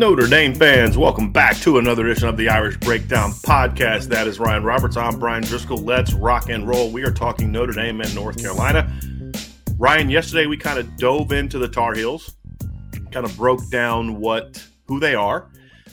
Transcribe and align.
Notre 0.00 0.26
Dame 0.26 0.54
fans, 0.54 0.96
welcome 0.96 1.30
back 1.30 1.58
to 1.58 1.76
another 1.76 2.06
edition 2.06 2.26
of 2.26 2.38
the 2.38 2.48
Irish 2.48 2.78
Breakdown 2.78 3.32
podcast. 3.32 4.06
That 4.06 4.26
is 4.26 4.40
Ryan 4.40 4.64
Roberts. 4.64 4.96
I'm 4.96 5.18
Bryan 5.18 5.42
Driskell. 5.42 5.84
Let's 5.84 6.14
rock 6.14 6.48
and 6.48 6.66
roll. 6.66 6.90
We 6.90 7.02
are 7.04 7.10
talking 7.10 7.52
Notre 7.52 7.74
Dame 7.74 8.00
and 8.00 8.14
North 8.14 8.40
Carolina. 8.40 8.90
Ryan, 9.76 10.08
yesterday 10.08 10.46
we 10.46 10.56
kind 10.56 10.78
of 10.78 10.96
dove 10.96 11.32
into 11.32 11.58
the 11.58 11.68
Tar 11.68 11.92
Heels, 11.94 12.34
kind 13.12 13.26
of 13.26 13.36
broke 13.36 13.60
down 13.70 14.18
what 14.18 14.66
who 14.86 15.00
they 15.00 15.14
are. 15.14 15.50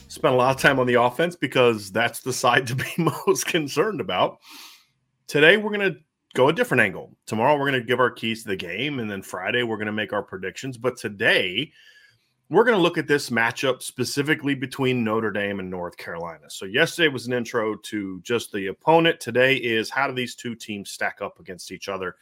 Spent 0.07 0.33
a 0.33 0.37
lot 0.37 0.55
of 0.55 0.61
time 0.61 0.79
on 0.79 0.87
the 0.87 0.93
offense 0.93 1.35
because 1.35 1.91
that's 1.91 2.21
the 2.21 2.31
side 2.31 2.65
to 2.67 2.75
be 2.75 2.87
most 2.97 3.45
concerned 3.45 3.99
about. 3.99 4.37
Today 5.27 5.57
we're 5.57 5.75
going 5.75 5.91
to 5.91 5.99
go 6.33 6.47
a 6.47 6.53
different 6.53 6.79
angle. 6.79 7.17
Tomorrow 7.25 7.57
we're 7.57 7.69
going 7.69 7.81
to 7.81 7.85
give 7.85 7.99
our 7.99 8.11
keys 8.11 8.43
to 8.43 8.47
the 8.47 8.55
game, 8.55 8.99
and 8.99 9.11
then 9.11 9.21
Friday 9.21 9.63
we're 9.63 9.75
going 9.75 9.87
to 9.87 9.91
make 9.91 10.13
our 10.13 10.23
predictions. 10.23 10.77
But 10.77 10.95
today 10.95 11.73
we're 12.49 12.63
going 12.63 12.77
to 12.77 12.81
look 12.81 12.97
at 12.97 13.07
this 13.07 13.29
matchup 13.29 13.81
specifically 13.81 14.55
between 14.55 15.03
Notre 15.03 15.31
Dame 15.31 15.59
and 15.59 15.69
North 15.69 15.97
Carolina. 15.97 16.49
So, 16.49 16.65
yesterday 16.65 17.09
was 17.09 17.27
an 17.27 17.33
intro 17.33 17.75
to 17.75 18.21
just 18.21 18.51
the 18.51 18.67
opponent. 18.67 19.19
Today 19.19 19.55
is 19.55 19.89
how 19.89 20.07
do 20.07 20.13
these 20.13 20.35
two 20.35 20.55
teams 20.55 20.91
stack 20.91 21.21
up 21.21 21.39
against 21.39 21.71
each 21.71 21.89
other? 21.89 22.15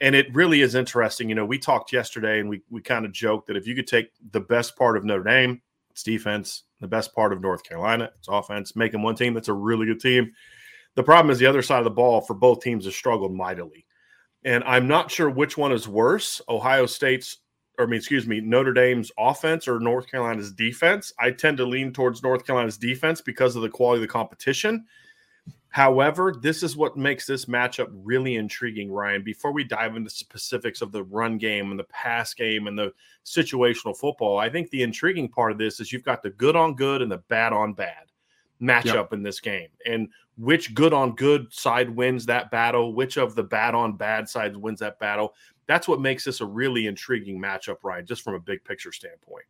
And 0.00 0.14
it 0.14 0.32
really 0.32 0.60
is 0.60 0.76
interesting. 0.76 1.28
You 1.28 1.34
know, 1.34 1.44
we 1.44 1.58
talked 1.58 1.92
yesterday 1.92 2.38
and 2.38 2.48
we, 2.48 2.62
we 2.70 2.80
kind 2.80 3.04
of 3.04 3.12
joked 3.12 3.48
that 3.48 3.56
if 3.56 3.66
you 3.66 3.74
could 3.74 3.88
take 3.88 4.10
the 4.30 4.40
best 4.40 4.76
part 4.76 4.96
of 4.96 5.04
Notre 5.04 5.24
Dame, 5.24 5.60
it's 5.90 6.04
defense, 6.04 6.62
the 6.80 6.86
best 6.86 7.12
part 7.12 7.32
of 7.32 7.40
North 7.40 7.64
Carolina, 7.64 8.10
it's 8.16 8.28
offense, 8.28 8.76
make 8.76 8.92
them 8.92 9.02
one 9.02 9.16
team 9.16 9.34
that's 9.34 9.48
a 9.48 9.52
really 9.52 9.86
good 9.86 10.00
team. 10.00 10.30
The 10.94 11.02
problem 11.02 11.32
is 11.32 11.40
the 11.40 11.46
other 11.46 11.62
side 11.62 11.78
of 11.78 11.84
the 11.84 11.90
ball 11.90 12.20
for 12.20 12.34
both 12.34 12.60
teams 12.60 12.84
has 12.84 12.94
struggled 12.94 13.34
mightily. 13.34 13.86
And 14.44 14.62
I'm 14.64 14.86
not 14.86 15.10
sure 15.10 15.28
which 15.28 15.58
one 15.58 15.72
is 15.72 15.88
worse 15.88 16.40
Ohio 16.48 16.86
State's 16.86 17.38
or 17.78 17.84
I 17.84 17.86
mean, 17.86 17.98
excuse 17.98 18.26
me, 18.26 18.40
Notre 18.40 18.72
Dame's 18.72 19.12
offense 19.16 19.68
or 19.68 19.78
North 19.78 20.10
Carolina's 20.10 20.52
defense. 20.52 21.12
I 21.18 21.30
tend 21.30 21.56
to 21.58 21.64
lean 21.64 21.92
towards 21.92 22.22
North 22.22 22.44
Carolina's 22.44 22.76
defense 22.76 23.20
because 23.20 23.54
of 23.54 23.62
the 23.62 23.68
quality 23.68 24.02
of 24.02 24.08
the 24.08 24.12
competition. 24.12 24.84
However, 25.70 26.34
this 26.40 26.62
is 26.62 26.76
what 26.76 26.96
makes 26.96 27.26
this 27.26 27.44
matchup 27.44 27.88
really 27.92 28.36
intriguing, 28.36 28.90
Ryan. 28.90 29.22
Before 29.22 29.52
we 29.52 29.64
dive 29.64 29.96
into 29.96 30.10
specifics 30.10 30.80
of 30.80 30.92
the 30.92 31.04
run 31.04 31.38
game 31.38 31.70
and 31.70 31.78
the 31.78 31.84
pass 31.84 32.34
game 32.34 32.66
and 32.66 32.76
the 32.76 32.92
situational 33.24 33.96
football, 33.96 34.38
I 34.38 34.48
think 34.48 34.70
the 34.70 34.82
intriguing 34.82 35.28
part 35.28 35.52
of 35.52 35.58
this 35.58 35.78
is 35.78 35.92
you've 35.92 36.04
got 36.04 36.22
the 36.22 36.30
good 36.30 36.56
on 36.56 36.74
good 36.74 37.02
and 37.02 37.12
the 37.12 37.18
bad 37.28 37.52
on 37.52 37.74
bad 37.74 38.06
matchup 38.60 38.94
yep. 38.94 39.12
in 39.12 39.22
this 39.22 39.40
game. 39.40 39.68
And 39.86 40.08
which 40.36 40.74
good 40.74 40.92
on 40.92 41.14
good 41.14 41.52
side 41.52 41.90
wins 41.90 42.26
that 42.26 42.50
battle, 42.50 42.94
which 42.94 43.18
of 43.18 43.34
the 43.34 43.42
bad 43.42 43.74
on 43.74 43.96
bad 43.96 44.28
sides 44.28 44.56
wins 44.56 44.80
that 44.80 44.98
battle 44.98 45.34
that's 45.68 45.86
what 45.86 46.00
makes 46.00 46.24
this 46.24 46.40
a 46.40 46.46
really 46.46 46.86
intriguing 46.86 47.40
matchup, 47.40 47.76
Ryan, 47.84 48.06
just 48.06 48.22
from 48.22 48.34
a 48.34 48.40
big 48.40 48.64
picture 48.64 48.90
standpoint. 48.90 49.44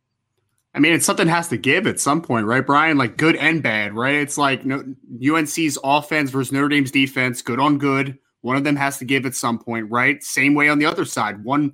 I 0.75 0.79
mean, 0.79 0.93
it's 0.93 1.05
something 1.05 1.27
has 1.27 1.47
to 1.47 1.57
give 1.57 1.87
at 1.87 1.99
some 1.99 2.21
point, 2.21 2.45
right, 2.45 2.63
Bryan? 2.63 2.97
Like 2.97 3.17
good 3.17 3.35
and 3.37 3.63
bad, 3.63 3.95
right? 3.95 4.15
It's 4.15 4.37
like 4.37 4.65
no, 4.65 4.83
UNC's 5.25 5.79
offense 5.83 6.29
versus 6.29 6.51
Notre 6.51 6.67
Dame's 6.67 6.91
defense, 6.91 7.41
good 7.41 7.59
on 7.59 7.79
good. 7.79 8.19
One 8.41 8.55
of 8.55 8.63
them 8.63 8.75
has 8.75 8.97
to 8.99 9.05
give 9.05 9.25
at 9.25 9.33
some 9.33 9.57
point, 9.57 9.89
right? 9.89 10.21
Same 10.21 10.53
way 10.53 10.69
on 10.69 10.77
the 10.77 10.85
other 10.85 11.05
side. 11.05 11.43
One 11.43 11.73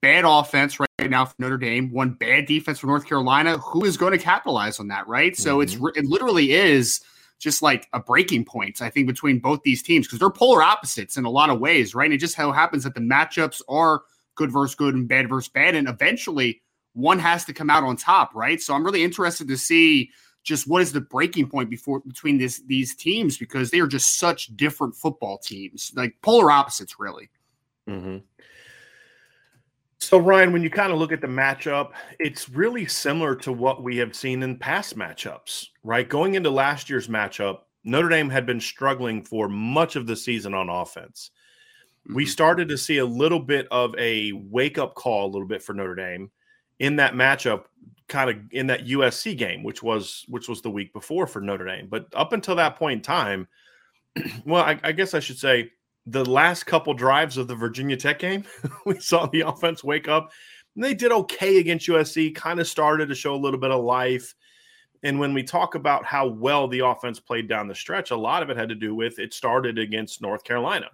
bad 0.00 0.24
offense 0.24 0.78
right 0.78 0.88
now 1.00 1.24
for 1.24 1.34
Notre 1.38 1.58
Dame, 1.58 1.90
one 1.90 2.12
bad 2.12 2.46
defense 2.46 2.78
for 2.78 2.86
North 2.86 3.06
Carolina. 3.06 3.58
Who 3.58 3.84
is 3.84 3.96
going 3.96 4.12
to 4.12 4.18
capitalize 4.18 4.78
on 4.78 4.88
that, 4.88 5.08
right? 5.08 5.36
So 5.36 5.58
mm-hmm. 5.58 5.86
it's 5.86 5.96
it 5.96 6.04
literally 6.04 6.52
is 6.52 7.00
just 7.40 7.62
like 7.62 7.88
a 7.92 7.98
breaking 7.98 8.44
point, 8.44 8.80
I 8.80 8.90
think, 8.90 9.06
between 9.06 9.40
both 9.40 9.62
these 9.62 9.82
teams 9.82 10.06
because 10.06 10.20
they're 10.20 10.30
polar 10.30 10.62
opposites 10.62 11.16
in 11.16 11.24
a 11.24 11.30
lot 11.30 11.50
of 11.50 11.58
ways, 11.58 11.94
right? 11.94 12.04
And 12.04 12.14
it 12.14 12.18
just 12.18 12.36
how 12.36 12.52
happens 12.52 12.84
that 12.84 12.94
the 12.94 13.00
matchups 13.00 13.62
are 13.68 14.02
good 14.36 14.52
versus 14.52 14.76
good 14.76 14.94
and 14.94 15.08
bad 15.08 15.28
versus 15.28 15.48
bad. 15.48 15.74
And 15.74 15.88
eventually 15.88 16.60
one 16.92 17.18
has 17.18 17.44
to 17.46 17.54
come 17.54 17.70
out 17.70 17.82
on 17.82 17.96
top, 17.96 18.34
right? 18.34 18.60
So 18.60 18.74
I'm 18.74 18.84
really 18.84 19.02
interested 19.02 19.48
to 19.48 19.56
see 19.56 20.10
just 20.42 20.68
what 20.68 20.82
is 20.82 20.92
the 20.92 21.00
breaking 21.00 21.48
point 21.48 21.70
before 21.70 22.00
between 22.00 22.38
this 22.38 22.62
these 22.66 22.94
teams 22.94 23.36
because 23.36 23.70
they 23.70 23.80
are 23.80 23.86
just 23.86 24.18
such 24.18 24.54
different 24.56 24.94
football 24.94 25.38
teams, 25.38 25.92
like 25.96 26.16
polar 26.22 26.50
opposites, 26.50 26.96
really. 26.98 27.30
Mm-hmm. 27.88 28.18
So, 30.00 30.18
Ryan, 30.18 30.52
when 30.52 30.62
you 30.62 30.70
kind 30.70 30.92
of 30.92 30.98
look 30.98 31.12
at 31.12 31.20
the 31.20 31.26
matchup, 31.26 31.90
it's 32.18 32.48
really 32.48 32.86
similar 32.86 33.34
to 33.36 33.52
what 33.52 33.82
we 33.82 33.98
have 33.98 34.16
seen 34.16 34.42
in 34.42 34.56
past 34.56 34.96
matchups, 34.96 35.66
right? 35.84 36.08
Going 36.08 36.36
into 36.36 36.50
last 36.50 36.88
year's 36.88 37.06
matchup, 37.06 37.60
Notre 37.84 38.08
Dame 38.08 38.30
had 38.30 38.46
been 38.46 38.60
struggling 38.60 39.22
for 39.22 39.48
much 39.48 39.96
of 39.96 40.06
the 40.06 40.16
season 40.16 40.54
on 40.54 40.70
offense. 40.70 41.30
Mm-hmm. 42.06 42.16
We 42.16 42.26
started 42.26 42.68
to 42.68 42.78
see 42.78 42.98
a 42.98 43.04
little 43.04 43.40
bit 43.40 43.68
of 43.70 43.94
a 43.98 44.32
wake 44.32 44.78
up 44.78 44.94
call, 44.94 45.26
a 45.26 45.32
little 45.32 45.48
bit 45.48 45.62
for 45.62 45.74
Notre 45.74 45.94
Dame 45.94 46.30
in 46.78 46.96
that 46.96 47.12
matchup, 47.12 47.64
kind 48.08 48.30
of 48.30 48.36
in 48.52 48.68
that 48.68 48.86
USC 48.86 49.36
game, 49.36 49.62
which 49.62 49.82
was 49.82 50.24
which 50.28 50.48
was 50.48 50.62
the 50.62 50.70
week 50.70 50.94
before 50.94 51.26
for 51.26 51.42
Notre 51.42 51.66
Dame. 51.66 51.88
But 51.88 52.06
up 52.14 52.32
until 52.32 52.56
that 52.56 52.76
point 52.76 52.98
in 52.98 53.02
time, 53.02 53.48
well, 54.46 54.62
I, 54.62 54.80
I 54.82 54.92
guess 54.92 55.12
I 55.12 55.20
should 55.20 55.38
say 55.38 55.70
the 56.06 56.24
last 56.28 56.64
couple 56.64 56.94
drives 56.94 57.36
of 57.36 57.48
the 57.48 57.54
Virginia 57.54 57.96
Tech 57.96 58.18
game, 58.18 58.44
we 58.86 58.98
saw 58.98 59.26
the 59.26 59.42
offense 59.42 59.84
wake 59.84 60.08
up. 60.08 60.30
And 60.74 60.84
they 60.84 60.94
did 60.94 61.12
okay 61.12 61.58
against 61.58 61.88
USC, 61.88 62.34
kind 62.34 62.60
of 62.60 62.66
started 62.66 63.08
to 63.08 63.14
show 63.14 63.34
a 63.34 63.36
little 63.36 63.60
bit 63.60 63.70
of 63.70 63.84
life. 63.84 64.34
And 65.02 65.18
when 65.18 65.34
we 65.34 65.42
talk 65.42 65.74
about 65.74 66.04
how 66.04 66.26
well 66.26 66.68
the 66.68 66.80
offense 66.80 67.18
played 67.18 67.48
down 67.48 67.68
the 67.68 67.74
stretch, 67.74 68.10
a 68.10 68.16
lot 68.16 68.42
of 68.42 68.50
it 68.50 68.56
had 68.56 68.68
to 68.68 68.74
do 68.74 68.94
with 68.94 69.18
it 69.18 69.32
started 69.32 69.78
against 69.78 70.20
North 70.20 70.44
Carolina. 70.44 70.90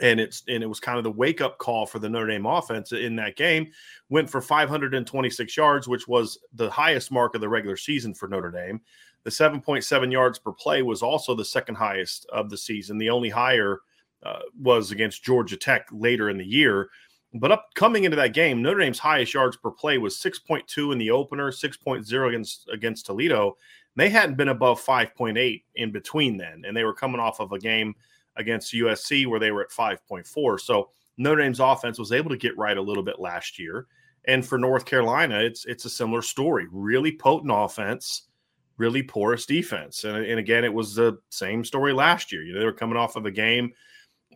And 0.00 0.18
it's 0.18 0.42
and 0.48 0.62
it 0.62 0.66
was 0.66 0.80
kind 0.80 0.96
of 0.96 1.04
the 1.04 1.10
wake 1.10 1.42
up 1.42 1.58
call 1.58 1.84
for 1.84 1.98
the 1.98 2.08
Notre 2.08 2.28
Dame 2.28 2.46
offense 2.46 2.92
in 2.92 3.14
that 3.16 3.36
game. 3.36 3.70
Went 4.08 4.28
for 4.28 4.40
526 4.40 5.54
yards, 5.56 5.86
which 5.86 6.08
was 6.08 6.38
the 6.54 6.70
highest 6.70 7.12
mark 7.12 7.34
of 7.34 7.42
the 7.42 7.48
regular 7.48 7.76
season 7.76 8.14
for 8.14 8.26
Notre 8.26 8.50
Dame. 8.50 8.80
The 9.24 9.30
7.7 9.30 10.10
yards 10.10 10.38
per 10.38 10.52
play 10.52 10.82
was 10.82 11.02
also 11.02 11.34
the 11.34 11.44
second 11.44 11.76
highest 11.76 12.26
of 12.32 12.50
the 12.50 12.56
season. 12.56 12.98
The 12.98 13.10
only 13.10 13.28
higher 13.28 13.80
uh, 14.24 14.40
was 14.60 14.90
against 14.90 15.24
Georgia 15.24 15.56
Tech 15.56 15.88
later 15.92 16.30
in 16.30 16.38
the 16.38 16.46
year. 16.46 16.88
But 17.34 17.52
up 17.52 17.68
coming 17.74 18.04
into 18.04 18.16
that 18.16 18.34
game, 18.34 18.60
Notre 18.60 18.80
Dame's 18.80 18.98
highest 18.98 19.32
yards 19.32 19.56
per 19.56 19.70
play 19.70 19.98
was 19.98 20.18
6.2 20.18 20.92
in 20.92 20.98
the 20.98 21.10
opener, 21.10 21.50
6.0 21.50 22.28
against 22.28 22.68
against 22.72 23.06
Toledo. 23.06 23.56
They 23.96 24.08
hadn't 24.08 24.36
been 24.36 24.48
above 24.48 24.84
5.8 24.84 25.62
in 25.74 25.92
between 25.92 26.36
then, 26.36 26.64
and 26.66 26.76
they 26.76 26.84
were 26.84 26.94
coming 26.94 27.20
off 27.20 27.40
of 27.40 27.52
a 27.52 27.58
game 27.58 27.94
against 28.36 28.72
USC 28.72 29.26
where 29.26 29.40
they 29.40 29.50
were 29.50 29.62
at 29.62 29.70
5.4. 29.70 30.60
So 30.60 30.90
Notre 31.18 31.42
Dame's 31.42 31.60
offense 31.60 31.98
was 31.98 32.12
able 32.12 32.30
to 32.30 32.36
get 32.36 32.56
right 32.56 32.76
a 32.76 32.82
little 32.82 33.02
bit 33.02 33.18
last 33.18 33.58
year. 33.58 33.86
And 34.26 34.46
for 34.46 34.58
North 34.58 34.84
Carolina, 34.84 35.40
it's 35.40 35.64
it's 35.64 35.84
a 35.84 35.90
similar 35.90 36.22
story. 36.22 36.66
Really 36.70 37.16
potent 37.16 37.52
offense, 37.54 38.28
really 38.76 39.02
porous 39.02 39.46
defense. 39.46 40.04
And, 40.04 40.16
and 40.16 40.38
again, 40.38 40.64
it 40.64 40.72
was 40.72 40.94
the 40.94 41.18
same 41.30 41.64
story 41.64 41.92
last 41.92 42.30
year. 42.30 42.42
You 42.42 42.54
know, 42.54 42.60
they 42.60 42.66
were 42.66 42.72
coming 42.72 42.96
off 42.96 43.16
of 43.16 43.26
a 43.26 43.30
game 43.30 43.72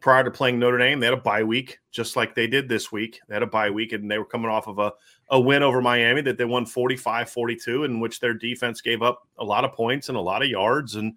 prior 0.01 0.25
to 0.25 0.31
playing 0.31 0.59
Notre 0.59 0.79
Dame, 0.79 1.01
they 1.01 1.07
had 1.07 1.15
a 1.15 1.21
bye 1.21 1.43
week, 1.43 1.79
just 1.91 2.17
like 2.17 2.35
they 2.35 2.47
did 2.47 2.69
this 2.69 2.93
week. 2.93 3.21
They 3.29 3.35
had 3.35 3.43
a 3.43 3.47
bye 3.47 3.71
week, 3.71 3.93
and 3.93 4.11
they 4.11 4.19
were 4.19 4.25
coming 4.25 4.51
off 4.51 4.67
of 4.67 4.79
a, 4.79 4.93
a 5.31 5.41
win 5.41 5.63
over 5.63 5.81
Miami 5.81 6.21
that 6.23 6.39
they 6.39 6.45
won 6.45 6.67
45 6.67 7.31
42, 7.31 7.85
in 7.85 8.01
which 8.01 8.21
their 8.21 8.35
defense 8.35 8.81
gave 8.81 9.03
up 9.03 9.27
a 9.39 9.45
lot 9.45 9.65
of 9.65 9.73
points 9.73 10.09
and 10.09 10.17
a 10.17 10.21
lot 10.21 10.43
of 10.43 10.49
yards. 10.49 10.95
And 10.95 11.15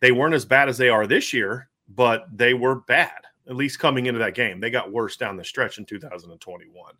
they 0.00 0.12
weren't 0.12 0.34
as 0.34 0.44
bad 0.44 0.68
as 0.68 0.78
they 0.78 0.88
are 0.88 1.06
this 1.06 1.32
year, 1.32 1.68
but 1.88 2.26
they 2.32 2.54
were 2.54 2.76
bad, 2.76 3.20
at 3.48 3.56
least 3.56 3.78
coming 3.78 4.06
into 4.06 4.20
that 4.20 4.34
game. 4.34 4.60
They 4.60 4.70
got 4.70 4.92
worse 4.92 5.16
down 5.16 5.36
the 5.36 5.44
stretch 5.44 5.78
in 5.78 5.84
2021. 5.84 6.92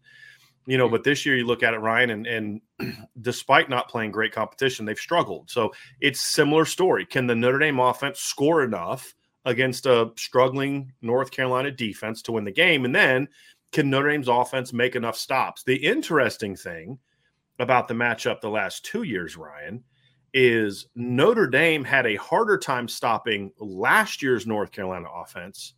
You 0.67 0.77
know, 0.77 0.89
but 0.89 1.03
this 1.03 1.25
year 1.25 1.37
you 1.37 1.47
look 1.47 1.63
at 1.63 1.73
it, 1.73 1.79
Ryan, 1.79 2.11
and, 2.11 2.27
and 2.27 2.61
despite 3.23 3.71
not 3.71 3.89
playing 3.89 4.11
great 4.11 4.33
competition, 4.33 4.85
they've 4.85 4.99
struggled. 4.99 5.51
So 5.51 5.73
it's 6.01 6.21
similar 6.21 6.67
story. 6.67 7.07
Can 7.07 7.27
the 7.27 7.35
Notre 7.35 7.59
Dame 7.59 7.81
offense 7.81 8.21
score 8.21 8.63
enough 8.63 9.15
against 9.49 9.87
a 9.87 10.13
struggling 10.17 10.93
North 11.01 11.31
Carolina 11.31 11.71
defense 11.71 12.23
to 12.23 12.33
win 12.33 12.45
the 12.45 12.53
game? 12.53 12.85
And 12.85 12.95
then 12.95 13.29
can 13.73 13.91
Notre 13.91 14.11
Dame's 14.11 14.29
offense 14.29 14.73
make 14.73 14.95
enough 14.95 15.17
stops? 15.17 15.63
The 15.63 15.77
interesting 15.77 16.55
thing 16.55 16.99
about 17.59 17.89
the 17.89 17.95
matchup 17.95 18.41
the 18.41 18.51
last 18.51 18.85
two 18.85 19.03
years, 19.03 19.37
Ryan, 19.37 19.83
is 20.35 20.87
Notre 20.95 21.47
Dame 21.47 21.85
had 21.85 22.07
a 22.07 22.17
harder 22.17 22.59
time 22.59 22.87
stopping 22.87 23.51
last 23.59 24.23
year's 24.23 24.47
North 24.47 24.71
Carolina 24.71 25.09
offense, 25.13 25.75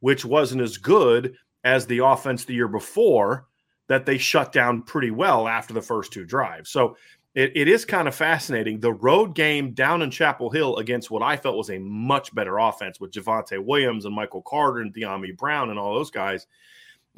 which 0.00 0.24
wasn't 0.24 0.62
as 0.62 0.76
good 0.76 1.34
as 1.64 1.86
the 1.86 2.04
offense 2.04 2.44
the 2.44 2.54
year 2.54 2.68
before 2.68 3.46
that 3.88 4.06
they 4.06 4.18
shut 4.18 4.52
down 4.52 4.82
pretty 4.82 5.10
well 5.10 5.48
after 5.48 5.74
the 5.74 5.82
first 5.82 6.12
two 6.12 6.24
drives. 6.24 6.70
So 6.70 6.96
it, 7.34 7.52
it 7.56 7.68
is 7.68 7.84
kind 7.84 8.06
of 8.06 8.14
fascinating. 8.14 8.78
The 8.78 8.92
road 8.92 9.34
game 9.34 9.72
down 9.72 10.02
in 10.02 10.10
Chapel 10.10 10.50
Hill 10.50 10.76
against 10.76 11.10
what 11.10 11.22
I 11.22 11.36
felt 11.36 11.56
was 11.56 11.70
a 11.70 11.78
much 11.78 12.32
better 12.34 12.58
offense 12.58 13.00
with 13.00 13.10
Javonte 13.10 13.64
Williams 13.64 14.04
and 14.04 14.14
Michael 14.14 14.42
Carter 14.42 14.80
and 14.80 14.94
Dyami 14.94 15.36
Brown 15.36 15.70
and 15.70 15.78
all 15.78 15.94
those 15.94 16.12
guys, 16.12 16.46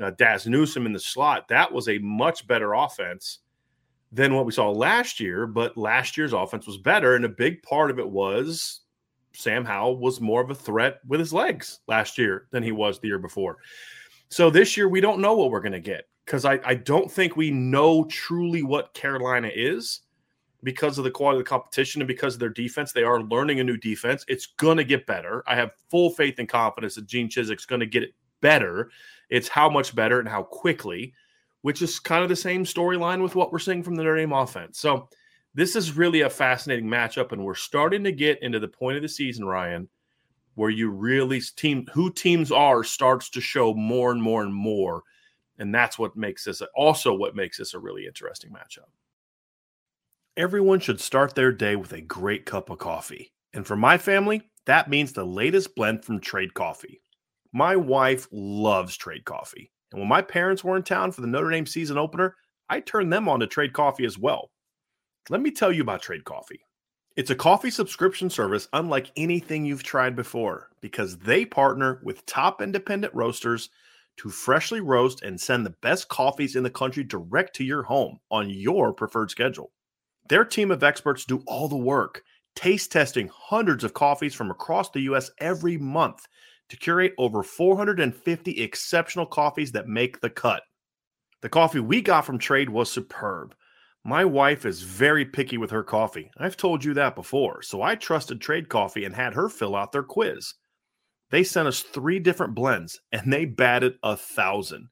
uh, 0.00 0.10
Dazz 0.12 0.46
Newsome 0.46 0.86
in 0.86 0.94
the 0.94 1.00
slot. 1.00 1.48
That 1.48 1.70
was 1.70 1.88
a 1.88 1.98
much 1.98 2.46
better 2.46 2.72
offense 2.72 3.40
than 4.10 4.34
what 4.34 4.46
we 4.46 4.52
saw 4.52 4.70
last 4.70 5.20
year. 5.20 5.46
But 5.46 5.76
last 5.76 6.16
year's 6.16 6.32
offense 6.32 6.66
was 6.66 6.78
better. 6.78 7.16
And 7.16 7.26
a 7.26 7.30
big 7.30 7.62
part 7.62 7.90
of 7.90 7.98
it 7.98 8.08
was 8.08 8.80
Sam 9.34 9.66
Howell 9.66 9.98
was 9.98 10.18
more 10.18 10.40
of 10.40 10.50
a 10.50 10.54
threat 10.54 11.00
with 11.06 11.20
his 11.20 11.34
legs 11.34 11.80
last 11.88 12.16
year 12.16 12.46
than 12.52 12.62
he 12.62 12.72
was 12.72 12.98
the 12.98 13.08
year 13.08 13.18
before. 13.18 13.58
So 14.30 14.48
this 14.48 14.78
year, 14.78 14.88
we 14.88 15.02
don't 15.02 15.20
know 15.20 15.34
what 15.34 15.50
we're 15.50 15.60
going 15.60 15.72
to 15.72 15.80
get 15.80 16.08
because 16.24 16.46
I, 16.46 16.58
I 16.64 16.74
don't 16.74 17.12
think 17.12 17.36
we 17.36 17.50
know 17.50 18.04
truly 18.04 18.62
what 18.62 18.94
Carolina 18.94 19.50
is 19.54 20.00
because 20.66 20.98
of 20.98 21.04
the 21.04 21.10
quality 21.12 21.38
of 21.38 21.44
the 21.44 21.48
competition 21.48 22.02
and 22.02 22.08
because 22.08 22.34
of 22.34 22.40
their 22.40 22.48
defense. 22.48 22.90
They 22.90 23.04
are 23.04 23.22
learning 23.22 23.60
a 23.60 23.64
new 23.64 23.76
defense. 23.76 24.24
It's 24.26 24.46
going 24.46 24.78
to 24.78 24.84
get 24.84 25.06
better. 25.06 25.44
I 25.46 25.54
have 25.54 25.70
full 25.88 26.10
faith 26.10 26.40
and 26.40 26.48
confidence 26.48 26.96
that 26.96 27.06
Gene 27.06 27.28
Chizik's 27.28 27.66
going 27.66 27.78
to 27.78 27.86
get 27.86 28.02
it 28.02 28.14
better. 28.40 28.90
It's 29.30 29.46
how 29.46 29.70
much 29.70 29.94
better 29.94 30.18
and 30.18 30.28
how 30.28 30.42
quickly, 30.42 31.14
which 31.62 31.82
is 31.82 32.00
kind 32.00 32.24
of 32.24 32.28
the 32.28 32.34
same 32.34 32.64
storyline 32.64 33.22
with 33.22 33.36
what 33.36 33.52
we're 33.52 33.60
seeing 33.60 33.80
from 33.80 33.94
the 33.94 34.02
Notre 34.02 34.16
Dame 34.16 34.32
offense. 34.32 34.80
So 34.80 35.08
this 35.54 35.76
is 35.76 35.96
really 35.96 36.22
a 36.22 36.30
fascinating 36.30 36.88
matchup, 36.88 37.30
and 37.30 37.44
we're 37.44 37.54
starting 37.54 38.02
to 38.02 38.10
get 38.10 38.42
into 38.42 38.58
the 38.58 38.66
point 38.66 38.96
of 38.96 39.02
the 39.02 39.08
season, 39.08 39.44
Ryan, 39.44 39.88
where 40.56 40.70
you 40.70 40.90
really 40.90 41.40
team 41.40 41.86
who 41.92 42.12
teams 42.12 42.50
are 42.50 42.82
starts 42.82 43.30
to 43.30 43.40
show 43.40 43.72
more 43.72 44.10
and 44.10 44.20
more 44.20 44.42
and 44.42 44.52
more 44.52 45.04
and 45.58 45.74
that's 45.74 45.98
what 45.98 46.16
makes 46.16 46.44
this 46.44 46.62
also 46.74 47.14
what 47.14 47.34
makes 47.34 47.58
this 47.58 47.74
a 47.74 47.78
really 47.78 48.06
interesting 48.06 48.50
matchup. 48.50 48.88
Everyone 50.38 50.80
should 50.80 51.00
start 51.00 51.34
their 51.34 51.50
day 51.50 51.76
with 51.76 51.94
a 51.94 52.02
great 52.02 52.44
cup 52.44 52.68
of 52.68 52.76
coffee. 52.76 53.32
And 53.54 53.66
for 53.66 53.74
my 53.74 53.96
family, 53.96 54.42
that 54.66 54.90
means 54.90 55.14
the 55.14 55.24
latest 55.24 55.74
blend 55.74 56.04
from 56.04 56.20
Trade 56.20 56.52
Coffee. 56.52 57.00
My 57.54 57.74
wife 57.74 58.28
loves 58.30 58.98
Trade 58.98 59.24
Coffee. 59.24 59.72
And 59.92 59.98
when 59.98 60.10
my 60.10 60.20
parents 60.20 60.62
were 60.62 60.76
in 60.76 60.82
town 60.82 61.12
for 61.12 61.22
the 61.22 61.26
Notre 61.26 61.50
Dame 61.50 61.64
season 61.64 61.96
opener, 61.96 62.36
I 62.68 62.80
turned 62.80 63.10
them 63.10 63.30
on 63.30 63.40
to 63.40 63.46
Trade 63.46 63.72
Coffee 63.72 64.04
as 64.04 64.18
well. 64.18 64.50
Let 65.30 65.40
me 65.40 65.50
tell 65.50 65.72
you 65.72 65.80
about 65.80 66.02
Trade 66.02 66.24
Coffee. 66.24 66.60
It's 67.16 67.30
a 67.30 67.34
coffee 67.34 67.70
subscription 67.70 68.28
service 68.28 68.68
unlike 68.74 69.12
anything 69.16 69.64
you've 69.64 69.84
tried 69.84 70.14
before 70.14 70.68
because 70.82 71.16
they 71.16 71.46
partner 71.46 71.98
with 72.02 72.26
top 72.26 72.60
independent 72.60 73.14
roasters 73.14 73.70
to 74.18 74.28
freshly 74.28 74.82
roast 74.82 75.22
and 75.22 75.40
send 75.40 75.64
the 75.64 75.74
best 75.80 76.10
coffees 76.10 76.56
in 76.56 76.62
the 76.62 76.68
country 76.68 77.04
direct 77.04 77.56
to 77.56 77.64
your 77.64 77.84
home 77.84 78.18
on 78.30 78.50
your 78.50 78.92
preferred 78.92 79.30
schedule. 79.30 79.72
Their 80.28 80.44
team 80.44 80.70
of 80.70 80.82
experts 80.82 81.24
do 81.24 81.42
all 81.46 81.68
the 81.68 81.76
work, 81.76 82.22
taste 82.54 82.90
testing 82.92 83.30
hundreds 83.32 83.84
of 83.84 83.94
coffees 83.94 84.34
from 84.34 84.50
across 84.50 84.90
the 84.90 85.00
US 85.00 85.30
every 85.38 85.78
month 85.78 86.26
to 86.68 86.76
curate 86.76 87.14
over 87.18 87.42
450 87.42 88.60
exceptional 88.60 89.26
coffees 89.26 89.72
that 89.72 89.86
make 89.86 90.20
the 90.20 90.30
cut. 90.30 90.62
The 91.42 91.48
coffee 91.48 91.80
we 91.80 92.00
got 92.00 92.24
from 92.24 92.38
Trade 92.38 92.70
was 92.70 92.90
superb. 92.90 93.54
My 94.02 94.24
wife 94.24 94.64
is 94.64 94.82
very 94.82 95.24
picky 95.24 95.58
with 95.58 95.70
her 95.70 95.82
coffee. 95.82 96.30
I've 96.38 96.56
told 96.56 96.84
you 96.84 96.94
that 96.94 97.14
before, 97.14 97.62
so 97.62 97.82
I 97.82 97.94
trusted 97.94 98.40
Trade 98.40 98.68
Coffee 98.68 99.04
and 99.04 99.14
had 99.14 99.34
her 99.34 99.48
fill 99.48 99.76
out 99.76 99.92
their 99.92 100.02
quiz. 100.02 100.54
They 101.30 101.42
sent 101.42 101.68
us 101.68 101.82
three 101.82 102.20
different 102.20 102.54
blends 102.54 103.00
and 103.12 103.32
they 103.32 103.44
batted 103.44 103.94
a 104.02 104.16
thousand. 104.16 104.88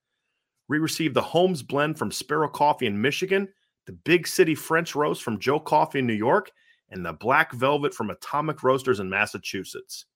We 0.68 0.78
received 0.78 1.14
the 1.14 1.22
Holmes 1.22 1.62
blend 1.62 1.98
from 1.98 2.10
Sparrow 2.10 2.48
Coffee 2.48 2.86
in 2.86 3.00
Michigan, 3.00 3.48
the 3.86 3.92
Big 3.92 4.26
City 4.26 4.54
French 4.54 4.94
Roast 4.94 5.22
from 5.22 5.38
Joe 5.38 5.60
Coffee 5.60 6.00
in 6.00 6.06
New 6.06 6.14
York, 6.14 6.50
and 6.90 7.04
the 7.04 7.12
Black 7.12 7.52
Velvet 7.52 7.94
from 7.94 8.10
Atomic 8.10 8.62
Roasters 8.62 9.00
in 9.00 9.08
Massachusetts. 9.08 10.06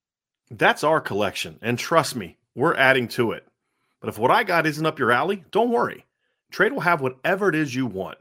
That's 0.50 0.84
our 0.84 1.00
collection, 1.00 1.58
and 1.60 1.78
trust 1.78 2.16
me, 2.16 2.38
we're 2.54 2.74
adding 2.74 3.08
to 3.08 3.32
it. 3.32 3.46
But 4.00 4.08
if 4.08 4.18
what 4.18 4.30
I 4.30 4.44
got 4.44 4.66
isn't 4.66 4.86
up 4.86 4.98
your 4.98 5.12
alley, 5.12 5.44
don't 5.50 5.70
worry. 5.70 6.06
Trade 6.50 6.72
will 6.72 6.80
have 6.80 7.00
whatever 7.00 7.48
it 7.48 7.54
is 7.54 7.74
you 7.74 7.86
want. 7.86 8.18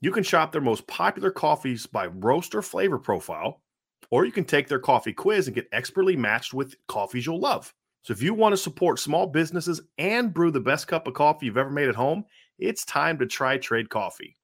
You 0.00 0.12
can 0.12 0.22
shop 0.22 0.52
their 0.52 0.60
most 0.60 0.86
popular 0.86 1.30
coffees 1.30 1.86
by 1.86 2.06
roaster 2.06 2.62
flavor 2.62 2.98
profile, 2.98 3.62
or 4.10 4.24
you 4.24 4.32
can 4.32 4.44
take 4.44 4.68
their 4.68 4.78
coffee 4.78 5.12
quiz 5.12 5.46
and 5.46 5.54
get 5.54 5.68
expertly 5.72 6.16
matched 6.16 6.54
with 6.54 6.76
coffees 6.86 7.26
you'll 7.26 7.40
love. 7.40 7.74
So 8.02 8.12
if 8.12 8.22
you 8.22 8.34
want 8.34 8.52
to 8.52 8.56
support 8.56 9.00
small 9.00 9.26
businesses 9.26 9.80
and 9.98 10.32
brew 10.32 10.52
the 10.52 10.60
best 10.60 10.86
cup 10.86 11.08
of 11.08 11.14
coffee 11.14 11.46
you've 11.46 11.56
ever 11.56 11.70
made 11.70 11.88
at 11.88 11.96
home, 11.96 12.24
it's 12.58 12.84
time 12.84 13.18
to 13.18 13.26
try 13.26 13.58
Trade 13.58 13.90
Coffee. 13.90 14.36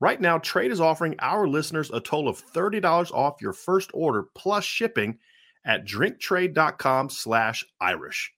Right 0.00 0.20
now, 0.20 0.38
Trade 0.38 0.70
is 0.70 0.80
offering 0.80 1.16
our 1.18 1.48
listeners 1.48 1.90
a 1.90 2.00
total 2.00 2.28
of 2.28 2.44
$30 2.52 3.12
off 3.12 3.42
your 3.42 3.52
first 3.52 3.90
order 3.92 4.26
plus 4.34 4.64
shipping 4.64 5.18
at 5.64 5.84
drinktrade.com 5.84 7.10
slash 7.10 7.64
Irish. 7.80 8.32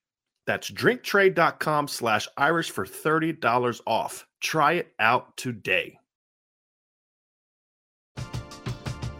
That's 0.46 0.70
drinktrade.com 0.70 1.88
slash 1.88 2.28
Irish 2.36 2.70
for 2.70 2.86
$30 2.86 3.80
off. 3.86 4.26
Try 4.40 4.74
it 4.74 4.92
out 4.98 5.36
today. 5.36 5.98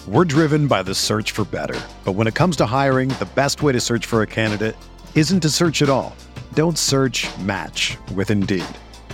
We're 0.08 0.24
driven 0.24 0.66
by 0.66 0.82
the 0.82 0.94
search 0.94 1.32
for 1.32 1.44
better. 1.44 1.78
But 2.04 2.12
when 2.12 2.26
it 2.26 2.34
comes 2.34 2.56
to 2.56 2.66
hiring, 2.66 3.10
the 3.10 3.28
best 3.34 3.62
way 3.62 3.72
to 3.72 3.80
search 3.80 4.06
for 4.06 4.22
a 4.22 4.26
candidate 4.26 4.74
isn't 5.14 5.40
to 5.40 5.50
search 5.50 5.82
at 5.82 5.90
all. 5.90 6.16
Don't 6.54 6.78
search 6.78 7.28
match 7.38 7.98
with 8.14 8.30
Indeed. 8.30 8.64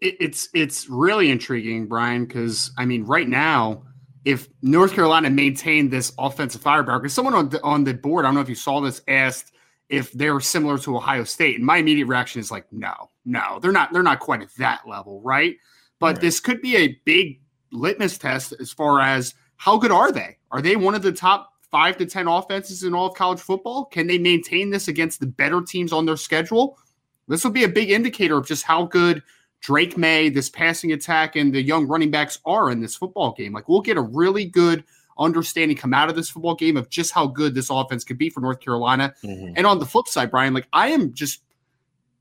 It's 0.00 0.48
it's 0.54 0.88
really 0.88 1.30
intriguing, 1.30 1.86
Bryan, 1.86 2.24
because 2.24 2.70
I 2.78 2.84
mean, 2.84 3.04
right 3.04 3.28
now, 3.28 3.82
if 4.24 4.48
North 4.62 4.92
Carolina 4.92 5.28
maintained 5.30 5.90
this 5.90 6.12
offensive 6.18 6.60
firepower, 6.60 7.00
because 7.00 7.14
someone 7.14 7.34
on 7.34 7.48
the, 7.48 7.62
on 7.62 7.82
the 7.82 7.94
board, 7.94 8.24
I 8.24 8.28
don't 8.28 8.36
know 8.36 8.40
if 8.40 8.48
you 8.48 8.54
saw 8.54 8.80
this, 8.80 9.02
asked– 9.08 9.52
if 9.88 10.12
they're 10.12 10.40
similar 10.40 10.78
to 10.78 10.96
Ohio 10.96 11.24
State. 11.24 11.56
And 11.56 11.64
my 11.64 11.78
immediate 11.78 12.06
reaction 12.06 12.40
is 12.40 12.50
like, 12.50 12.66
no, 12.72 13.10
no, 13.24 13.58
they're 13.60 13.72
not. 13.72 13.92
They're 13.92 14.02
not 14.02 14.20
quite 14.20 14.42
at 14.42 14.54
that 14.56 14.86
level, 14.86 15.20
right? 15.22 15.56
But 15.98 16.16
right. 16.16 16.20
this 16.20 16.40
could 16.40 16.60
be 16.60 16.76
a 16.76 17.00
big 17.04 17.40
litmus 17.72 18.18
test 18.18 18.54
as 18.60 18.72
far 18.72 19.00
as 19.00 19.34
how 19.56 19.78
good 19.78 19.90
are 19.90 20.12
they? 20.12 20.36
Are 20.50 20.62
they 20.62 20.76
one 20.76 20.94
of 20.94 21.02
the 21.02 21.12
top 21.12 21.52
five 21.70 21.96
to 21.98 22.06
ten 22.06 22.28
offenses 22.28 22.82
in 22.82 22.94
all 22.94 23.08
of 23.08 23.14
college 23.14 23.40
football? 23.40 23.86
Can 23.86 24.06
they 24.06 24.18
maintain 24.18 24.70
this 24.70 24.88
against 24.88 25.20
the 25.20 25.26
better 25.26 25.62
teams 25.62 25.92
on 25.92 26.06
their 26.06 26.16
schedule? 26.16 26.78
This 27.26 27.44
will 27.44 27.50
be 27.50 27.64
a 27.64 27.68
big 27.68 27.90
indicator 27.90 28.38
of 28.38 28.46
just 28.46 28.64
how 28.64 28.84
good 28.86 29.22
Drake 29.60 29.98
Maye, 29.98 30.28
this 30.28 30.48
passing 30.48 30.92
attack, 30.92 31.36
and 31.36 31.52
the 31.52 31.62
young 31.62 31.86
running 31.86 32.10
backs 32.10 32.38
are 32.44 32.70
in 32.70 32.80
this 32.80 32.94
football 32.96 33.34
game. 33.36 33.52
Like 33.52 33.68
we'll 33.68 33.80
get 33.80 33.96
a 33.96 34.02
really 34.02 34.44
good 34.44 34.84
understanding 35.18 35.76
come 35.76 35.92
out 35.92 36.08
of 36.08 36.14
this 36.14 36.30
football 36.30 36.54
game 36.54 36.76
of 36.76 36.88
just 36.88 37.12
how 37.12 37.26
good 37.26 37.54
this 37.54 37.70
offense 37.70 38.04
could 38.04 38.18
be 38.18 38.30
for 38.30 38.40
North 38.40 38.60
Carolina. 38.60 39.14
Mm-hmm. 39.24 39.54
And 39.56 39.66
on 39.66 39.78
the 39.78 39.86
flip 39.86 40.06
side, 40.06 40.30
Bryan, 40.30 40.54
like 40.54 40.68
I 40.72 40.88
am 40.88 41.12
just 41.12 41.42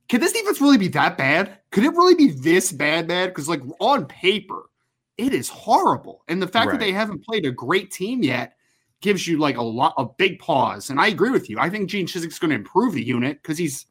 can 0.10 0.22
this 0.22 0.32
defense 0.32 0.62
really 0.62 0.78
be 0.78 0.88
that 0.90 1.18
bad? 1.18 1.58
Could 1.72 1.84
it 1.84 1.92
really 1.92 2.16
be 2.16 2.30
this 2.30 2.72
bad, 2.72 3.08
bad? 3.08 3.28
Because 3.30 3.50
like 3.50 3.62
on 3.80 4.06
paper, 4.06 4.70
it 5.18 5.34
is 5.34 5.50
horrible. 5.50 6.24
And 6.28 6.42
the 6.42 6.48
fact 6.48 6.68
right. 6.68 6.80
that 6.80 6.86
they 6.86 6.94
haven't 6.94 7.26
played 7.26 7.46
a 7.46 7.52
great 7.52 7.92
team 7.92 8.24
yet 8.24 8.54
gives 9.02 9.28
you 9.28 9.38
like 9.38 9.58
a 9.58 9.64
lot 9.64 9.94
of 9.98 10.16
big 10.18 10.40
pause. 10.40 10.90
And 10.90 11.00
I 11.00 11.08
agree 11.08 11.30
with 11.30 11.50
you. 11.50 11.60
I 11.60 11.70
think 11.70 11.90
Gene 11.90 12.08
Chizik's 12.08 12.40
going 12.40 12.50
to 12.50 12.56
improve 12.56 12.94
the 12.94 13.04
unit 13.04 13.42
because 13.42 13.58
he's 13.58 13.86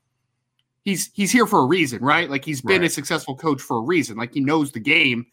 he's 0.86 1.10
he's 1.12 1.32
here 1.32 1.46
for 1.46 1.58
a 1.58 1.66
reason, 1.66 2.02
right? 2.02 2.30
Like 2.30 2.44
he's 2.44 2.62
been 2.62 2.80
right. 2.80 2.86
a 2.86 2.94
successful 2.94 3.34
coach 3.36 3.60
for 3.60 3.76
a 3.78 3.80
reason. 3.80 4.16
Like 4.16 4.32
he 4.32 4.40
knows 4.40 4.72
the 4.72 4.80
game. 4.80 5.26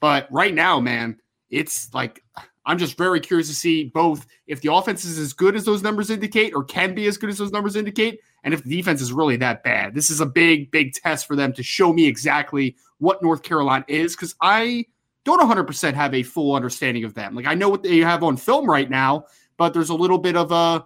But 0.00 0.26
right 0.30 0.52
now, 0.52 0.80
man, 0.80 1.18
it's 1.48 1.94
like 1.94 2.22
I'm 2.66 2.76
just 2.76 2.98
very 2.98 3.20
curious 3.20 3.48
to 3.48 3.54
see 3.54 3.84
both 3.84 4.26
if 4.48 4.60
the 4.60 4.74
offense 4.74 5.04
is 5.04 5.16
as 5.18 5.32
good 5.32 5.54
as 5.54 5.64
those 5.64 5.82
numbers 5.82 6.10
indicate 6.10 6.52
or 6.54 6.64
can 6.64 6.94
be 6.94 7.06
as 7.06 7.16
good 7.16 7.30
as 7.30 7.38
those 7.38 7.52
numbers 7.52 7.76
indicate, 7.76 8.20
and 8.42 8.52
if 8.52 8.64
the 8.64 8.76
defense 8.76 9.00
is 9.00 9.12
really 9.12 9.36
that 9.36 9.62
bad. 9.62 9.94
This 9.94 10.10
is 10.10 10.20
a 10.20 10.26
big, 10.26 10.70
big 10.72 10.92
test 10.92 11.26
for 11.26 11.36
them 11.36 11.52
to 11.54 11.62
show 11.62 11.92
me 11.92 12.06
exactly 12.06 12.76
what 12.98 13.22
North 13.22 13.44
Carolina 13.44 13.84
is 13.86 14.16
because 14.16 14.34
I 14.40 14.86
don't 15.24 15.40
100% 15.40 15.94
have 15.94 16.14
a 16.14 16.24
full 16.24 16.54
understanding 16.54 17.04
of 17.04 17.14
them. 17.14 17.36
Like 17.36 17.46
I 17.46 17.54
know 17.54 17.68
what 17.68 17.84
they 17.84 17.98
have 17.98 18.24
on 18.24 18.36
film 18.36 18.68
right 18.68 18.90
now, 18.90 19.26
but 19.56 19.72
there's 19.72 19.90
a 19.90 19.94
little 19.94 20.18
bit 20.18 20.36
of 20.36 20.50
a 20.50 20.84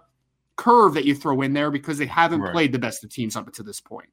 curve 0.55 0.93
that 0.93 1.05
you 1.05 1.15
throw 1.15 1.41
in 1.41 1.53
there 1.53 1.71
because 1.71 1.97
they 1.97 2.05
haven't 2.05 2.41
right. 2.41 2.51
played 2.51 2.71
the 2.71 2.79
best 2.79 3.03
of 3.03 3.09
teams 3.09 3.35
up 3.35 3.51
to 3.53 3.63
this 3.63 3.79
point. 3.79 4.09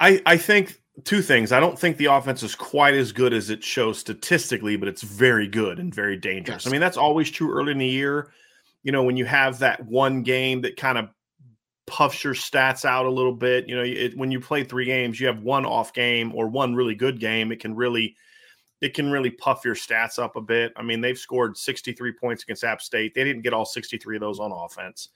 I, 0.00 0.20
I 0.26 0.36
think 0.36 0.80
two 1.04 1.22
things. 1.22 1.52
I 1.52 1.60
don't 1.60 1.78
think 1.78 1.96
the 1.96 2.06
offense 2.06 2.42
is 2.42 2.54
quite 2.54 2.94
as 2.94 3.12
good 3.12 3.32
as 3.32 3.50
it 3.50 3.62
shows 3.62 3.98
statistically, 3.98 4.76
but 4.76 4.88
it's 4.88 5.02
very 5.02 5.46
good 5.46 5.78
and 5.78 5.94
very 5.94 6.16
dangerous. 6.16 6.64
Yes. 6.64 6.66
I 6.66 6.70
mean, 6.70 6.80
that's 6.80 6.96
always 6.96 7.30
true 7.30 7.52
early 7.52 7.72
in 7.72 7.78
the 7.78 7.86
year. 7.86 8.32
You 8.82 8.92
know, 8.92 9.04
when 9.04 9.16
you 9.16 9.24
have 9.24 9.60
that 9.60 9.86
one 9.86 10.22
game 10.22 10.62
that 10.62 10.76
kind 10.76 10.98
of 10.98 11.08
puffs 11.86 12.24
your 12.24 12.34
stats 12.34 12.84
out 12.84 13.06
a 13.06 13.10
little 13.10 13.34
bit, 13.34 13.68
you 13.68 13.76
know, 13.76 13.82
it, 13.84 14.16
when 14.16 14.30
you 14.30 14.40
play 14.40 14.64
three 14.64 14.84
games, 14.84 15.20
you 15.20 15.28
have 15.28 15.42
one 15.42 15.64
off 15.64 15.92
game 15.92 16.32
or 16.34 16.48
one 16.48 16.74
really 16.74 16.94
good 16.94 17.20
game, 17.20 17.52
it 17.52 17.60
can 17.60 17.74
really 17.74 18.16
it 18.82 18.92
can 18.92 19.10
really 19.10 19.30
puff 19.30 19.64
your 19.64 19.74
stats 19.74 20.18
up 20.18 20.36
a 20.36 20.40
bit. 20.42 20.72
I 20.76 20.82
mean, 20.82 21.00
they've 21.00 21.18
scored 21.18 21.56
63 21.56 22.12
points 22.12 22.42
against 22.42 22.64
App 22.64 22.82
State. 22.82 23.14
They 23.14 23.24
didn't 23.24 23.42
get 23.42 23.54
all 23.54 23.64
63 23.64 24.16
of 24.16 24.20
those 24.20 24.40
on 24.40 24.52
offense 24.52 25.08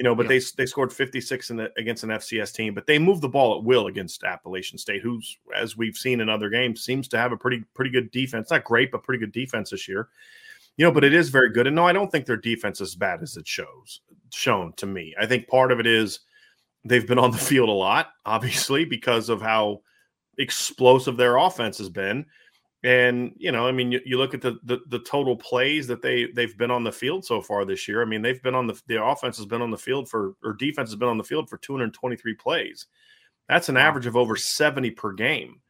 you 0.00 0.04
know, 0.04 0.14
but 0.14 0.28
they 0.28 0.40
they 0.56 0.64
scored 0.64 0.90
56 0.90 1.48
the, 1.48 1.70
against 1.76 2.04
an 2.04 2.08
FCS 2.08 2.54
team, 2.54 2.72
but 2.72 2.86
they 2.86 2.98
moved 2.98 3.20
the 3.20 3.28
ball 3.28 3.58
at 3.58 3.64
will 3.64 3.86
against 3.86 4.24
Appalachian 4.24 4.78
State, 4.78 5.02
who's 5.02 5.36
as 5.54 5.76
we've 5.76 5.94
seen 5.94 6.22
in 6.22 6.30
other 6.30 6.48
games 6.48 6.82
seems 6.82 7.06
to 7.08 7.18
have 7.18 7.32
a 7.32 7.36
pretty 7.36 7.62
pretty 7.74 7.90
good 7.90 8.10
defense. 8.10 8.50
Not 8.50 8.64
great, 8.64 8.90
but 8.90 9.02
pretty 9.02 9.20
good 9.20 9.32
defense 9.32 9.68
this 9.68 9.86
year. 9.86 10.08
You 10.78 10.86
know, 10.86 10.90
but 10.90 11.04
it 11.04 11.12
is 11.12 11.28
very 11.28 11.50
good. 11.50 11.66
And 11.66 11.76
no, 11.76 11.86
I 11.86 11.92
don't 11.92 12.10
think 12.10 12.24
their 12.24 12.38
defense 12.38 12.80
is 12.80 12.92
as 12.92 12.94
bad 12.94 13.22
as 13.22 13.36
it 13.36 13.46
shows 13.46 14.00
shown 14.32 14.72
to 14.78 14.86
me. 14.86 15.14
I 15.20 15.26
think 15.26 15.48
part 15.48 15.70
of 15.70 15.80
it 15.80 15.86
is 15.86 16.20
they've 16.82 17.06
been 17.06 17.18
on 17.18 17.30
the 17.30 17.36
field 17.36 17.68
a 17.68 17.72
lot, 17.72 18.08
obviously, 18.24 18.86
because 18.86 19.28
of 19.28 19.42
how 19.42 19.82
explosive 20.38 21.18
their 21.18 21.36
offense 21.36 21.76
has 21.76 21.90
been. 21.90 22.24
And 22.82 23.32
you 23.36 23.52
know, 23.52 23.66
I 23.68 23.72
mean, 23.72 23.92
you, 23.92 24.00
you 24.06 24.16
look 24.16 24.32
at 24.32 24.40
the, 24.40 24.58
the, 24.64 24.78
the 24.88 25.00
total 25.00 25.36
plays 25.36 25.86
that 25.88 26.00
they 26.00 26.28
they've 26.34 26.56
been 26.56 26.70
on 26.70 26.82
the 26.82 26.92
field 26.92 27.26
so 27.26 27.42
far 27.42 27.64
this 27.64 27.86
year. 27.86 28.00
I 28.00 28.06
mean, 28.06 28.22
they've 28.22 28.42
been 28.42 28.54
on 28.54 28.66
the 28.66 28.80
the 28.86 29.02
offense 29.02 29.36
has 29.36 29.46
been 29.46 29.60
on 29.60 29.70
the 29.70 29.76
field 29.76 30.08
for 30.08 30.34
or 30.42 30.54
defense 30.54 30.88
has 30.88 30.96
been 30.96 31.08
on 31.08 31.18
the 31.18 31.24
field 31.24 31.50
for 31.50 31.58
223 31.58 32.34
plays. 32.34 32.86
That's 33.48 33.68
an 33.68 33.76
average 33.76 34.06
of 34.06 34.16
over 34.16 34.36
70 34.36 34.92
per 34.92 35.12
game. 35.12 35.60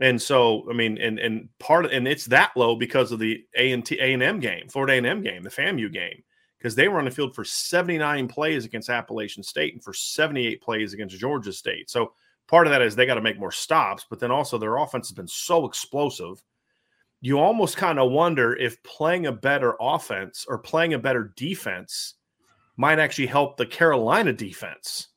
And 0.00 0.20
so, 0.20 0.68
I 0.68 0.74
mean, 0.74 0.98
and 0.98 1.18
and 1.18 1.48
part 1.58 1.86
of, 1.86 1.92
and 1.92 2.06
it's 2.06 2.26
that 2.26 2.52
low 2.56 2.76
because 2.76 3.12
of 3.12 3.20
the 3.20 3.44
A 3.56 3.72
and 3.72 3.84
T 3.84 3.98
A 4.00 4.12
and 4.12 4.22
M 4.22 4.40
game, 4.40 4.68
Florida 4.68 4.94
A 4.94 4.98
and 4.98 5.06
M 5.06 5.22
game, 5.22 5.44
the 5.44 5.50
FAMU 5.50 5.90
game, 5.92 6.22
because 6.58 6.74
they 6.74 6.88
were 6.88 6.98
on 6.98 7.04
the 7.04 7.10
field 7.10 7.34
for 7.34 7.44
79 7.44 8.28
plays 8.28 8.64
against 8.64 8.90
Appalachian 8.90 9.44
State 9.44 9.72
and 9.72 9.82
for 9.82 9.94
78 9.94 10.60
plays 10.60 10.92
against 10.92 11.16
Georgia 11.16 11.52
State. 11.52 11.88
So 11.88 12.12
part 12.48 12.66
of 12.66 12.72
that 12.72 12.82
is 12.82 12.94
they 12.94 13.06
got 13.06 13.14
to 13.14 13.20
make 13.20 13.38
more 13.38 13.52
stops, 13.52 14.06
but 14.08 14.20
then 14.20 14.30
also 14.30 14.58
their 14.58 14.76
offense 14.76 15.08
has 15.08 15.14
been 15.14 15.28
so 15.28 15.64
explosive. 15.64 16.42
You 17.20 17.38
almost 17.38 17.76
kind 17.76 17.98
of 17.98 18.10
wonder 18.10 18.54
if 18.54 18.82
playing 18.82 19.26
a 19.26 19.32
better 19.32 19.74
offense 19.80 20.44
or 20.48 20.58
playing 20.58 20.94
a 20.94 20.98
better 20.98 21.32
defense 21.36 22.14
might 22.76 22.98
actually 22.98 23.26
help 23.26 23.56
the 23.56 23.66
Carolina 23.66 24.32
defense. 24.32 25.08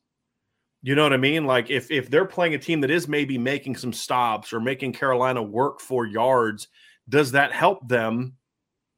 You 0.83 0.95
know 0.95 1.03
what 1.03 1.13
I 1.13 1.17
mean? 1.17 1.45
Like 1.45 1.69
if 1.69 1.91
if 1.91 2.09
they're 2.09 2.25
playing 2.25 2.53
a 2.53 2.59
team 2.59 2.81
that 2.81 2.91
is 2.91 3.07
maybe 3.07 3.37
making 3.37 3.75
some 3.75 3.91
stops 3.91 4.53
or 4.53 4.59
making 4.59 4.93
Carolina 4.93 5.41
work 5.41 5.81
for 5.81 6.05
yards, 6.05 6.67
does 7.09 7.31
that 7.31 7.51
help 7.51 7.87
them? 7.87 8.35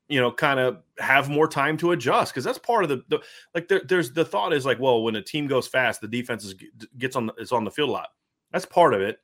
You 0.07 0.19
know, 0.19 0.31
kind 0.31 0.59
of 0.59 0.83
have 0.97 1.29
more 1.29 1.47
time 1.47 1.77
to 1.77 1.91
adjust 1.91 2.33
because 2.33 2.43
that's 2.43 2.57
part 2.57 2.83
of 2.83 2.89
the, 2.89 3.03
the 3.07 3.19
like. 3.55 3.67
There, 3.67 3.81
there's 3.87 4.11
the 4.11 4.25
thought 4.25 4.53
is 4.53 4.65
like, 4.65 4.79
well, 4.79 5.03
when 5.03 5.15
a 5.15 5.21
team 5.21 5.47
goes 5.47 5.67
fast, 5.67 6.01
the 6.01 6.07
defense 6.07 6.43
is, 6.43 6.55
gets 6.97 7.15
on 7.15 7.31
is 7.37 7.51
on 7.51 7.63
the 7.63 7.71
field 7.71 7.89
a 7.89 7.93
lot. 7.93 8.09
That's 8.51 8.65
part 8.65 8.93
of 8.93 9.01
it. 9.01 9.19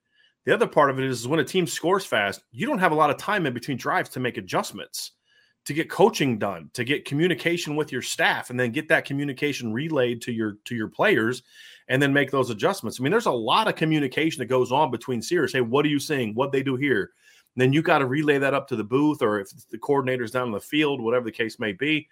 The 0.46 0.54
other 0.54 0.68
part 0.68 0.92
of 0.92 1.00
it 1.00 1.06
is 1.06 1.28
when 1.28 1.40
a 1.40 1.44
team 1.44 1.66
scores 1.66 2.06
fast, 2.06 2.44
you 2.52 2.68
don't 2.68 2.80
have 2.80 2.92
a 2.92 2.96
lot 2.96 3.10
of 3.10 3.18
time 3.18 3.46
in 3.46 3.54
between 3.54 3.78
drives 3.78 4.10
to 4.10 4.20
make 4.20 4.38
adjustments, 4.38 5.12
to 5.66 5.74
get 5.74 5.90
coaching 5.90 6.38
done, 6.38 6.70
to 6.74 6.84
get 6.84 7.06
communication 7.06 7.76
with 7.76 7.92
your 7.92 8.04
staff, 8.04 8.52
and 8.52 8.60
then 8.60 8.72
get 8.72 8.88
that 8.90 9.06
communication 9.06 9.74
relayed 9.74 10.22
to 10.22 10.32
your 10.32 10.58
to 10.66 10.76
your 10.76 10.88
players, 10.88 11.42
and 11.90 12.00
then 12.02 12.14
make 12.14 12.30
those 12.30 12.52
adjustments. 12.52 13.00
I 13.00 13.04
mean, 13.04 13.12
there's 13.12 13.26
a 13.26 13.32
lot 13.32 13.68
of 13.68 13.76
communication 13.76 14.40
that 14.40 14.46
goes 14.46 14.72
on 14.72 14.92
between 14.92 15.22
series. 15.22 15.54
Hey, 15.54 15.62
what 15.62 15.86
are 15.86 15.90
you 15.90 16.00
seeing? 16.00 16.36
What 16.36 16.52
they 16.52 16.62
do 16.62 16.76
here? 16.76 17.12
And 17.56 17.62
then 17.62 17.74
you 17.74 17.82
got 17.82 18.00
to 18.00 18.06
relay 18.06 18.38
that 18.38 18.54
up 18.54 18.68
to 18.68 18.76
the 18.76 18.84
booth, 18.84 19.24
or 19.24 19.40
if 19.40 19.50
the 19.70 19.78
coordinator's 19.78 20.32
down 20.32 20.48
in 20.48 20.54
the 20.54 20.60
field, 20.60 21.02
whatever 21.02 21.26
the 21.26 21.32
case 21.32 21.58
may 21.60 21.72
be. 21.72 22.08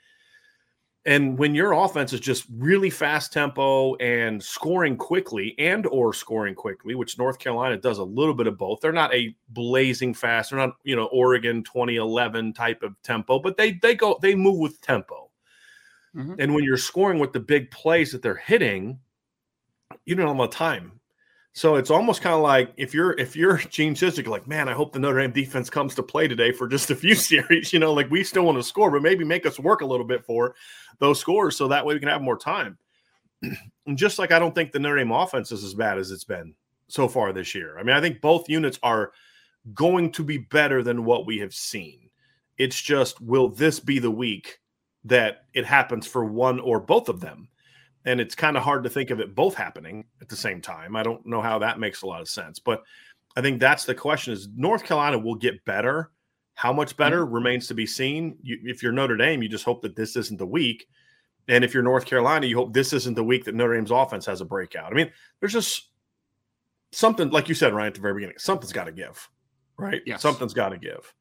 And 1.06 1.38
when 1.38 1.54
your 1.54 1.74
offense 1.74 2.14
is 2.14 2.22
just 2.22 2.46
really 2.50 2.90
fast 2.90 3.34
tempo 3.34 3.96
and 3.96 4.42
scoring 4.42 4.96
quickly 4.96 5.54
and 5.60 5.86
or 5.88 6.14
scoring 6.14 6.56
quickly, 6.56 6.96
which 6.96 7.18
North 7.18 7.40
Carolina 7.40 7.78
does 7.78 7.98
a 7.98 8.04
little 8.04 8.34
bit 8.34 8.48
of 8.48 8.58
both. 8.58 8.80
They're 8.80 8.94
not 8.94 9.14
a 9.14 9.36
blazing 9.50 10.14
fast, 10.14 10.50
they're 10.52 10.60
not, 10.60 10.76
you 10.84 10.96
know, 10.96 11.10
Oregon 11.12 11.62
2011 11.64 12.54
type 12.54 12.84
of 12.84 12.96
tempo, 13.04 13.40
but 13.40 13.58
they 13.58 13.74
they 13.74 13.96
go 13.96 14.18
they 14.22 14.34
move 14.34 14.60
with 14.60 14.80
tempo. 14.80 15.30
Mm-hmm. 16.16 16.36
And 16.40 16.54
when 16.54 16.64
you're 16.64 16.78
scoring 16.78 17.20
with 17.20 17.34
the 17.34 17.40
big 17.40 17.70
plays 17.70 18.12
that 18.14 18.22
they're 18.22 18.36
hitting, 18.36 19.00
you 20.06 20.16
don't 20.16 20.28
have 20.28 20.36
a 20.36 20.40
lot 20.40 20.46
of 20.46 20.52
time 20.52 21.02
so 21.56 21.76
it's 21.76 21.92
almost 21.92 22.22
kind 22.24 22.34
of 22.34 22.42
like 22.42 22.74
if 22.78 22.96
you're 22.96 23.14
if 23.20 23.36
you're 23.36 23.58
Gene 23.70 23.94
Chizik, 23.94 24.28
like, 24.28 24.48
man, 24.48 24.68
I 24.68 24.74
hope 24.74 24.92
the 24.92 25.00
Notre 25.00 25.22
Dame 25.22 25.32
defense 25.32 25.70
comes 25.70 25.94
to 25.96 26.04
play 26.04 26.28
today 26.28 26.52
for 26.52 26.68
just 26.68 26.90
a 26.90 26.96
few 26.96 27.16
series. 27.16 27.72
You 27.72 27.80
know, 27.80 27.94
like 27.94 28.10
we 28.10 28.24
still 28.24 28.44
want 28.44 28.58
to 28.58 28.64
score, 28.64 28.90
but 28.92 29.04
maybe 29.04 29.24
make 29.24 29.46
us 29.46 29.60
work 29.60 29.82
a 29.82 29.86
little 29.86 30.06
bit 30.06 30.26
for 30.26 30.56
those 31.00 31.20
scores 31.20 31.56
so 31.56 31.68
that 31.68 31.86
way 31.86 31.94
we 31.94 32.00
can 32.00 32.10
have 32.10 32.22
more 32.22 32.38
time. 32.38 32.78
and 33.86 33.98
just 33.98 34.18
like 34.18 34.32
I 34.32 34.40
don't 34.40 34.56
think 34.56 34.72
the 34.72 34.80
Notre 34.80 34.98
Dame 34.98 35.12
offense 35.12 35.52
is 35.52 35.64
as 35.64 35.76
bad 35.76 36.00
as 36.00 36.12
it's 36.12 36.24
been 36.24 36.56
so 36.88 37.08
far 37.08 37.32
this 37.32 37.54
year. 37.54 37.78
I 37.78 37.84
mean, 37.84 37.96
I 37.96 38.02
think 38.02 38.20
both 38.20 38.50
units 38.50 38.80
are 38.82 39.12
going 39.74 40.12
to 40.14 40.24
be 40.24 40.40
better 40.40 40.82
than 40.82 41.06
what 41.06 41.26
we 41.26 41.38
have 41.40 41.54
seen. 41.54 42.10
It's 42.58 42.82
just 42.82 43.22
will 43.22 43.50
this 43.50 43.80
be 43.80 44.00
the 44.00 44.12
week 44.12 44.60
that 45.06 45.46
it 45.54 45.66
happens 45.66 46.08
for 46.08 46.26
one 46.26 46.60
or 46.60 46.80
both 46.80 47.10
of 47.10 47.20
them? 47.20 47.50
And 48.06 48.20
it's 48.20 48.36
kind 48.36 48.58
of 48.58 48.64
hard 48.64 48.84
to 48.84 48.90
think 48.90 49.10
of 49.10 49.20
it 49.20 49.36
both 49.36 49.56
happening 49.56 50.06
at 50.22 50.30
the 50.30 50.36
same 50.36 50.62
time. 50.62 50.96
I 50.96 51.04
don't 51.04 51.26
know 51.26 51.42
how 51.42 51.60
that 51.60 51.80
makes 51.80 52.02
a 52.02 52.08
lot 52.08 52.22
of 52.22 52.30
sense, 52.30 52.60
but 52.60 52.84
I 53.36 53.42
think 53.42 53.60
that's 53.60 53.86
the 53.86 53.96
question: 53.96 54.34
is 54.34 54.50
North 54.56 54.84
Carolina 54.84 55.18
will 55.18 55.36
get 55.36 55.64
better. 55.66 56.12
How 56.56 56.72
much 56.72 56.96
better 56.98 57.26
mm-hmm. 57.26 57.34
remains 57.34 57.68
to 57.68 57.74
be 57.74 57.86
seen. 57.86 58.38
You, 58.44 58.60
if 58.64 58.84
you're 58.84 58.92
Notre 58.92 59.18
Dame, 59.18 59.42
you 59.42 59.50
just 59.50 59.66
hope 59.66 59.82
that 59.82 59.96
this 59.96 60.16
isn't 60.16 60.38
the 60.38 60.46
week, 60.46 60.88
and 61.48 61.64
if 61.64 61.74
you're 61.74 61.84
North 61.84 62.06
Carolina, 62.06 62.46
you 62.46 62.58
hope 62.58 62.74
this 62.74 62.94
isn't 62.94 63.16
the 63.16 63.24
week 63.24 63.46
that 63.46 63.56
Notre 63.56 63.76
Dame's 63.76 63.92
offense 63.92 64.26
has 64.26 64.42
a 64.42 64.46
breakout. 64.46 64.92
I 64.92 64.96
mean, 64.96 65.12
there's 65.40 65.54
just 65.54 65.90
something, 66.92 67.30
like 67.30 67.50
you 67.50 67.56
said, 67.56 67.74
Ryan, 67.74 67.88
at 67.88 67.96
the 67.96 68.02
very 68.02 68.14
beginning. 68.14 68.38
Something's 68.38 68.74
got 68.74 68.86
to 68.86 68.92
give, 68.92 69.30
right? 69.78 70.02
Yes. 70.06 70.22
Something's 70.22 70.54
got 70.54 70.70
to 70.70 70.78
give, 70.78 71.14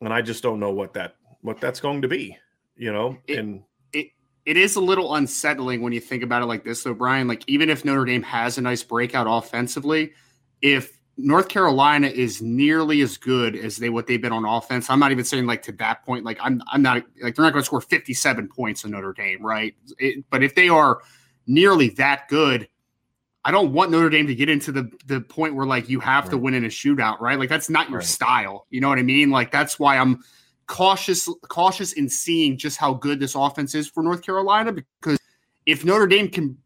and 0.00 0.12
I 0.12 0.22
just 0.22 0.42
don't 0.42 0.60
know 0.60 0.72
what 0.72 0.94
that 0.94 1.16
what 1.42 1.60
that's 1.60 1.80
going 1.80 2.02
to 2.02 2.08
be. 2.08 2.36
You 2.76 2.92
know, 2.92 3.16
it, 3.26 3.38
and 3.38 3.62
it 4.48 4.56
is 4.56 4.76
a 4.76 4.80
little 4.80 5.14
unsettling 5.14 5.82
when 5.82 5.92
you 5.92 6.00
think 6.00 6.22
about 6.22 6.40
it 6.40 6.46
like 6.46 6.64
this, 6.64 6.82
though, 6.82 6.94
Bryan. 6.94 7.28
Like, 7.28 7.44
even 7.46 7.68
if 7.68 7.84
Notre 7.84 8.06
Dame 8.06 8.22
has 8.22 8.56
a 8.56 8.62
nice 8.62 8.82
breakout 8.82 9.26
offensively, 9.28 10.12
if 10.62 10.98
North 11.18 11.50
Carolina 11.50 12.06
is 12.06 12.40
nearly 12.40 13.02
as 13.02 13.18
good 13.18 13.54
as 13.54 13.76
they 13.76 13.90
what 13.90 14.06
they've 14.06 14.22
been 14.22 14.32
on 14.32 14.46
offense, 14.46 14.88
I'm 14.88 15.00
not 15.00 15.12
even 15.12 15.26
saying 15.26 15.44
like 15.44 15.60
to 15.64 15.72
that 15.72 16.02
point. 16.02 16.24
Like, 16.24 16.38
I'm 16.40 16.62
I'm 16.72 16.80
not 16.80 17.02
like 17.22 17.36
they're 17.36 17.44
not 17.44 17.52
going 17.52 17.62
to 17.62 17.66
score 17.66 17.82
57 17.82 18.48
points 18.48 18.84
in 18.84 18.92
Notre 18.92 19.12
Dame, 19.12 19.44
right? 19.44 19.74
It, 19.98 20.24
but 20.30 20.42
if 20.42 20.54
they 20.54 20.70
are 20.70 21.02
nearly 21.46 21.90
that 21.90 22.28
good. 22.28 22.70
I 23.44 23.50
don't 23.50 23.74
want 23.74 23.90
Notre 23.90 24.08
Dame 24.08 24.28
to 24.28 24.34
get 24.34 24.48
into 24.48 24.72
the 24.72 24.90
the 25.04 25.20
point 25.20 25.56
where 25.56 25.66
like 25.66 25.90
you 25.90 26.00
have 26.00 26.24
right. 26.24 26.30
to 26.30 26.38
win 26.38 26.54
in 26.54 26.64
a 26.64 26.68
shootout, 26.68 27.20
right? 27.20 27.38
Like 27.38 27.50
that's 27.50 27.68
not 27.68 27.90
your 27.90 27.98
right. 27.98 28.06
style. 28.06 28.66
You 28.70 28.80
know 28.80 28.88
what 28.88 28.98
I 28.98 29.02
mean? 29.02 29.30
Like 29.30 29.52
that's 29.52 29.78
why 29.78 29.98
I'm 29.98 30.22
cautious 30.68 31.28
cautious 31.48 31.94
in 31.94 32.08
seeing 32.08 32.56
just 32.56 32.76
how 32.76 32.94
good 32.94 33.18
this 33.18 33.34
offense 33.34 33.74
is 33.74 33.88
for 33.88 34.02
North 34.02 34.22
Carolina 34.22 34.72
because 34.72 35.18
if 35.66 35.84
Notre 35.84 36.06
Dame 36.06 36.28
can 36.28 36.56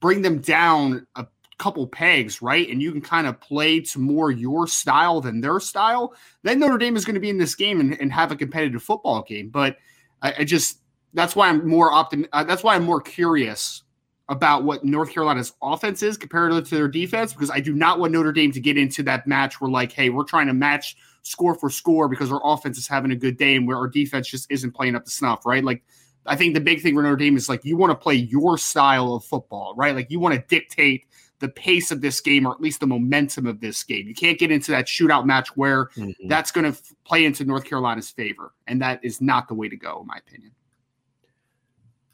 bring 0.00 0.20
them 0.20 0.40
down 0.40 1.06
a 1.16 1.26
couple 1.58 1.86
pegs, 1.86 2.42
right? 2.42 2.68
And 2.68 2.82
you 2.82 2.90
can 2.90 3.00
kind 3.00 3.26
of 3.26 3.40
play 3.40 3.80
to 3.80 3.98
more 4.00 4.32
your 4.32 4.66
style 4.66 5.20
than 5.20 5.40
their 5.40 5.60
style, 5.60 6.12
then 6.42 6.58
Notre 6.58 6.76
Dame 6.76 6.96
is 6.96 7.04
going 7.04 7.14
to 7.14 7.20
be 7.20 7.30
in 7.30 7.38
this 7.38 7.54
game 7.54 7.78
and, 7.80 7.98
and 8.00 8.12
have 8.12 8.32
a 8.32 8.36
competitive 8.36 8.82
football 8.82 9.22
game. 9.22 9.48
But 9.48 9.76
I, 10.20 10.34
I 10.40 10.44
just 10.44 10.80
that's 11.14 11.36
why 11.36 11.48
I'm 11.48 11.66
more 11.66 11.92
optim. 11.92 12.28
Uh, 12.32 12.44
that's 12.44 12.64
why 12.64 12.74
I'm 12.74 12.84
more 12.84 13.00
curious 13.00 13.84
about 14.28 14.64
what 14.64 14.84
North 14.84 15.12
Carolina's 15.12 15.52
offense 15.62 16.02
is 16.02 16.16
compared 16.16 16.52
to 16.64 16.74
their 16.74 16.88
defense 16.88 17.32
because 17.32 17.50
I 17.50 17.60
do 17.60 17.74
not 17.74 18.00
want 18.00 18.12
Notre 18.12 18.32
Dame 18.32 18.50
to 18.52 18.60
get 18.60 18.76
into 18.76 19.02
that 19.04 19.26
match 19.26 19.60
where 19.60 19.70
like, 19.70 19.92
hey, 19.92 20.10
we're 20.10 20.24
trying 20.24 20.46
to 20.48 20.54
match 20.54 20.96
score 21.22 21.54
for 21.54 21.70
score 21.70 22.08
because 22.08 22.30
our 22.30 22.40
offense 22.44 22.78
is 22.78 22.86
having 22.86 23.12
a 23.12 23.16
good 23.16 23.36
day 23.36 23.56
and 23.56 23.66
where 23.66 23.76
our 23.76 23.88
defense 23.88 24.28
just 24.28 24.50
isn't 24.50 24.72
playing 24.72 24.94
up 24.94 25.04
to 25.04 25.10
snuff, 25.10 25.46
right? 25.46 25.64
Like 25.64 25.82
I 26.26 26.36
think 26.36 26.54
the 26.54 26.60
big 26.60 26.82
thing 26.82 26.94
for 26.94 27.02
Notre 27.02 27.16
Dame 27.16 27.36
is 27.36 27.48
like 27.48 27.64
you 27.64 27.76
want 27.76 27.90
to 27.90 27.96
play 27.96 28.14
your 28.14 28.58
style 28.58 29.14
of 29.14 29.24
football, 29.24 29.74
right? 29.76 29.94
Like 29.94 30.10
you 30.10 30.20
want 30.20 30.34
to 30.34 30.44
dictate 30.48 31.06
the 31.42 31.48
pace 31.48 31.90
of 31.90 32.00
this 32.00 32.20
game 32.20 32.46
or 32.46 32.52
at 32.52 32.60
least 32.60 32.80
the 32.80 32.86
momentum 32.86 33.46
of 33.46 33.60
this 33.60 33.82
game. 33.82 34.06
You 34.06 34.14
can't 34.14 34.38
get 34.38 34.50
into 34.50 34.70
that 34.70 34.86
shootout 34.86 35.26
match 35.26 35.56
where 35.56 35.86
mm-hmm. 35.96 36.28
that's 36.28 36.52
going 36.52 36.64
to 36.64 36.70
f- 36.70 36.92
play 37.04 37.24
into 37.24 37.44
North 37.44 37.64
Carolina's 37.64 38.10
favor, 38.10 38.52
and 38.68 38.80
that 38.80 39.04
is 39.04 39.20
not 39.20 39.48
the 39.48 39.54
way 39.54 39.68
to 39.68 39.76
go, 39.76 40.00
in 40.00 40.06
my 40.06 40.16
opinion. 40.16 40.52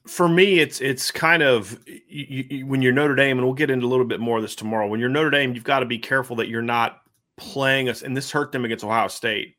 For 0.07 0.27
me, 0.27 0.59
it's 0.61 0.81
it's 0.81 1.11
kind 1.11 1.43
of 1.43 1.79
you, 1.87 2.47
you, 2.49 2.67
when 2.67 2.81
you're 2.81 2.95
Notre 2.95 3.15
Dame, 3.15 3.37
and 3.37 3.47
we'll 3.47 3.55
get 3.55 3.69
into 3.69 3.85
a 3.85 3.89
little 3.89 4.07
bit 4.07 4.21
more 4.21 4.39
of 4.39 4.43
this 4.43 4.55
tomorrow. 4.55 4.87
When 4.87 4.99
you're 4.99 5.11
Notre 5.11 5.29
Dame, 5.29 5.55
you've 5.55 5.65
got 5.65 5.81
to 5.81 5.87
be 5.87 5.99
careful 5.99 6.37
that 6.37 6.49
you're 6.49 6.63
not 6.63 7.03
playing 7.39 7.89
us, 7.89 8.03
and 8.03 8.17
this 8.17 8.31
hurt 8.31 8.53
them 8.53 8.65
against 8.65 8.85
Ohio 8.85 9.09
State. 9.09 9.57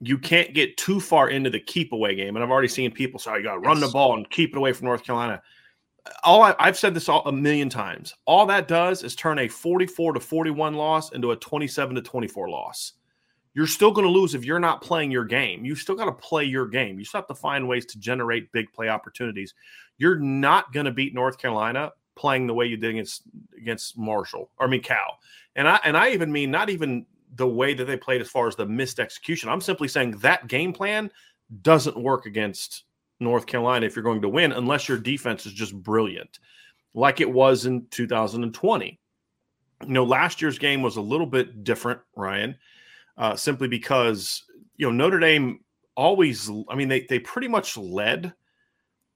You 0.00 0.18
can't 0.18 0.52
get 0.52 0.76
too 0.76 1.00
far 1.00 1.30
into 1.30 1.48
the 1.48 1.60
keep 1.60 1.92
away 1.92 2.14
game, 2.14 2.36
and 2.36 2.44
I've 2.44 2.50
already 2.50 2.68
seen 2.68 2.90
people 2.90 3.20
say, 3.20 3.30
oh, 3.30 3.36
"You 3.36 3.44
got 3.44 3.54
to 3.54 3.60
run 3.60 3.80
the 3.80 3.88
ball 3.88 4.16
and 4.16 4.28
keep 4.28 4.50
it 4.50 4.58
away 4.58 4.72
from 4.72 4.86
North 4.86 5.04
Carolina." 5.04 5.42
all 6.24 6.42
I, 6.42 6.54
have 6.58 6.78
said 6.78 6.94
this 6.94 7.08
all, 7.08 7.22
a 7.26 7.32
million 7.32 7.68
times. 7.68 8.14
All 8.24 8.46
that 8.46 8.68
does 8.68 9.02
is 9.02 9.14
turn 9.14 9.38
a 9.38 9.48
44 9.48 10.14
to 10.14 10.20
41 10.20 10.74
loss 10.74 11.12
into 11.12 11.32
a 11.32 11.36
27 11.36 11.96
to 11.96 12.02
24 12.02 12.48
loss. 12.48 12.92
You're 13.54 13.66
still 13.66 13.90
going 13.90 14.06
to 14.06 14.12
lose 14.12 14.34
if 14.34 14.44
you're 14.44 14.60
not 14.60 14.82
playing 14.82 15.10
your 15.10 15.24
game. 15.24 15.64
You 15.64 15.74
still 15.74 15.94
got 15.94 16.04
to 16.04 16.12
play 16.12 16.44
your 16.44 16.66
game. 16.66 16.98
You 16.98 17.04
still 17.04 17.20
have 17.20 17.28
to 17.28 17.34
find 17.34 17.66
ways 17.66 17.86
to 17.86 17.98
generate 17.98 18.52
big 18.52 18.70
play 18.72 18.88
opportunities. 18.88 19.54
You're 19.98 20.18
not 20.18 20.72
going 20.72 20.86
to 20.86 20.92
beat 20.92 21.14
North 21.14 21.38
Carolina 21.38 21.92
playing 22.16 22.46
the 22.46 22.54
way 22.54 22.66
you 22.66 22.76
did 22.76 22.90
against 22.90 23.22
against 23.56 23.96
Marshall. 23.96 24.50
Or 24.58 24.66
I 24.66 24.70
mean 24.70 24.82
Cal. 24.82 25.18
And 25.54 25.68
I 25.68 25.78
and 25.84 25.96
I 25.96 26.10
even 26.10 26.32
mean 26.32 26.50
not 26.50 26.70
even 26.70 27.06
the 27.36 27.46
way 27.46 27.74
that 27.74 27.84
they 27.84 27.96
played 27.96 28.20
as 28.20 28.28
far 28.28 28.48
as 28.48 28.56
the 28.56 28.66
missed 28.66 28.98
execution. 28.98 29.48
I'm 29.48 29.60
simply 29.60 29.88
saying 29.88 30.12
that 30.18 30.48
game 30.48 30.72
plan 30.72 31.10
doesn't 31.62 31.96
work 31.96 32.26
against 32.26 32.84
North 33.20 33.46
Carolina 33.46 33.86
if 33.86 33.96
you're 33.96 34.02
going 34.02 34.22
to 34.22 34.28
win, 34.28 34.52
unless 34.52 34.88
your 34.88 34.98
defense 34.98 35.46
is 35.46 35.52
just 35.52 35.74
brilliant, 35.74 36.38
like 36.94 37.20
it 37.20 37.30
was 37.30 37.66
in 37.66 37.86
2020. 37.90 39.00
You 39.82 39.92
know, 39.92 40.04
last 40.04 40.40
year's 40.40 40.58
game 40.58 40.82
was 40.82 40.96
a 40.96 41.02
little 41.02 41.26
bit 41.26 41.64
different, 41.64 42.00
Ryan, 42.14 42.56
uh, 43.18 43.36
simply 43.36 43.68
because, 43.68 44.42
you 44.76 44.86
know, 44.86 44.92
Notre 44.92 45.20
Dame 45.20 45.60
always, 45.96 46.50
I 46.68 46.74
mean, 46.74 46.88
they, 46.88 47.06
they 47.08 47.18
pretty 47.18 47.48
much 47.48 47.76
led 47.76 48.32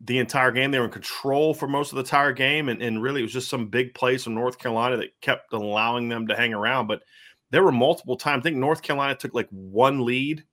the 0.00 0.18
entire 0.18 0.50
game. 0.50 0.70
They 0.70 0.78
were 0.78 0.86
in 0.86 0.90
control 0.90 1.54
for 1.54 1.68
most 1.68 1.92
of 1.92 1.96
the 1.96 2.02
entire 2.02 2.32
game. 2.32 2.68
And, 2.68 2.82
and 2.82 3.02
really, 3.02 3.20
it 3.20 3.24
was 3.24 3.32
just 3.32 3.50
some 3.50 3.68
big 3.68 3.94
plays 3.94 4.24
from 4.24 4.34
North 4.34 4.58
Carolina 4.58 4.96
that 4.98 5.20
kept 5.20 5.52
allowing 5.52 6.08
them 6.08 6.26
to 6.28 6.36
hang 6.36 6.54
around. 6.54 6.86
But 6.86 7.02
there 7.50 7.62
were 7.62 7.72
multiple 7.72 8.16
times. 8.16 8.42
I 8.42 8.44
think 8.44 8.56
North 8.56 8.82
Carolina 8.82 9.14
took 9.14 9.34
like 9.34 9.48
one 9.50 10.04
lead 10.04 10.44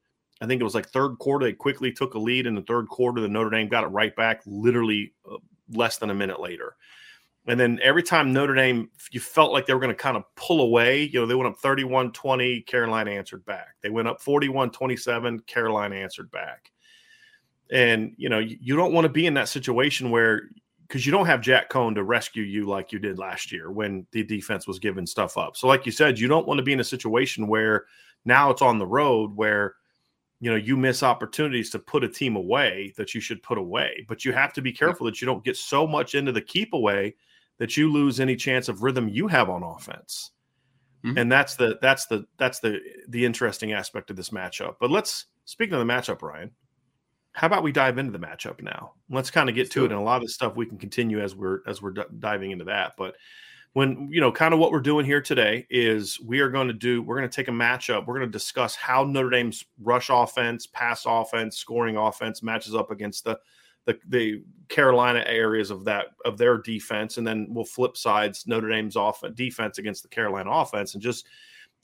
I 0.42 0.46
think 0.46 0.62
it 0.62 0.64
was 0.64 0.76
like 0.76 0.90
third 0.90 1.18
quarter. 1.18 1.46
They 1.46 1.54
quickly 1.54 1.92
took 1.92 2.14
a 2.14 2.20
lead 2.20 2.46
in 2.46 2.56
the 2.56 2.62
third 2.62 2.88
quarter. 2.88 3.22
The 3.22 3.28
Notre 3.28 3.50
Dame 3.50 3.68
got 3.68 3.84
it 3.84 3.88
right 3.88 4.16
back, 4.16 4.42
literally 4.46 5.14
uh, 5.30 5.38
less 5.70 5.98
than 5.98 6.10
a 6.10 6.16
minute 6.16 6.40
later. 6.40 6.76
And 7.48 7.60
then 7.60 7.80
every 7.82 8.04
time 8.04 8.34
Notre 8.34 8.54
Dame, 8.54 8.90
you 9.12 9.20
felt 9.20 9.54
like 9.54 9.66
they 9.66 9.74
were 9.74 9.80
going 9.80 9.96
to 9.96 9.96
kind 9.96 10.18
of 10.18 10.24
pull 10.36 10.62
away. 10.62 11.04
You 11.04 11.22
know, 11.22 11.26
they 11.26 11.36
went 11.36 11.48
up 11.48 11.58
31 11.60 12.12
20, 12.12 12.62
Carolina 12.62 13.12
answered 13.12 13.46
back. 13.46 13.76
They 13.82 13.90
went 13.90 14.08
up 14.08 14.22
41 14.22 14.72
27, 14.72 15.40
Carolina 15.42 15.96
answered 15.96 16.30
back. 16.30 16.72
And, 17.72 18.14
you 18.18 18.30
know, 18.30 18.40
you, 18.40 18.58
you 18.62 18.76
don't 18.76 18.94
want 18.94 19.06
to 19.06 19.10
be 19.10 19.26
in 19.26 19.34
that 19.36 19.50
situation 19.50 20.10
where, 20.10 20.44
because 20.88 21.06
you 21.06 21.12
don't 21.12 21.26
have 21.26 21.42
Jack 21.42 21.70
Coan 21.70 21.96
to 21.96 22.04
rescue 22.04 22.44
you 22.44 22.66
like 22.66 22.94
you 22.94 23.00
did 23.00 23.20
last 23.20 23.52
year 23.52 23.72
when 23.72 24.08
the 24.12 24.24
defense 24.24 24.68
was 24.68 24.80
giving 24.80 25.06
stuff 25.06 25.38
up. 25.38 25.58
So, 25.58 25.68
like 25.68 25.86
you 25.86 25.92
said, 25.92 26.18
you 26.18 26.30
don't 26.30 26.48
want 26.48 26.60
to 26.60 26.64
be 26.64 26.72
in 26.72 26.80
a 26.80 26.86
situation 26.86 27.48
where 27.48 27.86
now 28.24 28.50
it's 28.50 28.62
on 28.62 28.78
the 28.78 28.88
road 28.88 29.36
where 29.36 29.76
you 30.40 30.52
know 30.52 30.58
you 30.58 30.78
miss 30.78 31.02
opportunities 31.04 31.70
to 31.72 31.80
put 31.80 32.04
a 32.04 32.10
team 32.10 32.36
away 32.36 32.94
that 32.98 33.16
you 33.16 33.22
should 33.22 33.42
put 33.42 33.58
away 33.58 34.06
but 34.08 34.24
you 34.24 34.32
have 34.34 34.54
to 34.54 34.62
be 34.62 34.72
careful 34.72 35.06
that 35.06 35.20
you 35.22 35.26
don't 35.26 35.44
get 35.44 35.58
so 35.58 35.88
much 35.88 36.14
into 36.14 36.32
the 36.32 36.42
keep 36.42 36.74
away 36.74 37.16
that 37.58 37.76
you 37.76 37.92
lose 37.92 38.20
any 38.20 38.36
chance 38.36 38.70
of 38.70 38.84
rhythm 38.84 39.08
you 39.08 39.28
have 39.28 39.50
on 39.50 39.64
offense 39.64 40.32
mm-hmm. 41.04 41.18
and 41.18 41.32
that's 41.32 41.56
the 41.56 41.80
that's 41.82 42.06
the 42.06 42.26
that's 42.38 42.60
the 42.60 42.80
the 43.08 43.26
interesting 43.26 43.74
aspect 43.74 44.10
of 44.10 44.16
this 44.16 44.30
matchup 44.30 44.76
but 44.80 44.92
let's 44.92 45.26
speaking 45.46 45.74
of 45.74 45.86
the 45.86 45.92
matchup 45.92 46.22
ryan 46.22 46.52
how 47.38 47.46
about 47.46 47.62
we 47.62 47.72
dive 47.72 48.00
into 48.00 48.12
the 48.12 48.26
matchup 48.26 48.64
now? 48.64 48.94
Let's 49.12 49.30
kind 49.30 49.48
of 49.48 49.54
get 49.54 49.70
to 49.72 49.86
it 49.86 49.92
and 49.92 50.00
a 50.00 50.04
lot 50.04 50.18
of 50.18 50.24
the 50.24 50.34
stuff 50.34 50.56
we 50.56 50.66
can 50.66 50.80
continue 50.80 51.22
as 51.22 51.36
we're 51.36 51.60
as 51.68 51.82
we're 51.82 51.92
d- 51.92 52.02
diving 52.20 52.52
into 52.52 52.66
that 52.66 52.94
but 52.98 53.16
when 53.78 54.10
you 54.12 54.20
know 54.20 54.32
kind 54.32 54.56
of 54.56 54.60
what 54.60 54.72
we're 54.72 54.80
doing 54.80 55.06
here 55.06 55.22
today 55.22 55.68
is 55.70 56.20
we 56.22 56.40
are 56.40 56.50
going 56.50 56.68
to 56.68 56.74
do 56.74 57.04
we're 57.04 57.16
going 57.16 57.30
to 57.30 57.36
take 57.36 57.48
a 57.48 57.52
matchup 57.52 58.08
we're 58.08 58.18
going 58.18 58.28
to 58.28 58.32
discuss 58.32 58.76
how 58.76 59.04
notre 59.04 59.30
dame's 59.30 59.66
rush 59.84 60.10
offense 60.12 60.66
pass 60.66 61.04
offense 61.06 61.58
scoring 61.58 61.96
offense 61.96 62.42
matches 62.42 62.74
up 62.74 62.90
against 62.90 63.24
the 63.24 63.38
the, 63.86 64.00
the 64.08 64.42
carolina 64.68 65.24
areas 65.28 65.70
of 65.70 65.86
that 65.86 66.08
of 66.26 66.40
their 66.40 66.58
defense 66.58 67.20
and 67.20 67.28
then 67.28 67.46
we'll 67.52 67.64
flip 67.64 67.96
sides 67.96 68.48
notre 68.48 68.68
dame's 68.68 68.96
off 68.96 69.22
defense 69.36 69.78
against 69.78 70.02
the 70.02 70.10
carolina 70.10 70.50
offense 70.50 70.96
and 70.96 71.04
just 71.04 71.28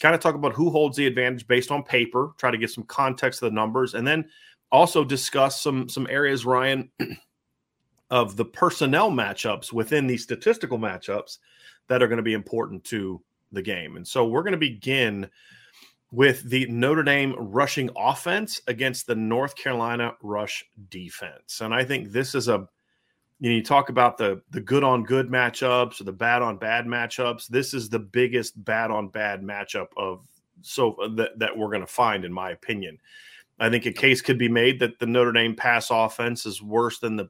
kind 0.02 0.16
of 0.16 0.20
talk 0.20 0.34
about 0.34 0.54
who 0.54 0.72
holds 0.72 0.98
the 0.98 1.06
advantage 1.06 1.48
based 1.48 1.70
on 1.70 1.84
paper 1.84 2.32
try 2.38 2.50
to 2.50 2.58
get 2.58 2.72
some 2.72 2.84
context 2.86 3.44
of 3.44 3.52
the 3.52 3.56
numbers 3.56 3.94
and 3.94 4.08
then 4.08 4.26
also 4.74 5.06
discuss 5.06 5.62
some 5.62 5.88
some 5.88 6.08
areas 6.10 6.46
ryan 6.46 6.90
of 8.10 8.36
the 8.36 8.46
personnel 8.46 9.10
matchups 9.10 9.72
within 9.72 10.08
these 10.08 10.24
statistical 10.24 10.78
matchups 10.78 11.38
that 11.88 12.04
are 12.04 12.08
going 12.08 12.18
to 12.18 12.24
be 12.24 12.34
important 12.34 12.84
to 12.84 13.22
the 13.52 13.62
game. 13.62 13.96
And 13.96 14.08
so 14.08 14.26
we're 14.26 14.44
going 14.44 14.54
to 14.54 14.58
begin 14.58 15.30
with 16.12 16.44
the 16.44 16.68
Notre 16.68 17.04
Dame 17.04 17.34
rushing 17.38 17.90
offense 17.98 18.62
against 18.68 19.08
the 19.08 19.16
North 19.16 19.56
Carolina 19.56 20.14
rush 20.22 20.64
defense. 20.90 21.62
And 21.62 21.74
I 21.74 21.84
think 21.84 22.12
this 22.12 22.36
is 22.36 22.48
a 22.48 22.68
you, 23.40 23.50
know, 23.50 23.56
you 23.56 23.64
talk 23.64 23.90
about 23.90 24.18
the 24.18 24.42
the 24.52 24.62
good 24.62 24.84
on 24.84 25.04
good 25.04 25.30
matchups 25.30 26.00
or 26.00 26.04
the 26.04 26.14
bad 26.14 26.42
on 26.42 26.58
bad 26.58 26.86
matchups. 26.86 27.48
This 27.48 27.74
is 27.74 27.90
the 27.90 28.00
biggest 28.00 28.64
bad 28.64 28.92
on 28.92 29.10
bad 29.10 29.42
matchup 29.42 29.88
of 29.98 30.26
so 30.62 30.94
uh, 30.94 31.10
that, 31.16 31.40
that 31.40 31.58
we're 31.58 31.68
going 31.68 31.82
to 31.82 31.88
find, 31.88 32.26
in 32.26 32.32
my 32.32 32.52
opinion. 32.52 33.00
I 33.60 33.70
think 33.70 33.86
a 33.86 33.92
case 33.92 34.22
could 34.22 34.38
be 34.38 34.50
made 34.50 34.80
that 34.80 35.00
the 35.00 35.06
Notre 35.06 35.32
Dame 35.32 35.56
pass 35.56 35.90
offense 35.92 36.46
is 36.46 36.62
worse 36.62 37.00
than 37.00 37.16
the 37.16 37.30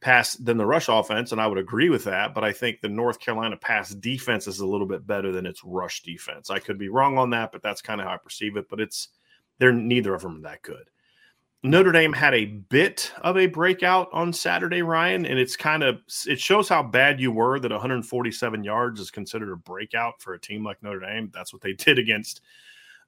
pass 0.00 0.34
than 0.34 0.58
the 0.58 0.66
rush 0.66 0.88
offense, 0.88 1.32
and 1.32 1.40
I 1.40 1.46
would 1.46 1.58
agree 1.58 1.88
with 1.88 2.04
that. 2.04 2.34
But 2.34 2.44
I 2.44 2.52
think 2.52 2.80
the 2.80 2.88
North 2.88 3.20
Carolina 3.20 3.56
pass 3.56 3.90
defense 3.90 4.46
is 4.46 4.60
a 4.60 4.66
little 4.66 4.86
bit 4.86 5.06
better 5.06 5.32
than 5.32 5.46
its 5.46 5.64
rush 5.64 6.02
defense. 6.02 6.50
I 6.50 6.58
could 6.58 6.78
be 6.78 6.88
wrong 6.88 7.16
on 7.16 7.30
that, 7.30 7.52
but 7.52 7.62
that's 7.62 7.80
kind 7.80 8.00
of 8.00 8.06
how 8.06 8.14
I 8.14 8.18
perceive 8.18 8.56
it. 8.56 8.68
But 8.68 8.80
it's 8.80 9.08
they're 9.58 9.72
neither 9.72 10.14
of 10.14 10.22
them 10.22 10.42
that 10.42 10.62
good. 10.62 10.90
Notre 11.64 11.92
Dame 11.92 12.12
had 12.12 12.34
a 12.34 12.46
bit 12.46 13.12
of 13.22 13.36
a 13.36 13.46
breakout 13.46 14.08
on 14.12 14.32
Saturday, 14.32 14.82
Ryan, 14.82 15.24
and 15.24 15.38
it's 15.38 15.54
kind 15.54 15.84
of 15.84 16.00
it 16.26 16.40
shows 16.40 16.68
how 16.68 16.82
bad 16.82 17.20
you 17.20 17.30
were 17.30 17.60
that 17.60 17.70
147 17.70 18.64
yards 18.64 19.00
is 19.00 19.12
considered 19.12 19.52
a 19.52 19.56
breakout 19.56 20.20
for 20.20 20.34
a 20.34 20.40
team 20.40 20.64
like 20.64 20.82
Notre 20.82 20.98
Dame. 20.98 21.30
That's 21.32 21.52
what 21.52 21.62
they 21.62 21.72
did 21.74 22.00
against 22.00 22.40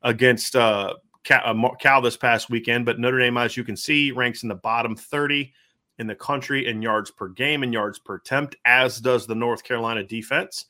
against 0.03 0.55
uh, 0.55 0.95
Cal, 1.25 1.43
uh, 1.45 1.75
Cal 1.77 2.01
this 2.01 2.17
past 2.17 2.51
weekend. 2.51 2.85
But 2.85 2.99
Notre 2.99 3.19
Dame, 3.19 3.37
as 3.37 3.57
you 3.57 3.65
can 3.65 3.77
see, 3.77 4.13
ranks 4.13 4.43
in 4.43 4.49
the 4.49 4.55
bottom 4.55 4.95
30 4.95 5.53
in 5.99 6.07
the 6.07 6.15
country 6.15 6.67
in 6.67 6.83
yards 6.83 7.11
per 7.11 7.29
game 7.29 7.63
and 7.63 7.73
yards 7.73 7.99
per 7.99 8.17
attempt, 8.17 8.57
as 8.65 9.01
does 9.01 9.27
the 9.27 9.35
North 9.35 9.65
Carolina 9.65 10.03
defense. 10.03 10.67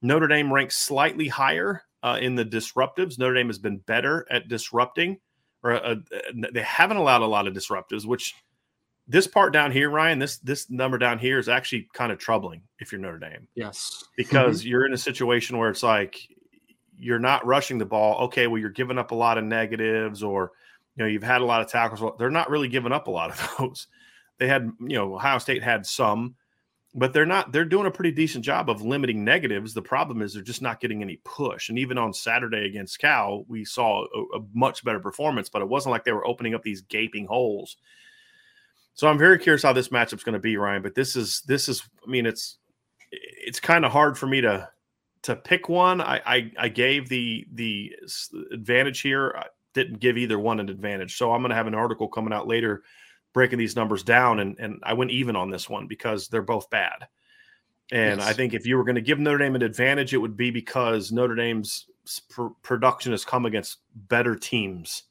Notre 0.00 0.28
Dame 0.28 0.52
ranks 0.52 0.78
slightly 0.78 1.28
higher 1.28 1.82
uh, 2.02 2.18
in 2.20 2.34
the 2.34 2.44
disruptives. 2.44 3.18
Notre 3.18 3.34
Dame 3.34 3.48
has 3.48 3.58
been 3.58 3.78
better 3.78 4.26
at 4.30 4.48
disrupting, 4.48 5.18
or 5.62 5.74
uh, 5.74 5.96
they 6.52 6.62
haven't 6.62 6.96
allowed 6.96 7.22
a 7.22 7.26
lot 7.26 7.46
of 7.46 7.54
disruptives. 7.54 8.06
Which 8.06 8.34
this 9.06 9.26
part 9.26 9.52
down 9.52 9.70
here, 9.70 9.90
Ryan, 9.90 10.18
this 10.18 10.38
this 10.38 10.70
number 10.70 10.98
down 10.98 11.18
here 11.18 11.38
is 11.38 11.48
actually 11.48 11.88
kind 11.92 12.10
of 12.10 12.18
troubling 12.18 12.62
if 12.80 12.90
you're 12.90 13.00
Notre 13.00 13.18
Dame. 13.18 13.46
Yes, 13.54 14.04
because 14.16 14.60
mm-hmm. 14.60 14.68
you're 14.68 14.86
in 14.86 14.94
a 14.94 14.98
situation 14.98 15.58
where 15.58 15.70
it's 15.70 15.82
like 15.82 16.18
you're 17.02 17.18
not 17.18 17.44
rushing 17.44 17.78
the 17.78 17.84
ball. 17.84 18.24
Okay, 18.26 18.46
well 18.46 18.60
you're 18.60 18.70
giving 18.70 18.98
up 18.98 19.10
a 19.10 19.14
lot 19.14 19.38
of 19.38 19.44
negatives, 19.44 20.22
or 20.22 20.52
you 20.96 21.02
know 21.02 21.08
you've 21.08 21.22
had 21.22 21.40
a 21.40 21.44
lot 21.44 21.60
of 21.60 21.68
tackles. 21.68 22.16
They're 22.18 22.30
not 22.30 22.50
really 22.50 22.68
giving 22.68 22.92
up 22.92 23.08
a 23.08 23.10
lot 23.10 23.30
of 23.30 23.54
those. 23.58 23.88
They 24.38 24.48
had, 24.48 24.70
you 24.80 24.96
know, 24.96 25.14
Ohio 25.14 25.38
State 25.38 25.62
had 25.62 25.84
some, 25.84 26.36
but 26.94 27.12
they're 27.12 27.26
not 27.26 27.52
they're 27.52 27.64
doing 27.64 27.86
a 27.86 27.90
pretty 27.90 28.12
decent 28.12 28.44
job 28.44 28.68
of 28.68 28.82
limiting 28.82 29.24
negatives 29.24 29.72
the 29.72 29.82
problem 29.82 30.20
is 30.22 30.34
they're 30.34 30.42
just 30.42 30.62
not 30.62 30.80
getting 30.80 31.02
any 31.02 31.20
push 31.24 31.68
and 31.68 31.78
even 31.78 31.96
on 31.96 32.12
saturday 32.12 32.66
against 32.66 32.98
cal 32.98 33.44
we 33.48 33.64
saw 33.64 34.04
a, 34.04 34.36
a, 34.36 34.40
much 34.52 34.84
better 34.84 35.00
performance 35.00 35.48
but 35.48 35.62
it 35.62 35.68
wasn't 35.68 35.90
like 35.90 36.04
they 36.04 36.12
were 36.12 36.26
opening 36.26 36.54
up 36.54 36.62
these 36.62 36.82
gaping 36.82 37.26
holes 37.26 37.76
so 38.94 39.08
i'm 39.08 39.18
very 39.18 39.38
curious 39.38 39.62
how 39.62 39.72
this 39.72 39.88
matchup's 39.88 40.24
going 40.24 40.34
to 40.34 40.38
be 40.38 40.56
ryan 40.56 40.82
but 40.82 40.94
this 40.94 41.16
is 41.16 41.42
this 41.46 41.68
is 41.68 41.82
i 42.06 42.10
mean 42.10 42.26
it's 42.26 42.58
it's 43.10 43.60
kind 43.60 43.84
of 43.84 43.92
hard 43.92 44.18
for 44.18 44.26
me 44.26 44.40
to 44.40 44.68
to 45.22 45.36
pick 45.36 45.68
one 45.68 46.00
I, 46.00 46.20
I 46.26 46.52
i 46.58 46.68
gave 46.68 47.08
the 47.08 47.46
the 47.52 47.92
advantage 48.52 49.00
here 49.00 49.34
I 49.36 49.46
didn't 49.74 50.00
give 50.00 50.18
either 50.18 50.38
one 50.38 50.60
an 50.60 50.68
advantage 50.68 51.16
so 51.16 51.32
i'm 51.32 51.40
going 51.40 51.50
to 51.50 51.56
have 51.56 51.66
an 51.66 51.74
article 51.74 52.08
coming 52.08 52.32
out 52.32 52.46
later 52.46 52.82
breaking 53.32 53.58
these 53.58 53.76
numbers 53.76 54.02
down, 54.02 54.40
and 54.40 54.58
and 54.58 54.80
I 54.82 54.94
went 54.94 55.10
even 55.10 55.36
on 55.36 55.50
this 55.50 55.68
one 55.68 55.86
because 55.86 56.28
they're 56.28 56.42
both 56.42 56.70
bad. 56.70 57.06
And 57.90 58.20
yes. 58.20 58.28
I 58.28 58.32
think 58.32 58.54
if 58.54 58.66
you 58.66 58.76
were 58.76 58.84
going 58.84 58.96
to 58.96 59.02
give 59.02 59.18
Notre 59.18 59.38
Dame 59.38 59.56
an 59.56 59.62
advantage, 59.62 60.14
it 60.14 60.18
would 60.18 60.36
be 60.36 60.50
because 60.50 61.12
Notre 61.12 61.34
Dame's 61.34 61.86
pr- 62.30 62.54
production 62.62 63.12
has 63.12 63.24
come 63.24 63.44
against 63.44 63.78
better 63.94 64.34
teams 64.34 65.04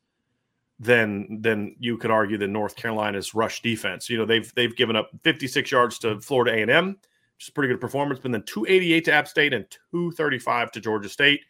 than 0.79 1.41
than 1.41 1.75
you 1.79 1.97
could 1.97 2.11
argue 2.11 2.37
than 2.37 2.53
North 2.53 2.75
Carolina's 2.75 3.35
rush 3.35 3.61
defense. 3.61 4.09
You 4.09 4.17
know, 4.17 4.25
they've 4.25 4.51
they've 4.55 4.75
given 4.75 4.95
up 4.95 5.11
56 5.23 5.71
yards 5.71 5.99
to 5.99 6.19
Florida 6.21 6.53
A&M, 6.53 6.97
which 7.41 7.45
is 7.47 7.49
a 7.49 7.53
pretty 7.53 7.73
good 7.73 7.81
performance, 7.81 8.19
but 8.21 8.31
then 8.31 8.43
288 8.43 9.05
to 9.05 9.11
App 9.11 9.27
State 9.27 9.51
and 9.51 9.65
235 9.91 10.71
to 10.73 10.79
Georgia 10.79 11.09
State. 11.09 11.41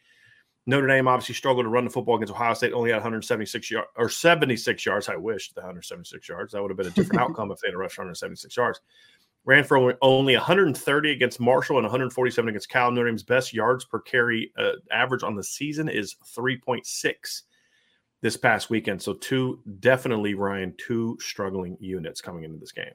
Notre 0.64 0.86
Dame 0.86 1.06
obviously 1.06 1.34
struggled 1.34 1.66
to 1.66 1.68
run 1.68 1.84
the 1.84 1.90
football 1.90 2.16
against 2.16 2.32
Ohio 2.32 2.54
State, 2.54 2.72
only 2.72 2.88
had 2.88 2.96
176 2.96 3.70
yards 3.70 3.88
or 3.98 4.08
76 4.08 4.86
yards. 4.86 5.10
I 5.10 5.16
wish 5.16 5.52
the 5.52 5.60
176 5.60 6.26
yards. 6.26 6.52
That 6.52 6.62
would 6.62 6.70
have 6.70 6.78
been 6.78 6.86
a 6.86 6.90
different 6.90 7.20
outcome 7.20 7.50
if 7.50 7.58
they 7.60 7.68
had 7.68 7.76
rushed 7.76 7.98
176 7.98 8.56
yards. 8.56 8.80
Ran 9.44 9.64
for 9.64 9.94
only 10.00 10.34
130 10.34 11.10
against 11.10 11.40
Marshall 11.40 11.76
and 11.76 11.84
147 11.84 12.48
against 12.48 12.70
Cal. 12.70 12.90
Notre 12.90 13.10
Dame's 13.10 13.22
best 13.22 13.52
yards 13.52 13.84
per 13.84 14.00
carry 14.00 14.50
uh, 14.56 14.72
average 14.90 15.22
on 15.22 15.36
the 15.36 15.44
season 15.44 15.90
is 15.90 16.16
3.6 16.34 17.42
this 18.22 18.36
past 18.38 18.70
weekend. 18.70 19.02
So, 19.02 19.12
two 19.12 19.60
definitely, 19.80 20.32
Ryan, 20.32 20.74
two 20.78 21.18
struggling 21.20 21.76
units 21.80 22.22
coming 22.22 22.44
into 22.44 22.56
this 22.56 22.72
game. 22.72 22.94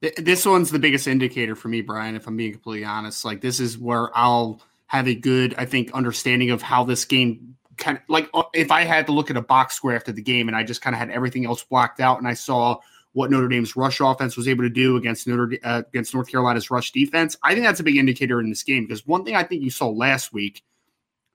This 0.00 0.46
one's 0.46 0.70
the 0.70 0.78
biggest 0.78 1.08
indicator 1.08 1.56
for 1.56 1.68
me, 1.68 1.80
Brian, 1.80 2.14
if 2.14 2.26
I'm 2.26 2.36
being 2.36 2.52
completely 2.52 2.84
honest. 2.84 3.24
Like, 3.24 3.40
this 3.40 3.58
is 3.58 3.76
where 3.76 4.16
I'll 4.16 4.60
have 4.86 5.08
a 5.08 5.14
good, 5.14 5.54
I 5.58 5.64
think, 5.64 5.92
understanding 5.92 6.50
of 6.50 6.62
how 6.62 6.84
this 6.84 7.04
game 7.04 7.56
kind 7.78 7.96
of 7.96 8.02
like 8.08 8.28
uh, 8.34 8.42
if 8.54 8.70
I 8.70 8.82
had 8.82 9.06
to 9.06 9.12
look 9.12 9.30
at 9.30 9.36
a 9.36 9.42
box 9.42 9.76
score 9.76 9.94
after 9.94 10.12
the 10.12 10.22
game 10.22 10.48
and 10.48 10.56
I 10.56 10.64
just 10.64 10.82
kind 10.82 10.94
of 10.94 11.00
had 11.00 11.10
everything 11.10 11.46
else 11.46 11.62
blocked 11.62 12.00
out 12.00 12.18
and 12.18 12.26
I 12.26 12.34
saw 12.34 12.78
what 13.12 13.30
Notre 13.30 13.48
Dame's 13.48 13.76
rush 13.76 14.00
offense 14.00 14.36
was 14.36 14.48
able 14.48 14.64
to 14.64 14.70
do 14.70 14.96
against 14.96 15.26
Notre 15.26 15.58
uh, 15.64 15.82
against 15.88 16.12
North 16.12 16.28
Carolina's 16.28 16.70
rush 16.70 16.92
defense, 16.92 17.36
I 17.42 17.54
think 17.54 17.64
that's 17.64 17.80
a 17.80 17.84
big 17.84 17.96
indicator 17.96 18.40
in 18.40 18.48
this 18.48 18.62
game 18.62 18.84
because 18.84 19.06
one 19.06 19.24
thing 19.24 19.34
I 19.34 19.44
think 19.44 19.62
you 19.62 19.70
saw 19.70 19.88
last 19.88 20.32
week, 20.32 20.62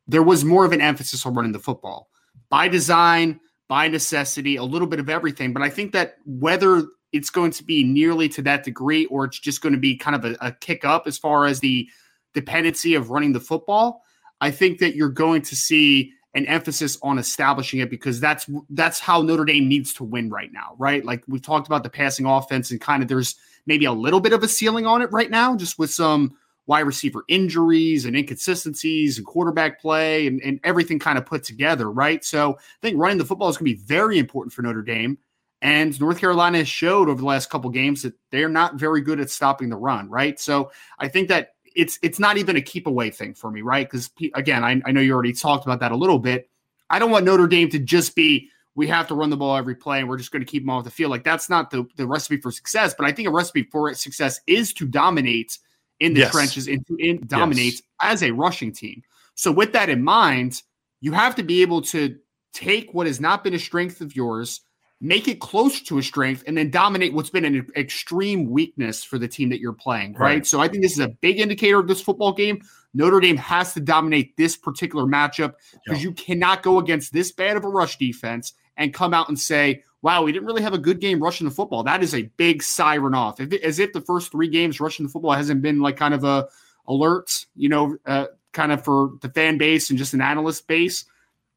there 0.08 0.24
was 0.24 0.46
more 0.46 0.66
of 0.66 0.72
an 0.72 0.82
emphasis 0.82 1.26
on 1.26 1.34
running 1.34 1.52
the 1.52 1.60
football 1.60 2.10
by 2.50 2.68
design, 2.68 3.40
by 3.68 3.88
necessity, 3.88 4.58
a 4.58 4.64
little 4.64 4.88
bit 4.88 5.00
of 5.00 5.10
everything. 5.10 5.54
But 5.54 5.64
I 5.64 5.70
think 5.70 5.94
that 5.94 6.18
whether 6.26 6.86
it's 7.14 7.30
going 7.30 7.52
to 7.52 7.64
be 7.64 7.84
nearly 7.84 8.28
to 8.28 8.42
that 8.42 8.64
degree 8.64 9.06
or 9.06 9.26
it's 9.26 9.40
just 9.40 9.62
going 9.62 9.74
to 9.74 9.80
be 9.80 9.96
kind 9.96 10.16
of 10.16 10.26
a, 10.26 10.36
a 10.42 10.52
kick 10.52 10.84
up 10.84 11.08
as 11.08 11.18
far 11.18 11.46
as 11.46 11.60
the 11.60 11.88
dependency 12.34 12.96
of 12.96 13.12
running 13.12 13.32
the 13.32 13.40
football, 13.40 14.02
I 14.42 14.52
think 14.52 14.80
that 14.80 14.96
you're 14.96 15.10
going 15.10 15.44
to 15.44 15.56
see 15.56 16.12
an 16.34 16.46
emphasis 16.48 16.98
on 17.04 17.20
establishing 17.20 17.80
it 17.80 17.92
because 17.92 18.20
that's 18.20 18.50
that's 18.72 19.00
how 19.00 19.22
Notre 19.22 19.46
Dame 19.46 19.68
needs 19.68 19.94
to 19.94 20.04
win 20.04 20.30
right 20.30 20.52
now, 20.52 20.76
right? 20.80 21.06
Like 21.06 21.24
we've 21.28 21.42
talked 21.42 21.68
about 21.68 21.84
the 21.84 21.90
passing 21.90 22.26
offense 22.26 22.72
and 22.72 22.82
kind 22.82 23.04
of 23.04 23.08
there's 23.08 23.36
maybe 23.68 23.86
a 23.86 23.94
little 23.94 24.20
bit 24.20 24.34
of 24.34 24.44
a 24.44 24.48
ceiling 24.48 24.88
on 24.88 25.02
it 25.04 25.12
right 25.12 25.30
now, 25.30 25.56
just 25.56 25.78
with 25.78 25.92
some 25.92 26.36
wide 26.66 26.82
receiver 26.82 27.24
injuries 27.28 28.06
and 28.06 28.16
inconsistencies 28.16 29.18
and 29.18 29.28
quarterback 29.28 29.80
play 29.80 30.28
and, 30.28 30.42
and 30.42 30.60
everything 30.64 30.98
kind 30.98 31.18
of 31.18 31.26
put 31.26 31.44
together, 31.44 31.92
right? 31.92 32.24
So 32.24 32.54
I 32.54 32.82
think 32.82 32.98
running 32.98 33.18
the 33.18 33.26
football 33.26 33.50
is 33.50 33.58
going 33.58 33.70
to 33.70 33.78
be 33.78 33.86
very 33.86 34.18
important 34.18 34.54
for 34.54 34.62
Notre 34.62 34.82
Dame. 34.82 35.18
And 35.64 35.98
North 35.98 36.20
Carolina 36.20 36.58
has 36.58 36.68
showed 36.68 37.08
over 37.08 37.22
the 37.22 37.26
last 37.26 37.50
couple 37.50 37.70
games 37.70 38.02
that 38.02 38.14
they're 38.32 38.50
not 38.50 38.76
very 38.76 39.00
good 39.00 39.22
at 39.22 39.30
stopping 39.30 39.70
the 39.70 39.78
run, 39.78 40.10
right? 40.10 40.38
So 40.38 40.72
I 41.00 41.08
think 41.08 41.30
that 41.30 41.56
it's 41.74 41.98
it's 42.04 42.20
not 42.20 42.38
even 42.38 42.58
a 42.58 42.62
keep 42.62 42.86
away 42.86 43.10
thing 43.10 43.34
for 43.34 43.50
me, 43.50 43.62
right? 43.62 43.90
Because 43.90 44.12
again, 44.36 44.62
I, 44.66 44.82
I 44.86 44.92
know 44.92 45.00
you 45.00 45.14
already 45.14 45.32
talked 45.32 45.66
about 45.66 45.80
that 45.80 45.94
a 45.94 45.96
little 45.96 46.20
bit. 46.20 46.50
I 46.90 47.00
don't 47.00 47.12
want 47.12 47.24
Notre 47.24 47.48
Dame 47.48 47.70
to 47.70 47.80
just 47.80 48.14
be 48.14 48.50
we 48.76 48.88
have 48.88 49.08
to 49.08 49.16
run 49.16 49.30
the 49.30 49.38
ball 49.38 49.56
every 49.56 49.76
play 49.76 50.00
and 50.00 50.10
we're 50.10 50.18
just 50.18 50.32
going 50.32 50.44
to 50.44 50.52
keep 50.52 50.64
them 50.64 50.70
off 50.70 50.84
the 50.84 50.92
field. 50.92 51.12
Like 51.12 51.24
that's 51.24 51.50
not 51.50 51.72
the, 51.72 51.86
the 51.96 52.06
recipe 52.06 52.38
for 52.38 52.52
success. 52.52 52.94
But 52.94 53.08
I 53.08 53.14
think 53.14 53.30
a 53.30 53.32
recipe 53.32 53.64
for 53.72 53.94
success 53.94 54.42
is 54.48 54.74
to 54.74 54.86
dominate 54.86 55.58
in 56.02 56.14
the 56.14 56.22
yes. 56.22 56.32
trenches 56.34 56.68
and 56.68 56.86
to 56.88 56.98
in, 56.98 57.26
dominate 57.26 57.76
yes. 57.76 57.82
as 58.02 58.24
a 58.24 58.32
rushing 58.32 58.74
team. 58.74 59.02
So 59.36 59.50
with 59.50 59.72
that 59.74 59.90
in 59.90 60.04
mind, 60.04 60.62
you 61.00 61.14
have 61.14 61.36
to 61.36 61.44
be 61.44 61.62
able 61.62 61.84
to 61.84 62.18
take 62.52 62.94
what 62.94 63.08
has 63.08 63.22
not 63.22 63.46
been 63.46 63.54
a 63.54 63.60
strength 63.60 64.02
of 64.02 64.14
yours 64.14 64.60
make 65.04 65.28
it 65.28 65.42
close 65.42 65.82
to 65.82 65.98
a 65.98 66.04
strength, 66.04 66.46
and 66.48 66.58
then 66.58 66.72
dominate 66.72 67.14
what's 67.14 67.30
been 67.30 67.44
an 67.44 67.68
extreme 67.76 68.50
weakness 68.50 69.04
for 69.04 69.20
the 69.20 69.28
team 69.28 69.50
that 69.50 69.60
you're 69.60 69.74
playing, 69.74 70.14
right? 70.14 70.20
right? 70.20 70.48
So 70.48 70.62
I 70.62 70.70
think 70.70 70.82
this 70.82 70.94
is 70.94 71.00
a 71.00 71.10
big 71.10 71.42
indicator 71.42 71.78
of 71.78 71.88
this 71.88 72.02
football 72.02 72.32
game. 72.32 72.62
Notre 72.94 73.20
Dame 73.20 73.36
has 73.36 73.74
to 73.74 73.82
dominate 73.82 74.38
this 74.38 74.56
particular 74.56 75.06
matchup 75.06 75.56
because 75.86 76.02
you 76.02 76.14
cannot 76.14 76.64
go 76.64 76.80
against 76.80 77.12
this 77.12 77.34
bad 77.34 77.58
of 77.58 77.66
a 77.66 77.70
rush 77.70 77.98
defense 77.98 78.54
and 78.78 78.94
come 78.94 79.14
out 79.14 79.28
and 79.28 79.38
say, 79.38 79.84
wow, 80.02 80.24
we 80.24 80.32
didn't 80.32 80.46
really 80.46 80.62
have 80.62 80.74
a 80.74 80.80
good 80.80 81.02
game 81.02 81.22
rushing 81.22 81.48
the 81.48 81.54
football. 81.54 81.84
That 81.84 82.02
is 82.02 82.16
a 82.16 82.24
big 82.38 82.64
siren 82.64 83.14
off. 83.14 83.42
If 83.42 83.52
it, 83.52 83.62
as 83.62 83.80
if 83.80 83.92
the 83.92 84.02
first 84.02 84.32
three 84.32 84.48
games 84.48 84.80
rushing 84.80 85.06
the 85.06 85.12
football 85.12 85.34
hasn't 85.34 85.62
been 85.62 85.80
like 85.80 85.98
kind 85.98 86.14
of 86.14 86.24
a 86.24 86.48
alert, 86.88 87.46
you 87.56 87.68
know, 87.68 87.98
uh, 88.06 88.28
kind 88.54 88.72
of 88.72 88.84
for 88.86 89.12
the 89.22 89.30
fan 89.30 89.58
base 89.58 89.90
and 89.90 90.00
just 90.00 90.14
an 90.14 90.22
analyst 90.22 90.66
base. 90.68 91.06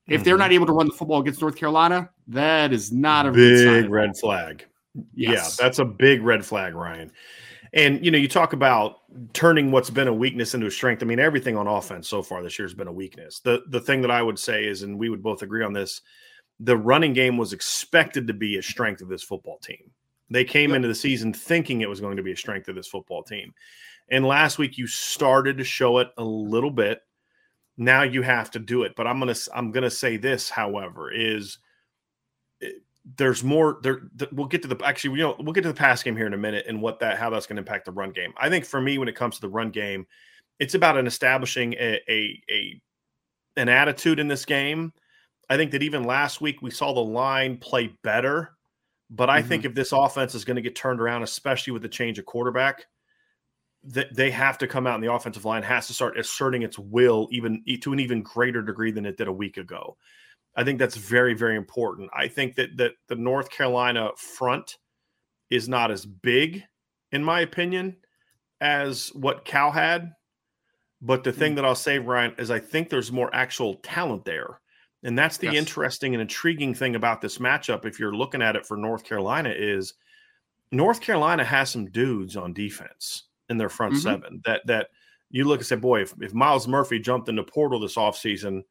If 0.08 0.22
they're 0.22 0.34
mm-hmm. 0.34 0.40
not 0.40 0.52
able 0.52 0.66
to 0.66 0.72
run 0.72 0.86
the 0.86 0.92
football 0.92 1.20
against 1.20 1.40
North 1.40 1.56
Carolina, 1.56 2.10
that 2.28 2.72
is 2.72 2.92
not 2.92 3.26
a 3.26 3.32
big 3.32 3.90
red 3.90 4.16
flag. 4.16 4.64
Yes. 5.14 5.56
Yeah, 5.58 5.64
that's 5.64 5.78
a 5.78 5.84
big 5.84 6.22
red 6.22 6.44
flag, 6.44 6.74
Ryan. 6.74 7.12
And 7.72 8.04
you 8.04 8.10
know, 8.10 8.18
you 8.18 8.28
talk 8.28 8.52
about 8.52 9.00
turning 9.32 9.70
what's 9.70 9.90
been 9.90 10.08
a 10.08 10.14
weakness 10.14 10.54
into 10.54 10.66
a 10.66 10.70
strength. 10.70 11.02
I 11.02 11.06
mean, 11.06 11.18
everything 11.18 11.56
on 11.56 11.66
offense 11.66 12.08
so 12.08 12.22
far 12.22 12.42
this 12.42 12.58
year 12.58 12.66
has 12.66 12.74
been 12.74 12.88
a 12.88 12.92
weakness. 12.92 13.40
The 13.40 13.62
the 13.68 13.80
thing 13.80 14.00
that 14.02 14.10
I 14.10 14.22
would 14.22 14.38
say 14.38 14.64
is, 14.64 14.82
and 14.82 14.98
we 14.98 15.10
would 15.10 15.22
both 15.22 15.42
agree 15.42 15.64
on 15.64 15.72
this, 15.72 16.00
the 16.60 16.76
running 16.76 17.12
game 17.12 17.36
was 17.36 17.52
expected 17.52 18.26
to 18.28 18.32
be 18.32 18.56
a 18.56 18.62
strength 18.62 19.02
of 19.02 19.08
this 19.08 19.22
football 19.22 19.58
team. 19.58 19.90
They 20.30 20.44
came 20.44 20.70
yep. 20.70 20.76
into 20.76 20.88
the 20.88 20.94
season 20.94 21.32
thinking 21.32 21.80
it 21.80 21.88
was 21.88 22.00
going 22.00 22.16
to 22.16 22.22
be 22.22 22.32
a 22.32 22.36
strength 22.36 22.68
of 22.68 22.76
this 22.76 22.88
football 22.88 23.22
team. 23.22 23.52
And 24.08 24.24
last 24.24 24.58
week 24.58 24.78
you 24.78 24.86
started 24.86 25.58
to 25.58 25.64
show 25.64 25.98
it 25.98 26.08
a 26.16 26.24
little 26.24 26.70
bit 26.70 27.00
now 27.76 28.02
you 28.02 28.22
have 28.22 28.50
to 28.50 28.58
do 28.58 28.82
it 28.82 28.94
but 28.96 29.06
i'm 29.06 29.18
gonna 29.18 29.34
i'm 29.54 29.70
gonna 29.70 29.90
say 29.90 30.16
this 30.16 30.48
however 30.48 31.10
is 31.12 31.58
eh, 32.62 32.70
there's 33.16 33.44
more 33.44 33.78
there 33.82 34.02
we'll 34.32 34.46
get 34.46 34.62
to 34.62 34.68
the 34.68 34.84
actually 34.84 35.18
you 35.18 35.22
know 35.24 35.36
we'll 35.40 35.52
get 35.52 35.62
to 35.62 35.68
the 35.68 35.74
pass 35.74 36.02
game 36.02 36.16
here 36.16 36.26
in 36.26 36.34
a 36.34 36.38
minute 36.38 36.64
and 36.68 36.80
what 36.80 36.98
that 37.00 37.18
how 37.18 37.30
that's 37.30 37.46
going 37.46 37.56
to 37.56 37.60
impact 37.60 37.84
the 37.84 37.92
run 37.92 38.10
game 38.10 38.32
i 38.38 38.48
think 38.48 38.64
for 38.64 38.80
me 38.80 38.98
when 38.98 39.08
it 39.08 39.16
comes 39.16 39.36
to 39.36 39.40
the 39.40 39.48
run 39.48 39.70
game 39.70 40.06
it's 40.58 40.74
about 40.74 40.96
an 40.96 41.06
establishing 41.06 41.74
a, 41.74 42.00
a, 42.08 42.42
a 42.50 42.80
an 43.56 43.68
attitude 43.68 44.18
in 44.18 44.28
this 44.28 44.44
game 44.44 44.92
i 45.50 45.56
think 45.56 45.70
that 45.70 45.82
even 45.82 46.04
last 46.04 46.40
week 46.40 46.62
we 46.62 46.70
saw 46.70 46.92
the 46.92 47.00
line 47.00 47.56
play 47.58 47.92
better 48.02 48.52
but 49.10 49.28
i 49.28 49.40
mm-hmm. 49.40 49.48
think 49.48 49.64
if 49.64 49.74
this 49.74 49.92
offense 49.92 50.34
is 50.34 50.44
going 50.44 50.56
to 50.56 50.62
get 50.62 50.74
turned 50.74 51.00
around 51.00 51.22
especially 51.22 51.72
with 51.72 51.82
the 51.82 51.88
change 51.88 52.18
of 52.18 52.24
quarterback 52.24 52.86
that 53.86 54.14
they 54.14 54.30
have 54.30 54.58
to 54.58 54.66
come 54.66 54.86
out 54.86 54.96
and 54.96 55.04
the 55.04 55.12
offensive 55.12 55.44
line 55.44 55.62
has 55.62 55.86
to 55.86 55.94
start 55.94 56.18
asserting 56.18 56.62
its 56.62 56.78
will 56.78 57.28
even 57.30 57.62
to 57.80 57.92
an 57.92 58.00
even 58.00 58.22
greater 58.22 58.62
degree 58.62 58.90
than 58.90 59.06
it 59.06 59.16
did 59.16 59.28
a 59.28 59.32
week 59.32 59.56
ago. 59.56 59.96
I 60.56 60.64
think 60.64 60.78
that's 60.78 60.96
very, 60.96 61.34
very 61.34 61.56
important. 61.56 62.10
I 62.14 62.28
think 62.28 62.56
that 62.56 62.76
that 62.78 62.92
the 63.08 63.16
North 63.16 63.50
Carolina 63.50 64.10
front 64.16 64.78
is 65.50 65.68
not 65.68 65.90
as 65.90 66.04
big, 66.04 66.64
in 67.12 67.22
my 67.22 67.40
opinion, 67.40 67.96
as 68.60 69.08
what 69.14 69.44
Cal 69.44 69.70
had. 69.70 70.12
But 71.02 71.24
the 71.24 71.32
thing 71.32 71.52
mm. 71.52 71.56
that 71.56 71.64
I'll 71.64 71.74
say, 71.74 71.98
Ryan, 71.98 72.34
is 72.38 72.50
I 72.50 72.58
think 72.58 72.88
there's 72.88 73.12
more 73.12 73.32
actual 73.34 73.74
talent 73.74 74.24
there. 74.24 74.60
And 75.02 75.16
that's 75.16 75.36
the 75.36 75.46
yes. 75.46 75.56
interesting 75.56 76.14
and 76.14 76.22
intriguing 76.22 76.74
thing 76.74 76.96
about 76.96 77.20
this 77.20 77.38
matchup, 77.38 77.84
if 77.84 78.00
you're 78.00 78.16
looking 78.16 78.42
at 78.42 78.56
it 78.56 78.66
for 78.66 78.76
North 78.76 79.04
Carolina, 79.04 79.50
is 79.50 79.94
North 80.72 81.00
Carolina 81.00 81.44
has 81.44 81.70
some 81.70 81.86
dudes 81.90 82.36
on 82.36 82.54
defense 82.54 83.25
in 83.48 83.58
their 83.58 83.68
front 83.68 83.94
mm-hmm. 83.94 84.02
seven. 84.02 84.42
That 84.44 84.66
that 84.66 84.88
you 85.30 85.44
look 85.44 85.60
and 85.60 85.66
say, 85.66 85.76
boy, 85.76 86.02
if, 86.02 86.14
if 86.20 86.34
Myles 86.34 86.68
Murphy 86.68 86.98
jumped 86.98 87.28
in 87.28 87.36
the 87.36 87.42
portal 87.42 87.80
this 87.80 87.96
offseason 87.96 88.62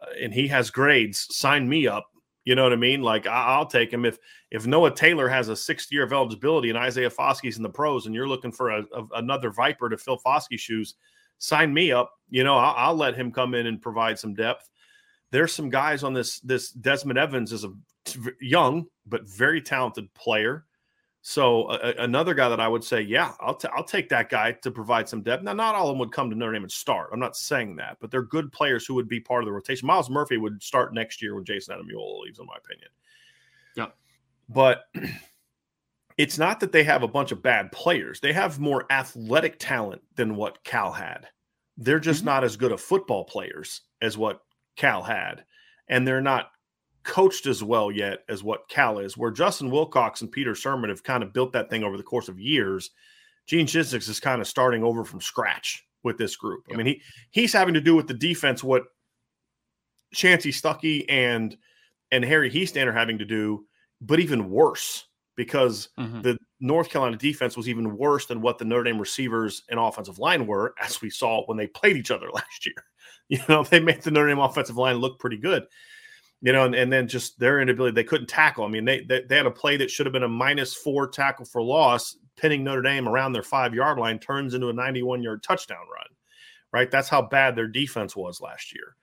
uh, 0.00 0.06
and 0.20 0.32
he 0.32 0.46
has 0.48 0.70
grades, 0.70 1.26
sign 1.36 1.68
me 1.68 1.86
up. 1.86 2.06
You 2.44 2.54
know 2.54 2.62
what 2.62 2.72
I 2.72 2.76
mean? 2.76 3.02
Like 3.02 3.26
I, 3.26 3.58
will 3.58 3.66
take 3.66 3.92
him 3.92 4.04
if 4.04 4.18
if 4.52 4.66
Noah 4.66 4.94
Taylor 4.94 5.28
has 5.28 5.48
a 5.48 5.56
sixth 5.56 5.90
year 5.90 6.04
of 6.04 6.12
eligibility 6.12 6.68
and 6.68 6.78
Isaiah 6.78 7.10
Foskey's 7.10 7.56
in 7.56 7.64
the 7.64 7.68
pros, 7.68 8.06
and 8.06 8.14
you're 8.14 8.28
looking 8.28 8.52
for 8.52 8.70
a, 8.70 8.82
a, 8.94 9.04
another 9.16 9.50
Viper 9.50 9.88
to 9.88 9.98
fill 9.98 10.18
Foskey's 10.18 10.60
shoes, 10.60 10.94
sign 11.38 11.74
me 11.74 11.90
up. 11.90 12.12
You 12.30 12.44
know, 12.44 12.56
I'll, 12.56 12.74
I'll 12.76 12.94
let 12.94 13.16
him 13.16 13.32
come 13.32 13.54
in 13.54 13.66
and 13.66 13.82
provide 13.82 14.16
some 14.16 14.34
depth. 14.34 14.70
There's 15.32 15.52
some 15.52 15.70
guys 15.70 16.04
on 16.04 16.14
this. 16.14 16.38
This 16.38 16.70
Desmond 16.70 17.18
Evans 17.18 17.52
is 17.52 17.64
a 17.64 17.72
young 18.40 18.86
but 19.06 19.28
very 19.28 19.60
talented 19.60 20.12
player 20.14 20.66
So 21.28 21.70
another 21.70 22.34
guy 22.34 22.48
that 22.48 22.60
I 22.60 22.68
would 22.68 22.84
say, 22.84 23.00
yeah, 23.00 23.32
I'll 23.40 23.56
t- 23.56 23.66
I'll 23.76 23.82
take 23.82 24.08
that 24.10 24.30
guy 24.30 24.52
to 24.52 24.70
provide 24.70 25.08
some 25.08 25.22
depth. 25.22 25.42
Now, 25.42 25.54
not 25.54 25.74
all 25.74 25.88
of 25.88 25.94
them 25.94 25.98
would 25.98 26.12
come 26.12 26.30
to 26.30 26.36
Notre 26.36 26.52
Dame 26.52 26.62
and 26.62 26.70
start. 26.70 27.10
I'm 27.12 27.18
not 27.18 27.36
saying 27.36 27.74
that, 27.76 27.96
but 28.00 28.12
they're 28.12 28.22
good 28.22 28.52
players 28.52 28.86
who 28.86 28.94
would 28.94 29.08
be 29.08 29.18
part 29.18 29.42
of 29.42 29.46
the 29.46 29.52
rotation. 29.52 29.88
Myles 29.88 30.08
Murphy 30.08 30.36
would 30.36 30.62
start 30.62 30.94
next 30.94 31.20
year 31.20 31.34
when 31.34 31.44
Jayson 31.44 31.74
Ademilola 31.74 32.20
leaves, 32.20 32.38
in 32.38 32.46
my 32.46 32.54
opinion. 32.56 32.90
Yeah, 33.74 33.86
but 34.48 34.84
it's 36.16 36.38
not 36.38 36.60
that 36.60 36.70
they 36.70 36.84
have 36.84 37.02
a 37.02 37.08
bunch 37.08 37.32
of 37.32 37.42
bad 37.42 37.72
players. 37.72 38.20
They 38.20 38.32
have 38.32 38.60
more 38.60 38.86
athletic 38.88 39.58
talent 39.58 40.02
than 40.14 40.36
what 40.36 40.62
Cal 40.62 40.92
had. 40.92 41.26
They're 41.76 41.98
just 41.98 42.20
mm-hmm. 42.20 42.26
not 42.26 42.44
as 42.44 42.56
good 42.56 42.70
of 42.70 42.80
football 42.80 43.24
players 43.24 43.80
as 44.00 44.16
what 44.16 44.42
Cal 44.76 45.02
had, 45.02 45.44
and 45.88 46.06
they're 46.06 46.20
not 46.20 46.52
coached 47.06 47.46
as 47.46 47.62
well 47.62 47.90
yet 47.90 48.24
as 48.28 48.42
what 48.42 48.68
Cal 48.68 48.98
is, 48.98 49.16
where 49.16 49.30
Justin 49.30 49.70
Wilcox 49.70 50.20
and 50.20 50.30
Peter 50.30 50.52
Sirmon 50.52 50.88
have 50.88 51.02
kind 51.02 51.22
of 51.22 51.32
built 51.32 51.52
that 51.52 51.70
thing 51.70 51.84
over 51.84 51.96
the 51.96 52.02
course 52.02 52.28
of 52.28 52.38
years. 52.38 52.90
Gene 53.46 53.66
Chizik 53.66 54.08
is 54.08 54.20
kind 54.20 54.40
of 54.40 54.48
starting 54.48 54.82
over 54.82 55.04
from 55.04 55.20
scratch 55.20 55.86
with 56.02 56.18
this 56.18 56.36
group. 56.36 56.64
Yep. 56.68 56.74
I 56.74 56.76
mean, 56.76 56.86
he 56.86 57.02
he's 57.30 57.52
having 57.52 57.74
to 57.74 57.80
do 57.80 57.94
with 57.94 58.08
the 58.08 58.14
defense 58.14 58.62
what 58.62 58.84
Chansi 60.14 60.52
Stuckey 60.52 61.04
and 61.08 61.56
and 62.10 62.24
Harry 62.24 62.50
Hiestand 62.50 62.86
are 62.86 62.92
having 62.92 63.18
to 63.18 63.24
do, 63.24 63.64
but 64.00 64.20
even 64.20 64.50
worse 64.50 65.06
because 65.36 65.90
mm-hmm. 65.98 66.22
the 66.22 66.38
North 66.60 66.90
Carolina 66.90 67.16
defense 67.16 67.56
was 67.56 67.68
even 67.68 67.96
worse 67.96 68.26
than 68.26 68.40
what 68.40 68.58
the 68.58 68.64
Notre 68.64 68.84
Dame 68.84 68.98
receivers 68.98 69.62
and 69.70 69.78
offensive 69.78 70.18
line 70.18 70.46
were, 70.46 70.74
as 70.82 71.00
we 71.02 71.10
saw 71.10 71.44
when 71.44 71.56
they 71.56 71.66
played 71.66 71.96
each 71.96 72.10
other 72.10 72.30
last 72.34 72.66
year. 72.66 72.84
You 73.28 73.38
know, 73.48 73.62
they 73.64 73.80
made 73.80 74.02
the 74.02 74.10
Notre 74.10 74.28
Dame 74.28 74.38
offensive 74.38 74.76
line 74.76 74.96
look 74.96 75.18
pretty 75.18 75.36
good 75.36 75.66
you 76.42 76.52
know, 76.52 76.64
and, 76.64 76.74
and 76.74 76.92
then 76.92 77.08
just 77.08 77.38
their 77.38 77.60
inability, 77.60 77.94
they 77.94 78.04
couldn't 78.04 78.28
tackle. 78.28 78.64
I 78.64 78.68
mean, 78.68 78.84
they, 78.84 79.00
they, 79.00 79.22
they 79.22 79.36
had 79.36 79.46
a 79.46 79.50
play 79.50 79.76
that 79.78 79.90
should 79.90 80.06
have 80.06 80.12
been 80.12 80.22
a 80.22 80.28
minus 80.28 80.74
four 80.74 81.08
tackle 81.08 81.44
for 81.44 81.62
loss, 81.62 82.16
pinning 82.36 82.62
Notre 82.62 82.82
Dame 82.82 83.08
around 83.08 83.32
their 83.32 83.42
five 83.42 83.74
yard 83.74 83.98
line, 83.98 84.18
turns 84.18 84.54
into 84.54 84.68
a 84.68 84.72
91 84.72 85.22
yard 85.22 85.42
touchdown 85.42 85.78
run, 85.78 86.06
right? 86.72 86.90
That's 86.90 87.08
how 87.08 87.22
bad 87.22 87.56
their 87.56 87.68
defense 87.68 88.14
was 88.14 88.40
last 88.40 88.74
year. 88.74 88.96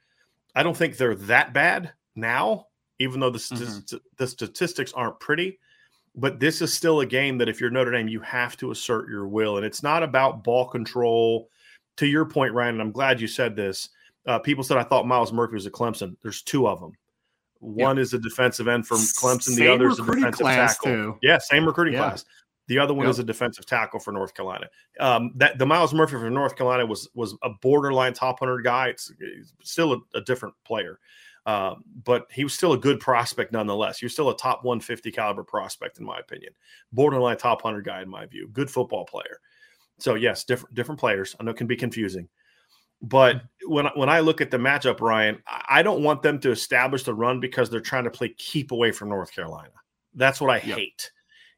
I 0.56 0.63
don't 0.63 0.78
think 0.78 0.98
they're 0.98 1.15
that 1.15 1.54
bad 1.54 1.91
now, 2.15 2.67
even 3.00 3.19
though 3.19 3.32
the, 3.32 3.39
mm-hmm. 3.39 3.98
the 4.17 4.28
statistics 4.28 4.93
aren't 4.93 5.19
pretty. 5.19 5.60
But 6.15 6.39
this 6.39 6.62
is 6.62 6.72
still 6.72 7.00
a 7.00 7.06
game 7.08 7.39
that 7.39 7.50
if 7.50 7.60
you're 7.60 7.72
Notre 7.72 7.91
Dame, 7.91 8.08
you 8.08 8.19
have 8.19 8.56
to 8.58 8.69
assert 8.69 9.10
your 9.10 9.28
will. 9.28 9.58
And 9.58 9.65
it's 9.65 9.82
not 9.82 10.04
about 10.04 10.43
ball 10.43 10.67
control. 10.67 11.50
To 11.98 12.08
your 12.08 12.26
point, 12.26 12.54
Ryan, 12.54 12.76
and 12.76 12.82
I'm 12.82 12.91
glad 12.91 13.19
you 13.19 13.28
said 13.28 13.56
this. 13.56 13.89
Uh, 14.26 14.39
people 14.39 14.63
said 14.63 14.78
I 14.78 14.84
thought 14.84 15.08
Myles 15.08 15.34
Murphy 15.34 15.56
was 15.56 15.65
a 15.65 15.72
Clemson. 15.72 16.15
There's 16.22 16.41
two 16.41 16.67
of 16.67 16.80
them. 16.80 16.93
One 17.63 17.95
yep. 17.95 18.04
is 18.04 18.13
a 18.13 18.19
defensive 18.19 18.67
end 18.67 18.86
from 18.86 18.97
Clemson. 18.97 19.41
Same 19.43 19.56
the 19.56 19.73
other 19.73 19.88
is 19.88 19.99
a 19.99 20.06
defensive 20.06 20.45
tackle. 20.45 20.91
Too. 20.91 21.17
Yeah, 21.21 21.38
same 21.38 21.65
recruiting 21.65 21.93
yeah. 21.93 22.10
class. 22.10 22.26
The 22.67 22.78
other 22.78 22.93
one 22.93 23.06
yep. 23.06 23.12
is 23.12 23.19
a 23.19 23.23
defensive 23.23 23.65
tackle 23.65 24.02
for 24.02 24.12
North 24.12 24.34
Carolina. 24.34 24.67
Um, 24.99 25.32
that 25.36 25.58
the 25.58 25.65
Myles 25.65 25.93
Murphy 25.93 26.13
from 26.13 26.34
North 26.34 26.58
Carolina 26.58 26.86
was 26.86 27.10
was 27.13 27.38
a 27.41 27.49
borderline 27.62 28.13
top 28.13 28.39
hundred 28.39 28.63
guy. 28.63 28.89
It's, 28.89 29.12
it's 29.17 29.54
still 29.63 29.93
a, 29.93 30.17
a, 30.17 30.21
different 30.21 30.56
player, 30.65 30.99
um, 31.45 31.84
but 32.04 32.28
he 32.32 32.43
was 32.43 32.54
still 32.54 32.73
a 32.73 32.78
good 32.78 32.99
prospect 32.99 33.54
nonetheless. 33.54 34.02
You're 34.02 34.10
still 34.10 34.30
a 34.30 34.38
top 34.38 34.65
150 34.65 35.12
caliber 35.12 35.43
prospect 35.43 35.99
in 35.99 36.06
my 36.06 36.19
opinion. 36.19 36.54
Borderline 36.91 37.38
top 37.38 37.62
hundred 37.62 37.86
guy 37.86 38.02
in 38.02 38.10
my 38.10 38.26
view. 38.26 38.49
Good 38.52 38.69
football 38.69 39.06
player. 39.06 39.39
So 39.99 40.15
yes, 40.15 40.43
different 40.43 40.76
different 40.76 40.99
players. 40.99 41.34
I 41.39 41.43
know 41.43 41.52
it 41.52 41.58
can 41.58 41.67
be 41.67 41.78
confusing. 41.78 42.28
But 43.04 43.36
mm-hmm. 43.36 43.74
when 43.74 43.86
when 43.96 44.10
I 44.10 44.22
look 44.22 44.39
at 44.39 44.50
the 44.50 44.58
matchup, 44.58 45.02
Ryan, 45.02 45.44
I 45.46 45.84
don't 45.84 46.04
want 46.04 46.24
them 46.24 46.39
to 46.39 46.52
establish 46.52 47.04
the 47.04 47.13
run 47.13 47.39
because 47.42 47.70
they're 47.70 47.82
trying 47.82 48.06
to 48.06 48.10
play 48.10 48.30
keep 48.30 48.72
away 48.72 48.92
from 48.92 49.10
North 49.10 49.34
Carolina. 49.36 49.74
That's 50.16 50.39
what 50.39 50.50
I 50.50 50.66
yep. 50.66 50.78
hate. 50.78 51.12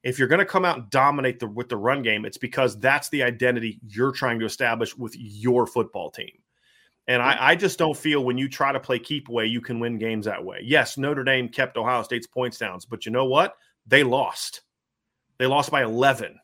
If 0.03 0.19
you're 0.19 0.27
going 0.27 0.39
to 0.39 0.45
come 0.45 0.65
out 0.65 0.77
and 0.77 0.89
dominate 0.89 1.39
the 1.39 1.47
with 1.47 1.69
the 1.69 1.77
run 1.77 2.01
game, 2.01 2.25
it's 2.25 2.37
because 2.37 2.79
that's 2.79 3.09
the 3.09 3.23
identity 3.23 3.79
you're 3.87 4.11
trying 4.11 4.39
to 4.39 4.45
establish 4.45 4.97
with 4.97 5.15
your 5.15 5.67
football 5.67 6.09
team. 6.09 6.31
And 7.07 7.21
I, 7.21 7.37
I, 7.39 7.55
just 7.55 7.77
don't 7.77 7.95
feel 7.95 8.25
when 8.25 8.37
you 8.37 8.49
try 8.49 8.71
to 8.71 8.79
play 8.79 8.97
keep 8.97 9.29
away, 9.29 9.45
you 9.45 9.61
can 9.61 9.79
win 9.79 9.99
games 9.99 10.25
that 10.25 10.43
way. 10.43 10.61
Yes, 10.63 10.97
Notre 10.97 11.23
Dame 11.23 11.47
kept 11.49 11.77
Ohio 11.77 12.01
State's 12.01 12.25
points 12.25 12.57
down, 12.57 12.79
but 12.89 13.05
you 13.05 13.11
know 13.11 13.25
what? 13.25 13.55
They 13.85 14.03
lost. 14.03 14.61
They 15.37 15.45
lost 15.45 15.69
by 15.69 15.83
11, 15.83 16.39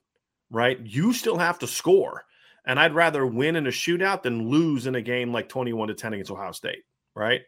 right? 0.51 0.79
You 0.79 1.13
still 1.13 1.37
have 1.37 1.57
to 1.59 1.67
score. 1.67 2.25
And 2.65 2.79
I'd 2.79 2.93
rather 2.93 3.25
win 3.25 3.55
in 3.55 3.67
a 3.67 3.71
shootout 3.71 4.23
than 4.23 4.49
lose 4.49 4.87
in 4.87 4.95
a 4.95 5.01
game 5.01 5.31
like 5.31 5.49
21 5.49 5.87
to 5.87 5.93
10 5.93 6.13
against 6.13 6.31
Ohio 6.31 6.51
State. 6.51 6.83
Right. 7.15 7.41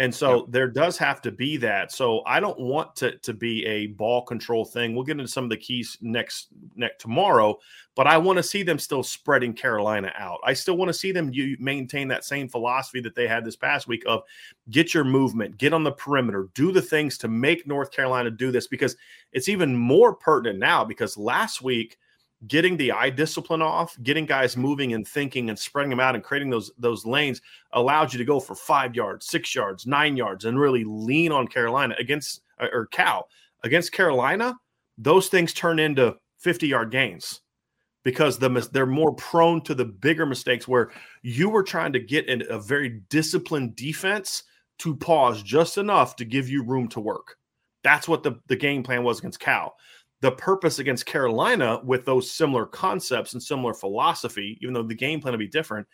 And 0.00 0.14
so 0.14 0.36
yep. 0.36 0.44
there 0.50 0.68
does 0.68 0.96
have 0.98 1.20
to 1.22 1.32
be 1.32 1.56
that. 1.56 1.90
So 1.90 2.22
I 2.24 2.38
don't 2.38 2.58
want 2.58 2.94
to, 2.96 3.18
to 3.18 3.34
be 3.34 3.66
a 3.66 3.88
ball 3.88 4.22
control 4.22 4.64
thing. 4.64 4.94
We'll 4.94 5.04
get 5.04 5.18
into 5.18 5.26
some 5.26 5.42
of 5.42 5.50
the 5.50 5.56
keys 5.56 5.98
next 6.00 6.48
next 6.76 7.00
tomorrow, 7.00 7.58
but 7.96 8.06
I 8.06 8.16
want 8.16 8.36
to 8.36 8.44
see 8.44 8.62
them 8.62 8.78
still 8.78 9.02
spreading 9.02 9.52
Carolina 9.52 10.12
out. 10.16 10.38
I 10.44 10.52
still 10.52 10.76
want 10.76 10.88
to 10.88 10.92
see 10.94 11.10
them 11.10 11.32
you 11.32 11.56
maintain 11.58 12.06
that 12.08 12.24
same 12.24 12.48
philosophy 12.48 13.00
that 13.00 13.16
they 13.16 13.26
had 13.26 13.44
this 13.44 13.56
past 13.56 13.88
week 13.88 14.04
of 14.06 14.22
get 14.70 14.94
your 14.94 15.04
movement, 15.04 15.58
get 15.58 15.72
on 15.72 15.82
the 15.82 15.90
perimeter, 15.90 16.48
do 16.54 16.70
the 16.70 16.82
things 16.82 17.18
to 17.18 17.28
make 17.28 17.66
North 17.66 17.90
Carolina 17.90 18.30
do 18.30 18.52
this 18.52 18.68
because 18.68 18.96
it's 19.32 19.48
even 19.48 19.76
more 19.76 20.14
pertinent 20.14 20.60
now 20.60 20.84
because 20.84 21.16
last 21.16 21.60
week– 21.60 21.98
getting 22.46 22.76
the 22.76 22.92
eye 22.92 23.10
discipline 23.10 23.62
off, 23.62 23.96
getting 24.02 24.24
guys 24.24 24.56
moving 24.56 24.92
and 24.92 25.06
thinking 25.06 25.48
and 25.48 25.58
spreading 25.58 25.90
them 25.90 26.00
out 26.00 26.14
and 26.14 26.22
creating 26.22 26.50
those 26.50 26.70
those 26.78 27.04
lanes 27.04 27.40
allowed 27.72 28.12
you 28.12 28.18
to 28.18 28.24
go 28.24 28.38
for 28.38 28.54
five 28.54 28.94
yards, 28.94 29.26
six 29.26 29.54
yards, 29.54 29.86
nine 29.86 30.16
yards, 30.16 30.44
and 30.44 30.58
really 30.58 30.84
lean 30.84 31.32
on 31.32 31.48
Carolina 31.48 31.94
against 31.98 32.42
uh, 32.60 32.68
or 32.72 32.86
Cal 32.86 33.28
against 33.64 33.92
Carolina. 33.92 34.54
Those 34.96 35.28
things 35.28 35.52
turn 35.52 35.78
into 35.78 36.16
fifty 36.38 36.68
yard 36.68 36.90
gains 36.90 37.40
because 38.04 38.38
the 38.38 38.48
they're 38.72 38.86
more 38.86 39.14
prone 39.14 39.60
to 39.62 39.74
the 39.74 39.84
bigger 39.84 40.24
mistakes 40.24 40.68
where 40.68 40.90
you 41.22 41.48
were 41.48 41.64
trying 41.64 41.92
to 41.92 42.00
get 42.00 42.28
in 42.28 42.44
a 42.48 42.58
very 42.58 43.00
disciplined 43.10 43.74
defense 43.74 44.44
to 44.78 44.94
pause 44.94 45.42
just 45.42 45.76
enough 45.76 46.14
to 46.16 46.24
give 46.24 46.48
you 46.48 46.62
room 46.62 46.88
to 46.88 47.00
work. 47.00 47.36
That's 47.82 48.08
what 48.08 48.22
the, 48.22 48.40
the 48.46 48.56
game 48.56 48.82
plan 48.82 49.02
was 49.02 49.18
against 49.18 49.40
Cal 49.40 49.76
the 50.20 50.32
purpose 50.32 50.78
against 50.78 51.06
Carolina 51.06 51.80
with 51.84 52.04
those 52.04 52.30
similar 52.30 52.66
concepts 52.66 53.34
and 53.34 53.42
similar 53.42 53.72
philosophy, 53.72 54.58
even 54.60 54.74
though 54.74 54.82
the 54.82 54.94
game 54.94 55.20
plan 55.20 55.32
will 55.32 55.38
be 55.38 55.46
different, 55.46 55.86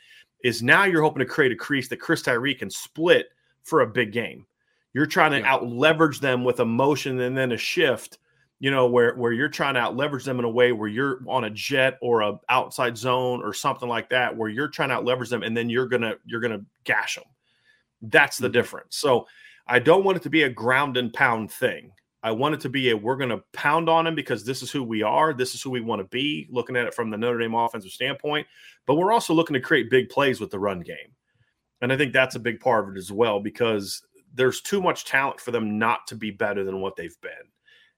is 0.42 0.62
now 0.62 0.84
you're 0.84 1.02
hoping 1.02 1.20
to 1.20 1.26
create 1.26 1.52
a 1.52 1.56
crease 1.56 1.88
that 1.88 2.00
Chris 2.00 2.22
Tyree 2.22 2.54
can 2.54 2.70
split 2.70 3.28
for 3.62 3.80
a 3.80 3.86
big 3.86 4.12
game. 4.12 4.46
You're 4.92 5.06
trying 5.06 5.32
to 5.32 5.40
yeah. 5.40 5.52
out 5.52 5.66
leverage 5.66 6.20
them 6.20 6.44
with 6.44 6.60
a 6.60 6.64
motion 6.64 7.20
and 7.20 7.36
then 7.36 7.52
a 7.52 7.56
shift, 7.56 8.18
you 8.60 8.70
know, 8.70 8.86
where 8.86 9.14
where 9.16 9.32
you're 9.32 9.48
trying 9.48 9.74
to 9.74 9.80
out 9.80 9.96
leverage 9.96 10.24
them 10.24 10.38
in 10.38 10.44
a 10.44 10.50
way 10.50 10.72
where 10.72 10.88
you're 10.88 11.20
on 11.28 11.44
a 11.44 11.50
jet 11.50 11.98
or 12.00 12.20
a 12.20 12.38
outside 12.48 12.96
zone 12.96 13.42
or 13.42 13.52
something 13.52 13.88
like 13.88 14.08
that, 14.10 14.34
where 14.34 14.48
you're 14.48 14.68
trying 14.68 14.90
to 14.90 14.96
out 14.96 15.04
leverage 15.04 15.30
them 15.30 15.42
and 15.42 15.56
then 15.56 15.68
you're 15.68 15.88
gonna 15.88 16.14
you're 16.24 16.40
gonna 16.40 16.64
gash 16.84 17.16
them. 17.16 17.24
That's 18.02 18.38
the 18.38 18.46
mm-hmm. 18.46 18.52
difference. 18.52 18.96
So 18.96 19.26
I 19.66 19.80
don't 19.80 20.04
want 20.04 20.16
it 20.16 20.22
to 20.24 20.30
be 20.30 20.44
a 20.44 20.50
ground 20.50 20.96
and 20.96 21.12
pound 21.12 21.50
thing. 21.50 21.90
I 22.24 22.30
want 22.30 22.54
it 22.54 22.60
to 22.62 22.70
be 22.70 22.88
a 22.88 22.96
we're 22.96 23.18
going 23.18 23.28
to 23.28 23.44
pound 23.52 23.90
on 23.90 24.06
him 24.06 24.14
because 24.14 24.46
this 24.46 24.62
is 24.62 24.70
who 24.70 24.82
we 24.82 25.02
are. 25.02 25.34
This 25.34 25.54
is 25.54 25.60
who 25.60 25.68
we 25.68 25.82
want 25.82 26.00
to 26.00 26.08
be, 26.08 26.48
looking 26.50 26.74
at 26.74 26.86
it 26.86 26.94
from 26.94 27.10
the 27.10 27.18
Notre 27.18 27.38
Dame 27.38 27.54
offensive 27.54 27.90
standpoint. 27.90 28.46
But 28.86 28.94
we're 28.94 29.12
also 29.12 29.34
looking 29.34 29.52
to 29.52 29.60
create 29.60 29.90
big 29.90 30.08
plays 30.08 30.40
with 30.40 30.50
the 30.50 30.58
run 30.58 30.80
game. 30.80 31.12
And 31.82 31.92
I 31.92 31.98
think 31.98 32.14
that's 32.14 32.34
a 32.34 32.40
big 32.40 32.60
part 32.60 32.88
of 32.88 32.96
it 32.96 32.98
as 32.98 33.12
well 33.12 33.40
because 33.40 34.02
there's 34.32 34.62
too 34.62 34.80
much 34.80 35.04
talent 35.04 35.38
for 35.38 35.50
them 35.50 35.78
not 35.78 36.06
to 36.06 36.16
be 36.16 36.30
better 36.30 36.64
than 36.64 36.80
what 36.80 36.96
they've 36.96 37.20
been. 37.20 37.32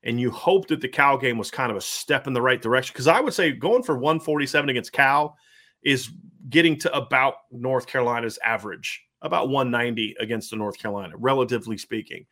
And 0.02 0.20
you 0.20 0.32
hope 0.32 0.66
that 0.68 0.80
the 0.80 0.88
Cal 0.88 1.16
game 1.16 1.38
was 1.38 1.52
kind 1.52 1.70
of 1.70 1.76
a 1.76 1.80
step 1.80 2.26
in 2.26 2.32
the 2.32 2.42
right 2.42 2.60
direction. 2.60 2.94
Because 2.94 3.06
I 3.06 3.20
would 3.20 3.32
say 3.32 3.52
going 3.52 3.84
for 3.84 3.96
147 3.96 4.68
against 4.68 4.92
Cal 4.92 5.36
is 5.84 6.10
getting 6.50 6.76
to 6.80 6.92
about 6.96 7.34
North 7.52 7.86
Carolina's 7.86 8.40
average, 8.44 9.04
about 9.22 9.50
190 9.50 10.16
against 10.18 10.50
the 10.50 10.56
North 10.56 10.78
Carolina, 10.78 11.14
relatively 11.16 11.78
speaking. 11.78 12.26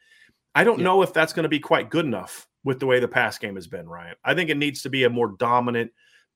I 0.54 0.64
don't 0.64 0.78
yeah. 0.78 0.84
know 0.84 1.02
if 1.02 1.12
that's 1.12 1.32
going 1.32 1.44
to 1.44 1.48
be 1.48 1.60
quite 1.60 1.90
good 1.90 2.04
enough 2.04 2.46
with 2.62 2.80
the 2.80 2.86
way 2.86 3.00
the 3.00 3.08
pass 3.08 3.38
game 3.38 3.56
has 3.56 3.66
been, 3.66 3.88
Ryan. 3.88 4.14
I 4.24 4.34
think 4.34 4.50
it 4.50 4.56
needs 4.56 4.82
to 4.82 4.88
be 4.88 5.04
a 5.04 5.10
more 5.10 5.34
dominant, 5.38 5.92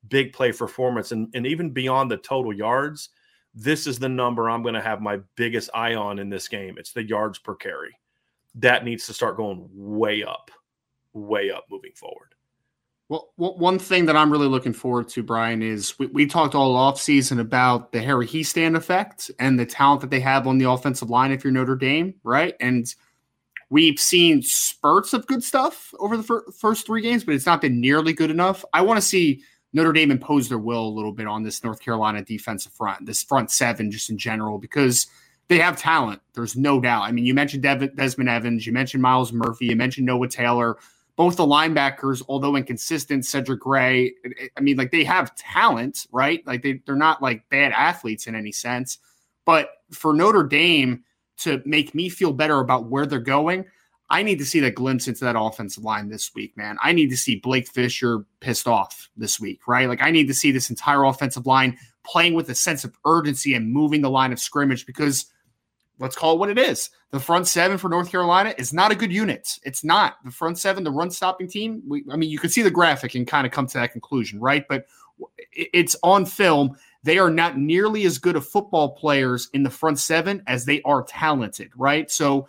big 0.08 0.32
play 0.32 0.52
performance. 0.52 1.12
And, 1.12 1.28
and 1.34 1.46
even 1.46 1.70
beyond 1.70 2.10
the 2.10 2.18
total 2.18 2.52
yards, 2.52 3.10
this 3.54 3.86
is 3.86 3.98
the 3.98 4.08
number 4.08 4.50
I'm 4.50 4.62
going 4.62 4.74
to 4.74 4.82
have 4.82 5.00
my 5.00 5.20
biggest 5.36 5.70
eye 5.72 5.94
on 5.94 6.18
in 6.18 6.28
this 6.28 6.48
game. 6.48 6.76
It's 6.78 6.92
the 6.92 7.02
yards 7.02 7.38
per 7.38 7.54
carry. 7.54 7.96
That 8.56 8.84
needs 8.84 9.06
to 9.06 9.14
start 9.14 9.36
going 9.36 9.68
way 9.72 10.22
up, 10.22 10.50
way 11.12 11.50
up 11.50 11.64
moving 11.70 11.92
forward. 11.94 12.34
Well, 13.08 13.30
one 13.36 13.78
thing 13.78 14.04
that 14.04 14.16
I'm 14.16 14.30
really 14.30 14.48
looking 14.48 14.74
forward 14.74 15.08
to, 15.10 15.22
Bryan, 15.22 15.62
is 15.62 15.98
we, 15.98 16.08
we 16.08 16.26
talked 16.26 16.54
all 16.54 16.76
offseason 16.76 17.40
about 17.40 17.90
the 17.92 18.02
Harry 18.02 18.26
Hiestand 18.26 18.76
effect 18.76 19.30
and 19.38 19.58
the 19.58 19.64
talent 19.64 20.02
that 20.02 20.10
they 20.10 20.20
have 20.20 20.46
on 20.46 20.58
the 20.58 20.68
offensive 20.68 21.08
line 21.08 21.32
if 21.32 21.42
you're 21.42 21.52
Notre 21.52 21.76
Dame, 21.76 22.14
right? 22.24 22.54
And– 22.58 22.92
We've 23.70 23.98
seen 23.98 24.42
spurts 24.42 25.12
of 25.12 25.26
good 25.26 25.44
stuff 25.44 25.92
over 25.98 26.16
the 26.16 26.22
fir- 26.22 26.44
first 26.58 26.86
three 26.86 27.02
games, 27.02 27.24
but 27.24 27.34
it's 27.34 27.46
not 27.46 27.60
been 27.60 27.80
nearly 27.80 28.12
good 28.12 28.30
enough. 28.30 28.64
I 28.72 28.82
want 28.82 28.98
to 28.98 29.06
see 29.06 29.42
Notre 29.72 29.92
Dame 29.92 30.10
impose 30.10 30.48
their 30.48 30.58
will 30.58 30.86
a 30.86 30.88
little 30.88 31.12
bit 31.12 31.26
on 31.26 31.42
this 31.42 31.62
North 31.62 31.80
Carolina 31.80 32.22
defensive 32.22 32.72
front, 32.72 33.04
this 33.04 33.22
front 33.22 33.50
seven, 33.50 33.90
just 33.90 34.08
in 34.08 34.16
general, 34.16 34.58
because 34.58 35.06
they 35.48 35.58
have 35.58 35.76
talent. 35.76 36.20
There's 36.34 36.56
no 36.56 36.80
doubt. 36.80 37.02
I 37.02 37.12
mean, 37.12 37.26
you 37.26 37.34
mentioned 37.34 37.62
Dev- 37.62 37.94
Desmond 37.94 38.30
Evans, 38.30 38.66
you 38.66 38.72
mentioned 38.72 39.02
Myles 39.02 39.32
Murphy, 39.32 39.66
you 39.66 39.76
mentioned 39.76 40.06
Noah 40.06 40.28
Taylor, 40.28 40.78
both 41.16 41.36
the 41.36 41.44
linebackers, 41.44 42.22
although 42.28 42.56
inconsistent, 42.56 43.26
Cedric 43.26 43.60
Gray, 43.60 44.14
I 44.56 44.60
mean, 44.60 44.76
like 44.76 44.92
they 44.92 45.04
have 45.04 45.34
talent, 45.34 46.06
right? 46.12 46.46
Like 46.46 46.62
they, 46.62 46.80
they're 46.86 46.96
not 46.96 47.20
like 47.20 47.48
bad 47.50 47.72
athletes 47.72 48.26
in 48.26 48.34
any 48.34 48.52
sense. 48.52 48.98
But 49.44 49.70
for 49.90 50.14
Notre 50.14 50.44
Dame 50.44 51.02
to 51.38 51.62
make 51.64 51.94
me 51.94 52.08
feel 52.08 52.32
better 52.32 52.60
about 52.60 52.86
where 52.86 53.06
they're 53.06 53.18
going, 53.18 53.64
I 54.10 54.22
need 54.22 54.38
to 54.38 54.46
see 54.46 54.60
that 54.60 54.74
glimpse 54.74 55.06
into 55.06 55.24
that 55.24 55.38
offensive 55.38 55.84
line 55.84 56.08
this 56.08 56.34
week, 56.34 56.56
man. 56.56 56.78
I 56.82 56.92
need 56.92 57.10
to 57.10 57.16
see 57.16 57.36
Blake 57.36 57.68
Fisher 57.68 58.24
pissed 58.40 58.66
off 58.66 59.10
this 59.16 59.38
week, 59.38 59.68
right? 59.68 59.88
Like 59.88 60.02
I 60.02 60.10
need 60.10 60.28
to 60.28 60.34
see 60.34 60.50
this 60.50 60.70
entire 60.70 61.04
offensive 61.04 61.46
line 61.46 61.76
playing 62.04 62.34
with 62.34 62.48
a 62.48 62.54
sense 62.54 62.84
of 62.84 62.96
urgency 63.04 63.54
and 63.54 63.70
moving 63.70 64.00
the 64.00 64.10
line 64.10 64.32
of 64.32 64.40
scrimmage 64.40 64.86
because 64.86 65.26
let's 65.98 66.16
call 66.16 66.34
it 66.34 66.38
what 66.38 66.48
it 66.48 66.58
is. 66.58 66.88
The 67.10 67.20
front 67.20 67.48
seven 67.48 67.76
for 67.76 67.88
North 67.90 68.10
Carolina 68.10 68.54
is 68.56 68.72
not 68.72 68.92
a 68.92 68.94
good 68.94 69.12
unit. 69.12 69.58
It's 69.62 69.84
not 69.84 70.16
the 70.24 70.30
front 70.30 70.58
seven, 70.58 70.84
the 70.84 70.90
run 70.90 71.10
stopping 71.10 71.48
team. 71.48 71.82
We, 71.86 72.04
I 72.10 72.16
mean, 72.16 72.30
you 72.30 72.38
can 72.38 72.50
see 72.50 72.62
the 72.62 72.70
graphic 72.70 73.14
and 73.14 73.26
kind 73.26 73.46
of 73.46 73.52
come 73.52 73.66
to 73.66 73.78
that 73.78 73.92
conclusion, 73.92 74.40
right? 74.40 74.66
But 74.68 74.86
it's 75.52 75.96
on 76.02 76.24
film. 76.24 76.76
They 77.08 77.18
are 77.18 77.30
not 77.30 77.56
nearly 77.56 78.04
as 78.04 78.18
good 78.18 78.36
of 78.36 78.46
football 78.46 78.90
players 78.90 79.48
in 79.54 79.62
the 79.62 79.70
front 79.70 79.98
seven 79.98 80.42
as 80.46 80.66
they 80.66 80.82
are 80.82 81.02
talented, 81.02 81.70
right? 81.74 82.10
So 82.10 82.48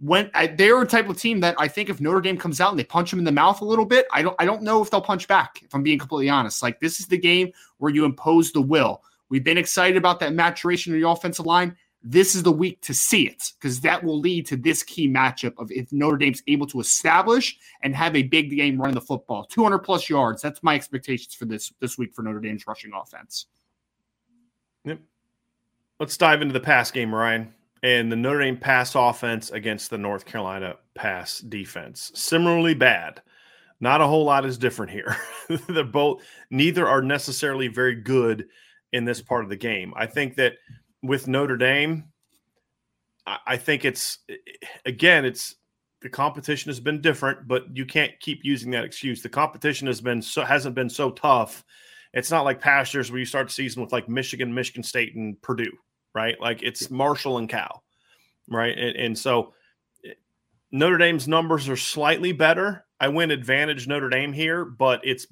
when 0.00 0.30
I, 0.32 0.46
they're 0.46 0.80
a 0.80 0.86
type 0.86 1.10
of 1.10 1.20
team 1.20 1.40
that 1.40 1.54
I 1.58 1.68
think 1.68 1.90
if 1.90 2.00
Notre 2.00 2.22
Dame 2.22 2.38
comes 2.38 2.62
out 2.62 2.70
and 2.70 2.78
they 2.78 2.84
punch 2.84 3.10
them 3.10 3.18
in 3.18 3.26
the 3.26 3.32
mouth 3.32 3.60
a 3.60 3.66
little 3.66 3.84
bit, 3.84 4.06
I 4.10 4.22
don't 4.22 4.36
I 4.38 4.46
don't 4.46 4.62
know 4.62 4.80
if 4.80 4.90
they'll 4.90 5.02
punch 5.02 5.28
back. 5.28 5.60
If 5.62 5.74
I'm 5.74 5.82
being 5.82 5.98
completely 5.98 6.30
honest, 6.30 6.62
like 6.62 6.80
this 6.80 6.98
is 6.98 7.08
the 7.08 7.18
game 7.18 7.52
where 7.76 7.92
you 7.92 8.06
impose 8.06 8.52
the 8.52 8.62
will. 8.62 9.02
We've 9.28 9.44
been 9.44 9.58
excited 9.58 9.98
about 9.98 10.18
that 10.20 10.32
maturation 10.32 10.94
of 10.94 10.98
the 11.02 11.06
offensive 11.06 11.44
line. 11.44 11.76
This 12.02 12.34
is 12.34 12.42
the 12.42 12.52
week 12.52 12.80
to 12.84 12.94
see 12.94 13.26
it 13.26 13.52
because 13.60 13.82
that 13.82 14.02
will 14.02 14.18
lead 14.18 14.46
to 14.46 14.56
this 14.56 14.82
key 14.82 15.10
matchup 15.10 15.58
of 15.58 15.70
if 15.70 15.92
Notre 15.92 16.16
Dame's 16.16 16.42
able 16.46 16.66
to 16.68 16.80
establish 16.80 17.58
and 17.82 17.94
have 17.94 18.16
a 18.16 18.22
big 18.22 18.48
game 18.48 18.80
running 18.80 18.94
the 18.94 19.02
football, 19.02 19.44
200 19.44 19.80
plus 19.80 20.08
yards. 20.08 20.40
That's 20.40 20.62
my 20.62 20.74
expectations 20.74 21.34
for 21.34 21.44
this 21.44 21.70
this 21.80 21.98
week 21.98 22.14
for 22.14 22.22
Notre 22.22 22.40
Dame's 22.40 22.66
rushing 22.66 22.92
offense. 22.94 23.44
Yep. 24.84 25.00
Let's 26.00 26.16
dive 26.16 26.42
into 26.42 26.52
the 26.52 26.60
pass 26.60 26.90
game, 26.90 27.14
Ryan 27.14 27.52
and 27.84 28.10
the 28.10 28.16
Notre 28.16 28.40
Dame 28.40 28.56
pass 28.56 28.94
offense 28.94 29.50
against 29.50 29.90
the 29.90 29.98
North 29.98 30.24
Carolina 30.24 30.76
pass 30.94 31.40
defense. 31.40 32.10
Similarly 32.14 32.72
bad. 32.72 33.20
Not 33.78 34.00
a 34.00 34.06
whole 34.06 34.24
lot 34.24 34.46
is 34.46 34.56
different 34.56 34.90
here. 34.90 35.14
They're 35.68 35.84
both 35.84 36.22
neither 36.50 36.88
are 36.88 37.02
necessarily 37.02 37.68
very 37.68 37.94
good 37.94 38.46
in 38.94 39.04
this 39.04 39.20
part 39.20 39.44
of 39.44 39.50
the 39.50 39.56
game. 39.56 39.92
I 39.94 40.06
think 40.06 40.36
that 40.36 40.54
with 41.02 41.28
Notre 41.28 41.58
Dame, 41.58 42.04
I 43.26 43.58
think 43.58 43.84
it's 43.84 44.18
again, 44.86 45.26
it's 45.26 45.54
the 46.00 46.08
competition 46.08 46.70
has 46.70 46.80
been 46.80 47.02
different, 47.02 47.46
but 47.46 47.64
you 47.76 47.84
can't 47.84 48.18
keep 48.20 48.40
using 48.44 48.70
that 48.70 48.84
excuse. 48.84 49.20
The 49.20 49.28
competition 49.28 49.86
has 49.88 50.00
been 50.00 50.22
so 50.22 50.42
hasn't 50.42 50.74
been 50.74 50.90
so 50.90 51.10
tough. 51.10 51.64
It's 52.14 52.30
not 52.30 52.44
like 52.44 52.60
past 52.60 52.94
years 52.94 53.10
where 53.10 53.18
you 53.18 53.26
start 53.26 53.48
the 53.48 53.52
season 53.52 53.82
with 53.82 53.92
like 53.92 54.08
Michigan, 54.08 54.54
Michigan 54.54 54.82
State, 54.82 55.14
and 55.14 55.40
Purdue 55.42 55.72
right? 56.14 56.40
Like 56.40 56.62
it's 56.62 56.90
Marshall 56.90 57.38
and 57.38 57.48
Cal, 57.48 57.82
right? 58.48 58.76
And, 58.76 58.96
and, 58.96 59.18
so 59.18 59.52
eh, 60.04 60.12
Notre 60.70 60.98
Dame's 60.98 61.28
numbers 61.28 61.68
are 61.68 61.76
slightly 61.76 62.32
better. 62.32 62.86
I 63.00 63.08
win 63.08 63.30
advantage 63.30 63.86
Notre 63.88 64.08
Dame 64.08 64.32
here, 64.32 64.64
but 64.64 65.00
it's 65.04 65.26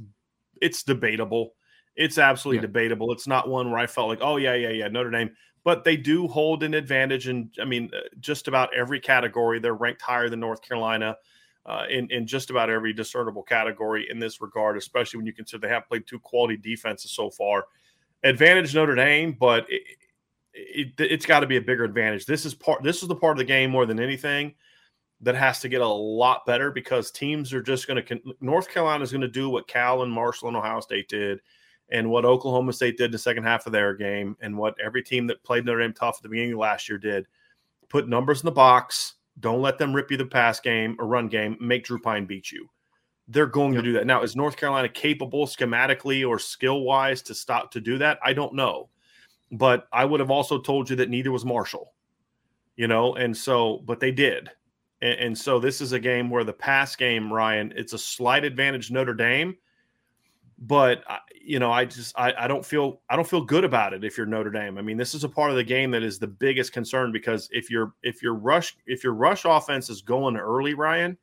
it's 0.61 0.83
debatable. 0.83 1.55
It's 1.95 2.18
absolutely 2.18 2.59
yeah. 2.59 2.62
debatable. 2.62 3.12
It's 3.12 3.27
not 3.27 3.49
one 3.49 3.71
where 3.71 3.79
I 3.79 3.87
felt 3.87 4.09
like, 4.09 4.21
oh 4.21 4.37
yeah, 4.37 4.55
yeah, 4.55 4.71
yeah, 4.71 4.88
Notre 4.88 5.11
Dame. 5.11 5.31
But 5.64 5.85
they 5.85 5.97
do 5.97 6.27
hold 6.27 6.64
an 6.64 6.75
advantage 6.75 7.29
in, 7.29 7.49
I 7.61 7.64
mean, 7.64 7.88
uh, 7.97 8.01
just 8.18 8.49
about 8.49 8.75
every 8.75 8.99
category. 8.99 9.61
They're 9.61 9.75
ranked 9.75 10.03
higher 10.03 10.29
than 10.29 10.40
North 10.40 10.61
Carolina. 10.61 11.16
Uh, 11.64 11.85
in, 11.88 12.11
in 12.11 12.27
just 12.27 12.51
about 12.51 12.68
every 12.68 12.92
discernible 12.92 13.42
category 13.42 14.09
in 14.11 14.18
this 14.18 14.40
regard, 14.40 14.77
especially 14.77 15.18
when 15.18 15.27
you 15.27 15.33
consider 15.33 15.61
they 15.61 15.72
have 15.72 15.87
played 15.87 16.05
two 16.09 16.18
quality 16.18 16.57
defenses 16.57 17.12
so 17.12 17.31
far. 17.31 17.66
Advantage 18.25 18.75
Notre 18.75 18.96
Dame, 18.96 19.37
but 19.38 19.64
it, 19.68 19.83
it, 20.53 20.92
it's 20.98 21.25
got 21.25 21.40
to 21.40 21.46
be 21.46 21.59
a 21.59 21.62
bigger 21.62 21.85
advantage. 21.85 22.27
This 22.27 22.44
is 22.44 22.53
part. 22.53 22.83
This 22.83 23.03
is 23.03 23.09
the 23.09 23.14
part 23.14 23.33
of 23.33 23.38
the 23.38 23.44
game 23.44 23.70
more 23.70 23.87
than 23.87 24.01
anything 24.01 24.55
that 25.20 25.37
has 25.37 25.61
to 25.61 25.68
get 25.68 25.81
a 25.81 25.87
lot 25.87 26.44
better 26.46 26.70
because 26.70 27.11
teams 27.11 27.53
are 27.53 27.62
just 27.62 27.87
going 27.87 28.05
to. 28.05 28.20
North 28.40 28.68
Carolina 28.68 29.05
is 29.05 29.12
going 29.12 29.22
to 29.22 29.29
do 29.29 29.48
what 29.48 29.68
Cal 29.68 30.03
and 30.03 30.12
Marshall 30.12 30.48
and 30.48 30.57
Ohio 30.57 30.81
State 30.81 31.09
did, 31.09 31.40
and 31.90 32.11
what 32.11 32.25
Oklahoma 32.25 32.72
State 32.72 32.96
did 32.96 33.07
in 33.07 33.11
the 33.12 33.18
second 33.18 33.44
half 33.44 33.66
of 33.66 33.72
their 33.72 33.94
game, 33.94 34.37
and 34.40 34.57
what 34.57 34.75
every 34.85 35.03
team 35.03 35.27
that 35.29 35.44
played 35.44 35.64
Notre 35.64 35.81
Dame 35.81 35.92
tough 35.92 36.16
at 36.18 36.22
the 36.22 36.29
beginning 36.29 36.55
of 36.55 36.59
last 36.59 36.88
year 36.88 36.98
did. 36.98 37.27
Put 37.88 38.09
numbers 38.09 38.40
in 38.40 38.46
the 38.46 38.53
box. 38.53 39.14
Don't 39.40 39.62
let 39.62 39.79
them 39.79 39.95
rip 39.95 40.11
you 40.11 40.16
the 40.16 40.27
pass 40.27 40.61
game 40.61 40.97
or 40.99 41.07
run 41.07 41.29
game. 41.29 41.57
Make 41.61 41.85
Drew 41.85 41.99
Pyne 41.99 42.27
beat 42.27 42.53
you. 42.53 42.68
They're 43.29 43.47
going 43.47 43.73
yep. 43.73 43.83
to 43.83 43.88
do 43.88 43.92
that. 43.95 44.07
Now, 44.07 44.23
is 44.23 44.37
North 44.37 44.57
Carolina 44.57 44.88
capable 44.88 45.47
schematically 45.47 46.29
or 46.29 46.38
skill 46.38 46.83
wise 46.83 47.23
to 47.23 47.35
stop 47.35 47.71
to 47.73 47.81
do 47.81 47.99
that? 47.99 48.18
I 48.23 48.33
don't 48.33 48.55
know 48.55 48.88
but 49.53 49.87
I 49.92 50.07
would 50.07 50.21
have 50.21 50.31
also 50.31 50.59
told 50.59 50.88
you 50.88 50.97
that 50.97 51.11
neither 51.11 51.31
was 51.31 51.45
Marshall, 51.45 51.92
you 52.77 52.88
know, 52.88 53.14
and 53.14 53.37
so, 53.37 53.83
but 53.85 54.01
they 54.01 54.11
did. 54.11 54.51
And, 55.03 55.21
and, 55.21 55.38
so 55.38 55.61
this 55.61 55.81
is 55.83 55.92
a 55.92 56.01
game 56.01 56.31
where 56.31 56.42
the 56.42 56.55
pass 56.55 56.97
game, 56.97 57.31
Ryan, 57.31 57.73
it's 57.77 57.92
a 57.92 57.99
slight 57.99 58.45
advantage 58.45 58.90
Notre 58.90 59.14
Dame, 59.14 59.55
but 60.62 61.03
uh, 61.09 61.18
you 61.44 61.59
know, 61.59 61.72
I 61.72 61.85
just, 61.85 62.16
I, 62.16 62.33
I 62.38 62.46
don't 62.46 62.64
feel, 62.64 63.01
I 63.11 63.16
don't 63.16 63.29
feel 63.29 63.44
good 63.44 63.64
about 63.64 63.92
it 63.92 64.05
if 64.05 64.16
you're 64.16 64.27
Notre 64.27 64.51
Dame. 64.51 64.79
I 64.79 64.83
mean, 64.83 64.96
this 64.96 65.12
is 65.12 65.25
a 65.25 65.29
part 65.29 65.51
of 65.51 65.57
the 65.57 65.64
game 65.64 65.90
that 65.90 66.05
is 66.05 66.20
the 66.20 66.29
biggest 66.29 66.72
concern 66.72 67.11
because 67.11 67.48
if 67.51 67.68
you're, 67.68 67.94
if 68.05 68.22
your 68.22 68.35
rush, 68.35 68.77
if 68.87 69.03
your 69.03 69.14
rush 69.14 69.44
offense 69.44 69.90
is 69.90 70.03
going 70.03 70.37
early, 70.37 70.75
Ryan, 70.75 71.18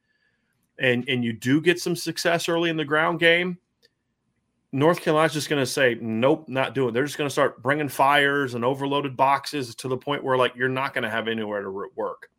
and, 0.78 1.08
and 1.08 1.24
you 1.24 1.32
do 1.32 1.62
get 1.62 1.80
some 1.80 1.96
success 1.96 2.50
early 2.50 2.70
in 2.70 2.76
the 2.76 2.84
ground 2.84 3.22
game, 3.22 3.58
North 4.74 5.02
Carolina's 5.02 5.34
just 5.34 5.50
going 5.50 5.62
to 5.62 5.66
say, 5.66 5.98
nope, 6.02 6.50
not 6.50 6.76
doing. 6.76 6.94
They're 6.94 7.06
just 7.06 7.18
going 7.18 7.30
to 7.30 7.34
start 7.34 7.64
bringing 7.64 7.88
fires 7.90 8.56
and 8.56 8.66
overloaded 8.66 9.16
boxes 9.16 9.74
to 9.76 9.88
the 9.88 9.98
point 9.98 10.24
where 10.24 10.38
like 10.38 10.54
you're 10.56 10.68
not 10.68 10.94
going 10.94 11.06
to 11.06 11.10
have 11.10 11.30
anywhere 11.30 11.62
to 11.62 11.90
work. 11.96 12.30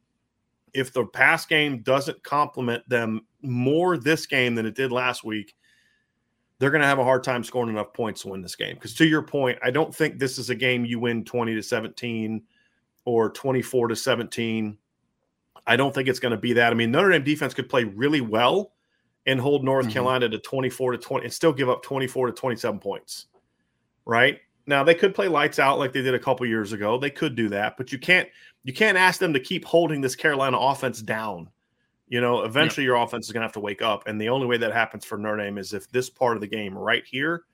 If 0.75 0.93
the 0.93 1.07
pass 1.07 1.47
game 1.47 1.81
doesn't 1.81 2.23
complement 2.23 2.87
them 2.91 3.23
more 3.43 3.97
this 3.97 4.27
game 4.27 4.55
than 4.55 4.67
it 4.67 4.77
did 4.77 4.93
last 4.93 5.25
week, 5.25 5.55
they're 6.61 6.71
going 6.71 6.83
to 6.83 6.87
have 6.87 6.99
a 6.99 7.05
hard 7.05 7.25
time 7.25 7.43
scoring 7.43 7.71
enough 7.71 7.95
points 7.95 8.21
to 8.23 8.29
win 8.29 8.43
this 8.43 8.55
game. 8.55 8.75
Because 8.75 8.95
to 8.95 9.07
your 9.07 9.23
point, 9.23 9.59
I 9.63 9.71
don't 9.71 9.95
think 9.95 10.19
this 10.19 10.39
is 10.39 10.51
a 10.51 10.55
game 10.55 10.85
you 10.85 11.01
win 11.01 11.25
20 11.25 11.55
to 11.55 11.63
17 11.63 12.43
or 13.07 13.31
24 13.31 13.89
to 13.89 13.97
17. 13.97 14.77
I 15.67 15.77
don't 15.77 15.95
think 15.95 16.07
it's 16.07 16.21
going 16.21 16.33
to 16.33 16.39
be 16.39 16.53
that. 16.53 16.71
I 16.71 16.75
mean, 16.75 16.91
Notre 16.91 17.11
Dame 17.11 17.25
defense 17.25 17.55
could 17.55 17.71
play 17.71 17.85
really 17.85 18.21
well 18.21 18.73
and 19.27 19.41
hold 19.41 19.65
North 19.65 19.87
mm-hmm. 19.87 19.95
Carolina 19.95 20.29
to 20.29 20.39
24 20.39 20.93
to 20.93 20.99
20 20.99 21.25
and 21.25 21.33
still 21.33 21.53
give 21.53 21.71
up 21.71 21.83
24 21.83 22.27
to 22.27 22.33
27 22.35 22.79
points. 22.79 23.27
Right? 24.05 24.41
Now 24.67 24.85
they 24.85 24.95
could 24.95 25.15
play 25.15 25.29
lights 25.29 25.59
out 25.59 25.79
like 25.79 25.95
they 25.95 26.03
did 26.03 26.15
a 26.15 26.19
couple 26.19 26.45
years 26.47 26.75
ago. 26.75 26.99
They 26.99 27.11
could 27.11 27.37
do 27.37 27.49
that, 27.49 27.79
but 27.79 27.91
you 27.91 27.99
can't 27.99 28.29
you 28.65 28.75
can't 28.75 28.99
ask 28.99 29.19
them 29.19 29.33
to 29.33 29.41
keep 29.41 29.65
holding 29.65 30.03
this 30.03 30.15
Carolina 30.15 30.59
offense 30.59 31.01
down. 31.01 31.49
You 32.11 32.21
know, 32.21 32.43
eventually 32.43 32.85
yeah. 32.85 32.93
your 32.93 33.03
offense 33.03 33.27
is 33.27 33.33
going 33.33 33.41
to 33.41 33.47
have 33.47 33.55
to 33.55 33.61
wake 33.61 33.81
up, 33.81 34.07
and 34.07 34.21
the 34.21 34.29
only 34.29 34.47
way 34.47 34.59
that 34.59 34.73
happens 34.73 35.07
for 35.07 35.17
Notre 35.17 35.39
Dame 35.39 35.57
is 35.57 35.73
if 35.73 35.91
this 35.91 36.11
part 36.11 36.37
of 36.37 36.43
the 36.43 36.47
game 36.47 36.77
right 36.77 37.05
here 37.07 37.45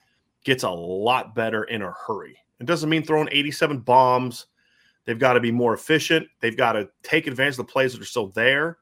gets 0.44 0.64
a 0.64 0.70
lot 0.70 1.34
better 1.34 1.64
in 1.64 1.82
a 1.82 1.92
hurry. 2.06 2.36
It 2.58 2.66
doesn't 2.66 2.90
mean 2.90 3.04
throwing 3.04 3.28
87 3.30 3.80
bombs. 3.80 4.46
They've 5.04 5.18
got 5.18 5.34
to 5.34 5.40
be 5.40 5.52
more 5.52 5.74
efficient. 5.74 6.26
They've 6.40 6.56
got 6.56 6.72
to 6.72 6.88
take 7.04 7.28
advantage 7.28 7.54
of 7.54 7.58
the 7.58 7.64
plays 7.64 7.92
that 7.92 8.02
are 8.02 8.06
still 8.06 8.28
there 8.28 8.78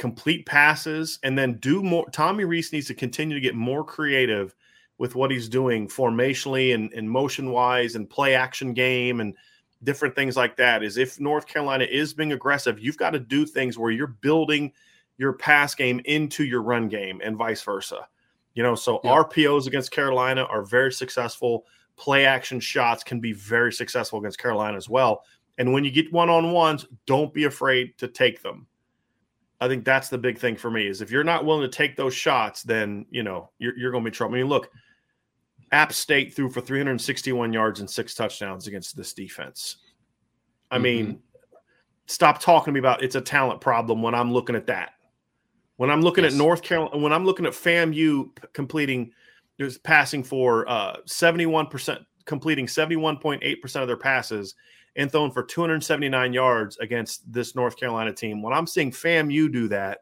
complete 0.00 0.46
passes, 0.46 1.18
and 1.22 1.38
then 1.38 1.58
do 1.58 1.82
more. 1.82 2.08
Tommy 2.10 2.44
Rees 2.44 2.72
needs 2.72 2.86
to 2.86 2.94
continue 2.94 3.34
to 3.36 3.40
get 3.40 3.54
more 3.54 3.84
creative 3.84 4.56
with 4.96 5.14
what 5.14 5.30
he's 5.30 5.46
doing 5.46 5.86
formationally 5.88 6.74
and, 6.74 6.90
and 6.94 7.08
motion 7.08 7.50
wise 7.50 7.94
and 7.94 8.08
play 8.08 8.34
action 8.34 8.72
game 8.72 9.20
and 9.20 9.36
different 9.82 10.14
things 10.14 10.36
like 10.36 10.56
that. 10.56 10.82
Is 10.82 10.96
if 10.96 11.20
North 11.20 11.46
Carolina 11.46 11.84
is 11.84 12.14
being 12.14 12.32
aggressive, 12.32 12.78
you've 12.78 12.96
got 12.96 13.10
to 13.10 13.18
do 13.18 13.46
things 13.46 13.78
where 13.78 13.90
you're 13.90 14.06
building 14.06 14.72
your 15.18 15.32
pass 15.34 15.74
game 15.74 16.00
into 16.06 16.44
your 16.44 16.62
run 16.62 16.88
game 16.88 17.20
and 17.22 17.36
vice 17.36 17.62
versa. 17.62 18.08
You 18.54 18.62
know, 18.62 18.74
so 18.74 19.00
yeah. 19.04 19.10
RPOs 19.10 19.66
against 19.66 19.90
Carolina 19.90 20.44
are 20.44 20.62
very 20.62 20.92
successful. 20.92 21.66
Play 21.96 22.24
action 22.24 22.58
shots 22.58 23.04
can 23.04 23.20
be 23.20 23.32
very 23.32 23.72
successful 23.72 24.18
against 24.18 24.38
Carolina 24.38 24.76
as 24.76 24.88
well. 24.88 25.22
And 25.58 25.72
when 25.72 25.84
you 25.84 25.90
get 25.90 26.12
one 26.12 26.30
on 26.30 26.52
ones, 26.52 26.86
don't 27.06 27.34
be 27.34 27.44
afraid 27.44 27.98
to 27.98 28.08
take 28.08 28.42
them. 28.42 28.66
I 29.60 29.68
think 29.68 29.84
that's 29.84 30.08
the 30.08 30.16
big 30.16 30.38
thing 30.38 30.56
for 30.56 30.70
me 30.70 30.86
is 30.86 31.02
if 31.02 31.10
you're 31.10 31.22
not 31.22 31.44
willing 31.44 31.70
to 31.70 31.76
take 31.76 31.96
those 31.96 32.14
shots, 32.14 32.62
then 32.62 33.04
you 33.10 33.22
know 33.22 33.50
you're, 33.58 33.76
you're 33.78 33.90
going 33.90 34.02
to 34.02 34.10
be 34.10 34.14
trouble. 34.14 34.36
I 34.36 34.38
mean, 34.38 34.48
look, 34.48 34.70
App 35.72 35.92
State 35.92 36.34
threw 36.34 36.50
for 36.50 36.60
361 36.60 37.52
yards 37.52 37.80
and 37.80 37.88
six 37.88 38.14
touchdowns 38.14 38.66
against 38.66 38.96
this 38.96 39.12
defense. 39.12 39.76
I 40.70 40.76
mm-hmm. 40.76 40.82
mean, 40.82 41.22
stop 42.06 42.40
talking 42.40 42.66
to 42.66 42.72
me 42.72 42.80
about 42.80 43.02
it's 43.02 43.14
a 43.14 43.20
talent 43.20 43.60
problem 43.60 44.02
when 44.02 44.14
I'm 44.14 44.32
looking 44.32 44.56
at 44.56 44.66
that. 44.66 44.92
When 45.76 45.90
I'm 45.90 46.02
looking 46.02 46.24
yes. 46.24 46.34
at 46.34 46.38
North 46.38 46.62
Carolina, 46.62 46.98
when 46.98 47.12
I'm 47.12 47.24
looking 47.24 47.46
at 47.46 47.52
FAMU 47.52 48.30
completing, 48.52 49.12
there's 49.56 49.78
passing 49.78 50.22
for 50.22 50.68
uh, 50.68 50.96
71%, 51.08 52.04
completing 52.26 52.66
71.8% 52.66 53.80
of 53.80 53.86
their 53.86 53.96
passes 53.96 54.54
and 54.96 55.10
thrown 55.10 55.30
for 55.30 55.42
279 55.42 56.32
yards 56.32 56.76
against 56.78 57.32
this 57.32 57.54
North 57.54 57.76
Carolina 57.76 58.12
team. 58.12 58.42
When 58.42 58.52
I'm 58.52 58.66
seeing 58.66 58.90
FAMU 58.90 59.50
do 59.50 59.68
that, 59.68 60.00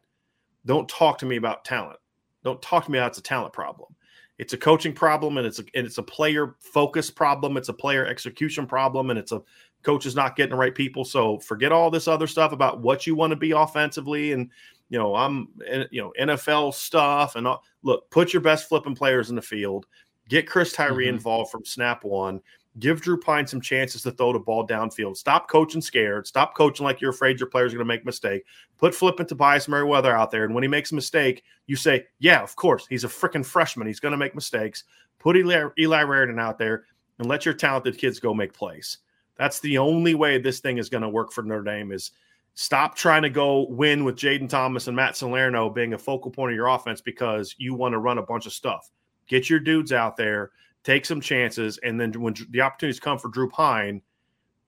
don't 0.66 0.88
talk 0.88 1.18
to 1.18 1.26
me 1.26 1.36
about 1.36 1.64
talent. 1.64 1.98
Don't 2.42 2.60
talk 2.60 2.86
to 2.86 2.90
me 2.90 2.98
about 2.98 3.10
it's 3.10 3.18
a 3.18 3.22
talent 3.22 3.52
problem. 3.52 3.94
It's 4.38 4.52
a 4.52 4.58
coaching 4.58 4.92
problem, 4.92 5.36
and 5.36 5.46
it's 5.46 5.58
a 5.58 5.64
and 5.74 5.86
it's 5.86 5.98
a 5.98 6.02
player 6.02 6.54
focus 6.60 7.10
problem. 7.10 7.56
It's 7.56 7.68
a 7.68 7.72
player 7.72 8.06
execution 8.06 8.66
problem, 8.66 9.10
and 9.10 9.18
it's 9.18 9.32
a 9.32 9.42
coach 9.82 10.06
is 10.06 10.14
not 10.14 10.36
getting 10.36 10.52
the 10.52 10.56
right 10.56 10.74
people. 10.74 11.04
So 11.04 11.38
forget 11.40 11.72
all 11.72 11.90
this 11.90 12.08
other 12.08 12.26
stuff 12.26 12.52
about 12.52 12.80
what 12.80 13.06
you 13.06 13.14
want 13.14 13.32
to 13.32 13.36
be 13.36 13.50
offensively, 13.50 14.32
and 14.32 14.50
you 14.90 14.98
know 14.98 15.16
I'm 15.16 15.48
you 15.90 16.00
know 16.00 16.12
NFL 16.20 16.74
stuff 16.74 17.34
and 17.34 17.48
all. 17.48 17.64
look, 17.82 18.08
put 18.10 18.32
your 18.32 18.42
best 18.42 18.68
flipping 18.68 18.94
players 18.94 19.30
in 19.30 19.36
the 19.36 19.42
field. 19.42 19.86
Get 20.28 20.46
Chris 20.46 20.72
Tyree 20.72 21.06
mm-hmm. 21.06 21.16
involved 21.16 21.50
from 21.50 21.64
snap 21.64 22.04
one. 22.04 22.40
Give 22.78 23.00
Drew 23.00 23.18
Pyne 23.18 23.46
some 23.46 23.60
chances 23.60 24.02
to 24.02 24.10
throw 24.10 24.32
the 24.32 24.38
ball 24.38 24.66
downfield. 24.66 25.16
Stop 25.16 25.48
coaching 25.48 25.80
scared. 25.80 26.26
Stop 26.26 26.54
coaching 26.54 26.84
like 26.84 27.00
you're 27.00 27.10
afraid 27.10 27.40
your 27.40 27.48
player's 27.48 27.72
are 27.72 27.76
going 27.76 27.86
to 27.86 27.92
make 27.92 28.02
a 28.02 28.06
mistake. 28.06 28.44
Put 28.76 28.94
Flip 28.94 29.18
into 29.18 29.30
Tobias 29.30 29.68
Merriweather 29.68 30.14
out 30.14 30.30
there. 30.30 30.44
And 30.44 30.54
when 30.54 30.62
he 30.62 30.68
makes 30.68 30.92
a 30.92 30.94
mistake, 30.94 31.44
you 31.66 31.76
say, 31.76 32.06
yeah, 32.18 32.42
of 32.42 32.54
course. 32.56 32.86
He's 32.86 33.04
a 33.04 33.08
freaking 33.08 33.44
freshman. 33.44 33.86
He's 33.86 34.00
going 34.00 34.12
to 34.12 34.18
make 34.18 34.34
mistakes. 34.34 34.84
Put 35.18 35.36
Eli, 35.36 35.68
Eli 35.78 36.02
Raridon 36.02 36.40
out 36.40 36.58
there 36.58 36.84
and 37.18 37.28
let 37.28 37.44
your 37.44 37.54
talented 37.54 37.98
kids 37.98 38.20
go 38.20 38.34
make 38.34 38.52
plays. 38.52 38.98
That's 39.36 39.60
the 39.60 39.78
only 39.78 40.14
way 40.14 40.38
this 40.38 40.60
thing 40.60 40.78
is 40.78 40.88
going 40.88 41.02
to 41.02 41.08
work 41.08 41.32
for 41.32 41.42
Notre 41.42 41.64
Dame 41.64 41.90
is 41.90 42.12
stop 42.54 42.96
trying 42.96 43.22
to 43.22 43.30
go 43.30 43.66
win 43.70 44.04
with 44.04 44.16
Jayden 44.16 44.48
Thomas 44.48 44.86
and 44.86 44.96
Matt 44.96 45.16
Salerno 45.16 45.70
being 45.70 45.94
a 45.94 45.98
focal 45.98 46.30
point 46.30 46.52
of 46.52 46.56
your 46.56 46.68
offense 46.68 47.00
because 47.00 47.54
you 47.58 47.74
want 47.74 47.92
to 47.92 47.98
run 47.98 48.18
a 48.18 48.22
bunch 48.22 48.46
of 48.46 48.52
stuff. 48.52 48.90
Get 49.26 49.48
your 49.48 49.60
dudes 49.60 49.92
out 49.92 50.16
there– 50.16 50.50
take 50.88 51.04
some 51.04 51.20
chances, 51.20 51.78
and 51.82 52.00
then 52.00 52.10
when 52.12 52.34
the 52.48 52.62
opportunities 52.62 52.98
come 52.98 53.18
for 53.18 53.28
Drew 53.28 53.50
Pyne, 53.50 54.00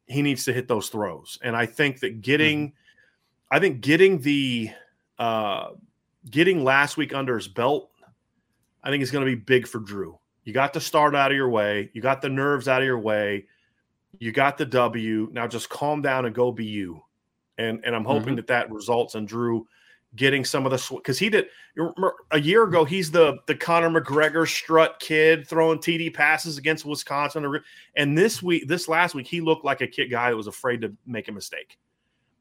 he 0.05 0.21
needs 0.21 0.45
to 0.45 0.53
hit 0.53 0.69
those 0.69 0.91
throws. 0.91 1.39
And 1.43 1.57
I 1.57 1.65
think 1.65 2.01
that 2.01 2.21
getting, 2.21 2.69
mm-hmm. 2.69 3.57
I 3.57 3.59
think 3.59 3.81
getting 3.81 4.21
the, 4.21 4.71
uh, 5.19 5.71
getting 6.31 6.63
last 6.63 6.99
week 6.99 7.15
under 7.15 7.37
his 7.37 7.49
belt, 7.49 7.91
I 8.85 8.91
think 8.91 9.03
is 9.03 9.11
going 9.11 9.25
to 9.25 9.31
be 9.35 9.41
big 9.41 9.67
for 9.67 9.79
Drew. 9.79 10.19
You 10.45 10.53
got 10.53 10.75
the 10.75 10.81
start 10.81 11.15
out 11.15 11.31
of 11.31 11.37
your 11.37 11.49
way, 11.49 11.91
you 11.95 12.03
got 12.03 12.21
the 12.21 12.29
nerves 12.29 12.69
out 12.69 12.83
of 12.83 12.87
your 12.87 12.99
way, 12.99 13.47
you 14.19 14.31
got 14.31 14.59
the 14.59 14.67
W. 14.67 15.29
Now 15.33 15.47
just 15.47 15.71
calm 15.71 16.03
down 16.03 16.27
and 16.27 16.35
go 16.35 16.53
be 16.53 16.67
you. 16.67 17.03
And 17.57 17.81
and 17.85 17.95
I'm 17.97 18.05
hoping 18.05 18.29
mm-hmm. 18.29 18.37
that 18.37 18.47
that 18.49 18.71
results 18.71 19.15
in 19.15 19.25
Drew 19.25 19.67
getting 20.17 20.45
some 20.45 20.67
of 20.67 20.73
the 20.73 20.97
because 20.97 21.19
he 21.19 21.29
did 21.29 21.47
a 22.31 22.41
year 22.41 22.65
ago. 22.65 22.85
He's 22.85 23.11
the 23.11 23.39
the 23.47 23.55
Conor 23.55 23.91
McGregor 23.91 24.49
strut 24.49 24.99
kid 25.01 25.47
throwing 25.47 25.79
TD 25.79 26.13
passes 26.13 26.59
against 26.59 26.85
Wisconsin, 26.85 27.61
and 27.97 28.17
this 28.17 28.43
week, 28.43 28.67
this 28.69 28.89
last 28.89 29.15
week, 29.15 29.27
he 29.27 29.41
looked 29.41 29.65
like 29.65 29.81
a 29.81 29.87
kid 29.87 30.09
guy 30.09 30.31
that 30.31 30.37
was 30.37 30.47
afraid 30.47 30.81
to 30.83 30.93
make 31.07 31.29
a 31.29 31.33
mistake. 31.33 31.79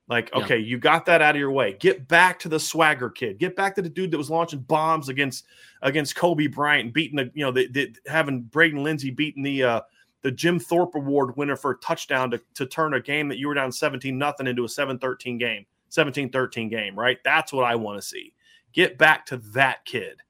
Like, 0.08 0.34
okay, 0.34 0.58
yeah. 0.58 0.66
you 0.66 0.80
got 0.80 1.06
that 1.06 1.22
out 1.22 1.36
of 1.36 1.40
your 1.40 1.52
way. 1.52 1.74
Get 1.74 2.08
back 2.08 2.40
to 2.40 2.50
the 2.50 2.60
swagger 2.60 3.12
kid. 3.12 3.38
Get 3.38 3.56
back 3.56 3.76
to 3.76 3.84
the 3.84 3.90
dude 3.90 4.10
that 4.10 4.18
was 4.18 4.32
launching 4.32 4.62
bombs 4.62 5.08
against 5.08 5.46
against 5.84 6.16
Coby 6.16 6.52
Bryant 6.52 6.94
beating 6.94 7.18
the 7.18 7.32
you 7.36 7.46
know 7.46 7.52
the, 7.52 7.68
the 7.68 7.96
having 8.08 8.42
Braden 8.42 8.82
Lenzy 8.82 9.12
beating 9.12 9.44
the 9.44 9.64
uh, 9.64 9.82
the 10.24 10.32
Jim 10.32 10.60
Thorpe 10.60 10.96
Award 10.96 11.38
winner 11.38 11.56
for 11.56 11.72
a 11.72 11.78
touchdown 11.78 12.32
to, 12.32 12.42
to 12.56 12.66
turn 12.66 12.96
a 12.96 13.00
game 13.00 13.30
that 13.30 13.38
you 13.38 13.48
were 13.48 13.54
down 13.54 13.72
17 13.72 14.18
nothing 14.18 14.48
into 14.48 14.64
a 14.64 14.68
7-13 14.68 15.40
game. 15.40 15.66
17 15.90 16.30
13 16.30 16.70
game, 16.70 16.98
right? 16.98 17.18
That's 17.24 17.52
what 17.52 17.66
I 17.66 17.76
want 17.76 18.02
to 18.02 18.08
see. 18.08 18.34
Get 18.74 18.98
back 18.98 19.26
to 19.28 19.38
that 19.54 19.86
kid. 19.86 20.22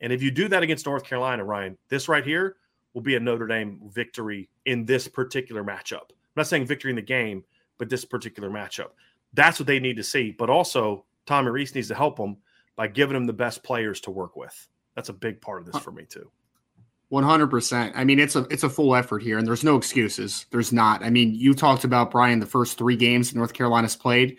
And 0.00 0.12
if 0.12 0.22
you 0.22 0.30
do 0.30 0.48
that 0.48 0.62
against 0.62 0.86
North 0.86 1.04
Carolina, 1.04 1.44
Ryan, 1.44 1.76
this 1.88 2.08
right 2.08 2.24
here 2.24 2.56
will 2.94 3.02
be 3.02 3.16
a 3.16 3.20
Notre 3.20 3.46
Dame 3.46 3.80
victory 3.92 4.48
in 4.66 4.84
this 4.84 5.08
particular 5.08 5.64
matchup. 5.64 6.10
I'm 6.10 6.36
not 6.36 6.46
saying 6.46 6.66
victory 6.66 6.90
in 6.90 6.96
the 6.96 7.02
game, 7.02 7.44
but 7.78 7.88
this 7.88 8.04
particular 8.04 8.50
matchup. 8.50 8.90
That's 9.34 9.58
what 9.58 9.66
they 9.66 9.80
need 9.80 9.96
to 9.96 10.04
see. 10.04 10.30
But 10.30 10.50
also, 10.50 11.04
Tommy 11.26 11.50
Rees 11.50 11.74
needs 11.74 11.88
to 11.88 11.94
help 11.94 12.16
them 12.16 12.36
by 12.76 12.86
giving 12.88 13.14
them 13.14 13.26
the 13.26 13.32
best 13.32 13.62
players 13.62 14.00
to 14.02 14.10
work 14.10 14.36
with. 14.36 14.68
That's 14.94 15.08
a 15.08 15.12
big 15.12 15.40
part 15.40 15.60
of 15.60 15.72
this 15.72 15.82
for 15.82 15.90
me 15.92 16.04
too. 16.04 16.30
100%. 17.12 17.92
I 17.94 18.04
mean, 18.04 18.18
it's 18.18 18.36
a 18.36 18.46
it's 18.50 18.64
a 18.64 18.68
full 18.68 18.94
effort 18.94 19.22
here 19.22 19.38
and 19.38 19.46
there's 19.46 19.64
no 19.64 19.76
excuses. 19.76 20.46
There's 20.50 20.72
not. 20.72 21.02
I 21.02 21.10
mean, 21.10 21.34
you 21.34 21.54
talked 21.54 21.84
about 21.84 22.10
Brian 22.10 22.38
the 22.38 22.46
first 22.46 22.76
3 22.76 22.96
games 22.96 23.34
North 23.34 23.54
Carolina's 23.54 23.96
played 23.96 24.38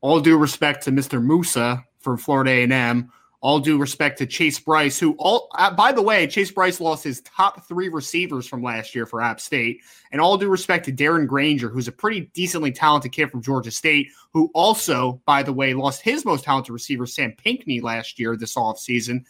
all 0.00 0.20
due 0.20 0.36
respect 0.36 0.84
to 0.84 0.90
Mr. 0.90 1.22
Moussa 1.22 1.84
from 2.00 2.16
Florida 2.16 2.50
A&M. 2.50 3.10
All 3.40 3.60
due 3.60 3.78
respect 3.78 4.18
to 4.18 4.26
Chase 4.26 4.58
Brice, 4.58 4.98
who 4.98 5.14
all 5.18 5.48
uh, 5.56 5.70
by 5.70 5.92
the 5.92 6.02
way, 6.02 6.26
Chase 6.26 6.50
Brice 6.50 6.80
lost 6.80 7.04
his 7.04 7.20
top 7.20 7.68
three 7.68 7.88
receivers 7.88 8.48
from 8.48 8.62
last 8.62 8.94
year 8.94 9.06
for 9.06 9.20
App 9.20 9.40
State, 9.40 9.82
and 10.10 10.20
all 10.20 10.38
due 10.38 10.48
respect 10.48 10.86
to 10.86 10.92
Darren 10.92 11.28
Grainger, 11.28 11.68
who's 11.68 11.86
a 11.86 11.92
pretty 11.92 12.22
decently 12.34 12.72
talented 12.72 13.12
kid 13.12 13.30
from 13.30 13.42
Georgia 13.42 13.70
State, 13.70 14.08
who 14.32 14.50
also, 14.54 15.20
by 15.26 15.42
the 15.42 15.52
way, 15.52 15.74
lost 15.74 16.02
his 16.02 16.24
most 16.24 16.44
talented 16.44 16.72
receiver, 16.72 17.06
Sam 17.06 17.34
Pinckney, 17.36 17.80
last 17.80 18.18
year 18.18 18.36
this 18.36 18.56
offseason. 18.56 19.24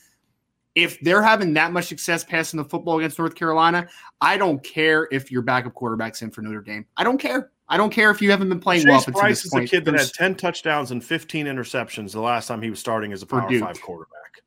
If 0.77 1.01
they're 1.01 1.23
having 1.23 1.53
that 1.55 1.73
much 1.73 1.87
success 1.87 2.23
passing 2.23 2.59
the 2.59 2.64
football 2.64 2.99
against 2.99 3.19
North 3.19 3.35
Carolina, 3.35 3.89
I 4.21 4.39
don't 4.39 4.62
care 4.62 5.09
if 5.11 5.33
your 5.33 5.43
backup 5.43 5.75
quarterback's 5.75 6.23
in 6.23 6.31
for 6.31 6.43
Notre 6.43 6.62
Dame. 6.62 6.87
I 6.97 7.05
don't 7.05 7.19
care. 7.19 7.51
I 7.69 7.77
don't 7.77 7.91
care 7.91 8.11
if 8.11 8.23
you 8.23 8.31
haven't 8.31 8.49
been 8.49 8.61
playing 8.61 8.83
Chase 8.83 9.07
well. 9.07 9.21
Brice 9.21 9.45
is 9.45 9.53
a 9.55 9.64
kid 9.64 9.85
that 9.87 9.99
had 9.99 10.12
ten 10.12 10.35
touchdowns 10.35 10.91
and 10.91 11.05
fifteen 11.05 11.47
interceptions 11.47 12.12
the 12.12 12.21
last 12.21 12.47
time 12.47 12.62
he 12.62 12.71
was 12.71 12.79
starting 12.79 13.12
as 13.12 13.23
a 13.23 13.27
Power 13.27 13.51
Five 13.59 13.81
quarterback. 13.81 14.43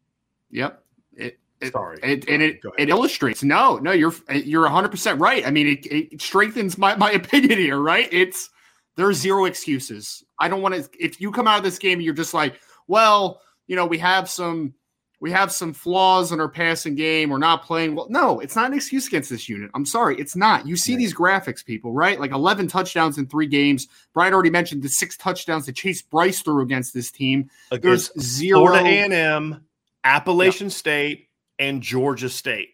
Yep. 0.51 0.83
It, 1.15 1.39
it, 1.59 1.73
Sorry, 1.73 1.99
it, 2.01 2.27
and 2.29 2.41
it 2.41 2.61
it 2.77 2.89
illustrates. 2.89 3.43
No, 3.43 3.77
no, 3.77 3.91
you're 3.91 4.13
you're 4.33 4.63
100 4.63 4.89
percent 4.89 5.19
right. 5.19 5.45
I 5.45 5.51
mean, 5.51 5.67
it, 5.67 5.85
it 5.85 6.21
strengthens 6.21 6.77
my 6.77 6.95
my 6.95 7.11
opinion 7.13 7.59
here. 7.59 7.79
Right? 7.79 8.07
It's 8.11 8.49
there's 8.95 9.17
zero 9.17 9.45
excuses. 9.45 10.23
I 10.39 10.47
don't 10.47 10.61
want 10.61 10.75
to. 10.75 10.89
If 10.97 11.19
you 11.19 11.31
come 11.31 11.47
out 11.47 11.57
of 11.57 11.63
this 11.63 11.77
game, 11.77 11.99
you're 11.99 12.13
just 12.13 12.33
like, 12.33 12.59
well, 12.87 13.41
you 13.67 13.75
know, 13.75 13.85
we 13.85 13.97
have 13.97 14.29
some 14.29 14.73
we 15.21 15.31
have 15.31 15.51
some 15.51 15.73
flaws 15.73 16.31
in 16.31 16.39
our 16.39 16.47
passing 16.47 16.95
game. 16.95 17.29
We're 17.29 17.39
not 17.39 17.63
playing 17.63 17.95
well. 17.95 18.07
No, 18.09 18.39
it's 18.39 18.55
not 18.55 18.67
an 18.67 18.73
excuse 18.73 19.07
against 19.07 19.29
this 19.29 19.49
unit. 19.49 19.69
I'm 19.73 19.85
sorry, 19.85 20.17
it's 20.17 20.35
not. 20.35 20.65
You 20.65 20.77
see 20.77 20.95
these 20.95 21.13
graphics, 21.13 21.63
people, 21.63 21.91
right? 21.91 22.19
Like 22.19 22.31
11 22.31 22.67
touchdowns 22.67 23.17
in 23.17 23.27
three 23.27 23.47
games. 23.47 23.87
Brian 24.13 24.33
already 24.33 24.49
mentioned 24.49 24.81
the 24.81 24.89
six 24.89 25.17
touchdowns 25.17 25.65
that 25.65 25.75
Chase 25.75 26.01
Brice 26.01 26.41
threw 26.41 26.61
against 26.61 26.93
this 26.93 27.11
team. 27.11 27.49
Against 27.71 28.13
There's 28.15 28.25
zero. 28.25 28.59
Florida 28.59 28.85
A&M, 28.85 29.65
Appalachian 30.03 30.67
yep. 30.67 30.73
State, 30.73 31.29
and 31.57 31.81
Georgia 31.81 32.29
State. 32.29 32.69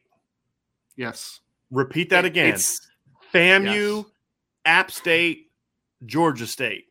Yes. 0.96 1.40
Repeat 1.72 2.12
that 2.12 2.26
again. 2.26 2.54
It's, 2.54 2.80
FAMU, 3.34 3.98
yes. 3.98 4.06
App 4.66 4.92
State, 4.92 5.52
Georgia 6.06 6.48
State. 6.48 6.86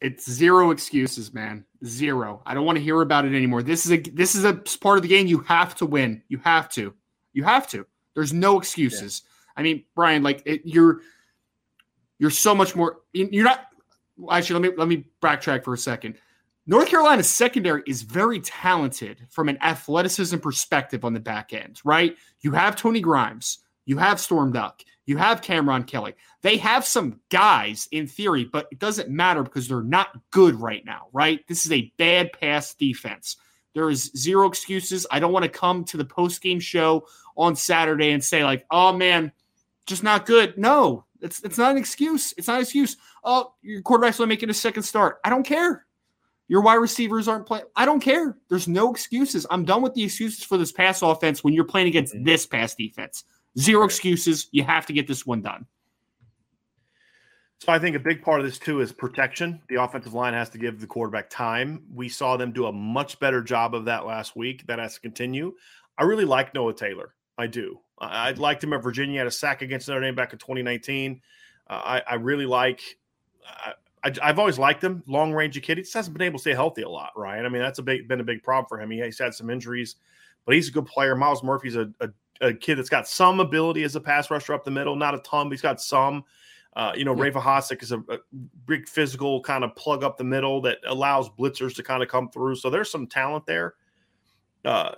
It's 0.00 0.30
zero 0.30 0.70
excuses, 0.70 1.32
man. 1.32 1.64
Zero. 1.84 2.42
I 2.44 2.54
don't 2.54 2.66
want 2.66 2.76
to 2.76 2.84
hear 2.84 3.00
about 3.00 3.24
it 3.24 3.34
anymore. 3.34 3.62
This 3.62 3.86
is 3.86 3.92
a 3.92 3.96
this 3.98 4.34
is 4.34 4.44
a 4.44 4.54
part 4.80 4.98
of 4.98 5.02
the 5.02 5.08
game 5.08 5.26
you 5.26 5.40
have 5.40 5.74
to 5.76 5.86
win. 5.86 6.22
You 6.28 6.38
have 6.38 6.68
to. 6.70 6.94
You 7.32 7.44
have 7.44 7.68
to. 7.68 7.86
There's 8.14 8.32
no 8.32 8.58
excuses. 8.58 9.22
Yeah. 9.24 9.60
I 9.60 9.62
mean, 9.62 9.84
Brian, 9.94 10.22
like 10.22 10.42
it, 10.44 10.62
you're 10.64 11.00
you're 12.18 12.30
so 12.30 12.54
much 12.54 12.76
more. 12.76 12.98
You're 13.12 13.44
not. 13.44 13.66
Actually, 14.30 14.60
let 14.60 14.70
me 14.70 14.76
let 14.78 14.88
me 14.88 15.06
backtrack 15.22 15.64
for 15.64 15.74
a 15.74 15.78
second. 15.78 16.16
North 16.66 16.88
Carolina's 16.88 17.28
secondary 17.28 17.82
is 17.86 18.02
very 18.02 18.40
talented 18.40 19.24
from 19.30 19.48
an 19.48 19.56
athleticism 19.62 20.38
perspective 20.38 21.04
on 21.04 21.14
the 21.14 21.20
back 21.20 21.52
end, 21.52 21.80
right? 21.84 22.16
You 22.40 22.50
have 22.52 22.74
Tony 22.74 23.00
Grimes, 23.00 23.58
you 23.84 23.98
have 23.98 24.18
Storm 24.18 24.50
Duck, 24.50 24.82
you 25.06 25.16
have 25.16 25.40
Cameron 25.40 25.84
Kelly. 25.84 26.14
They 26.42 26.56
have 26.58 26.84
some 26.84 27.20
guys 27.30 27.88
in 27.92 28.06
theory, 28.06 28.44
but 28.44 28.66
it 28.70 28.78
doesn't 28.78 29.08
matter 29.08 29.42
because 29.42 29.68
they're 29.68 29.82
not 29.82 30.08
good 30.30 30.60
right 30.60 30.84
now, 30.84 31.06
right? 31.12 31.46
This 31.46 31.64
is 31.64 31.72
a 31.72 31.92
bad 31.96 32.32
pass 32.32 32.74
defense. 32.74 33.36
There 33.74 33.88
is 33.88 34.10
zero 34.16 34.48
excuses. 34.48 35.06
I 35.10 35.20
don't 35.20 35.32
want 35.32 35.44
to 35.44 35.48
come 35.48 35.84
to 35.84 35.96
the 35.96 36.04
post 36.04 36.42
game 36.42 36.60
show 36.60 37.06
on 37.36 37.56
Saturday 37.56 38.10
and 38.10 38.24
say, 38.24 38.42
like, 38.42 38.66
oh 38.70 38.92
man, 38.92 39.32
just 39.86 40.02
not 40.02 40.26
good. 40.26 40.58
No, 40.58 41.04
it's 41.20 41.42
it's 41.42 41.58
not 41.58 41.72
an 41.72 41.78
excuse. 41.78 42.34
It's 42.36 42.48
not 42.48 42.56
an 42.56 42.62
excuse. 42.62 42.96
Oh, 43.22 43.52
your 43.62 43.82
quarterback's 43.82 44.18
only 44.18 44.28
making 44.28 44.50
a 44.50 44.54
second 44.54 44.82
start. 44.82 45.18
I 45.24 45.30
don't 45.30 45.44
care. 45.44 45.84
Your 46.48 46.62
wide 46.62 46.76
receivers 46.76 47.28
aren't 47.28 47.46
playing. 47.46 47.64
I 47.74 47.84
don't 47.84 48.00
care. 48.00 48.36
There's 48.48 48.68
no 48.68 48.92
excuses. 48.92 49.46
I'm 49.50 49.64
done 49.64 49.82
with 49.82 49.94
the 49.94 50.04
excuses 50.04 50.44
for 50.44 50.56
this 50.56 50.72
pass 50.72 51.02
offense 51.02 51.42
when 51.42 51.54
you're 51.54 51.64
playing 51.64 51.88
against 51.88 52.14
mm-hmm. 52.14 52.24
this 52.24 52.46
pass 52.46 52.74
defense. 52.74 53.24
Zero 53.58 53.84
excuses. 53.84 54.48
You 54.52 54.64
have 54.64 54.86
to 54.86 54.92
get 54.92 55.06
this 55.06 55.26
one 55.26 55.42
done. 55.42 55.66
So 57.58 57.72
I 57.72 57.78
think 57.78 57.96
a 57.96 58.00
big 58.00 58.20
part 58.20 58.40
of 58.40 58.46
this 58.46 58.58
too 58.58 58.80
is 58.80 58.92
protection. 58.92 59.62
The 59.68 59.82
offensive 59.82 60.12
line 60.12 60.34
has 60.34 60.50
to 60.50 60.58
give 60.58 60.78
the 60.78 60.86
quarterback 60.86 61.30
time. 61.30 61.82
We 61.92 62.08
saw 62.08 62.36
them 62.36 62.52
do 62.52 62.66
a 62.66 62.72
much 62.72 63.18
better 63.18 63.42
job 63.42 63.74
of 63.74 63.86
that 63.86 64.04
last 64.04 64.36
week. 64.36 64.66
That 64.66 64.78
has 64.78 64.94
to 64.94 65.00
continue. 65.00 65.54
I 65.96 66.04
really 66.04 66.26
like 66.26 66.54
Noah 66.54 66.74
Taylor. 66.74 67.14
I 67.38 67.46
do. 67.46 67.80
I, 67.98 68.32
liked 68.32 68.62
him 68.62 68.74
at 68.74 68.82
Virginia. 68.82 69.18
Had 69.18 69.26
a 69.26 69.30
sack 69.30 69.62
against 69.62 69.88
Notre 69.88 70.02
Dame 70.02 70.14
back 70.14 70.32
in 70.32 70.38
2019. 70.38 71.20
Uh, 71.68 71.72
I, 71.72 72.02
I, 72.10 72.14
really 72.16 72.44
like. 72.44 72.82
I, 74.04 74.12
have 74.22 74.38
always 74.38 74.58
liked 74.58 74.84
him. 74.84 75.02
Long 75.06 75.32
range 75.32 75.60
kid. 75.62 75.78
He 75.78 75.82
just 75.82 75.94
hasn't 75.94 76.16
been 76.16 76.26
able 76.26 76.38
to 76.38 76.42
stay 76.42 76.54
healthy 76.54 76.82
a 76.82 76.88
lot, 76.88 77.12
Ryan. 77.16 77.46
I 77.46 77.48
mean, 77.48 77.62
that's 77.62 77.78
a 77.78 77.82
big, 77.82 78.06
been 78.06 78.20
a 78.20 78.24
big 78.24 78.42
problem 78.42 78.66
for 78.68 78.80
him. 78.80 78.90
He, 78.90 79.02
he's 79.02 79.18
had 79.18 79.34
some 79.34 79.48
injuries, 79.48 79.96
but 80.44 80.54
he's 80.54 80.68
a 80.68 80.72
good 80.72 80.86
player. 80.86 81.16
Myles 81.16 81.42
Murphy's 81.42 81.76
a, 81.76 81.90
a, 82.00 82.10
a 82.40 82.52
kid 82.52 82.76
that's 82.76 82.88
got 82.88 83.08
some 83.08 83.40
ability 83.40 83.82
as 83.82 83.96
a 83.96 84.00
pass 84.00 84.30
rusher 84.30 84.54
up 84.54 84.64
the 84.64 84.70
middle, 84.70 84.96
not 84.96 85.14
a 85.14 85.18
ton, 85.18 85.48
but 85.48 85.52
he's 85.52 85.62
got 85.62 85.80
some. 85.80 86.24
Uh, 86.74 86.92
you 86.94 87.06
know, 87.06 87.16
yeah. 87.16 87.22
Ray 87.22 87.30
Vohasek 87.30 87.82
is 87.82 87.90
a, 87.90 87.98
a, 88.10 88.18
big 88.66 88.86
physical 88.86 89.40
kind 89.40 89.64
of 89.64 89.74
plug 89.76 90.04
up 90.04 90.18
the 90.18 90.24
middle 90.24 90.60
that 90.60 90.76
allows 90.86 91.30
blitzers 91.30 91.74
to 91.74 91.82
kind 91.82 92.02
of 92.02 92.08
come 92.10 92.28
through. 92.28 92.54
So 92.56 92.68
there's 92.68 92.90
some 92.90 93.06
talent 93.06 93.46
there. 93.46 93.74
Uh, 94.62 94.94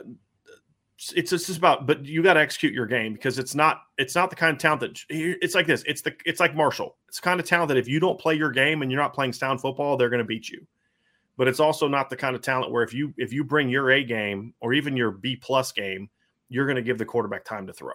it's 1.14 1.30
just 1.30 1.56
about, 1.56 1.86
but 1.86 2.04
you 2.04 2.22
got 2.24 2.34
to 2.34 2.40
execute 2.40 2.72
your 2.72 2.86
game 2.86 3.12
because 3.12 3.38
it's 3.38 3.54
not 3.54 3.82
it's 3.98 4.16
not 4.16 4.30
the 4.30 4.36
kind 4.36 4.52
of 4.52 4.60
talent 4.60 4.80
that 4.80 5.00
it's 5.08 5.54
like 5.54 5.68
this. 5.68 5.84
It's 5.86 6.02
the 6.02 6.12
it's 6.26 6.40
like 6.40 6.56
Marshall. 6.56 6.96
It's 7.06 7.20
kind 7.20 7.38
of 7.38 7.46
talent 7.46 7.68
that 7.68 7.76
if 7.76 7.86
you 7.86 8.00
don't 8.00 8.18
play 8.18 8.34
your 8.34 8.50
game 8.50 8.82
and 8.82 8.90
you're 8.90 9.00
not 9.00 9.14
playing 9.14 9.32
sound 9.32 9.60
football, 9.60 9.96
they're 9.96 10.08
going 10.08 10.18
to 10.18 10.24
beat 10.24 10.48
you. 10.48 10.66
But 11.36 11.46
it's 11.46 11.60
also 11.60 11.86
not 11.86 12.10
the 12.10 12.16
kind 12.16 12.34
of 12.34 12.42
talent 12.42 12.72
where 12.72 12.82
if 12.82 12.92
you 12.92 13.14
if 13.16 13.32
you 13.32 13.44
bring 13.44 13.68
your 13.68 13.92
A 13.92 14.02
game 14.02 14.54
or 14.58 14.72
even 14.72 14.96
your 14.96 15.12
B 15.12 15.36
plus 15.36 15.70
game, 15.70 16.10
you're 16.48 16.66
going 16.66 16.76
to 16.76 16.82
give 16.82 16.98
the 16.98 17.04
quarterback 17.04 17.44
time 17.44 17.66
to 17.66 17.72
throw. 17.72 17.92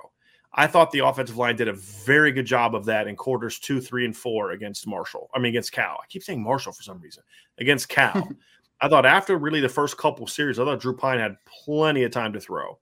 I 0.55 0.67
thought 0.67 0.91
the 0.91 0.99
offensive 0.99 1.37
line 1.37 1.55
did 1.55 1.67
a 1.67 1.73
very 1.73 2.31
good 2.31 2.45
job 2.45 2.75
of 2.75 2.85
that 2.85 3.07
in 3.07 3.15
quarters 3.15 3.57
two, 3.57 3.81
three, 3.81 4.05
and 4.05 4.15
four 4.15 4.51
against 4.51 4.85
Marshall. 4.85 5.29
I 5.33 5.39
mean, 5.39 5.49
against 5.49 5.71
Cal. 5.71 5.97
I 6.01 6.05
keep 6.07 6.23
saying 6.23 6.43
Marshall 6.43 6.73
for 6.73 6.83
some 6.83 6.99
reason. 6.99 7.23
Against 7.57 7.89
Cal. 7.89 8.29
I 8.81 8.89
thought 8.89 9.05
after 9.05 9.37
really 9.37 9.61
the 9.61 9.69
first 9.69 9.97
couple 9.97 10.27
series, 10.27 10.59
I 10.59 10.65
thought 10.65 10.79
Drew 10.79 10.95
Pyne 10.95 11.19
had 11.19 11.37
plenty 11.45 12.03
of 12.03 12.11
time 12.11 12.33
to 12.33 12.39
throw. 12.39 12.77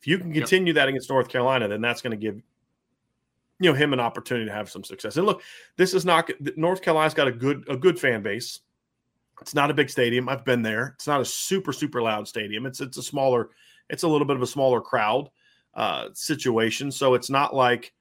If 0.00 0.06
you 0.06 0.18
can 0.18 0.32
continue 0.32 0.72
yep. 0.72 0.82
that 0.82 0.88
against 0.88 1.08
North 1.08 1.28
Carolina, 1.28 1.68
then 1.68 1.80
that's 1.80 2.02
going 2.02 2.10
to 2.10 2.16
give 2.16 2.42
you 3.58 3.70
know 3.70 3.74
him 3.74 3.92
an 3.92 4.00
opportunity 4.00 4.46
to 4.46 4.52
have 4.52 4.70
some 4.70 4.84
success. 4.84 5.16
And 5.16 5.24
look, 5.24 5.42
this 5.76 5.94
is 5.94 6.04
not 6.04 6.30
North 6.56 6.82
Carolina's 6.82 7.14
got 7.14 7.28
a 7.28 7.32
good 7.32 7.64
a 7.68 7.76
good 7.76 7.98
fan 7.98 8.22
base. 8.22 8.60
It's 9.40 9.54
not 9.54 9.70
a 9.70 9.74
big 9.74 9.90
stadium. 9.90 10.28
I've 10.28 10.44
been 10.44 10.62
there. 10.62 10.92
It's 10.96 11.06
not 11.06 11.20
a 11.20 11.24
super 11.24 11.72
super 11.72 12.02
loud 12.02 12.28
stadium. 12.28 12.66
It's 12.66 12.80
it's 12.80 12.98
a 12.98 13.02
smaller. 13.02 13.50
It's 13.90 14.02
a 14.02 14.08
little 14.08 14.26
bit 14.26 14.36
of 14.36 14.42
a 14.42 14.46
smaller 14.46 14.80
crowd 14.80 15.30
uh, 15.74 16.08
situation. 16.14 16.90
So 16.90 17.14
it's 17.14 17.30
not 17.30 17.54
like, 17.54 17.92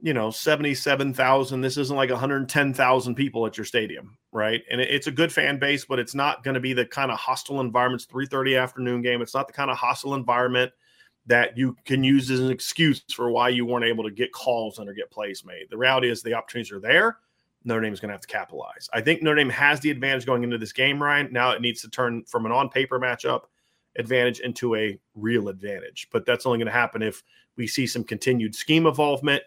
you 0.00 0.14
know, 0.14 0.30
77,000. 0.30 1.60
This 1.60 1.76
isn't 1.76 1.96
like 1.96 2.10
110,000 2.10 3.14
people 3.14 3.46
at 3.46 3.56
your 3.56 3.64
stadium, 3.64 4.16
right? 4.32 4.62
And 4.70 4.80
it, 4.80 4.90
it's 4.90 5.06
a 5.06 5.12
good 5.12 5.32
fan 5.32 5.58
base, 5.58 5.84
but 5.84 5.98
it's 5.98 6.14
not 6.14 6.44
going 6.44 6.54
to 6.54 6.60
be 6.60 6.72
the 6.72 6.86
kind 6.86 7.10
of 7.10 7.18
hostile 7.18 7.60
environments, 7.60 8.06
3.30 8.06 8.60
afternoon 8.60 9.02
game. 9.02 9.20
It's 9.20 9.34
not 9.34 9.46
the 9.46 9.52
kind 9.52 9.70
of 9.70 9.76
hostile 9.76 10.14
environment 10.14 10.72
that 11.26 11.58
you 11.58 11.76
can 11.84 12.02
use 12.02 12.30
as 12.30 12.40
an 12.40 12.50
excuse 12.50 13.02
for 13.12 13.30
why 13.30 13.50
you 13.50 13.66
weren't 13.66 13.84
able 13.84 14.02
to 14.02 14.10
get 14.10 14.32
calls 14.32 14.78
and 14.78 14.88
or 14.88 14.94
get 14.94 15.10
plays 15.10 15.44
made. 15.44 15.66
The 15.68 15.76
reality 15.76 16.10
is 16.10 16.22
the 16.22 16.34
opportunities 16.34 16.72
are 16.72 16.80
there. 16.80 17.18
Notre 17.64 17.82
Dame 17.82 17.92
is 17.92 18.00
going 18.00 18.08
to 18.08 18.14
have 18.14 18.22
to 18.22 18.28
capitalize. 18.28 18.88
I 18.94 19.02
think 19.02 19.22
Notre 19.22 19.36
Dame 19.36 19.50
has 19.50 19.78
the 19.80 19.90
advantage 19.90 20.24
going 20.24 20.42
into 20.42 20.56
this 20.56 20.72
game, 20.72 21.02
Ryan. 21.02 21.28
Now 21.30 21.50
it 21.50 21.60
needs 21.60 21.82
to 21.82 21.90
turn 21.90 22.24
from 22.24 22.46
an 22.46 22.52
on 22.52 22.70
paper 22.70 22.98
matchup 22.98 23.42
advantage 23.98 24.40
into 24.40 24.74
a 24.76 24.98
real 25.14 25.48
advantage. 25.48 26.08
But 26.10 26.24
that's 26.24 26.46
only 26.46 26.58
going 26.58 26.66
to 26.66 26.72
happen 26.72 27.02
if 27.02 27.22
we 27.56 27.66
see 27.66 27.86
some 27.86 28.04
continued 28.04 28.54
scheme 28.54 28.86
involvement, 28.86 29.42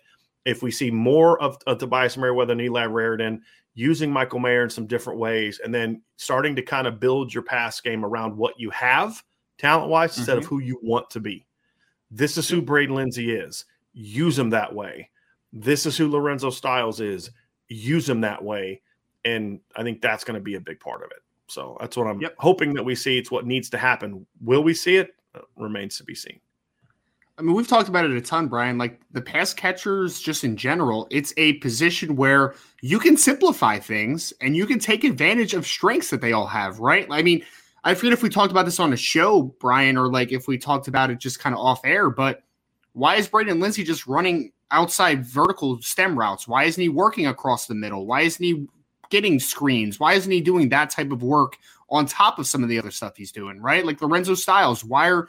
if 0.46 0.62
we 0.62 0.72
see 0.72 0.92
more 0.92 1.42
of, 1.42 1.58
of 1.68 1.78
Tobias 1.78 2.18
Merriweather 2.18 2.52
and 2.52 2.62
Eli 2.62 2.86
Raridon 2.86 3.42
using 3.74 4.12
Michael 4.12 4.40
Mayer 4.40 4.64
in 4.64 4.70
some 4.70 4.86
different 4.86 5.20
ways, 5.20 5.62
and 5.64 5.74
then 5.74 6.02
starting 6.18 6.56
to 6.58 6.62
kind 6.62 6.88
of 6.88 7.00
build 7.00 7.34
your 7.34 7.44
pass 7.44 7.80
game 7.80 8.04
around 8.04 8.36
what 8.36 8.60
you 8.60 8.70
have 8.72 9.24
talent 9.58 9.90
wise 9.90 10.12
mm-hmm. 10.12 10.22
instead 10.22 10.38
of 10.38 10.44
mm-hmm. 10.44 10.56
who 10.56 10.62
you 10.62 10.80
want 10.84 11.10
to 11.10 11.20
be. 11.20 11.46
This 12.10 12.38
is 12.38 12.50
who 12.50 12.62
Braden 12.62 12.94
Lenzy 12.94 13.32
is. 13.32 13.66
Use 13.94 14.38
him 14.38 14.50
that 14.50 14.76
way. 14.76 15.10
This 15.54 15.86
is 15.86 15.98
who 15.98 16.10
Lorenzo 16.10 16.50
Styles 16.50 17.00
is. 17.00 17.32
Use 17.70 18.10
him 18.10 18.22
that 18.22 18.44
way. 18.44 18.82
And 19.24 19.60
I 19.76 19.84
think 19.84 20.02
that's 20.02 20.24
going 20.24 20.36
to 20.36 20.44
be 20.44 20.56
a 20.56 20.62
big 20.62 20.80
part 20.80 21.04
of 21.04 21.12
it. 21.12 21.22
So 21.52 21.76
that's 21.82 21.98
what 21.98 22.08
I'm 22.08 22.22
yep. 22.22 22.36
hoping 22.40 22.74
that 22.76 22.84
we 22.84 22.96
see. 22.96 23.18
It's 23.18 23.30
what 23.30 23.46
needs 23.46 23.70
to 23.72 23.78
happen. 23.78 24.26
Will 24.40 24.64
we 24.64 24.74
see 24.74 24.96
it? 24.96 25.16
Uh, 25.36 25.42
remains 25.58 25.98
to 25.98 26.04
be 26.06 26.16
seen. 26.16 26.40
I 27.38 27.42
mean, 27.42 27.56
we've 27.56 27.68
talked 27.68 27.90
about 27.90 28.06
it 28.06 28.12
a 28.12 28.22
ton, 28.22 28.48
Brian. 28.48 28.78
Like 28.78 29.02
the 29.12 29.22
pass 29.22 29.54
catchers, 29.54 30.22
just 30.22 30.46
in 30.46 30.56
general, 30.56 31.08
it's 31.12 31.34
a 31.36 31.54
position 31.54 32.16
where 32.16 32.56
you 32.82 33.00
can 33.00 33.18
simplify 33.18 33.80
things 33.80 34.32
and 34.40 34.56
you 34.56 34.66
can 34.66 34.80
take 34.80 35.04
advantage 35.04 35.54
of 35.54 35.68
strengths 35.68 36.10
that 36.12 36.22
they 36.22 36.32
all 36.32 36.48
have, 36.48 36.80
right? 36.80 37.06
I 37.10 37.22
mean, 37.22 37.44
I 37.84 37.96
forget 37.96 38.14
if 38.14 38.24
we 38.24 38.30
talked 38.30 38.52
about 38.52 38.66
this 38.66 38.80
on 38.80 38.94
a 38.94 38.98
show, 38.98 39.54
Brian, 39.60 39.98
or 39.98 40.10
like 40.10 40.32
if 40.32 40.48
we 40.48 40.58
talked 40.58 40.88
about 40.88 41.10
it 41.10 41.20
just 41.20 41.40
kind 41.40 41.54
of 41.54 41.60
off 41.60 41.82
air, 41.84 42.10
but 42.10 42.44
why 42.94 43.16
is 43.16 43.28
Braden 43.28 43.60
Lenzy 43.60 43.84
just 43.84 44.08
running 44.08 44.52
outside 44.70 45.26
vertical 45.26 45.82
stem 45.82 46.18
routes? 46.18 46.48
Why 46.48 46.64
isn't 46.64 46.82
he 46.82 46.90
working 46.90 47.28
across 47.28 47.68
the 47.68 47.76
middle? 47.76 48.06
Why 48.06 48.22
isn't 48.22 48.44
he 48.44 48.68
getting 49.12 49.40
screens? 49.40 50.00
Why 50.00 50.14
isn't 50.14 50.32
he 50.32 50.42
doing 50.42 50.70
that 50.70 50.90
type 50.90 51.12
of 51.12 51.22
work 51.22 51.58
on 51.90 52.06
top 52.06 52.40
of 52.40 52.48
some 52.48 52.64
of 52.64 52.70
the 52.70 52.80
other 52.80 52.92
stuff 52.92 53.16
he's 53.16 53.32
doing, 53.32 53.62
right? 53.62 53.86
Like 53.86 54.02
Lorenzo 54.02 54.34
Styles, 54.34 54.84
why 54.84 55.10
are 55.10 55.28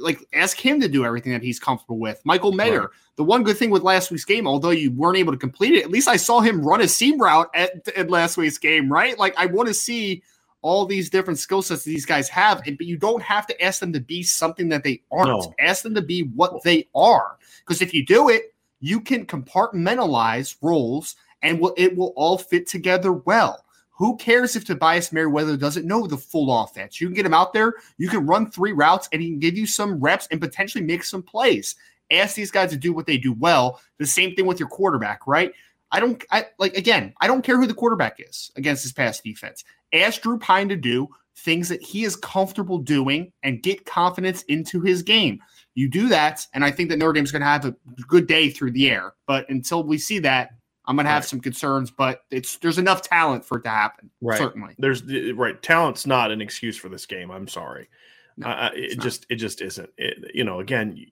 like 0.00 0.18
ask 0.32 0.58
him 0.58 0.80
to 0.80 0.88
do 0.88 1.04
everything 1.04 1.32
that 1.32 1.42
he's 1.42 1.60
comfortable 1.60 1.98
with. 1.98 2.20
Michael 2.24 2.52
Mayer, 2.52 2.80
right. 2.80 2.90
the 3.16 3.24
one 3.24 3.42
good 3.42 3.56
thing 3.58 3.70
with 3.70 3.82
last 3.82 4.10
week's 4.10 4.24
game, 4.24 4.46
although 4.46 4.70
you 4.70 4.90
weren't 4.90 5.18
able 5.18 5.32
to 5.32 5.38
complete 5.38 5.74
it, 5.74 5.84
at 5.84 5.90
least 5.90 6.08
I 6.08 6.16
saw 6.16 6.40
him 6.40 6.64
run 6.64 6.80
a 6.80 6.88
seam 6.88 7.20
route 7.20 7.50
at, 7.54 7.86
at 7.96 8.10
last 8.10 8.36
week's 8.36 8.58
game, 8.58 8.90
right? 8.90 9.18
Like 9.18 9.34
I 9.36 9.46
want 9.46 9.68
to 9.68 9.74
see 9.74 10.22
all 10.62 10.86
these 10.86 11.10
different 11.10 11.38
skill 11.38 11.60
sets 11.60 11.82
these 11.82 12.06
guys 12.06 12.28
have, 12.28 12.62
but 12.64 12.86
you 12.86 12.96
don't 12.96 13.22
have 13.22 13.46
to 13.48 13.62
ask 13.62 13.80
them 13.80 13.92
to 13.92 14.00
be 14.00 14.22
something 14.22 14.68
that 14.68 14.84
they 14.84 15.02
aren't. 15.10 15.28
No. 15.28 15.54
Ask 15.58 15.82
them 15.82 15.94
to 15.94 16.02
be 16.02 16.22
what 16.22 16.62
they 16.62 16.88
are, 16.94 17.36
because 17.58 17.82
if 17.82 17.92
you 17.92 18.06
do 18.06 18.28
it, 18.28 18.54
you 18.80 19.00
can 19.00 19.26
compartmentalize 19.26 20.56
roles 20.62 21.16
and 21.42 21.60
will, 21.60 21.74
it 21.76 21.96
will 21.96 22.12
all 22.16 22.38
fit 22.38 22.66
together 22.66 23.12
well. 23.12 23.64
Who 23.90 24.16
cares 24.16 24.56
if 24.56 24.64
Tobias 24.64 25.12
Merriweather 25.12 25.56
doesn't 25.56 25.86
know 25.86 26.06
the 26.06 26.16
full 26.16 26.62
offense? 26.62 27.00
You 27.00 27.06
can 27.06 27.14
get 27.14 27.26
him 27.26 27.34
out 27.34 27.52
there, 27.52 27.74
you 27.98 28.08
can 28.08 28.26
run 28.26 28.50
three 28.50 28.72
routes, 28.72 29.08
and 29.12 29.22
he 29.22 29.28
can 29.28 29.38
give 29.38 29.56
you 29.56 29.66
some 29.66 30.00
reps 30.00 30.26
and 30.30 30.40
potentially 30.40 30.82
make 30.82 31.04
some 31.04 31.22
plays. 31.22 31.76
Ask 32.10 32.34
these 32.34 32.50
guys 32.50 32.70
to 32.70 32.76
do 32.76 32.92
what 32.92 33.06
they 33.06 33.16
do 33.16 33.32
well. 33.32 33.80
The 33.98 34.06
same 34.06 34.34
thing 34.34 34.46
with 34.46 34.58
your 34.58 34.68
quarterback, 34.68 35.26
right? 35.26 35.52
I 35.92 36.00
don't 36.00 36.24
I 36.30 36.46
like 36.58 36.76
again, 36.76 37.12
I 37.20 37.26
don't 37.26 37.42
care 37.42 37.58
who 37.58 37.66
the 37.66 37.74
quarterback 37.74 38.16
is 38.18 38.50
against 38.56 38.82
this 38.82 38.92
pass 38.92 39.20
defense. 39.20 39.62
Ask 39.92 40.22
Drew 40.22 40.38
Pyne 40.38 40.68
to 40.70 40.76
do 40.76 41.08
things 41.36 41.68
that 41.68 41.82
he 41.82 42.04
is 42.04 42.16
comfortable 42.16 42.78
doing 42.78 43.32
and 43.42 43.62
get 43.62 43.84
confidence 43.84 44.42
into 44.44 44.80
his 44.80 45.02
game. 45.02 45.40
You 45.74 45.88
do 45.88 46.08
that, 46.08 46.46
and 46.54 46.64
I 46.64 46.70
think 46.70 46.90
that 46.90 46.98
Notre 46.98 47.14
Dame's 47.14 47.32
going 47.32 47.40
to 47.40 47.46
have 47.46 47.64
a 47.64 47.74
good 48.06 48.26
day 48.26 48.50
through 48.50 48.72
the 48.72 48.90
air. 48.90 49.14
But 49.26 49.48
until 49.48 49.82
we 49.84 49.98
see 49.98 50.18
that, 50.20 50.50
I'm 50.84 50.96
going 50.96 51.04
to 51.04 51.10
have 51.10 51.22
right. 51.22 51.28
some 51.28 51.40
concerns, 51.40 51.90
but 51.90 52.24
it's 52.30 52.56
there's 52.56 52.78
enough 52.78 53.02
talent 53.02 53.44
for 53.44 53.58
it 53.58 53.62
to 53.62 53.70
happen. 53.70 54.10
Right. 54.20 54.38
Certainly. 54.38 54.74
There's 54.78 55.02
right. 55.34 55.60
Talent's 55.62 56.06
not 56.06 56.30
an 56.30 56.40
excuse 56.40 56.76
for 56.76 56.88
this 56.88 57.06
game. 57.06 57.30
I'm 57.30 57.46
sorry. 57.48 57.88
No, 58.36 58.48
uh, 58.48 58.70
it 58.74 58.96
not. 58.96 59.04
just 59.04 59.26
it 59.28 59.36
just 59.36 59.60
isn't. 59.60 59.90
It, 59.96 60.32
you 60.34 60.42
know, 60.42 60.60
again, 60.60 61.06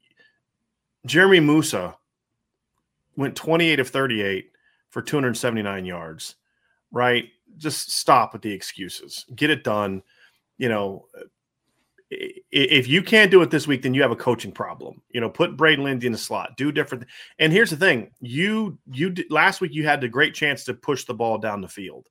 Jeremy 1.07 1.41
Moussa 1.41 1.97
went 3.17 3.37
28 3.37 3.81
of 3.81 3.89
38 3.89 4.51
for 4.89 5.03
279 5.03 5.85
yards. 5.85 6.37
Right. 6.91 7.29
Just 7.57 7.93
stop 7.93 8.33
with 8.33 8.43
the 8.43 8.53
excuses. 8.53 9.25
Get 9.35 9.51
it 9.51 9.63
done. 9.63 10.03
You 10.59 10.69
know, 10.69 11.07
if 12.11 12.89
you 12.89 13.03
can't 13.03 13.31
do 13.31 13.41
it 13.43 13.51
this 13.51 13.69
week, 13.69 13.83
then 13.83 13.95
you 13.95 14.03
have 14.03 14.11
a 14.11 14.17
coaching 14.17 14.51
problem. 14.51 15.01
You 15.11 15.21
know, 15.21 15.31
put 15.31 15.57
Braden 15.57 15.85
Lenzy 15.85 16.07
in 16.07 16.13
the 16.13 16.19
slot, 16.19 16.57
do 16.57 16.73
different. 16.73 17.05
And 17.39 17.53
here's 17.53 17.71
the 17.71 17.77
thing: 17.77 18.11
you 18.21 18.79
you 18.91 19.15
last 19.31 19.61
week 19.61 19.73
you 19.73 19.85
had 19.85 20.01
the 20.01 20.09
great 20.09 20.35
chance 20.35 20.65
to 20.65 20.75
push 20.75 21.05
the 21.05 21.15
ball 21.15 21.39
down 21.39 21.61
the 21.61 21.69
field, 21.69 22.09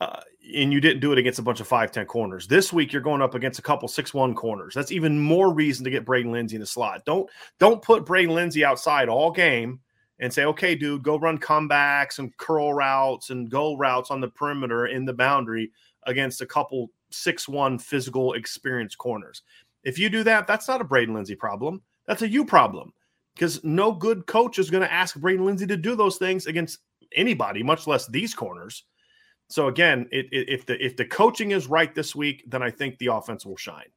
uh, 0.00 0.20
and 0.54 0.72
you 0.72 0.80
didn't 0.80 1.00
do 1.00 1.10
it 1.10 1.18
against 1.18 1.40
a 1.40 1.42
bunch 1.42 1.58
of 1.58 1.66
five 1.66 1.90
ten 1.90 2.06
corners. 2.06 2.46
This 2.46 2.72
week 2.72 2.92
you're 2.92 3.02
going 3.02 3.22
up 3.22 3.34
against 3.34 3.58
a 3.58 3.62
couple 3.62 3.88
six 3.88 4.14
one 4.14 4.34
corners. 4.34 4.74
That's 4.74 4.92
even 4.92 5.18
more 5.18 5.52
reason 5.52 5.82
to 5.84 5.90
get 5.90 6.04
Braden 6.04 6.30
Lenzy 6.30 6.54
in 6.54 6.60
the 6.60 6.66
slot. 6.66 7.04
Don't 7.04 7.28
don't 7.58 7.82
put 7.82 8.06
Braden 8.06 8.34
Lenzy 8.34 8.64
outside 8.64 9.08
all 9.08 9.32
game 9.32 9.80
and 10.20 10.32
say, 10.32 10.44
okay, 10.44 10.74
dude, 10.74 11.02
go 11.02 11.18
run 11.18 11.38
comebacks 11.38 12.18
and 12.20 12.34
curl 12.36 12.72
routes 12.72 13.30
and 13.30 13.50
go 13.50 13.76
routes 13.76 14.10
on 14.10 14.20
the 14.20 14.28
perimeter 14.28 14.86
in 14.86 15.04
the 15.04 15.12
boundary 15.12 15.72
against 16.04 16.40
a 16.40 16.46
couple 16.46 16.90
six 17.16 17.48
one 17.48 17.78
physical 17.78 18.34
experience 18.34 18.94
corners. 18.94 19.42
If 19.84 19.98
you 19.98 20.08
do 20.08 20.22
that, 20.24 20.46
that's 20.46 20.68
not 20.68 20.80
a 20.80 20.84
Braden 20.84 21.14
Lenzy 21.14 21.36
problem. 21.36 21.82
That's 22.06 22.22
a 22.22 22.28
you 22.28 22.44
problem 22.44 22.92
because 23.34 23.62
no 23.64 23.92
good 23.92 24.26
coach 24.26 24.58
is 24.58 24.70
going 24.70 24.82
to 24.82 24.92
ask 24.92 25.16
Braden 25.16 25.44
Lenzy 25.44 25.66
to 25.66 25.76
do 25.76 25.94
those 25.94 26.16
things 26.16 26.46
against 26.46 26.78
anybody, 27.14 27.62
much 27.62 27.86
less 27.86 28.06
these 28.06 28.34
corners. 28.34 28.84
So 29.48 29.68
again, 29.68 30.08
it, 30.10 30.26
it, 30.32 30.48
if 30.48 30.66
the 30.66 30.84
if 30.84 30.96
the 30.96 31.04
coaching 31.04 31.52
is 31.52 31.68
right 31.68 31.94
this 31.94 32.16
week, 32.16 32.44
then 32.48 32.62
I 32.62 32.70
think 32.70 32.98
the 32.98 33.12
offense 33.12 33.46
will 33.46 33.56
shine. 33.56 33.90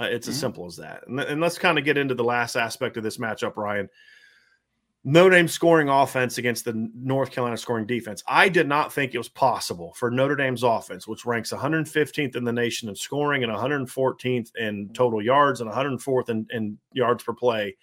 Uh, 0.00 0.04
it's 0.04 0.26
mm-hmm. 0.26 0.32
as 0.32 0.40
simple 0.40 0.66
as 0.66 0.76
that. 0.76 1.06
And, 1.06 1.20
and 1.20 1.40
let's 1.40 1.58
kind 1.58 1.78
of 1.78 1.84
get 1.84 1.98
into 1.98 2.14
the 2.14 2.24
last 2.24 2.56
aspect 2.56 2.96
of 2.96 3.02
this 3.02 3.18
matchup, 3.18 3.56
Ryan. 3.56 3.88
Notre 5.02 5.30
Dame 5.30 5.48
scoring 5.48 5.88
offense 5.88 6.36
against 6.36 6.66
the 6.66 6.90
North 6.94 7.30
Carolina 7.30 7.56
scoring 7.56 7.86
defense. 7.86 8.22
I 8.26 8.50
did 8.50 8.68
not 8.68 8.92
think 8.92 9.14
it 9.14 9.18
was 9.18 9.30
possible 9.30 9.94
for 9.94 10.10
Notre 10.10 10.36
Dame's 10.36 10.62
offense, 10.62 11.08
which 11.08 11.24
ranks 11.24 11.52
115th 11.52 12.36
in 12.36 12.44
the 12.44 12.52
nation 12.52 12.88
in 12.88 12.94
scoring 12.94 13.42
and 13.42 13.52
114th 13.52 14.54
in 14.56 14.90
total 14.92 15.22
yards 15.22 15.62
and 15.62 15.70
104th 15.70 16.28
in, 16.28 16.46
in 16.50 16.78
yards 16.92 17.24
per 17.24 17.32
play, 17.32 17.74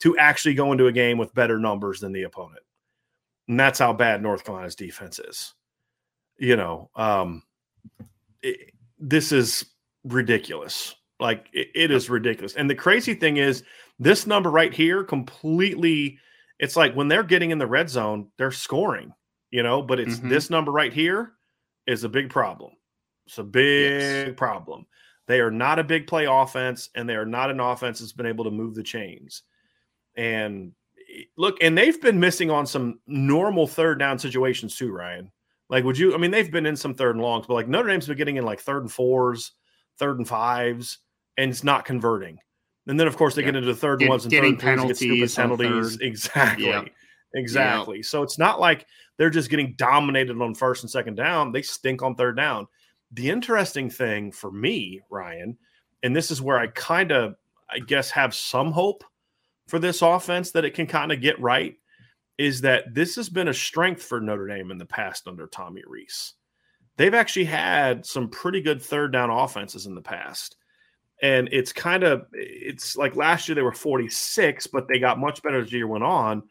to 0.00 0.18
actually 0.18 0.54
go 0.54 0.72
into 0.72 0.88
a 0.88 0.92
game 0.92 1.16
with 1.16 1.34
better 1.34 1.60
numbers 1.60 2.00
than 2.00 2.12
the 2.12 2.24
opponent. 2.24 2.62
And 3.46 3.60
that's 3.60 3.78
how 3.78 3.92
bad 3.92 4.20
North 4.20 4.44
Carolina's 4.44 4.74
defense 4.74 5.20
is. 5.20 5.54
You 6.38 6.56
know, 6.56 6.90
um, 6.96 7.44
it, 8.42 8.72
this 8.98 9.30
is 9.30 9.64
ridiculous. 10.02 10.96
Like 11.20 11.46
it, 11.52 11.68
it 11.76 11.90
is 11.92 12.10
ridiculous. 12.10 12.54
And 12.54 12.68
the 12.68 12.74
crazy 12.74 13.14
thing 13.14 13.36
is, 13.36 13.62
this 14.00 14.26
number 14.26 14.50
right 14.50 14.74
here 14.74 15.04
completely– 15.04 16.18
it's 16.58 16.76
like 16.76 16.94
when 16.94 17.08
they're 17.08 17.22
getting 17.22 17.50
in 17.50 17.58
the 17.58 17.66
red 17.66 17.88
zone, 17.90 18.30
they're 18.38 18.50
scoring. 18.50 19.12
you 19.50 19.62
know, 19.62 19.80
but 19.82 20.00
it's 20.00 20.18
Mhm. 20.18 20.30
this 20.30 20.50
number 20.50 20.72
right 20.72 20.92
here 20.92 21.34
is 21.86 22.02
a 22.02 22.08
big 22.08 22.28
problem. 22.28 22.72
It's 23.26 23.38
a 23.38 23.44
big 23.44 24.00
Yes. 24.00 24.34
problem. 24.36 24.84
They 25.28 25.38
are 25.40 25.50
not 25.52 25.78
a 25.78 25.84
big 25.84 26.08
play 26.08 26.24
offense, 26.24 26.90
and 26.96 27.08
they 27.08 27.14
are 27.14 27.24
not 27.24 27.50
an 27.52 27.60
offense 27.60 28.00
that's 28.00 28.12
been 28.12 28.26
able 28.26 28.42
to 28.46 28.50
move 28.50 28.74
the 28.74 28.82
chains. 28.82 29.44
And 30.16 30.72
eh, 31.08 31.22
look, 31.36 31.62
and 31.62 31.78
they've 31.78 32.00
been 32.02 32.18
missing 32.18 32.50
on 32.50 32.66
some 32.66 32.98
normal 33.06 33.68
third 33.68 34.00
down 34.00 34.18
situations 34.18 34.76
too, 34.76 34.90
Ryan. 34.90 35.30
Like, 35.70 35.84
would 35.84 35.96
you? 35.98 36.14
I 36.14 36.18
mean, 36.18 36.32
they've 36.32 36.50
been 36.50 36.66
in 36.66 36.74
some 36.76 36.94
third 36.94 37.14
and 37.14 37.22
longs, 37.22 37.46
but 37.46 37.54
like 37.54 37.68
Notre 37.68 37.88
Dame's 37.88 38.08
been 38.08 38.16
getting 38.16 38.36
in 38.36 38.44
like 38.44 38.60
third 38.60 38.82
and 38.82 38.90
fours, 38.92 39.52
third 39.98 40.18
and 40.18 40.26
fives, 40.26 40.98
and 41.36 41.48
it's 41.50 41.62
not 41.62 41.84
converting. 41.84 42.38
And 42.86 43.00
then, 43.00 43.06
of 43.06 43.16
course, 43.16 43.34
they 43.34 43.42
Yeah. 43.42 43.46
get 43.48 43.56
into 43.56 43.72
the 43.72 43.78
third 43.78 44.00
Get- 44.00 44.08
ones 44.08 44.24
and 44.24 44.30
getting 44.30 44.58
third 44.58 44.78
and 44.78 44.88
get 44.88 44.96
stupid 44.96 45.34
penalties 45.34 45.68
penalties. 45.68 45.98
Exactly. 46.00 46.66
Yeah. 46.66 46.84
Exactly. 47.34 48.02
So 48.02 48.22
it's 48.22 48.38
not 48.38 48.60
like 48.60 48.86
they're 49.16 49.30
just 49.30 49.50
getting 49.50 49.74
dominated 49.76 50.40
on 50.40 50.54
first 50.54 50.82
and 50.84 50.90
second 50.90 51.16
down. 51.16 51.50
They 51.52 51.62
stink 51.62 52.02
on 52.02 52.14
third 52.14 52.36
down. 52.36 52.68
The 53.12 53.30
interesting 53.30 53.90
thing 53.90 54.30
for 54.32 54.50
me, 54.52 55.00
Ryan, 55.10 55.56
and 56.02 56.14
this 56.14 56.30
is 56.30 56.40
where 56.42 56.58
I 56.58 56.68
kind 56.68 57.10
of, 57.10 57.36
I 57.70 57.78
guess, 57.80 58.10
have 58.10 58.34
some 58.34 58.70
hope 58.72 59.02
for 59.66 59.78
this 59.78 60.02
offense 60.02 60.50
that 60.52 60.64
it 60.64 60.74
can 60.74 60.86
kind 60.86 61.10
of 61.10 61.20
get 61.20 61.40
right, 61.40 61.76
is 62.38 62.60
that 62.60 62.92
this 62.94 63.16
has 63.16 63.28
been 63.28 63.48
a 63.48 63.54
strength 63.54 64.02
for 64.02 64.20
Notre 64.20 64.46
Dame 64.46 64.70
in 64.70 64.78
the 64.78 64.84
past 64.84 65.26
under 65.26 65.46
Tommy 65.46 65.82
Rees. 65.86 66.34
They've 66.96 67.14
actually 67.14 67.46
had 67.46 68.04
some 68.06 68.28
pretty 68.28 68.60
good 68.60 68.80
third 68.82 69.12
down 69.12 69.30
offenses 69.30 69.86
in 69.86 69.94
the 69.94 70.02
past. 70.02 70.56
And 71.24 71.48
it's 71.52 71.72
kind 71.72 72.02
of, 72.02 72.26
it's 72.34 72.96
like 72.98 73.16
last 73.16 73.48
year 73.48 73.54
they 73.54 73.62
were 73.62 73.72
46, 73.72 74.66
but 74.66 74.88
they 74.88 74.98
got 74.98 75.18
much 75.18 75.42
better 75.42 75.60
as 75.60 75.70
the 75.70 75.78
year 75.78 75.86
went 75.86 76.04
on. 76.04 76.42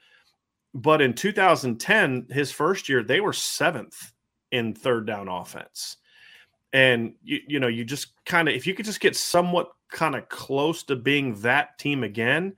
But 0.74 1.00
in 1.00 1.14
2010, 1.14 2.28
his 2.32 2.52
first 2.52 2.90
year, 2.90 3.04
they 3.04 3.22
were 3.22 3.34
seventh 3.34 4.12
in 4.52 4.74
third 4.74 5.06
down 5.06 5.28
offense. 5.28 5.98
And 6.72 7.14
you, 7.24 7.40
you 7.48 7.60
know, 7.60 7.68
you 7.68 7.86
just 7.86 8.14
kind 8.26 8.50
of 8.50 8.56
if 8.56 8.66
you 8.66 8.74
could 8.74 8.86
just 8.86 9.00
get 9.00 9.16
somewhat 9.16 9.70
kind 9.92 10.16
of 10.16 10.28
close 10.28 10.82
to 10.86 10.96
being 10.96 11.36
that 11.42 11.78
team 11.78 12.04
again, 12.04 12.56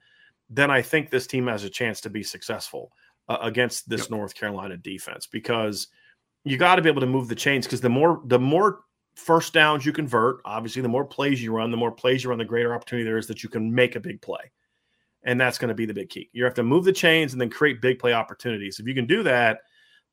then 0.49 0.71
I 0.71 0.81
think 0.81 1.09
this 1.09 1.27
team 1.27 1.47
has 1.47 1.65
a 1.65 1.69
chance 1.69 1.99
to 2.01 2.09
be 2.09 2.23
successful 2.23 2.93
uh, 3.27 3.39
against 3.41 3.89
this 3.89 4.03
Yep. 4.03 4.11
North 4.11 4.35
Carolina 4.35 4.77
defense 4.77 5.27
because 5.27 5.87
you 6.45 6.57
got 6.57 6.77
to 6.77 6.81
be 6.81 6.87
able 6.87 7.01
to 7.01 7.07
move 7.07 7.27
the 7.27 7.35
chains 7.35 7.65
because 7.65 7.81
the 7.81 7.89
more 7.89 8.21
the 8.25 8.39
more 8.39 8.84
first 9.15 9.53
downs 9.53 9.85
you 9.85 9.91
convert, 9.93 10.41
obviously 10.45 10.81
the 10.81 10.87
more 10.89 11.05
plays 11.05 11.41
you 11.41 11.51
run, 11.51 11.71
the 11.71 11.77
more 11.77 11.91
plays 11.91 12.23
you 12.23 12.29
run, 12.29 12.39
the 12.39 12.45
greater 12.45 12.73
opportunity 12.73 13.05
there 13.05 13.17
is 13.17 13.27
that 13.27 13.43
you 13.43 13.49
can 13.49 13.73
make 13.73 13.95
a 13.95 13.99
big 13.99 14.21
play. 14.21 14.51
And 15.23 15.41
that's 15.41 15.57
going 15.57 15.69
to 15.69 15.75
be 15.75 15.85
the 15.85 15.93
big 15.93 16.09
key. 16.09 16.29
You 16.33 16.43
have 16.43 16.53
to 16.55 16.63
move 16.63 16.85
the 16.85 16.93
chains 16.93 17.33
and 17.33 17.41
then 17.41 17.49
create 17.49 17.81
big 17.81 17.97
play 17.97 18.13
opportunities. 18.13 18.79
If 18.79 18.87
you 18.87 18.93
can 18.93 19.07
do 19.07 19.23
that, 19.23 19.61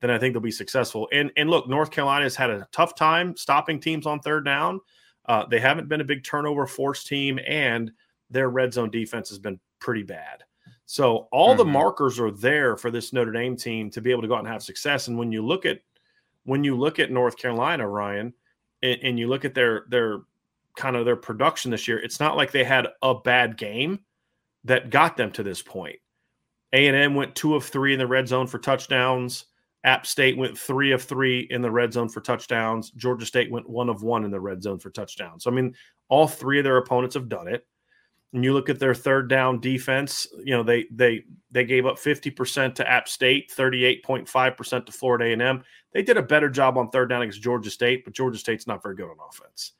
then 0.00 0.11
I 0.11 0.18
think 0.18 0.32
they'll 0.32 0.40
be 0.40 0.50
successful. 0.50 1.09
And 1.12 1.30
and 1.36 1.50
look, 1.50 1.68
North 1.68 1.90
Carolina 1.90 2.24
has 2.24 2.34
had 2.34 2.50
a 2.50 2.66
tough 2.72 2.94
time 2.94 3.36
stopping 3.36 3.78
teams 3.78 4.07
on 4.07 4.20
third 4.20 4.44
down. 4.44 4.80
Uh, 5.26 5.44
they 5.46 5.61
haven't 5.61 5.88
been 5.88 6.00
a 6.00 6.05
big 6.05 6.24
turnover 6.24 6.66
force 6.66 7.05
team, 7.05 7.38
and 7.46 7.92
their 8.30 8.48
red 8.48 8.72
zone 8.72 8.90
defense 8.90 9.28
has 9.28 9.38
been 9.38 9.61
pretty 9.78 10.03
bad. 10.03 10.42
So 10.86 11.28
all 11.30 11.55
the 11.55 11.64
Mhm. 11.64 11.72
markers 11.72 12.18
are 12.18 12.30
there 12.30 12.76
for 12.76 12.90
this 12.90 13.12
Notre 13.12 13.32
Dame 13.32 13.57
team 13.57 13.90
to 13.90 14.00
be 14.00 14.11
able 14.11 14.22
to 14.22 14.28
go 14.28 14.34
out 14.34 14.40
and 14.40 14.48
have 14.48 14.62
success. 14.62 15.09
And 15.09 15.18
when 15.18 15.30
you 15.30 15.44
look 15.44 15.66
at 15.66 15.80
when 16.44 16.64
you 16.64 16.76
look 16.76 16.98
at 16.98 17.11
North 17.11 17.36
Carolina, 17.36 17.86
Ryan, 17.86 18.34
and, 18.83 18.99
and 19.03 19.18
you 19.18 19.28
look 19.28 19.45
at 19.45 19.55
their 19.55 19.85
their 19.89 20.20
kind 20.76 20.97
of 20.97 21.05
their 21.05 21.16
production 21.16 21.70
this 21.70 21.87
year, 21.87 21.99
it's 21.99 22.20
not 22.20 22.37
like 22.37 22.51
they 22.51 22.64
had 22.64 22.89
a 23.03 23.14
bad 23.14 23.57
game 23.57 24.01
that 24.64 24.91
got 24.91 25.16
them 25.16 25.30
to 25.33 25.43
this 25.43 25.62
point. 25.62 25.97
A 26.72 26.87
and 26.87 26.97
M 26.97 27.14
went 27.14 27.35
two 27.35 27.55
of 27.55 27.64
three 27.64 27.93
in 27.93 27.99
the 27.99 28.07
red 28.07 28.28
zone 28.28 28.47
for 28.47 28.59
touchdowns. 28.59 29.47
App 29.85 30.07
State 30.07 30.37
went 30.37 30.57
three 30.57 30.93
of 30.93 31.03
three 31.03 31.41
in 31.51 31.61
the 31.61 31.70
red 31.70 31.93
zone 31.93 32.09
for 32.09 32.20
touchdowns. 32.20 32.91
Georgia 32.93 33.26
State 33.26 33.51
went 33.51 33.68
one 33.68 33.89
of 33.89 34.03
one 34.03 34.24
in 34.24 34.30
the 34.30 34.41
red 34.41 34.62
zone 34.62 34.78
for 34.78 34.91
touchdowns. 34.91 35.45
So, 35.45 35.51
I 35.51 35.55
mean, 35.55 35.74
all 36.09 36.28
three 36.28 36.59
of 36.59 36.64
their 36.64 36.76
opponents 36.76 37.14
have 37.14 37.28
done 37.28 37.49
it. 37.49 37.66
And 38.33 38.43
you 38.43 38.55
look 38.55 38.70
at 38.70 38.78
their 38.78 38.95
third 38.95 39.28
down 39.28 39.61
defense, 39.61 40.26
you 40.43 40.53
know, 40.55 40.62
they 40.62 40.87
they 40.91 41.24
they 41.51 41.64
gave 41.64 41.85
up 41.85 41.97
50% 41.97 42.74
to 42.76 42.91
App 42.91 43.09
State, 43.09 43.53
38.5% 43.55 44.87
to 44.87 44.93
Florida 44.93 45.24
A&M. 45.26 45.62
They 45.93 46.03
did 46.03 46.16
a 46.16 46.22
better 46.22 46.49
job 46.49 46.78
on 46.78 46.89
third 46.89 47.11
down 47.11 47.20
against 47.22 47.43
Georgia 47.43 47.70
State, 47.70 48.05
but 48.05 48.14
Georgia 48.14 48.39
State's 48.39 48.66
not 48.66 48.83
very 48.83 48.97
good 48.97 49.11
on 49.11 49.16
offense. 49.28 49.72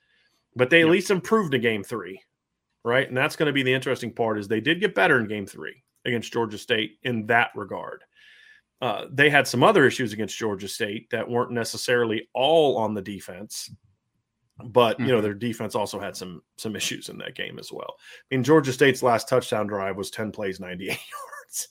But 0.55 0.69
they 0.69 0.81
at 0.81 0.87
Yep. 0.87 0.93
least 0.93 1.11
improved 1.11 1.55
in 1.55 1.63
game 1.63 1.83
3, 1.83 2.21
right? 2.85 3.09
And 3.09 3.17
that's 3.17 3.37
going 3.37 3.47
to 3.47 3.55
be 3.55 3.63
the 3.63 3.73
interesting 3.73 4.13
part 4.13 4.39
is 4.39 4.49
they 4.49 4.61
did 4.61 4.81
get 4.81 4.95
better 4.95 5.19
in 5.19 5.27
game 5.27 5.47
3 5.47 5.83
against 6.05 6.33
Georgia 6.33 6.59
State 6.59 6.99
in 7.05 7.27
that 7.27 7.53
regard. 7.55 8.05
Uh, 8.83 9.07
they 9.11 9.31
had 9.31 9.47
some 9.47 9.63
other 9.63 9.87
issues 9.87 10.13
against 10.13 10.37
Georgia 10.37 10.69
State 10.69 11.09
that 11.11 11.31
weren't 11.31 11.53
necessarily 11.53 12.29
all 12.35 12.77
on 12.77 12.93
the 12.93 13.01
defense, 13.01 13.71
but 14.65 14.99
you 15.01 15.07
know 15.07 15.19
Mhm. 15.19 15.23
their 15.23 15.35
defense 15.35 15.75
also 15.75 15.99
had 16.01 16.17
some 16.17 16.43
some 16.57 16.77
issues 16.77 17.09
in 17.09 17.19
that 17.19 17.35
game 17.35 17.59
as 17.59 17.73
well. 17.73 17.97
I 17.99 18.35
mean, 18.35 18.45
Georgia 18.45 18.73
State's 18.73 19.03
last 19.03 19.29
touchdown 19.29 19.67
drive 19.67 19.97
was 19.97 20.11
ten 20.11 20.33
plays, 20.33 20.61
ninety 20.61 20.91
eight 20.91 20.99
yards. 21.43 21.69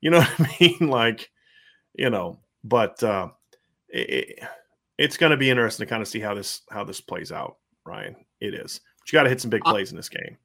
You 0.00 0.10
know 0.10 0.20
what 0.20 0.40
I 0.40 0.56
mean? 0.60 0.78
Like, 0.90 1.30
you 1.94 2.10
know, 2.10 2.40
but 2.64 3.02
uh, 3.02 3.28
it, 3.88 4.40
it's 4.98 5.16
going 5.16 5.30
to 5.30 5.36
be 5.36 5.50
interesting 5.50 5.86
to 5.86 5.90
kind 5.90 6.02
of 6.02 6.08
see 6.08 6.20
how 6.20 6.34
this 6.34 6.62
how 6.70 6.84
this 6.84 7.00
plays 7.00 7.30
out, 7.32 7.56
Ryan. 7.84 8.16
It 8.40 8.54
is. 8.54 8.80
But 9.00 9.12
you 9.12 9.16
got 9.16 9.22
to 9.24 9.28
hit 9.30 9.40
some 9.40 9.50
big 9.50 9.62
Uh, 9.66 9.70
plays 9.70 9.90
in 9.90 9.96
this 9.96 10.08
game. 10.08 10.38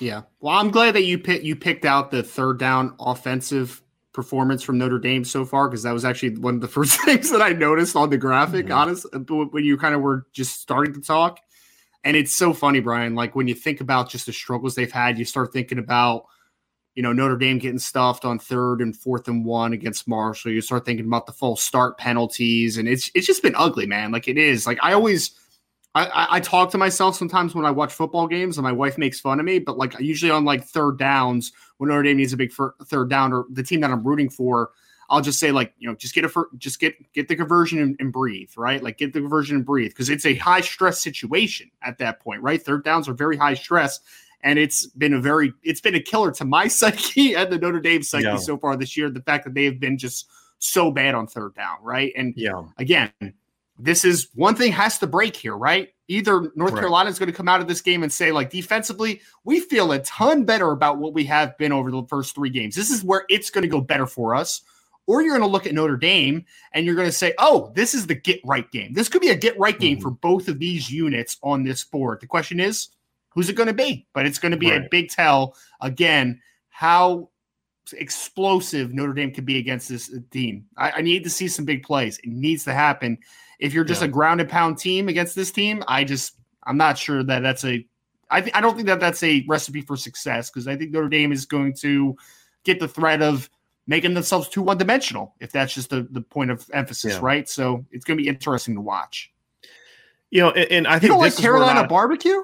Yeah. 0.00 0.22
Well, 0.40 0.56
I'm 0.56 0.70
glad 0.70 0.94
that 0.94 1.04
you 1.04 1.18
pick, 1.18 1.42
you 1.42 1.56
picked 1.56 1.84
out 1.84 2.10
the 2.10 2.22
third 2.22 2.58
down 2.58 2.94
offensive 3.00 3.82
performance 4.12 4.62
from 4.62 4.78
Notre 4.78 4.98
Dame 4.98 5.24
so 5.24 5.44
far 5.44 5.68
because 5.68 5.84
that 5.84 5.92
was 5.92 6.04
actually 6.04 6.36
one 6.36 6.56
of 6.56 6.60
the 6.60 6.68
first 6.76 7.00
things 7.02 7.30
that 7.30 7.42
I 7.42 7.50
noticed 7.50 7.96
on 7.96 8.10
the 8.10 8.18
graphic. 8.18 8.66
Mhm. 8.66 8.76
Honest, 8.76 9.06
uh, 9.12 9.18
when 9.18 9.64
you 9.64 9.76
kind 9.76 9.94
of 9.94 10.00
were 10.00 10.26
just 10.32 10.60
starting 10.60 10.94
to 10.94 11.00
talk, 11.00 11.38
and 12.04 12.16
it's 12.16 12.32
so 12.34 12.52
funny, 12.52 12.80
Brian. 12.80 13.14
Like 13.14 13.34
when 13.36 13.48
you 13.48 13.54
think 13.54 13.80
about 13.80 14.10
just 14.10 14.26
the 14.26 14.32
struggles 14.32 14.74
they've 14.74 14.90
had, 14.90 15.18
you 15.18 15.24
start 15.24 15.52
thinking 15.52 15.78
about 15.78 16.24
you 16.94 17.02
know 17.02 17.12
Notre 17.12 17.36
Dame 17.36 17.58
getting 17.58 17.78
stuffed 17.78 18.24
on 18.24 18.38
third 18.38 18.80
and 18.80 18.96
fourth 18.96 19.28
and 19.28 19.44
one 19.44 19.72
against 19.72 20.08
Marshall. 20.08 20.50
You 20.52 20.60
start 20.60 20.84
thinking 20.84 21.06
about 21.06 21.26
the 21.26 21.32
false 21.32 21.62
start 21.62 21.98
penalties, 21.98 22.78
and 22.78 22.88
it's 22.88 23.10
it's 23.14 23.26
just 23.26 23.42
been 23.42 23.54
ugly, 23.56 23.86
man. 23.86 24.12
Like 24.12 24.28
it 24.28 24.38
is. 24.38 24.66
Like 24.66 24.78
I 24.82 24.92
always. 24.92 25.32
I, 25.94 26.06
I, 26.06 26.26
I 26.36 26.40
talk 26.40 26.70
to 26.70 26.78
myself 26.78 27.16
sometimes 27.16 27.54
when 27.54 27.64
I 27.66 27.70
watch 27.70 27.92
football 27.92 28.26
games, 28.28 28.56
and 28.56 28.62
my 28.62 28.72
wife 28.72 28.96
makes 28.96 29.18
fun 29.18 29.40
of 29.40 29.46
me. 29.46 29.58
But 29.58 29.76
like 29.78 29.98
usually 29.98 30.30
on 30.30 30.44
like 30.44 30.64
third 30.64 30.98
downs, 30.98 31.52
when 31.78 31.88
Notre 31.88 32.02
Dame 32.04 32.18
needs 32.18 32.32
a 32.32 32.36
big 32.36 32.52
third 32.86 33.10
down, 33.10 33.32
or 33.32 33.44
the 33.50 33.62
team 33.62 33.80
that 33.80 33.90
I'm 33.90 34.06
rooting 34.06 34.30
for, 34.30 34.70
I'll 35.08 35.20
just 35.20 35.40
say 35.40 35.50
like 35.50 35.74
you 35.78 35.88
know 35.88 35.96
just 35.96 36.14
get 36.14 36.24
a 36.24 36.28
fir- 36.28 36.48
just 36.58 36.78
get 36.78 36.94
get 37.12 37.26
the 37.26 37.34
conversion 37.34 37.80
and, 37.80 37.96
and 37.98 38.12
breathe, 38.12 38.50
right? 38.56 38.80
Like 38.82 38.98
get 38.98 39.12
the 39.12 39.20
conversion 39.20 39.56
and 39.56 39.66
breathe 39.66 39.90
because 39.90 40.08
it's 40.08 40.24
a 40.24 40.36
high 40.36 40.60
stress 40.60 41.00
situation 41.00 41.70
at 41.82 41.98
that 41.98 42.20
point, 42.20 42.42
right? 42.42 42.62
Third 42.62 42.84
downs 42.84 43.08
are 43.08 43.14
very 43.14 43.36
high 43.36 43.54
stress, 43.54 43.98
and 44.42 44.60
it's 44.60 44.86
been 44.86 45.12
a 45.14 45.20
very 45.20 45.52
it's 45.64 45.80
been 45.80 45.96
a 45.96 46.00
killer 46.00 46.30
to 46.32 46.44
my 46.44 46.68
psyche 46.68 47.34
and 47.34 47.50
the 47.52 47.58
Notre 47.58 47.80
Dame 47.80 48.04
psyche 48.04 48.24
Yeah. 48.24 48.36
so 48.36 48.56
far 48.56 48.76
this 48.76 48.96
year. 48.96 49.10
The 49.10 49.22
fact 49.22 49.42
that 49.44 49.54
they 49.54 49.64
have 49.64 49.80
been 49.80 49.98
just 49.98 50.28
so 50.60 50.92
bad 50.92 51.16
on 51.16 51.26
third 51.26 51.54
down, 51.56 51.78
right? 51.82 52.12
And 52.16 52.34
Yeah. 52.36 52.62
again, 52.78 53.10
this 53.82 54.04
is 54.04 54.28
one 54.34 54.54
thing 54.54 54.72
has 54.72 54.98
to 54.98 55.06
break 55.06 55.36
here, 55.36 55.56
right? 55.56 55.88
Either 56.08 56.50
North 56.56 56.72
Right. 56.72 56.80
Carolina 56.80 57.08
is 57.10 57.18
going 57.18 57.30
to 57.30 57.36
come 57.36 57.48
out 57.48 57.60
of 57.60 57.68
this 57.68 57.80
game 57.80 58.02
and 58.02 58.12
say, 58.12 58.32
like, 58.32 58.50
defensively, 58.50 59.20
we 59.44 59.60
feel 59.60 59.92
a 59.92 60.00
ton 60.00 60.44
better 60.44 60.72
about 60.72 60.98
what 60.98 61.14
we 61.14 61.24
have 61.24 61.56
been 61.56 61.72
over 61.72 61.90
the 61.90 62.02
first 62.08 62.34
three 62.34 62.50
games. 62.50 62.74
This 62.74 62.90
is 62.90 63.04
where 63.04 63.24
it's 63.28 63.50
going 63.50 63.62
to 63.62 63.68
go 63.68 63.80
better 63.80 64.06
for 64.06 64.34
us. 64.34 64.62
Or 65.06 65.22
you're 65.22 65.36
going 65.36 65.48
to 65.48 65.52
look 65.52 65.66
at 65.66 65.74
Notre 65.74 65.96
Dame 65.96 66.44
and 66.72 66.84
you're 66.86 66.94
going 66.94 67.08
to 67.08 67.12
say, 67.12 67.32
oh, 67.38 67.72
this 67.74 67.94
is 67.94 68.06
the 68.06 68.14
get 68.14 68.40
right 68.44 68.70
game. 68.70 68.92
This 68.92 69.08
could 69.08 69.20
be 69.22 69.30
a 69.30 69.36
get 69.36 69.58
right 69.58 69.78
game 69.78 69.98
Mhm. 69.98 70.02
for 70.02 70.10
both 70.10 70.46
of 70.48 70.58
these 70.58 70.90
units 70.90 71.36
on 71.42 71.64
this 71.64 71.84
board. 71.84 72.20
The 72.20 72.26
question 72.28 72.60
is, 72.60 72.88
who's 73.30 73.48
it 73.48 73.56
going 73.56 73.66
to 73.68 73.72
be? 73.72 74.06
But 74.12 74.26
it's 74.26 74.38
going 74.38 74.52
to 74.52 74.58
be 74.58 74.70
a 74.70 74.86
big 74.90 75.08
tell 75.10 75.56
again 75.80 76.40
how 76.68 77.30
explosive 77.92 78.92
Notre 78.92 79.12
Dame 79.14 79.32
could 79.32 79.46
be 79.46 79.58
against 79.58 79.88
this 79.88 80.12
team. 80.30 80.66
I, 80.76 80.90
I 80.92 81.00
need 81.02 81.24
to 81.24 81.30
see 81.30 81.48
some 81.48 81.64
big 81.64 81.82
plays. 81.82 82.18
It 82.18 82.28
needs 82.28 82.64
to 82.64 82.72
happen. 82.72 83.18
If 83.60 83.72
you're 83.74 83.84
just 83.84 84.00
Yeah. 84.00 84.08
a 84.08 84.10
ground 84.10 84.40
and 84.40 84.50
pound 84.50 84.78
team 84.78 85.08
against 85.08 85.36
this 85.36 85.52
team, 85.52 85.84
I 85.86 86.02
just 86.04 86.34
I'm 86.64 86.76
not 86.76 86.98
sure 86.98 87.22
that 87.22 87.40
that's 87.40 87.64
a. 87.64 87.86
I 88.30 88.40
th- 88.40 88.54
I 88.54 88.60
don't 88.60 88.74
think 88.74 88.86
that 88.86 89.00
that's 89.00 89.22
a 89.22 89.44
recipe 89.48 89.80
for 89.82 89.96
success 89.96 90.50
because 90.50 90.66
I 90.68 90.76
think 90.76 90.90
Notre 90.92 91.08
Dame 91.08 91.32
is 91.32 91.46
going 91.46 91.74
to 91.80 92.16
get 92.64 92.78
the 92.80 92.88
threat 92.88 93.22
of 93.22 93.48
making 93.86 94.14
themselves 94.14 94.48
too 94.48 94.62
one 94.62 94.78
dimensional 94.78 95.34
if 95.40 95.50
that's 95.52 95.74
just 95.74 95.90
the, 95.90 96.06
the 96.10 96.20
point 96.20 96.50
of 96.50 96.64
emphasis, 96.72 97.14
Yeah. 97.14 97.20
right? 97.22 97.48
So 97.48 97.84
it's 97.90 98.04
going 98.04 98.18
to 98.18 98.22
be 98.22 98.28
interesting 98.28 98.74
to 98.76 98.80
watch. 98.80 99.32
You 100.30 100.42
know, 100.42 100.50
and, 100.52 100.70
and 100.70 100.86
I 100.86 100.94
You 100.94 101.00
think 101.00 101.10
don't 101.12 101.18
like 101.20 101.32
this 101.32 101.40
is 101.40 101.44
where 101.44 101.54
Carolina 101.54 101.80
not- 101.80 101.88
barbecue? 101.88 102.42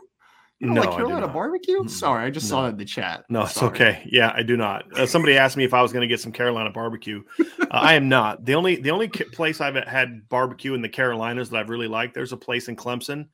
You 0.59 0.68
don't 0.68 0.74
No, 0.76 0.80
like 0.82 0.90
Carolina 0.96 1.28
barbecue? 1.28 1.86
Sorry, 1.86 2.24
I 2.24 2.30
just 2.30 2.48
saw 2.48 2.62
No. 2.62 2.66
it 2.68 2.70
in 2.70 2.76
the 2.78 2.84
chat. 2.86 3.24
No, 3.28 3.42
it's 3.42 3.52
Sorry. 3.52 3.70
okay. 3.72 4.02
Yeah, 4.11 4.32
I 4.34 4.42
do 4.42 4.57
not. 4.57 4.84
Uh, 4.98 5.04
somebody 5.04 5.36
asked 5.36 5.57
me 5.59 5.64
if 5.64 5.74
I 5.74 5.82
was 5.82 5.92
going 5.92 6.00
to 6.00 6.07
get 6.07 6.18
some 6.20 6.32
Carolina 6.32 6.70
barbecue. 6.70 7.22
Uh, 7.38 7.44
I 7.70 7.94
am 7.94 8.09
not. 8.09 8.44
The 8.44 8.54
only 8.54 8.76
the 8.76 8.90
only 8.90 9.09
place 9.09 9.61
I've 9.61 9.74
had 9.74 10.28
barbecue 10.30 10.72
in 10.74 10.80
the 10.80 10.88
Carolinas 10.88 11.50
that 11.50 11.59
I've 11.59 11.68
really 11.68 11.88
liked. 11.88 12.14
There's 12.14 12.32
a 12.32 12.36
place 12.38 12.68
in 12.68 12.76
Clemson 12.76 13.26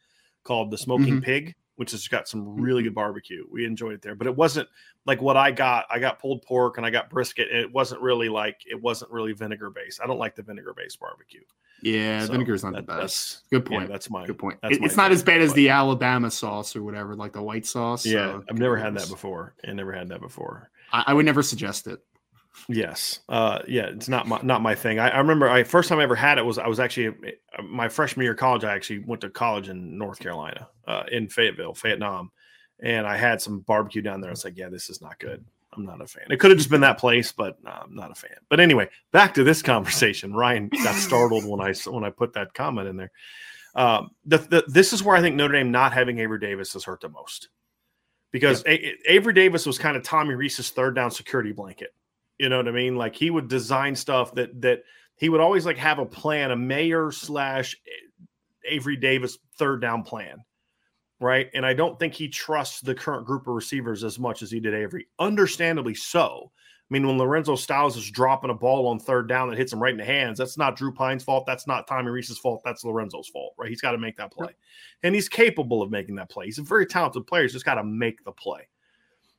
called 0.42 0.72
the 0.72 0.78
Smoking 0.78 1.20
Mhm. 1.20 1.24
Pig, 1.24 1.54
which 1.76 1.92
has 1.92 2.06
got 2.08 2.28
some 2.28 2.60
really 2.60 2.82
mm-hmm. 2.82 2.88
good 2.88 2.94
barbecue. 2.94 3.44
We 3.50 3.64
enjoyed 3.64 3.94
it 3.94 4.02
there, 4.02 4.14
but 4.14 4.26
it 4.26 4.36
wasn't 4.36 4.68
like 5.06 5.22
what 5.22 5.36
I 5.36 5.50
got. 5.50 5.86
I 5.90 5.98
got 5.98 6.18
pulled 6.18 6.42
pork 6.42 6.76
and 6.76 6.86
I 6.86 6.90
got 6.90 7.10
brisket. 7.10 7.48
And 7.50 7.58
it 7.58 7.72
wasn't 7.72 8.00
really 8.00 8.28
like 8.28 8.60
it 8.70 8.80
wasn't 8.80 9.10
really 9.10 9.32
vinegar 9.32 9.70
based. 9.70 10.00
I 10.02 10.06
don't 10.06 10.18
like 10.18 10.34
the 10.34 10.42
vinegar 10.42 10.74
based 10.76 11.00
barbecue. 11.00 11.40
Yeah, 11.82 12.26
So 12.26 12.32
vinegar's 12.32 12.62
not 12.62 12.74
that- 12.74 12.86
the 12.86 12.92
best. 12.92 13.42
Good 13.50 13.66
Yeah, 13.68 13.78
point. 13.78 13.90
that's 13.90 14.08
my 14.08 14.26
Good 14.26 14.38
point. 14.38 14.58
It- 14.64 14.82
it's 14.84 14.96
not 14.96 15.10
as 15.10 15.22
bad 15.22 15.40
as 15.40 15.52
the 15.54 15.70
Alabama 15.70 16.30
sauce 16.30 16.76
or 16.76 16.82
whatever, 16.82 17.16
like 17.16 17.32
the 17.32 17.42
white 17.42 17.66
sauce. 17.66 18.06
Yeah, 18.06 18.32
so 18.32 18.44
I've 18.48 18.58
never 18.58 18.76
had 18.76 18.94
that 18.94 19.08
before. 19.08 19.54
I 19.66 19.72
never 19.72 19.92
had 19.92 20.08
that 20.10 20.20
before. 20.20 20.70
I, 20.92 21.04
I 21.08 21.14
would 21.14 21.26
never 21.26 21.42
suggest 21.42 21.86
it. 21.88 22.00
Yes. 22.68 23.20
Uh, 23.28 23.60
yeah, 23.66 23.86
it's 23.86 24.08
not 24.08 24.26
my 24.26 24.40
not 24.42 24.62
my 24.62 24.74
thing. 24.74 24.98
I, 24.98 25.08
I 25.10 25.18
remember 25.18 25.48
I 25.48 25.64
first 25.64 25.88
time 25.88 25.98
I 25.98 26.02
ever 26.02 26.14
had 26.14 26.38
it 26.38 26.44
was 26.44 26.58
I 26.58 26.66
was 26.66 26.80
actually 26.80 27.08
uh, 27.58 27.62
my 27.62 27.88
freshman 27.88 28.24
year 28.24 28.32
of 28.32 28.38
college. 28.38 28.64
I 28.64 28.74
actually 28.74 29.00
went 29.00 29.20
to 29.22 29.30
college 29.30 29.68
in 29.68 29.98
North 29.98 30.18
Carolina, 30.18 30.68
uh, 30.86 31.04
in 31.10 31.28
Fayetteville, 31.28 31.74
Vietnam, 31.74 32.30
and 32.82 33.06
I 33.06 33.16
had 33.16 33.40
some 33.40 33.60
barbecue 33.60 34.02
down 34.02 34.20
there. 34.20 34.30
I 34.30 34.32
was 34.32 34.44
like, 34.44 34.56
yeah, 34.56 34.68
this 34.68 34.90
is 34.90 35.00
not 35.00 35.18
good. 35.18 35.44
I'm 35.74 35.84
not 35.84 36.02
a 36.02 36.06
fan. 36.06 36.24
It 36.28 36.38
could 36.38 36.50
have 36.50 36.58
just 36.58 36.70
been 36.70 36.82
that 36.82 36.98
place, 36.98 37.32
but 37.32 37.56
no, 37.64 37.70
I'm 37.70 37.94
not 37.94 38.10
a 38.10 38.14
fan. 38.14 38.36
But 38.50 38.60
anyway, 38.60 38.90
back 39.10 39.34
to 39.34 39.44
this 39.44 39.62
conversation. 39.62 40.34
Ryan 40.34 40.68
got 40.68 40.94
startled 40.94 41.46
when 41.46 41.60
I 41.60 41.72
when 41.88 42.04
I 42.04 42.10
put 42.10 42.34
that 42.34 42.54
comment 42.54 42.88
in 42.88 42.96
there. 42.96 43.10
Um, 43.74 44.10
the, 44.26 44.36
the, 44.36 44.64
this 44.68 44.92
is 44.92 45.02
where 45.02 45.16
I 45.16 45.22
think 45.22 45.34
Notre 45.34 45.54
Dame 45.54 45.70
not 45.70 45.94
having 45.94 46.18
Avery 46.18 46.38
Davis 46.38 46.74
has 46.74 46.84
hurt 46.84 47.00
the 47.00 47.08
most 47.08 47.48
because 48.30 48.62
A- 48.66 49.10
Avery 49.10 49.32
Davis 49.32 49.64
was 49.64 49.78
kind 49.78 49.96
of 49.96 50.02
Tommy 50.02 50.34
Rees's 50.34 50.70
third 50.70 50.94
down 50.94 51.10
security 51.10 51.52
blanket. 51.52 51.94
You 52.42 52.48
know 52.48 52.56
what 52.56 52.66
I 52.66 52.72
mean? 52.72 52.96
Like 52.96 53.14
he 53.14 53.30
would 53.30 53.46
design 53.46 53.94
stuff 53.94 54.34
that 54.34 54.60
that 54.62 54.82
he 55.14 55.28
would 55.28 55.40
always 55.40 55.64
like 55.64 55.76
have 55.76 56.00
a 56.00 56.04
plan, 56.04 56.50
a 56.50 56.56
Mayer 56.56 57.12
slash 57.12 57.76
eh, 57.86 58.24
Avery 58.68 58.96
Davis 58.96 59.38
third 59.56 59.80
down 59.80 60.02
plan, 60.02 60.38
right? 61.20 61.48
And 61.54 61.64
I 61.64 61.72
don't 61.72 61.96
think 62.00 62.14
he 62.14 62.26
trusts 62.26 62.80
the 62.80 62.96
current 62.96 63.26
group 63.26 63.46
of 63.46 63.54
receivers 63.54 64.02
as 64.02 64.18
much 64.18 64.42
as 64.42 64.50
he 64.50 64.58
did 64.58 64.74
Avery. 64.74 65.06
Understandably 65.20 65.94
so. 65.94 66.50
I 66.50 66.92
mean, 66.92 67.06
when 67.06 67.16
Lorenzo 67.16 67.54
Styles 67.54 67.96
is 67.96 68.10
dropping 68.10 68.50
a 68.50 68.54
ball 68.54 68.88
on 68.88 68.98
third 68.98 69.28
down 69.28 69.48
that 69.48 69.56
hits 69.56 69.72
him 69.72 69.80
right 69.80 69.92
in 69.92 69.98
the 69.98 70.04
hands, 70.04 70.36
that's 70.36 70.58
not 70.58 70.74
Drew 70.74 70.92
Pyne's 70.92 71.22
fault. 71.22 71.44
That's 71.46 71.68
not 71.68 71.86
Tommy 71.86 72.10
Rees's 72.10 72.40
fault. 72.40 72.60
That's 72.64 72.82
Lorenzo's 72.82 73.28
fault, 73.28 73.54
right? 73.56 73.68
He's 73.68 73.80
got 73.80 73.92
to 73.92 73.98
make 73.98 74.16
that 74.16 74.32
play. 74.32 74.50
And 75.04 75.14
he's 75.14 75.28
capable 75.28 75.80
of 75.80 75.92
making 75.92 76.16
that 76.16 76.28
play. 76.28 76.46
He's 76.46 76.58
a 76.58 76.62
very 76.62 76.86
talented 76.86 77.24
player. 77.28 77.42
He's 77.44 77.52
just 77.52 77.64
got 77.64 77.76
to 77.76 77.84
make 77.84 78.24
the 78.24 78.32
play. 78.32 78.66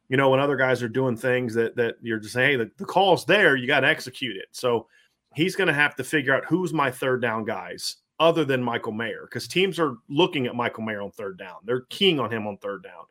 You 0.10 0.18
know, 0.18 0.30
when 0.30 0.40
other 0.40 0.58
guys 0.58 0.84
are 0.84 0.90
doing 0.90 1.16
things 1.16 1.54
that 1.56 1.76
that 1.76 1.96
you're 2.02 2.20
just 2.20 2.34
saying, 2.34 2.60
hey, 2.60 2.66
the, 2.66 2.72
the 2.78 2.86
call's 2.86 3.26
there, 3.26 3.56
you 3.56 3.68
got 3.68 3.82
to 3.82 3.88
execute 3.88 4.36
it. 4.36 4.48
So 4.52 4.88
he's 5.34 5.56
going 5.56 5.68
to 5.68 5.74
have 5.74 5.96
to 5.96 6.04
figure 6.04 6.36
out 6.36 6.46
who's 6.46 6.74
my 6.74 6.92
third 6.92 7.22
down 7.22 7.46
guys 7.46 7.98
other 8.20 8.46
than 8.46 8.64
Michael 8.64 8.92
Mayer 8.92 9.22
because 9.24 9.48
teams 9.48 9.80
are 9.80 9.96
looking 10.10 10.46
at 10.46 10.56
Michael 10.56 10.84
Mayer 10.84 11.02
on 11.02 11.12
third 11.12 11.38
down. 11.38 11.58
They're 11.66 11.86
keying 11.90 12.20
on 12.20 12.32
him 12.32 12.48
on 12.48 12.58
third 12.58 12.84
down. 12.84 13.06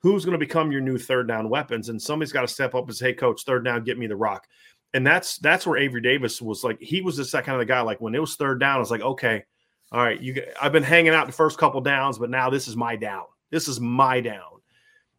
Who's 0.00 0.24
going 0.24 0.32
to 0.32 0.38
become 0.38 0.70
your 0.70 0.80
new 0.80 0.98
third 0.98 1.28
down 1.28 1.48
weapons? 1.48 1.88
And 1.88 2.00
somebody's 2.00 2.32
got 2.32 2.42
to 2.42 2.48
step 2.48 2.74
up 2.74 2.86
and 2.86 2.96
say, 2.96 3.06
"Hey, 3.06 3.14
coach, 3.14 3.44
third 3.44 3.64
down, 3.64 3.84
get 3.84 3.98
me 3.98 4.06
the 4.06 4.16
rock." 4.16 4.46
And 4.94 5.06
that's 5.06 5.38
that's 5.38 5.66
where 5.66 5.78
Avery 5.78 6.00
Davis 6.00 6.40
was 6.40 6.64
like. 6.64 6.80
He 6.80 7.00
was 7.00 7.16
just 7.16 7.32
that 7.32 7.44
kind 7.44 7.56
of 7.56 7.60
the 7.60 7.70
guy. 7.70 7.80
Like 7.80 8.00
when 8.00 8.14
it 8.14 8.20
was 8.20 8.36
third 8.36 8.60
down, 8.60 8.80
it's 8.80 8.90
like, 8.90 9.00
okay, 9.00 9.44
all 9.92 10.02
right, 10.02 10.20
you. 10.20 10.42
I've 10.60 10.72
been 10.72 10.82
hanging 10.82 11.12
out 11.12 11.26
the 11.26 11.32
first 11.32 11.58
couple 11.58 11.80
downs, 11.80 12.18
but 12.18 12.30
now 12.30 12.50
this 12.50 12.68
is 12.68 12.76
my 12.76 12.96
down. 12.96 13.24
This 13.50 13.68
is 13.68 13.80
my 13.80 14.20
down. 14.20 14.55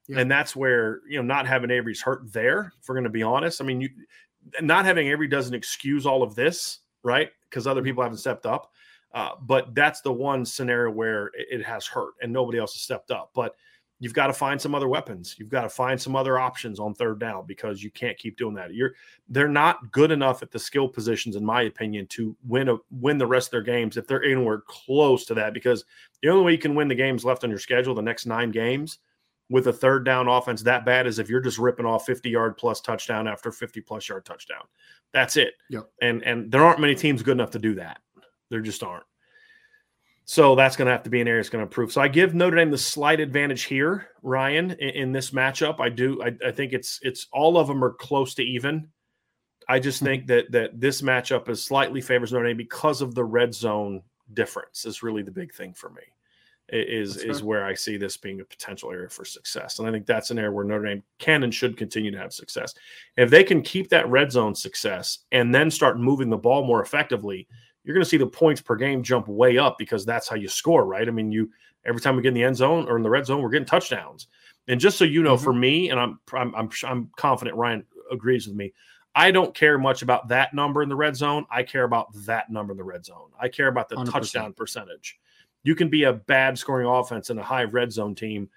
Yeah. 0.07 0.19
And 0.19 0.31
that's 0.31 0.55
where 0.55 1.01
you 1.07 1.17
know 1.17 1.23
not 1.23 1.47
having 1.47 1.69
Avery's 1.69 2.01
hurt 2.01 2.31
there. 2.31 2.71
If 2.79 2.87
we're 2.87 2.95
going 2.95 3.03
to 3.03 3.09
be 3.09 3.23
honest, 3.23 3.61
I 3.61 3.65
mean, 3.65 3.81
you 3.81 3.89
not 4.61 4.85
having 4.85 5.07
Avery 5.07 5.27
doesn't 5.27 5.53
excuse 5.53 6.05
all 6.05 6.23
of 6.23 6.35
this, 6.35 6.79
right? 7.03 7.29
Because 7.49 7.67
other 7.67 7.81
people 7.81 8.03
haven't 8.03 8.19
stepped 8.19 8.45
up. 8.45 8.71
Uh, 9.13 9.31
but 9.41 9.73
that's 9.73 10.01
the 10.01 10.11
one 10.11 10.45
scenario 10.45 10.91
where 10.91 11.27
it, 11.27 11.47
it 11.51 11.65
has 11.65 11.85
hurt 11.85 12.13
and 12.21 12.31
nobody 12.31 12.57
else 12.57 12.73
has 12.73 12.81
stepped 12.81 13.09
up. 13.09 13.31
But 13.33 13.55
you've 13.99 14.13
got 14.13 14.27
to 14.27 14.33
find 14.33 14.61
some 14.61 14.75
other 14.75 14.87
weapons. 14.87 15.35
You've 15.39 15.49
got 15.49 15.63
to 15.63 15.69
find 15.69 15.99
some 15.99 16.15
other 16.15 16.37
options 16.37 16.79
on 16.79 16.93
third 16.93 17.19
down 17.19 17.45
because 17.47 17.81
you 17.81 17.89
can't 17.89 18.17
keep 18.17 18.37
doing 18.37 18.53
that. 18.55 18.73
You're 18.73 18.93
they're 19.29 19.47
not 19.47 19.91
good 19.91 20.11
enough 20.11 20.43
at 20.43 20.51
the 20.51 20.59
skill 20.59 20.87
positions, 20.87 21.35
in 21.35 21.43
my 21.43 21.63
opinion, 21.63 22.07
to 22.07 22.35
win 22.45 22.69
a 22.69 22.77
win 22.91 23.17
the 23.17 23.25
rest 23.25 23.47
of 23.47 23.51
their 23.51 23.61
games 23.61 23.97
if 23.97 24.07
they're 24.07 24.23
anywhere 24.23 24.61
close 24.67 25.25
to 25.25 25.33
that. 25.35 25.53
Because 25.53 25.83
the 26.21 26.29
only 26.29 26.43
way 26.43 26.51
you 26.51 26.57
can 26.57 26.75
win 26.75 26.87
the 26.87 26.95
games 26.95 27.25
left 27.25 27.43
on 27.43 27.49
your 27.49 27.59
schedule, 27.59 27.95
the 27.95 28.01
next 28.01 28.25
nine 28.25 28.51
games, 28.51 28.99
with 29.49 29.67
a 29.67 29.73
third 29.73 30.03
down 30.03 30.27
offense 30.27 30.61
that 30.63 30.85
bad 30.85 31.07
is 31.07 31.19
if 31.19 31.29
you're 31.29 31.39
just 31.39 31.57
ripping 31.57 31.85
off 31.85 32.05
50 32.05 32.29
yard 32.29 32.57
plus 32.57 32.81
touchdown 32.81 33.27
after 33.27 33.51
50 33.51 33.81
plus 33.81 34.07
yard 34.09 34.25
touchdown. 34.25 34.63
That's 35.13 35.37
it. 35.37 35.53
Yep. 35.69 35.89
And 36.01 36.23
and 36.23 36.51
there 36.51 36.65
aren't 36.65 36.79
many 36.79 36.95
teams 36.95 37.23
good 37.23 37.31
enough 37.31 37.51
to 37.51 37.59
do 37.59 37.75
that. 37.75 37.99
There 38.49 38.61
just 38.61 38.83
aren't. 38.83 39.05
So 40.25 40.55
that's 40.55 40.75
going 40.75 40.87
to 40.87 40.91
have 40.91 41.03
to 41.03 41.09
be 41.09 41.21
an 41.21 41.27
area 41.27 41.39
that's 41.39 41.49
going 41.49 41.61
to 41.61 41.67
improve. 41.67 41.89
So 41.93 42.01
I 42.01 42.09
give 42.09 42.35
Notre 42.35 42.57
Dame 42.57 42.69
the 42.69 42.77
slight 42.77 43.21
advantage 43.21 43.63
here, 43.63 44.07
Ryan, 44.21 44.71
in, 44.71 44.89
in 44.89 45.11
this 45.13 45.31
matchup. 45.31 45.79
I 45.79 45.87
do. 45.87 46.21
I, 46.21 46.35
I 46.45 46.51
think 46.51 46.73
it's 46.73 46.99
it's 47.01 47.27
all 47.31 47.57
of 47.57 47.67
them 47.67 47.81
are 47.81 47.93
close 47.93 48.33
to 48.35 48.43
even. 48.43 48.89
I 49.69 49.79
just 49.79 50.03
think 50.03 50.27
that 50.27 50.51
that 50.51 50.79
this 50.79 51.01
matchup 51.01 51.47
is 51.47 51.63
slightly 51.63 52.01
favors 52.01 52.33
Notre 52.33 52.47
Dame 52.47 52.57
because 52.57 53.01
of 53.01 53.15
the 53.15 53.23
red 53.23 53.53
zone 53.53 54.01
difference. 54.33 54.83
Is 54.85 55.01
really 55.01 55.21
the 55.21 55.31
big 55.31 55.53
thing 55.53 55.73
for 55.73 55.89
me. 55.91 56.01
Is 56.69 57.13
That's 57.15 57.23
is 57.25 57.39
fair. 57.39 57.47
where 57.47 57.65
I 57.65 57.73
see 57.73 57.95
this 57.95 58.17
being 58.17 58.41
a 58.41 58.45
potential 58.45 58.91
area 58.91 59.07
for 59.07 59.23
success, 59.23 59.79
and 59.79 59.87
I 59.87 59.91
think 59.91 60.05
that's 60.05 60.31
an 60.31 60.37
area 60.39 60.51
where 60.51 60.65
Notre 60.65 60.85
Dame 60.85 61.03
can 61.17 61.43
and 61.43 61.53
should 61.53 61.77
continue 61.77 62.11
to 62.11 62.17
have 62.17 62.33
success. 62.33 62.73
If 63.15 63.29
they 63.29 63.43
can 63.45 63.61
keep 63.61 63.87
that 63.89 64.09
red 64.09 64.31
zone 64.33 64.53
success 64.53 65.19
and 65.31 65.55
then 65.55 65.71
start 65.71 65.97
moving 65.97 66.29
the 66.29 66.37
ball 66.37 66.65
more 66.65 66.81
effectively, 66.81 67.47
you're 67.85 67.93
going 67.93 68.03
to 68.03 68.09
see 68.09 68.17
the 68.17 68.27
points 68.27 68.59
per 68.59 68.75
game 68.75 69.01
jump 69.01 69.29
way 69.29 69.57
up 69.57 69.77
because 69.77 70.05
that's 70.05 70.27
how 70.27 70.35
you 70.35 70.49
score, 70.49 70.85
right? 70.85 71.07
I 71.07 71.11
mean, 71.11 71.31
you 71.31 71.49
every 71.85 72.01
time 72.01 72.17
we 72.17 72.21
get 72.21 72.29
in 72.29 72.33
the 72.33 72.43
end 72.43 72.57
zone 72.57 72.85
or 72.89 72.97
in 72.97 73.03
the 73.03 73.09
red 73.09 73.25
zone, 73.25 73.41
we're 73.41 73.49
getting 73.49 73.65
touchdowns. 73.65 74.27
And 74.67 74.77
just 74.77 74.97
so 74.97 75.05
you 75.05 75.23
know, 75.23 75.37
Mhm. 75.37 75.43
for 75.45 75.53
me, 75.53 75.89
and 75.89 75.97
I'm 75.97 76.19
I'm 76.33 76.53
I'm, 76.53 76.69
I'm 76.85 77.09
confident 77.15 77.55
Ryan 77.55 77.85
agrees 78.11 78.45
with 78.45 78.57
me. 78.57 78.73
I 79.15 79.31
don't 79.31 79.55
care 79.55 79.77
much 79.79 80.01
about 80.01 80.27
that 80.27 80.53
number 80.53 80.83
in 80.83 80.89
the 80.89 80.95
red 80.97 81.15
zone. 81.15 81.45
I 81.49 81.63
care 81.63 81.85
about 81.85 82.07
that 82.25 82.49
number 82.51 82.71
in 82.73 82.77
the 82.77 82.83
red 82.83 83.05
zone. 83.05 83.29
I 83.39 83.47
care 83.47 83.69
about 83.69 83.87
the 83.87 83.95
100%. 83.95 84.11
touchdown 84.11 84.51
percentage. 84.53 85.17
You 85.63 85.75
can 85.75 85.89
be 85.89 86.03
a 86.03 86.13
bad 86.13 86.57
scoring 86.57 86.87
offense 86.87 87.29
and 87.29 87.39
a 87.39 87.43
high 87.43 87.63
red 87.63 87.91
zone 87.91 88.15
team, 88.15 88.49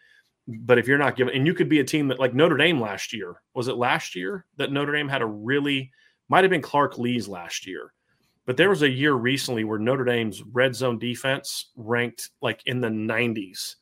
but 0.47 0.79
if 0.79 0.87
you're 0.87 0.99
not 0.99 1.17
giving, 1.17 1.35
and 1.35 1.47
you 1.47 1.55
could 1.55 1.69
be 1.69 1.81
a 1.81 1.85
team 1.85 2.09
that 2.09 2.21
like 2.21 2.35
Notre 2.35 2.57
Dame 2.57 2.81
last 2.81 3.13
year, 3.13 3.41
was 3.55 3.69
it 3.69 3.77
last 3.77 4.15
year 4.15 4.47
that 4.57 4.73
Notre 4.73 4.93
Dame 4.93 5.09
had 5.09 5.23
a 5.23 5.27
really, 5.27 5.91
might 6.29 6.45
have 6.45 6.51
been 6.51 6.63
Clark 6.63 6.99
Lea's 6.99 7.29
last 7.29 7.67
year, 7.67 7.93
but 8.47 8.57
there 8.57 8.71
was 8.71 8.83
a 8.83 8.89
year 8.89 9.15
recently 9.15 9.65
where 9.65 9.79
Notre 9.79 10.05
Dame's 10.05 10.43
red 10.43 10.75
zone 10.75 10.99
defense 10.99 11.71
ranked 11.77 12.31
like 12.41 12.63
in 12.67 12.81
the 12.81 12.89
90s 12.89 13.77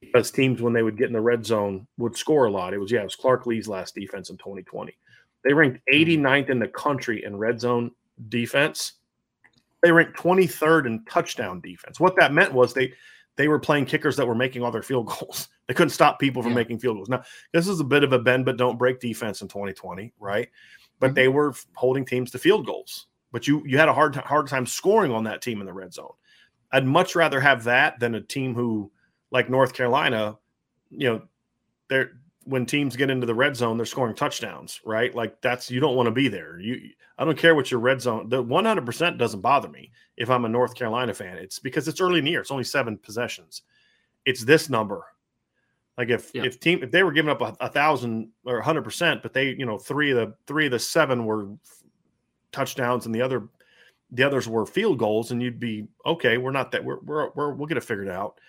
because 0.00 0.30
teams, 0.30 0.62
when 0.62 0.72
they 0.72 0.82
would 0.82 0.96
get 0.96 1.08
in 1.08 1.12
the 1.12 1.20
red 1.20 1.44
zone, 1.44 1.86
would 1.98 2.16
score 2.16 2.46
a 2.46 2.50
lot. 2.50 2.74
It 2.74 2.78
was, 2.78 2.90
yeah, 2.90 3.00
it 3.00 3.04
was 3.04 3.16
Clark 3.16 3.46
Lea's 3.46 3.68
last 3.68 3.94
defense 3.94 4.30
in 4.30 4.36
2020. 4.38 4.96
They 5.44 5.52
ranked 5.52 5.80
mm-hmm. 5.90 6.24
89th 6.24 6.50
in 6.50 6.58
the 6.58 6.68
country 6.68 7.24
in 7.24 7.36
red 7.36 7.60
zone 7.60 7.90
defense. 8.28 8.94
They 9.82 9.92
ranked 9.92 10.18
23rd 10.18 10.86
in 10.86 11.04
touchdown 11.04 11.60
defense. 11.60 11.98
What 12.00 12.16
that 12.16 12.32
meant 12.32 12.52
was 12.52 12.74
they 12.74 12.92
they 13.36 13.48
were 13.48 13.58
playing 13.58 13.86
kickers 13.86 14.16
that 14.16 14.26
were 14.26 14.34
making 14.34 14.62
all 14.62 14.70
their 14.70 14.82
field 14.82 15.06
goals. 15.20 15.48
They 15.66 15.74
couldn't 15.74 15.90
stop 15.90 16.18
people 16.18 16.42
from 16.42 16.52
Yeah. 16.52 16.56
making 16.56 16.80
field 16.80 16.96
goals. 16.96 17.08
Now, 17.08 17.22
this 17.52 17.68
is 17.68 17.80
a 17.80 17.84
bit 17.84 18.04
of 18.04 18.12
a 18.12 18.18
bend 18.18 18.44
but 18.44 18.56
don't 18.58 18.76
break 18.78 19.00
defense 19.00 19.40
in 19.40 19.48
2020, 19.48 20.12
right? 20.18 20.48
But 20.98 21.12
Mhm. 21.12 21.14
they 21.14 21.28
were 21.28 21.54
holding 21.74 22.04
teams 22.04 22.30
to 22.32 22.38
field 22.38 22.66
goals. 22.66 23.06
But 23.32 23.46
you 23.46 23.62
you 23.66 23.78
had 23.78 23.88
a 23.88 23.94
hard 23.94 24.16
hard 24.16 24.48
time 24.48 24.66
scoring 24.66 25.12
on 25.12 25.24
that 25.24 25.40
team 25.40 25.60
in 25.60 25.66
the 25.66 25.72
red 25.72 25.94
zone. 25.94 26.12
I'd 26.72 26.84
much 26.86 27.14
rather 27.16 27.40
have 27.40 27.64
that 27.64 27.98
than 28.00 28.14
a 28.16 28.20
team 28.20 28.54
who, 28.54 28.92
like 29.30 29.48
North 29.48 29.72
Carolina, 29.72 30.36
you 30.90 31.08
know, 31.08 31.22
they're 31.88 32.12
when 32.44 32.64
teams 32.66 32.96
get 32.96 33.10
into 33.10 33.26
the 33.26 33.34
red 33.34 33.56
zone, 33.56 33.76
they're 33.76 33.86
scoring 33.86 34.14
touchdowns, 34.14 34.80
right? 34.84 35.14
Like 35.14 35.40
that's 35.40 35.70
you 35.70 35.80
don't 35.80 35.96
want 35.96 36.06
to 36.06 36.12
be 36.12 36.28
there. 36.28 36.58
You 36.58 36.90
I 37.18 37.24
don't 37.24 37.36
care 37.38 37.54
what 37.54 37.70
your 37.70 37.80
red 37.80 38.00
zone. 38.00 38.28
The 38.28 38.42
100% 38.42 39.18
doesn't 39.18 39.40
bother 39.40 39.68
me 39.68 39.92
if 40.16 40.30
I'm 40.30 40.46
a 40.46 40.48
North 40.48 40.74
Carolina 40.74 41.12
fan. 41.12 41.36
It's 41.36 41.58
because 41.58 41.86
it's 41.86 42.00
early 42.00 42.18
in 42.18 42.24
the 42.24 42.30
year. 42.30 42.40
It's 42.40 42.50
only 42.50 42.64
seven 42.64 42.96
possessions. 42.96 43.62
It's 44.24 44.42
this 44.42 44.70
number. 44.70 45.04
Like 45.98 46.08
if 46.08 46.30
Yeah. 46.34 46.44
if 46.44 46.58
team 46.60 46.82
if 46.82 46.90
they 46.90 47.02
were 47.02 47.12
giving 47.12 47.30
up 47.30 47.42
a, 47.42 47.54
a 47.60 47.68
thousand 47.68 48.30
or 48.44 48.58
a 48.58 48.64
hundred 48.64 48.84
percent, 48.84 49.22
but 49.22 49.34
they 49.34 49.50
you 49.50 49.66
know 49.66 49.78
three 49.78 50.10
of 50.12 50.16
the 50.16 50.34
three 50.46 50.66
of 50.66 50.72
the 50.72 50.78
seven 50.78 51.26
were 51.26 51.48
touchdowns 52.52 53.06
and 53.06 53.14
the 53.14 53.22
other 53.22 53.48
the 54.12 54.24
others 54.24 54.48
were 54.48 54.66
field 54.66 54.98
goals, 54.98 55.30
and 55.30 55.40
you'd 55.42 55.60
be 55.60 55.86
okay. 56.04 56.36
We're 56.38 56.50
not 56.50 56.72
that 56.72 56.84
we're 56.84 57.00
we're, 57.00 57.30
we're 57.34 57.52
we'll 57.52 57.66
get 57.66 57.76
it 57.76 57.84
figured 57.84 58.08
out. 58.08 58.40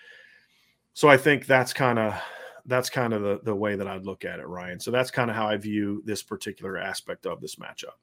So 0.93 1.07
I 1.07 1.17
think 1.17 1.45
that's 1.45 1.73
kind 1.73 1.99
of 1.99 2.13
that's 2.65 2.89
kind 2.89 3.13
of 3.13 3.21
the 3.21 3.39
the 3.43 3.55
way 3.55 3.75
that 3.75 3.87
I'd 3.87 4.05
look 4.05 4.25
at 4.25 4.39
it, 4.39 4.47
Ryan. 4.47 4.79
So 4.79 4.91
that's 4.91 5.11
kind 5.11 5.29
of 5.29 5.35
how 5.35 5.47
I 5.47 5.57
view 5.57 6.01
this 6.05 6.21
particular 6.23 6.77
aspect 6.77 7.25
of 7.25 7.41
this 7.41 7.55
matchup. 7.55 7.97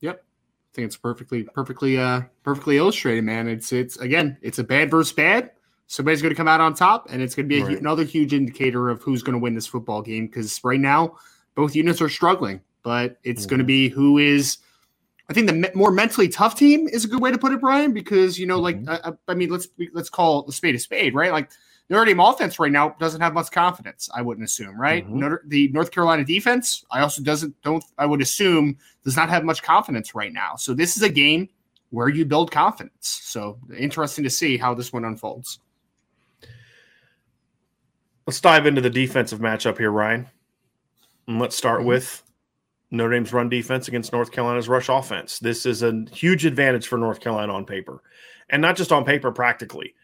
Yep. 0.00 0.22
I 0.22 0.74
think 0.74 0.86
it's 0.86 0.96
perfectly, 0.96 1.44
perfectly, 1.54 1.98
uh, 1.98 2.22
perfectly 2.42 2.78
illustrated, 2.78 3.22
man. 3.24 3.46
It's, 3.46 3.72
it's 3.72 3.96
again, 3.98 4.36
it's 4.42 4.58
a 4.58 4.64
bad 4.64 4.90
versus 4.90 5.12
bad. 5.12 5.52
Somebody's 5.86 6.20
going 6.20 6.32
to 6.32 6.36
come 6.36 6.48
out 6.48 6.60
on 6.60 6.74
top, 6.74 7.06
and 7.10 7.22
it's 7.22 7.34
going 7.34 7.48
to 7.48 7.54
be 7.54 7.60
a, 7.62 7.64
hu- 7.64 7.76
another 7.78 8.02
huge 8.02 8.34
indicator 8.34 8.88
of 8.88 9.00
who's 9.02 9.22
going 9.22 9.34
to 9.34 9.38
win 9.38 9.54
this 9.54 9.66
football 9.66 10.02
game. 10.02 10.26
Because 10.26 10.60
right 10.64 10.80
now, 10.80 11.16
both 11.54 11.76
units 11.76 12.00
are 12.02 12.08
struggling, 12.08 12.60
but 12.82 13.18
it's 13.22 13.46
going 13.46 13.58
to 13.58 13.64
be 13.64 13.88
who 13.88 14.18
is. 14.18 14.58
I 15.30 15.32
think 15.32 15.46
the 15.46 15.52
me- 15.52 15.70
more 15.74 15.90
mentally 15.92 16.28
tough 16.28 16.56
team 16.56 16.88
is 16.88 17.04
a 17.04 17.08
good 17.08 17.20
way 17.22 17.30
to 17.30 17.38
put 17.38 17.52
it, 17.52 17.60
Brian. 17.60 17.92
Because 17.92 18.38
you 18.38 18.46
know, 18.46 18.58
like, 18.58 18.80
Mhm. 18.82 18.88
uh, 18.88 19.00
uh, 19.04 19.12
I 19.28 19.34
mean, 19.34 19.50
let's 19.50 19.68
let's 19.92 20.10
call 20.10 20.44
a 20.48 20.52
spade 20.52 20.74
a 20.74 20.78
spade, 20.78 21.14
right? 21.14 21.30
Like 21.30 21.50
Notre 21.90 22.06
Dame 22.06 22.20
offense 22.20 22.58
right 22.58 22.72
now 22.72 22.96
doesn't 22.98 23.20
have 23.20 23.34
much 23.34 23.50
confidence. 23.50 24.08
I 24.14 24.22
wouldn't 24.22 24.44
assume, 24.44 24.80
right? 24.80 25.04
Mm-hmm. 25.04 25.18
Notre, 25.18 25.42
the 25.46 25.68
North 25.68 25.90
Carolina 25.90 26.24
defense, 26.24 26.84
I 26.90 27.00
also 27.00 27.22
doesn't 27.22 27.60
don't 27.62 27.84
I 27.98 28.06
would 28.06 28.22
assume 28.22 28.78
does 29.04 29.16
not 29.16 29.28
have 29.28 29.44
much 29.44 29.62
confidence 29.62 30.14
right 30.14 30.32
now. 30.32 30.56
So 30.56 30.72
this 30.72 30.96
is 30.96 31.02
a 31.02 31.10
game 31.10 31.48
where 31.90 32.08
you 32.08 32.24
build 32.24 32.50
confidence. 32.50 33.20
So 33.22 33.58
interesting 33.78 34.24
to 34.24 34.30
see 34.30 34.56
how 34.56 34.74
this 34.74 34.92
one 34.92 35.04
unfolds. 35.04 35.60
Let's 38.26 38.40
dive 38.40 38.66
into 38.66 38.80
the 38.80 38.90
defensive 38.90 39.40
matchup 39.40 39.76
here, 39.76 39.90
Ryan. 39.90 40.26
And 41.28 41.38
let's 41.38 41.54
start 41.56 41.80
mm-hmm. 41.80 41.88
with 41.88 42.22
Notre 42.90 43.12
Dame's 43.12 43.32
run 43.32 43.50
defense 43.50 43.88
against 43.88 44.12
North 44.12 44.32
Carolina's 44.32 44.68
rush 44.68 44.88
offense. 44.88 45.38
This 45.38 45.66
is 45.66 45.82
a 45.82 46.04
huge 46.12 46.46
advantage 46.46 46.86
for 46.86 46.96
North 46.96 47.20
Carolina 47.20 47.52
on 47.52 47.66
paper, 47.66 48.02
and 48.48 48.62
not 48.62 48.76
just 48.76 48.92
on 48.92 49.04
paper, 49.04 49.30
practically. 49.30 49.94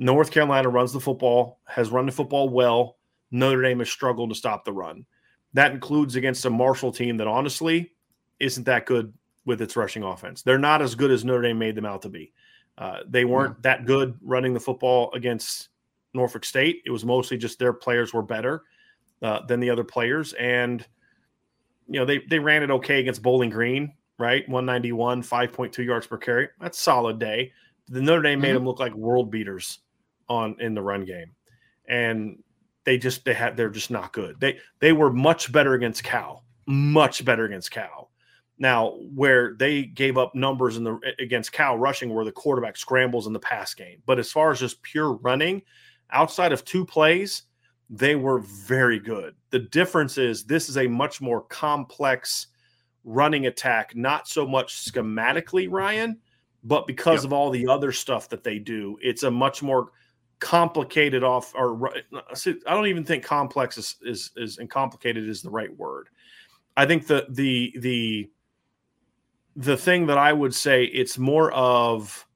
North 0.00 0.30
Carolina 0.30 0.70
runs 0.70 0.94
the 0.94 0.98
football, 0.98 1.60
has 1.66 1.90
run 1.90 2.06
the 2.06 2.12
football 2.12 2.48
well. 2.48 2.96
Notre 3.30 3.62
Dame 3.62 3.80
has 3.80 3.90
struggled 3.90 4.30
to 4.30 4.34
stop 4.34 4.64
the 4.64 4.72
run. 4.72 5.04
That 5.52 5.72
includes 5.72 6.16
against 6.16 6.46
a 6.46 6.50
Marshall 6.50 6.90
team 6.90 7.18
that 7.18 7.26
honestly 7.26 7.92
isn't 8.40 8.64
that 8.64 8.86
good 8.86 9.12
with 9.44 9.60
its 9.60 9.76
rushing 9.76 10.02
offense. 10.02 10.40
They're 10.40 10.58
not 10.58 10.80
as 10.80 10.94
good 10.94 11.10
as 11.10 11.22
Notre 11.22 11.42
Dame 11.42 11.58
made 11.58 11.74
them 11.74 11.84
out 11.84 12.00
to 12.02 12.08
be. 12.08 12.32
Uh, 12.78 13.00
they 13.06 13.26
weren't 13.26 13.56
yeah. 13.58 13.76
that 13.76 13.84
good 13.84 14.18
running 14.22 14.54
the 14.54 14.60
football 14.60 15.12
against 15.12 15.68
Norfolk 16.14 16.46
State. 16.46 16.80
It 16.86 16.90
was 16.90 17.04
mostly 17.04 17.36
just 17.36 17.58
their 17.58 17.74
players 17.74 18.14
were 18.14 18.22
better 18.22 18.62
uh, 19.20 19.44
than 19.44 19.60
the 19.60 19.68
other 19.68 19.84
players, 19.84 20.32
and 20.32 20.84
you 21.88 22.00
know 22.00 22.06
they 22.06 22.20
they 22.30 22.38
ran 22.38 22.62
it 22.62 22.70
okay 22.70 23.00
against 23.00 23.22
Bowling 23.22 23.50
Green, 23.50 23.92
right? 24.18 24.48
One 24.48 24.64
ninety 24.64 24.92
one, 24.92 25.22
five 25.22 25.52
point 25.52 25.74
two 25.74 25.82
yards 25.82 26.06
per 26.06 26.16
carry. 26.16 26.48
That's 26.58 26.80
solid 26.80 27.18
day. 27.18 27.52
The 27.88 28.00
Notre 28.00 28.22
Dame 28.22 28.38
mm-hmm. 28.38 28.42
made 28.42 28.56
them 28.56 28.64
look 28.64 28.80
like 28.80 28.94
world 28.94 29.30
beaters 29.30 29.80
on 30.30 30.56
in 30.60 30.74
the 30.74 30.80
run 30.80 31.04
game, 31.04 31.32
and 31.86 32.42
they 32.84 32.96
just 32.96 33.24
they 33.26 33.34
had 33.34 33.56
they're 33.56 33.68
just 33.68 33.90
not 33.90 34.12
good. 34.12 34.40
They 34.40 34.58
they 34.78 34.92
were 34.92 35.12
much 35.12 35.52
better 35.52 35.74
against 35.74 36.02
Cal, 36.02 36.44
much 36.66 37.24
better 37.24 37.44
against 37.44 37.70
Cal. 37.70 38.10
Now, 38.58 38.96
where 39.14 39.54
they 39.58 39.82
gave 39.84 40.18
up 40.18 40.34
numbers 40.34 40.76
in 40.76 40.84
the 40.84 40.98
against 41.18 41.52
Cal 41.52 41.76
rushing 41.76 42.14
where 42.14 42.24
the 42.24 42.32
quarterback 42.32 42.76
scrambles 42.76 43.26
in 43.26 43.32
the 43.32 43.40
pass 43.40 43.74
game. 43.74 44.02
But 44.06 44.18
as 44.18 44.30
far 44.30 44.50
as 44.50 44.60
just 44.60 44.82
pure 44.82 45.12
running, 45.14 45.62
outside 46.10 46.52
of 46.52 46.64
two 46.64 46.86
plays, 46.86 47.42
they 47.88 48.16
were 48.16 48.38
very 48.38 49.00
good. 49.00 49.34
The 49.50 49.58
difference 49.58 50.16
is 50.16 50.44
this 50.44 50.68
is 50.68 50.76
a 50.76 50.86
much 50.86 51.20
more 51.20 51.42
complex 51.42 52.46
running 53.04 53.46
attack, 53.46 53.96
not 53.96 54.28
so 54.28 54.46
much 54.46 54.84
schematically, 54.84 55.68
Ryan, 55.70 56.18
but 56.62 56.86
because 56.86 57.20
yep. 57.20 57.24
of 57.26 57.32
all 57.32 57.50
the 57.50 57.66
other 57.66 57.92
stuff 57.92 58.28
that 58.28 58.44
they 58.44 58.58
do, 58.58 58.98
it's 59.00 59.22
a 59.22 59.30
much 59.30 59.62
more 59.62 59.90
complicated 60.40 61.22
off 61.22 61.54
or 61.54 61.92
I 61.94 62.74
don't 62.74 62.86
even 62.86 63.04
think 63.04 63.24
complex 63.24 63.78
is 63.78 63.96
is, 64.02 64.30
is 64.36 64.58
and 64.58 64.68
complicated 64.68 65.28
is 65.28 65.42
the 65.42 65.50
right 65.50 65.74
word. 65.76 66.08
I 66.76 66.86
think 66.86 67.06
the 67.06 67.26
the 67.28 67.74
the 67.78 68.30
the 69.56 69.76
thing 69.76 70.06
that 70.06 70.18
I 70.18 70.32
would 70.32 70.54
say 70.54 70.84
it's 70.84 71.18
more 71.18 71.52
of 71.52 72.26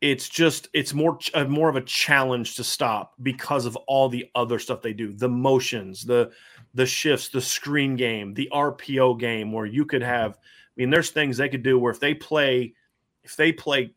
it's 0.00 0.28
just 0.28 0.68
it's 0.72 0.92
more 0.92 1.18
uh, 1.34 1.44
more 1.44 1.68
of 1.68 1.76
a 1.76 1.80
challenge 1.80 2.56
to 2.56 2.64
stop 2.64 3.14
because 3.22 3.64
of 3.64 3.76
all 3.86 4.08
the 4.08 4.26
other 4.34 4.58
stuff 4.58 4.82
they 4.82 4.92
do 4.92 5.12
the 5.12 5.28
motions 5.28 6.04
the 6.04 6.30
the 6.74 6.84
shifts 6.84 7.28
the 7.30 7.40
screen 7.40 7.96
game 7.96 8.34
the 8.34 8.48
rpo 8.52 9.18
game 9.18 9.52
where 9.52 9.64
you 9.64 9.86
could 9.86 10.02
have 10.02 10.32
i 10.34 10.72
mean 10.76 10.90
there's 10.90 11.10
things 11.10 11.38
they 11.38 11.48
could 11.48 11.62
do 11.62 11.78
where 11.78 11.92
if 11.92 11.98
they 11.98 12.12
play 12.12 12.74
if 13.22 13.36
they 13.36 13.50
play 13.52 13.90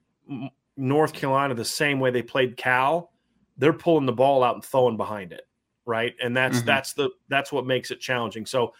north 0.77 1.11
carolina 1.11 1.53
the 1.53 1.65
same 1.65 1.99
way 1.99 2.09
they 2.11 2.21
played 2.21 2.55
cal 2.55 3.08
they're 3.59 3.73
pulling 3.73 4.05
the 4.05 4.11
ball 4.11 4.43
out 4.43 4.55
and 4.55 4.65
throwing 4.65 4.97
behind 4.97 5.31
it 5.31 5.47
right 5.85 6.15
and 6.21 6.35
that's 6.35 6.57
mm-hmm. 6.57 6.67
that's 6.67 6.93
the 6.93 7.09
that's 7.29 7.51
what 7.51 7.65
makes 7.65 7.91
it 7.91 7.99
challenging 7.99 8.45
so 8.45 8.73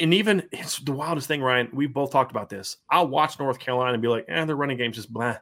and 0.00 0.14
even 0.14 0.48
it's 0.52 0.78
the 0.78 0.92
wildest 0.92 1.28
thing, 1.28 1.42
Ryan. 1.42 1.68
We've 1.72 1.92
both 1.92 2.10
talked 2.10 2.30
about 2.30 2.48
this. 2.48 2.78
I'll 2.90 3.08
watch 3.08 3.38
North 3.38 3.58
Carolina 3.58 3.92
and 3.92 4.02
be 4.02 4.08
like, 4.08 4.24
eh, 4.28 4.44
their 4.44 4.56
running 4.56 4.78
game's 4.78 4.96
just 4.96 5.12
blah. 5.12 5.36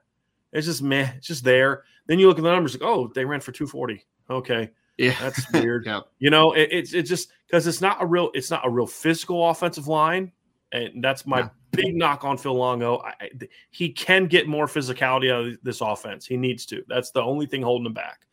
It's 0.52 0.66
just 0.66 0.82
meh. 0.82 1.10
It's 1.16 1.26
just 1.26 1.44
there. 1.44 1.84
Then 2.06 2.18
you 2.18 2.26
look 2.26 2.38
at 2.38 2.44
the 2.44 2.50
numbers, 2.50 2.74
like, 2.74 2.82
oh, 2.82 3.10
they 3.14 3.24
ran 3.24 3.40
for 3.40 3.52
240. 3.52 4.04
Okay. 4.28 4.70
Yeah. 4.98 5.14
That's 5.20 5.50
weird. 5.52 5.86
yeah. 5.86 6.00
You 6.18 6.30
know, 6.30 6.52
it, 6.52 6.68
it's 6.72 6.92
it's 6.92 7.08
just 7.08 7.30
because 7.46 7.66
it's 7.66 7.80
not 7.80 8.02
a 8.02 8.06
real 8.06 8.30
it's 8.34 8.50
not 8.50 8.66
a 8.66 8.70
real 8.70 8.86
physical 8.86 9.48
offensive 9.48 9.86
line. 9.86 10.32
And 10.72 11.02
that's 11.02 11.26
my 11.26 11.40
yeah. 11.40 11.48
Big 11.70 11.94
knock 11.94 12.24
on 12.24 12.36
Phil 12.38 12.54
Longo. 12.54 12.98
I, 12.98 13.30
he 13.70 13.90
can 13.90 14.26
get 14.26 14.46
more 14.46 14.66
physicality 14.66 15.32
out 15.32 15.46
of 15.46 15.58
this 15.62 15.80
offense. 15.80 16.26
He 16.26 16.36
needs 16.36 16.66
to. 16.66 16.84
That's 16.88 17.10
the 17.10 17.22
only 17.22 17.46
thing 17.46 17.62
holding 17.62 17.86
him 17.86 17.94
back. 17.94 18.26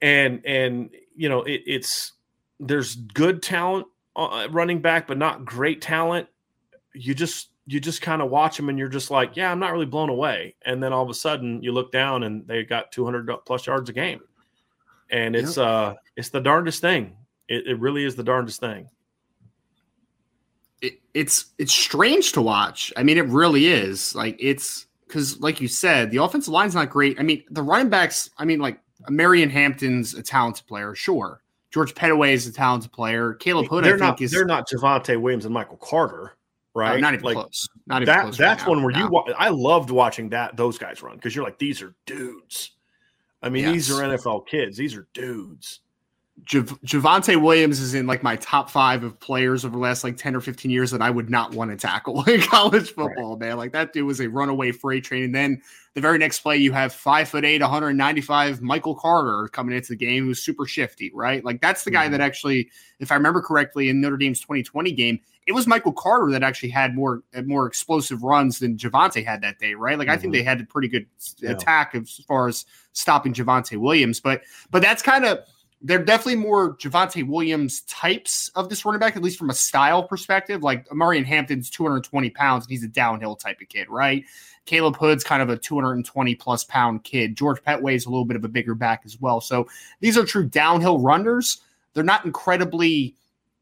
And 0.00 0.44
and 0.46 0.90
you 1.16 1.28
know, 1.28 1.42
it, 1.42 1.62
it's 1.66 2.12
there's 2.60 2.94
good 2.94 3.42
talent 3.42 3.86
uh, 4.18 4.48
running 4.50 4.80
back, 4.80 5.06
but 5.06 5.16
not 5.16 5.44
great 5.44 5.80
talent, 5.80 6.28
you 6.92 7.14
just 7.14 7.50
you 7.66 7.78
just 7.78 8.02
kind 8.02 8.20
of 8.20 8.30
watch 8.30 8.56
them 8.56 8.68
and 8.68 8.78
you're 8.78 8.88
just 8.88 9.10
like, 9.10 9.36
yeah, 9.36 9.52
I'm 9.52 9.60
not 9.60 9.72
really 9.72 9.86
blown 9.86 10.08
away. 10.08 10.56
And 10.64 10.82
then 10.82 10.92
all 10.92 11.04
of 11.04 11.10
a 11.10 11.14
sudden 11.14 11.62
you 11.62 11.70
look 11.70 11.92
down 11.92 12.24
and 12.24 12.46
they 12.46 12.64
got 12.64 12.90
200 12.90 13.28
plus 13.46 13.66
yards 13.66 13.88
a 13.90 13.92
game, 13.92 14.20
and 15.10 15.36
it's 15.36 15.56
yep. 15.56 15.66
uh 15.66 15.94
it's 16.16 16.30
the 16.30 16.40
darndest 16.40 16.80
thing. 16.80 17.16
It, 17.48 17.66
it 17.66 17.78
really 17.78 18.04
is 18.04 18.16
the 18.16 18.24
darndest 18.24 18.60
thing. 18.60 18.88
It, 20.80 21.00
it's 21.14 21.46
it's 21.58 21.72
strange 21.72 22.32
to 22.32 22.42
watch. 22.42 22.92
I 22.96 23.02
mean, 23.02 23.18
it 23.18 23.26
really 23.26 23.66
is. 23.66 24.14
Like 24.14 24.36
it's 24.38 24.86
because, 25.06 25.40
like 25.40 25.60
you 25.60 25.68
said, 25.68 26.10
the 26.10 26.18
offensive 26.18 26.52
line's 26.52 26.74
not 26.74 26.90
great. 26.90 27.18
I 27.18 27.22
mean, 27.22 27.44
the 27.50 27.62
running 27.62 27.88
backs. 27.88 28.30
I 28.38 28.44
mean, 28.44 28.60
like 28.60 28.80
Marion 29.08 29.50
Hampton's 29.50 30.14
a 30.14 30.22
talented 30.22 30.66
player, 30.66 30.94
sure. 30.94 31.42
George 31.70 31.94
Pettaway 31.94 32.32
is 32.32 32.46
a 32.46 32.52
talented 32.52 32.92
player. 32.92 33.34
Caleb 33.34 33.66
Hood, 33.68 33.84
they're 33.84 33.94
I 33.96 33.98
not, 33.98 34.20
is 34.20 34.30
they're 34.30 34.46
not 34.46 34.68
Javonte 34.68 35.20
Williams 35.20 35.44
and 35.44 35.52
Michael 35.52 35.76
Carter, 35.76 36.32
right? 36.74 36.96
Uh, 36.96 36.98
not 36.98 37.14
even 37.14 37.24
like, 37.24 37.34
close. 37.34 37.68
Not 37.86 38.02
even 38.02 38.14
that, 38.14 38.22
close. 38.22 38.38
That's 38.38 38.62
right 38.62 38.70
one 38.70 38.82
where 38.82 38.96
you. 38.96 39.34
I 39.36 39.50
loved 39.50 39.90
watching 39.90 40.30
that 40.30 40.56
those 40.56 40.78
guys 40.78 41.02
run 41.02 41.16
because 41.16 41.34
you're 41.34 41.44
like 41.44 41.58
these 41.58 41.82
are 41.82 41.94
dudes. 42.06 42.72
I 43.42 43.50
mean, 43.50 43.64
yes. 43.64 43.72
these 43.72 43.90
are 43.90 44.02
NFL 44.02 44.46
kids. 44.46 44.76
These 44.76 44.96
are 44.96 45.06
dudes. 45.12 45.80
Jav- 46.44 46.80
Javonte 46.82 47.40
Williams 47.40 47.80
is 47.80 47.94
in 47.94 48.06
like 48.06 48.22
my 48.22 48.36
top 48.36 48.70
five 48.70 49.02
of 49.02 49.18
players 49.20 49.64
over 49.64 49.76
the 49.76 49.82
last 49.82 50.04
like 50.04 50.16
10 50.16 50.36
or 50.36 50.40
15 50.40 50.70
years 50.70 50.90
that 50.90 51.02
I 51.02 51.10
would 51.10 51.30
not 51.30 51.54
want 51.54 51.70
to 51.70 51.76
tackle 51.76 52.22
in 52.28 52.40
college 52.40 52.92
football, 52.92 53.32
right. 53.32 53.48
man. 53.48 53.56
Like 53.56 53.72
that 53.72 53.92
dude 53.92 54.06
was 54.06 54.20
a 54.20 54.28
runaway 54.28 54.72
freight 54.72 55.04
train. 55.04 55.24
And 55.24 55.34
then 55.34 55.62
the 55.94 56.00
very 56.00 56.18
next 56.18 56.40
play, 56.40 56.56
you 56.56 56.72
have 56.72 56.92
five 56.92 57.28
foot 57.28 57.44
eight, 57.44 57.60
195 57.60 58.62
Michael 58.62 58.94
Carter 58.94 59.48
coming 59.48 59.74
into 59.74 59.88
the 59.90 59.96
game 59.96 60.24
who's 60.24 60.42
super 60.42 60.66
shifty, 60.66 61.10
right? 61.14 61.44
Like 61.44 61.60
that's 61.60 61.84
the 61.84 61.90
guy 61.90 62.04
mm-hmm. 62.04 62.12
that 62.12 62.20
actually, 62.20 62.70
if 63.00 63.10
I 63.10 63.14
remember 63.14 63.42
correctly, 63.42 63.88
in 63.88 64.00
Notre 64.00 64.16
Dame's 64.16 64.40
2020 64.40 64.92
game, 64.92 65.20
it 65.46 65.52
was 65.52 65.66
Michael 65.66 65.92
Carter 65.92 66.30
that 66.32 66.42
actually 66.42 66.68
had 66.68 66.94
more 66.94 67.22
more 67.46 67.66
explosive 67.66 68.22
runs 68.22 68.58
than 68.58 68.76
Javonte 68.76 69.24
had 69.24 69.40
that 69.40 69.58
day, 69.58 69.72
right? 69.72 69.98
Like 69.98 70.08
mm-hmm. 70.08 70.12
I 70.12 70.16
think 70.18 70.34
mm-hmm. 70.34 70.40
they 70.40 70.44
had 70.44 70.60
a 70.60 70.64
pretty 70.64 70.88
good 70.88 71.06
yeah. 71.38 71.52
attack 71.52 71.94
as 71.94 72.20
far 72.28 72.48
as 72.48 72.66
stopping 72.92 73.32
Javonte 73.32 73.78
Williams, 73.78 74.20
but 74.20 74.42
but 74.70 74.82
that's 74.82 75.02
kind 75.02 75.24
of 75.24 75.38
they're 75.80 76.04
definitely 76.04 76.36
more 76.36 76.76
Javonte 76.76 77.26
Williams 77.26 77.82
types 77.82 78.50
of 78.56 78.68
this 78.68 78.84
running 78.84 78.98
back, 78.98 79.16
at 79.16 79.22
least 79.22 79.38
from 79.38 79.50
a 79.50 79.54
style 79.54 80.02
perspective. 80.02 80.62
Like 80.62 80.92
Marion 80.92 81.24
Hampton's 81.24 81.70
220 81.70 82.30
pounds, 82.30 82.64
and 82.64 82.70
he's 82.70 82.82
a 82.82 82.88
downhill 82.88 83.36
type 83.36 83.60
of 83.60 83.68
kid, 83.68 83.88
right? 83.88 84.24
Caleb 84.66 84.96
Hood's 84.96 85.24
kind 85.24 85.40
of 85.40 85.48
a 85.48 85.56
220 85.56 86.34
plus 86.34 86.64
pound 86.64 87.04
kid. 87.04 87.36
George 87.36 87.62
Pettaway's 87.62 88.06
a 88.06 88.10
little 88.10 88.24
bit 88.24 88.36
of 88.36 88.44
a 88.44 88.48
bigger 88.48 88.74
back 88.74 89.02
as 89.04 89.20
well. 89.20 89.40
So 89.40 89.68
these 90.00 90.18
are 90.18 90.24
true 90.24 90.44
downhill 90.44 90.98
runners. 90.98 91.62
They're 91.94 92.04
not 92.04 92.24
incredibly 92.24 93.14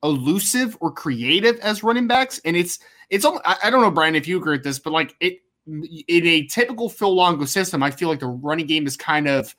elusive 0.02 0.76
or 0.80 0.90
creative 0.90 1.58
as 1.60 1.82
running 1.82 2.08
backs. 2.08 2.40
And 2.44 2.56
it's, 2.56 2.78
it's, 3.10 3.24
I 3.24 3.70
don't 3.70 3.82
know, 3.82 3.90
Brian, 3.90 4.14
if 4.14 4.26
you 4.26 4.38
agree 4.38 4.56
with 4.56 4.64
this, 4.64 4.78
but 4.78 4.92
like 4.92 5.14
it, 5.20 5.40
in 5.66 6.26
a 6.26 6.46
typical 6.46 6.88
Phil 6.88 7.14
Longo 7.14 7.44
system, 7.44 7.82
I 7.82 7.90
feel 7.90 8.08
like 8.08 8.20
the 8.20 8.26
running 8.26 8.66
game 8.66 8.86
is 8.86 8.96
kind 8.96 9.28
of 9.28 9.54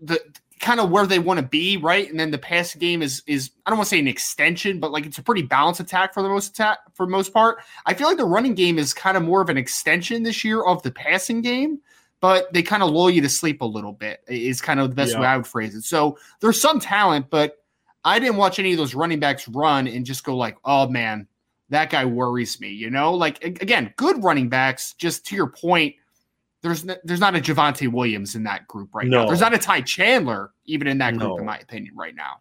the 0.00 0.20
kind 0.64 0.80
of 0.80 0.90
where 0.90 1.06
they 1.06 1.18
want 1.18 1.38
to 1.38 1.46
be, 1.46 1.76
right? 1.76 2.08
And 2.08 2.18
then 2.18 2.30
the 2.30 2.38
passing 2.38 2.80
game 2.80 3.02
is 3.02 3.22
is 3.26 3.50
I 3.66 3.70
don't 3.70 3.78
want 3.78 3.86
to 3.88 3.90
say 3.90 3.98
an 3.98 4.08
extension, 4.08 4.80
but 4.80 4.92
like 4.92 5.04
it's 5.04 5.18
a 5.18 5.22
pretty 5.22 5.42
balanced 5.42 5.80
attack 5.80 6.14
for 6.14 6.22
the 6.22 6.28
most 6.28 6.52
attack 6.52 6.78
for 6.94 7.06
most 7.06 7.34
part. 7.34 7.58
I 7.84 7.92
feel 7.92 8.08
like 8.08 8.16
the 8.16 8.24
running 8.24 8.54
game 8.54 8.78
is 8.78 8.94
kind 8.94 9.16
of 9.16 9.22
more 9.22 9.42
of 9.42 9.50
an 9.50 9.58
extension 9.58 10.22
this 10.22 10.42
year 10.42 10.64
of 10.64 10.82
the 10.82 10.90
passing 10.90 11.42
game, 11.42 11.80
but 12.20 12.50
they 12.54 12.62
kind 12.62 12.82
of 12.82 12.90
lull 12.90 13.10
you 13.10 13.20
to 13.20 13.28
sleep 13.28 13.60
a 13.60 13.66
little 13.66 13.92
bit. 13.92 14.24
Is 14.26 14.62
kind 14.62 14.80
of 14.80 14.88
the 14.88 14.96
best 14.96 15.12
yeah. 15.12 15.20
way 15.20 15.26
I 15.26 15.36
would 15.36 15.46
phrase 15.46 15.74
it. 15.74 15.82
So 15.82 16.18
there's 16.40 16.60
some 16.60 16.80
talent, 16.80 17.26
but 17.28 17.58
I 18.02 18.18
didn't 18.18 18.36
watch 18.36 18.58
any 18.58 18.72
of 18.72 18.78
those 18.78 18.94
running 18.94 19.20
backs 19.20 19.46
run 19.46 19.86
and 19.86 20.06
just 20.06 20.24
go 20.24 20.34
like, 20.34 20.56
oh 20.64 20.88
man, 20.88 21.28
that 21.68 21.90
guy 21.90 22.06
worries 22.06 22.58
me. 22.58 22.70
You 22.70 22.88
know, 22.88 23.12
like 23.12 23.44
again, 23.44 23.92
good 23.96 24.24
running 24.24 24.48
backs. 24.48 24.94
Just 24.94 25.26
to 25.26 25.36
your 25.36 25.48
point 25.48 25.96
there's 26.64 26.86
there's 27.04 27.20
not 27.20 27.36
a 27.36 27.40
Javonte 27.40 27.92
Williams 27.92 28.34
in 28.34 28.42
that 28.44 28.66
group 28.66 28.94
right 28.94 29.06
no. 29.06 29.22
now. 29.22 29.26
There's 29.26 29.42
not 29.42 29.52
a 29.52 29.58
Ty 29.58 29.82
Chandler 29.82 30.50
even 30.64 30.88
in 30.88 30.96
that 30.98 31.12
group, 31.12 31.32
no. 31.32 31.38
in 31.38 31.44
my 31.44 31.58
opinion, 31.58 31.94
right 31.94 32.14
now. 32.14 32.38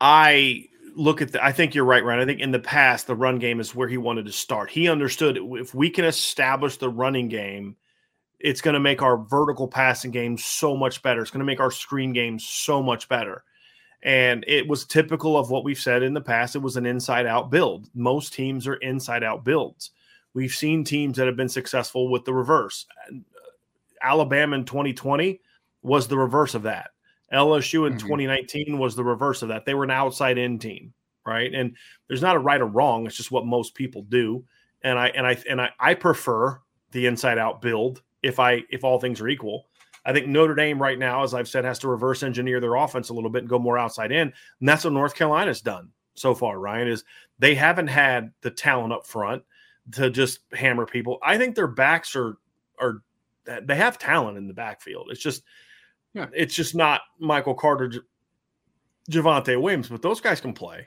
I 0.00 0.66
look 0.96 1.22
at 1.22 1.30
the, 1.32 1.44
I 1.44 1.52
think 1.52 1.74
you're 1.74 1.84
right, 1.84 2.04
Ryan. 2.04 2.20
I 2.20 2.26
think 2.26 2.40
in 2.40 2.50
the 2.50 2.58
past, 2.58 3.06
the 3.06 3.14
run 3.14 3.38
game 3.38 3.60
is 3.60 3.72
where 3.72 3.86
he 3.86 3.98
wanted 3.98 4.26
to 4.26 4.32
start. 4.32 4.68
He 4.68 4.88
understood 4.88 5.38
if 5.40 5.72
we 5.74 5.90
can 5.90 6.04
establish 6.04 6.76
the 6.76 6.88
running 6.88 7.28
game, 7.28 7.76
it's 8.40 8.60
going 8.60 8.74
to 8.74 8.80
make 8.80 9.00
our 9.00 9.16
vertical 9.16 9.68
passing 9.68 10.10
game 10.10 10.36
so 10.36 10.76
much 10.76 11.00
better. 11.00 11.22
It's 11.22 11.30
going 11.30 11.38
to 11.38 11.46
make 11.46 11.60
our 11.60 11.70
screen 11.70 12.12
game 12.12 12.38
so 12.40 12.82
much 12.82 13.08
better. 13.08 13.44
And 14.02 14.44
it 14.48 14.66
was 14.66 14.86
typical 14.86 15.38
of 15.38 15.50
what 15.50 15.62
we've 15.62 15.78
said 15.78 16.02
in 16.02 16.14
the 16.14 16.20
past. 16.20 16.56
It 16.56 16.60
was 16.60 16.76
an 16.76 16.86
inside 16.86 17.26
out 17.26 17.50
build. 17.50 17.88
Most 17.94 18.32
teams 18.32 18.66
are 18.66 18.74
inside 18.76 19.22
out 19.22 19.44
builds. 19.44 19.92
We've 20.34 20.52
seen 20.52 20.84
teams 20.84 21.16
that 21.16 21.26
have 21.26 21.36
been 21.36 21.48
successful 21.48 22.10
with 22.10 22.24
the 22.24 22.34
reverse. 22.34 22.86
Uh, 23.08 23.18
Alabama 24.02 24.56
in 24.56 24.64
2020 24.64 25.40
was 25.82 26.08
the 26.08 26.16
reverse 26.16 26.54
of 26.54 26.62
that. 26.62 26.90
LSU 27.32 27.86
in 27.86 27.94
mm-hmm. 27.94 28.06
2019 28.06 28.78
was 28.78 28.96
the 28.96 29.04
reverse 29.04 29.42
of 29.42 29.48
that. 29.48 29.64
They 29.64 29.74
were 29.74 29.84
an 29.84 29.90
outside 29.90 30.38
in 30.38 30.58
team, 30.58 30.92
right? 31.26 31.52
And 31.52 31.76
there's 32.08 32.22
not 32.22 32.36
a 32.36 32.40
right 32.40 32.60
or 32.60 32.66
wrong. 32.66 33.06
It's 33.06 33.16
just 33.16 33.30
what 33.30 33.46
most 33.46 33.74
people 33.74 34.02
do. 34.02 34.44
And 34.82 34.98
I 34.98 35.08
and 35.08 35.26
I 35.26 35.36
and 35.48 35.60
I, 35.60 35.70
I 35.78 35.94
prefer 35.94 36.60
the 36.92 37.06
inside 37.06 37.38
out 37.38 37.62
build 37.62 38.02
if 38.22 38.40
I 38.40 38.62
if 38.70 38.84
all 38.84 38.98
things 38.98 39.20
are 39.20 39.28
equal. 39.28 39.66
I 40.04 40.12
think 40.12 40.26
Notre 40.26 40.54
Dame 40.54 40.80
right 40.80 40.98
now, 40.98 41.22
as 41.22 41.34
I've 41.34 41.48
said, 41.48 41.64
has 41.64 41.78
to 41.80 41.88
reverse 41.88 42.22
engineer 42.22 42.58
their 42.58 42.74
offense 42.74 43.10
a 43.10 43.14
little 43.14 43.30
bit 43.30 43.42
and 43.42 43.48
go 43.48 43.58
more 43.58 43.78
outside 43.78 44.10
in. 44.10 44.32
And 44.60 44.68
that's 44.68 44.84
what 44.84 44.94
North 44.94 45.14
Carolina's 45.14 45.60
done 45.60 45.90
so 46.14 46.34
far, 46.34 46.58
Ryan, 46.58 46.88
is 46.88 47.04
they 47.38 47.54
haven't 47.54 47.88
had 47.88 48.32
the 48.40 48.50
talent 48.50 48.94
up 48.94 49.06
front 49.06 49.42
to 49.92 50.10
just 50.10 50.40
hammer 50.52 50.86
people. 50.86 51.18
I 51.22 51.38
think 51.38 51.54
their 51.54 51.66
backs 51.66 52.14
are 52.16 52.36
are 52.80 53.02
they 53.62 53.76
have 53.76 53.98
talent 53.98 54.38
in 54.38 54.46
the 54.46 54.54
backfield. 54.54 55.08
It's 55.10 55.20
just 55.20 55.42
yeah. 56.14 56.26
it's 56.34 56.54
just 56.54 56.74
not 56.74 57.02
Michael 57.18 57.54
Carter, 57.54 57.88
J- 57.88 57.98
Javonte 59.10 59.60
Williams, 59.60 59.88
but 59.88 60.02
those 60.02 60.20
guys 60.20 60.40
can 60.40 60.52
play. 60.52 60.86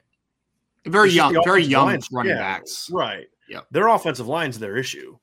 Very 0.86 1.08
it's 1.08 1.16
young, 1.16 1.42
very 1.46 1.64
young 1.64 1.88
lines. 1.88 2.10
running 2.12 2.32
yeah, 2.32 2.40
backs. 2.40 2.90
Right. 2.92 3.28
Yeah. 3.50 3.62
Their 3.72 3.88
offensive 3.88 4.28
line's 4.28 4.60
their 4.60 4.78
issue. 4.78 5.18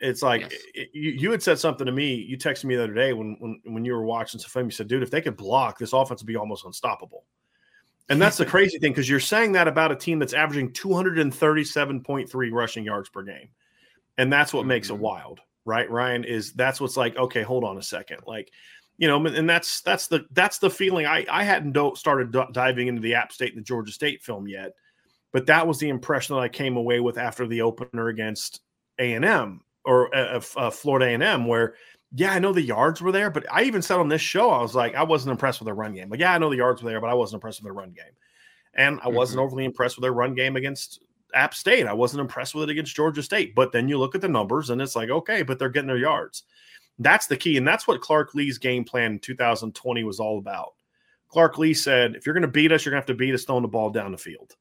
It's 0.00 0.22
like 0.22 0.42
yes. 0.42 0.52
it, 0.74 0.88
you, 0.92 1.12
you 1.12 1.30
had 1.30 1.42
said 1.42 1.58
something 1.58 1.86
to 1.86 1.92
me. 1.92 2.14
You 2.14 2.36
texted 2.36 2.64
me 2.64 2.76
the 2.76 2.84
other 2.84 2.94
day 2.94 3.12
when 3.12 3.36
when, 3.40 3.60
when 3.64 3.84
you 3.84 3.94
were 3.94 4.04
watching 4.04 4.38
some 4.38 4.50
film. 4.50 4.66
You 4.66 4.72
said, 4.72 4.88
"Dude, 4.88 5.02
if 5.02 5.10
they 5.10 5.22
could 5.22 5.36
block, 5.36 5.78
this 5.78 5.92
offense 5.92 6.22
would 6.22 6.26
be 6.26 6.36
almost 6.36 6.66
unstoppable." 6.66 7.24
And 8.08 8.22
that's 8.22 8.36
the 8.36 8.46
crazy 8.46 8.78
thing 8.78 8.92
because 8.92 9.08
you're 9.08 9.18
saying 9.18 9.52
that 9.52 9.66
about 9.66 9.90
a 9.90 9.96
team 9.96 10.18
that's 10.18 10.32
averaging 10.32 10.70
237.3 10.72 12.52
rushing 12.52 12.84
yards 12.84 13.08
per 13.08 13.22
game, 13.22 13.48
and 14.16 14.32
that's 14.32 14.52
what 14.52 14.60
mm-hmm. 14.60 14.68
makes 14.68 14.90
it 14.90 14.94
mm-hmm. 14.94 15.02
wild, 15.02 15.40
right? 15.64 15.90
Ryan 15.90 16.24
is 16.24 16.52
that's 16.52 16.80
what's 16.80 16.96
like. 16.96 17.16
Okay, 17.16 17.42
hold 17.42 17.64
on 17.64 17.78
a 17.78 17.82
second, 17.82 18.20
like 18.26 18.52
you 18.96 19.08
know, 19.08 19.24
and 19.26 19.50
that's 19.50 19.80
that's 19.80 20.06
the 20.06 20.24
that's 20.30 20.58
the 20.58 20.70
feeling. 20.70 21.04
I 21.04 21.26
I 21.28 21.42
hadn't 21.42 21.76
started 21.98 22.32
d- 22.32 22.44
diving 22.52 22.86
into 22.86 23.02
the 23.02 23.14
App 23.14 23.32
State 23.32 23.54
and 23.54 23.58
the 23.58 23.66
Georgia 23.66 23.92
State 23.92 24.22
film 24.22 24.46
yet, 24.46 24.72
but 25.32 25.46
that 25.46 25.66
was 25.66 25.78
the 25.78 25.88
impression 25.88 26.36
that 26.36 26.42
I 26.42 26.48
came 26.48 26.76
away 26.76 27.00
with 27.00 27.18
after 27.18 27.46
the 27.46 27.62
opener 27.62 28.08
against 28.08 28.60
A 28.98 29.14
and 29.14 29.24
M 29.24 29.62
or 29.84 30.14
uh, 30.14 30.40
uh, 30.56 30.70
Florida 30.70 31.06
A&M, 31.06 31.46
where 31.46 31.74
yeah, 32.14 32.32
I 32.32 32.38
know 32.38 32.52
the 32.52 32.62
yards 32.62 33.00
were 33.00 33.12
there, 33.12 33.30
but 33.30 33.44
I 33.52 33.64
even 33.64 33.82
said 33.82 33.98
on 33.98 34.08
this 34.08 34.20
show, 34.20 34.50
I 34.50 34.62
was 34.62 34.74
like, 34.74 34.94
I 34.94 35.02
wasn't 35.02 35.32
impressed 35.32 35.60
with 35.60 35.66
their 35.66 35.74
run 35.74 35.94
game. 35.94 36.08
Like, 36.08 36.20
yeah, 36.20 36.32
I 36.32 36.38
know 36.38 36.50
the 36.50 36.56
yards 36.56 36.82
were 36.82 36.90
there, 36.90 37.00
but 37.00 37.10
I 37.10 37.14
wasn't 37.14 37.38
impressed 37.38 37.60
with 37.60 37.64
their 37.64 37.74
run 37.74 37.90
game, 37.90 38.14
and 38.74 39.00
I 39.02 39.08
wasn't 39.08 39.38
mm-hmm. 39.38 39.46
overly 39.46 39.64
impressed 39.64 39.96
with 39.96 40.02
their 40.02 40.12
run 40.12 40.34
game 40.34 40.56
against 40.56 41.02
App 41.34 41.54
State. 41.54 41.86
I 41.86 41.92
wasn't 41.92 42.20
impressed 42.20 42.54
with 42.54 42.68
it 42.68 42.72
against 42.72 42.94
Georgia 42.94 43.22
State. 43.22 43.54
But 43.54 43.72
then 43.72 43.88
you 43.88 43.98
look 43.98 44.14
at 44.14 44.20
the 44.20 44.28
numbers, 44.28 44.70
and 44.70 44.80
it's 44.80 44.96
like, 44.96 45.10
okay, 45.10 45.42
but 45.42 45.58
they're 45.58 45.68
getting 45.68 45.88
their 45.88 45.96
yards. 45.96 46.44
That's 46.98 47.26
the 47.26 47.36
key, 47.36 47.56
and 47.56 47.66
that's 47.66 47.86
what 47.86 48.00
Clark 48.00 48.34
Lea's 48.34 48.58
game 48.58 48.84
plan 48.84 49.12
in 49.12 49.18
2020 49.18 50.04
was 50.04 50.20
all 50.20 50.38
about. 50.38 50.74
Clark 51.28 51.58
Lea 51.58 51.74
said, 51.74 52.14
if 52.14 52.24
you're 52.24 52.34
going 52.34 52.42
to 52.42 52.48
beat 52.48 52.72
us, 52.72 52.84
you're 52.84 52.92
going 52.92 53.02
to 53.02 53.02
have 53.02 53.16
to 53.16 53.18
beat 53.18 53.34
us 53.34 53.44
throwing 53.44 53.62
the 53.62 53.68
ball 53.68 53.90
down 53.90 54.12
the 54.12 54.18
field. 54.18 54.54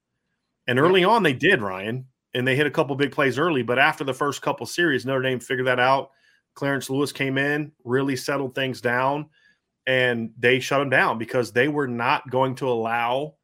And 0.68 0.80
early 0.80 1.04
on, 1.04 1.22
they 1.22 1.32
did, 1.32 1.62
Ryan 1.62 2.08
and 2.36 2.46
they 2.46 2.56
hit 2.56 2.68
a 2.68 2.72
couple 2.72 2.96
big 2.96 3.14
plays 3.14 3.40
early. 3.40 3.64
But 3.64 3.80
after 3.80 4.04
the 4.04 4.14
first 4.14 4.42
couple 4.42 4.66
series, 4.66 5.06
Notre 5.06 5.22
Dame 5.22 5.40
figured 5.40 5.68
that 5.68 5.80
out. 5.80 6.12
Clarence 6.56 6.90
Lewis 6.90 7.12
came 7.12 7.38
in, 7.38 7.72
really 7.84 8.16
settled 8.16 8.56
things 8.56 8.82
down, 8.82 9.28
and 9.86 10.32
they 10.38 10.60
shut 10.60 10.80
them 10.80 10.90
down 10.90 11.18
because 11.18 11.52
they 11.52 11.68
were 11.68 11.88
not 11.88 12.30
going 12.30 12.56
to 12.56 12.70
allow 12.70 13.36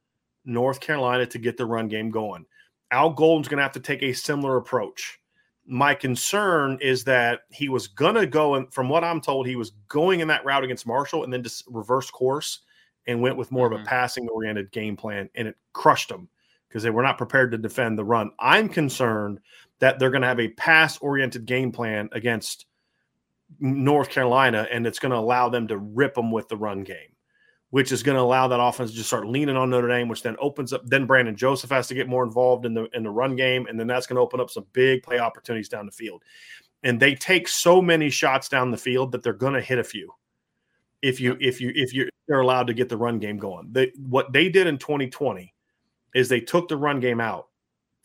North 0.45 0.79
Carolina 0.79 1.25
to 1.27 1.37
get 1.37 1.57
the 1.57 1.65
run 1.65 1.87
game 1.87 2.09
going. 2.09 2.45
Al 2.89 3.11
Golden's 3.11 3.47
going 3.47 3.57
to 3.57 3.63
have 3.63 3.73
to 3.73 3.79
take 3.79 4.01
a 4.01 4.13
similar 4.13 4.57
approach. 4.57 5.19
My 5.67 5.93
concern 5.93 6.77
is 6.81 7.03
that 7.03 7.41
he 7.51 7.69
was 7.69 7.87
going 7.87 8.15
to 8.15 8.25
go, 8.25 8.55
and 8.55 8.73
from 8.73 8.89
what 8.89 9.03
I'm 9.03 9.21
told, 9.21 9.45
he 9.45 9.55
was 9.55 9.73
going 9.87 10.21
in 10.21 10.27
that 10.29 10.43
route 10.43 10.63
against 10.63 10.87
Marshall 10.87 11.23
and 11.23 11.31
then 11.31 11.43
just 11.43 11.63
reverse 11.67 12.09
course 12.09 12.59
and 13.07 13.21
went 13.21 13.37
with 13.37 13.51
more 13.51 13.67
mm-hmm. 13.67 13.75
of 13.75 13.81
a 13.81 13.83
mm-hmm. 13.83 13.89
passing 13.89 14.27
oriented 14.29 14.71
game 14.71 14.97
plan, 14.97 15.29
and 15.35 15.47
it 15.47 15.55
crushed 15.73 16.09
them 16.09 16.27
because 16.67 16.83
they 16.83 16.89
were 16.89 17.03
not 17.03 17.17
prepared 17.17 17.51
to 17.51 17.57
defend 17.57 17.97
the 17.97 18.03
run. 18.03 18.31
I'm 18.39 18.69
concerned 18.69 19.39
that 19.79 19.99
they're 19.99 20.09
going 20.09 20.21
to 20.21 20.27
have 20.27 20.39
a 20.39 20.49
pass 20.49 20.97
oriented 20.99 21.45
game 21.45 21.71
plan 21.71 22.09
against 22.13 22.65
North 23.59 24.09
Carolina, 24.09 24.67
and 24.71 24.87
it's 24.87 24.99
going 24.99 25.11
to 25.11 25.17
allow 25.17 25.49
them 25.49 25.67
to 25.67 25.77
rip 25.77 26.15
them 26.15 26.31
with 26.31 26.47
the 26.47 26.57
run 26.57 26.83
game, 26.83 27.15
which 27.69 27.91
is 27.91 28.03
going 28.03 28.15
to 28.15 28.21
allow 28.21 28.47
that 28.47 28.59
offense 28.59 28.91
to 28.91 28.95
just 28.95 29.09
start 29.09 29.27
leaning 29.27 29.57
on 29.57 29.69
Notre 29.69 29.87
Dame, 29.87 30.07
which 30.07 30.23
then 30.23 30.35
opens 30.39 30.73
up. 30.73 30.81
Then 30.85 31.05
Brandon 31.05 31.35
Joseph 31.35 31.69
has 31.69 31.87
to 31.87 31.93
get 31.93 32.07
more 32.07 32.23
involved 32.23 32.65
in 32.65 32.73
the 32.73 32.87
in 32.93 33.03
the 33.03 33.09
run 33.09 33.35
game, 33.35 33.67
and 33.67 33.79
then 33.79 33.87
that's 33.87 34.07
going 34.07 34.15
to 34.15 34.21
open 34.21 34.39
up 34.39 34.49
some 34.49 34.65
big 34.73 35.03
play 35.03 35.19
opportunities 35.19 35.69
down 35.69 35.85
the 35.85 35.91
field. 35.91 36.23
And 36.83 36.99
they 36.99 37.13
take 37.13 37.47
so 37.47 37.81
many 37.81 38.09
shots 38.09 38.49
down 38.49 38.71
the 38.71 38.77
field 38.77 39.11
that 39.11 39.21
they're 39.21 39.33
going 39.33 39.53
to 39.53 39.61
hit 39.61 39.77
a 39.77 39.83
few. 39.83 40.11
If 41.01 41.19
you 41.19 41.37
if 41.39 41.61
you 41.61 41.71
if 41.75 41.93
you 41.93 42.09
they're 42.27 42.41
allowed 42.41 42.67
to 42.67 42.73
get 42.73 42.89
the 42.89 42.97
run 42.97 43.19
game 43.19 43.37
going, 43.37 43.69
they, 43.71 43.91
what 43.97 44.31
they 44.31 44.49
did 44.49 44.67
in 44.67 44.77
2020 44.77 45.53
is 46.13 46.29
they 46.29 46.39
took 46.39 46.67
the 46.67 46.77
run 46.77 46.99
game 46.99 47.19
out 47.19 47.47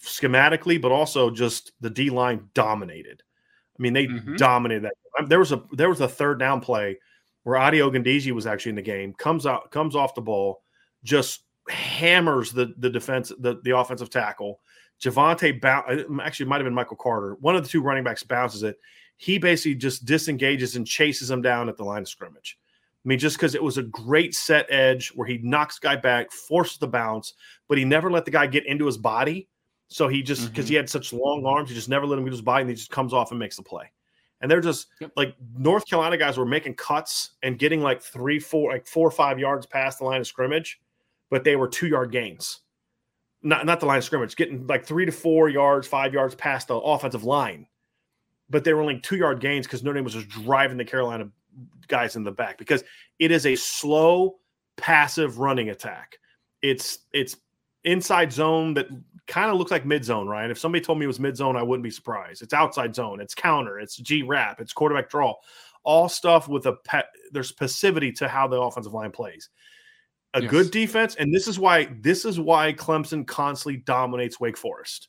schematically, 0.02 0.80
but 0.80 0.92
also 0.92 1.30
just 1.30 1.72
the 1.80 1.90
D 1.90 2.10
line 2.10 2.48
dominated. 2.54 3.22
I 3.78 3.82
mean, 3.82 3.92
they 3.92 4.06
mm-hmm. 4.06 4.36
dominated 4.36 4.84
that. 4.84 5.28
There 5.28 5.38
was 5.38 5.52
a 5.52 5.62
there 5.72 5.88
was 5.88 6.00
a 6.00 6.08
third 6.08 6.38
down 6.38 6.60
play 6.60 6.98
where 7.42 7.56
Ade 7.56 7.80
Ogundeji 7.80 8.32
was 8.32 8.46
actually 8.46 8.70
in 8.70 8.76
the 8.76 8.82
game, 8.82 9.12
comes 9.14 9.46
out, 9.46 9.70
comes 9.70 9.94
off 9.94 10.14
the 10.14 10.20
ball, 10.20 10.62
just 11.04 11.42
hammers 11.68 12.52
the 12.52 12.74
the 12.78 12.90
defense, 12.90 13.32
the, 13.38 13.60
the 13.62 13.76
offensive 13.76 14.10
tackle. 14.10 14.60
Javonte 15.00 15.60
bounce 15.60 16.04
actually 16.22 16.46
might 16.46 16.56
have 16.56 16.64
been 16.64 16.74
Michael 16.74 16.96
Carter. 16.96 17.36
One 17.40 17.54
of 17.54 17.62
the 17.62 17.68
two 17.68 17.82
running 17.82 18.04
backs 18.04 18.22
bounces 18.22 18.62
it. 18.62 18.78
He 19.18 19.38
basically 19.38 19.74
just 19.74 20.04
disengages 20.04 20.76
and 20.76 20.86
chases 20.86 21.30
him 21.30 21.42
down 21.42 21.68
at 21.68 21.76
the 21.76 21.84
line 21.84 22.02
of 22.02 22.08
scrimmage. 22.08 22.58
I 23.04 23.08
mean, 23.08 23.18
just 23.18 23.36
because 23.36 23.54
it 23.54 23.62
was 23.62 23.78
a 23.78 23.84
great 23.84 24.34
set 24.34 24.66
edge 24.68 25.12
where 25.14 25.28
he 25.28 25.38
knocks 25.38 25.78
guy 25.78 25.96
back, 25.96 26.32
forces 26.32 26.78
the 26.78 26.88
bounce, 26.88 27.34
but 27.68 27.78
he 27.78 27.84
never 27.84 28.10
let 28.10 28.24
the 28.24 28.32
guy 28.32 28.46
get 28.48 28.66
into 28.66 28.86
his 28.86 28.98
body. 28.98 29.48
So 29.88 30.08
he 30.08 30.22
just 30.22 30.48
because 30.48 30.64
mm-hmm. 30.64 30.70
he 30.70 30.74
had 30.76 30.90
such 30.90 31.12
long 31.12 31.44
arms, 31.46 31.68
he 31.68 31.74
just 31.74 31.88
never 31.88 32.06
let 32.06 32.18
him 32.18 32.24
get 32.24 32.32
his 32.32 32.42
body, 32.42 32.62
and 32.62 32.70
he 32.70 32.76
just 32.76 32.90
comes 32.90 33.12
off 33.12 33.30
and 33.30 33.38
makes 33.38 33.56
the 33.56 33.62
play. 33.62 33.90
And 34.40 34.50
they're 34.50 34.60
just 34.60 34.88
yep. 35.00 35.12
like 35.16 35.34
North 35.56 35.88
Carolina 35.88 36.16
guys 36.16 36.36
were 36.36 36.44
making 36.44 36.74
cuts 36.74 37.32
and 37.42 37.58
getting 37.58 37.80
like 37.80 38.02
three, 38.02 38.38
four, 38.38 38.72
like 38.72 38.86
four 38.86 39.06
or 39.06 39.12
five 39.12 39.38
yards 39.38 39.64
past 39.64 39.98
the 39.98 40.04
line 40.04 40.20
of 40.20 40.26
scrimmage, 40.26 40.80
but 41.30 41.44
they 41.44 41.56
were 41.56 41.68
two 41.68 41.86
yard 41.86 42.12
gains. 42.12 42.60
Not 43.42 43.64
not 43.64 43.80
the 43.80 43.86
line 43.86 43.98
of 43.98 44.04
scrimmage, 44.04 44.36
getting 44.36 44.66
like 44.66 44.84
three 44.84 45.06
to 45.06 45.12
four 45.12 45.48
yards, 45.48 45.86
five 45.86 46.12
yards 46.12 46.34
past 46.34 46.68
the 46.68 46.76
offensive 46.76 47.24
line. 47.24 47.66
But 48.50 48.64
they 48.64 48.74
were 48.74 48.82
only 48.82 49.00
two 49.00 49.16
yard 49.16 49.40
gains 49.40 49.66
because 49.66 49.82
Notre 49.82 49.94
Dame 49.94 50.04
was 50.04 50.14
just 50.14 50.28
driving 50.28 50.76
the 50.76 50.84
Carolina 50.84 51.28
guys 51.88 52.16
in 52.16 52.24
the 52.24 52.32
back 52.32 52.58
because 52.58 52.82
it 53.18 53.30
is 53.30 53.46
a 53.46 53.56
slow, 53.56 54.36
passive 54.76 55.38
running 55.38 55.70
attack. 55.70 56.18
It's 56.60 56.98
it's 57.12 57.36
inside 57.84 58.32
zone 58.32 58.74
that 58.74 58.88
kind 59.26 59.50
of 59.50 59.56
looks 59.56 59.70
like 59.70 59.84
mid 59.84 60.04
zone, 60.04 60.26
right? 60.28 60.50
If 60.50 60.58
somebody 60.58 60.84
told 60.84 60.98
me 60.98 61.04
it 61.04 61.08
was 61.08 61.20
mid 61.20 61.36
zone, 61.36 61.56
I 61.56 61.62
wouldn't 61.62 61.84
be 61.84 61.90
surprised. 61.90 62.42
It's 62.42 62.54
outside 62.54 62.94
zone, 62.94 63.20
it's 63.20 63.34
counter, 63.34 63.78
it's 63.78 63.96
G 63.96 64.22
wrap, 64.22 64.60
it's 64.60 64.72
quarterback 64.72 65.10
draw, 65.10 65.34
all 65.84 66.08
stuff 66.08 66.48
with 66.48 66.66
a 66.66 66.74
pet. 66.84 67.06
There's 67.32 67.52
passivity 67.52 68.12
to 68.12 68.28
how 68.28 68.48
the 68.48 68.60
offensive 68.60 68.94
line 68.94 69.10
plays. 69.10 69.48
A 70.34 70.42
yes. 70.42 70.50
good 70.50 70.70
defense, 70.70 71.14
and 71.16 71.32
this 71.32 71.48
is 71.48 71.58
why 71.58 71.88
this 72.00 72.24
is 72.24 72.38
why 72.38 72.72
Clemson 72.72 73.26
constantly 73.26 73.80
dominates 73.80 74.38
Wake 74.38 74.56
Forest. 74.56 75.08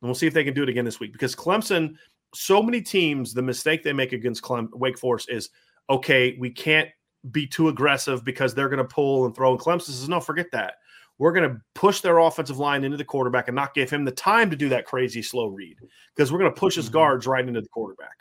And 0.00 0.08
we'll 0.08 0.14
see 0.14 0.26
if 0.26 0.34
they 0.34 0.44
can 0.44 0.54
do 0.54 0.62
it 0.62 0.68
again 0.68 0.84
this 0.84 1.00
week 1.00 1.12
because 1.12 1.34
Clemson. 1.34 1.96
So 2.34 2.62
many 2.62 2.82
teams, 2.82 3.32
the 3.32 3.40
mistake 3.40 3.82
they 3.82 3.94
make 3.94 4.12
against 4.12 4.42
Clem, 4.42 4.68
Wake 4.74 4.98
Forest 4.98 5.30
is 5.30 5.48
okay, 5.88 6.36
we 6.38 6.50
can't 6.50 6.90
be 7.30 7.46
too 7.46 7.68
aggressive 7.68 8.24
because 8.24 8.54
they're 8.54 8.68
going 8.68 8.78
to 8.78 8.84
pull 8.84 9.26
and 9.26 9.34
throw. 9.34 9.52
And 9.52 9.60
Clemson 9.60 9.86
says, 9.86 10.08
no, 10.08 10.20
forget 10.20 10.46
that. 10.52 10.74
We're 11.18 11.32
going 11.32 11.48
to 11.48 11.60
push 11.74 12.00
their 12.00 12.18
offensive 12.18 12.58
line 12.58 12.84
into 12.84 12.96
the 12.96 13.04
quarterback 13.04 13.48
and 13.48 13.54
not 13.54 13.74
give 13.74 13.90
him 13.90 14.04
the 14.04 14.10
time 14.10 14.50
to 14.50 14.56
do 14.56 14.68
that 14.68 14.84
crazy 14.84 15.22
slow 15.22 15.46
read 15.46 15.78
because 16.14 16.30
we're 16.30 16.38
going 16.38 16.52
to 16.52 16.60
push 16.60 16.76
his 16.76 16.86
mm-hmm. 16.86 16.94
guards 16.94 17.26
right 17.26 17.46
into 17.46 17.60
the 17.60 17.68
quarterback. 17.68 18.16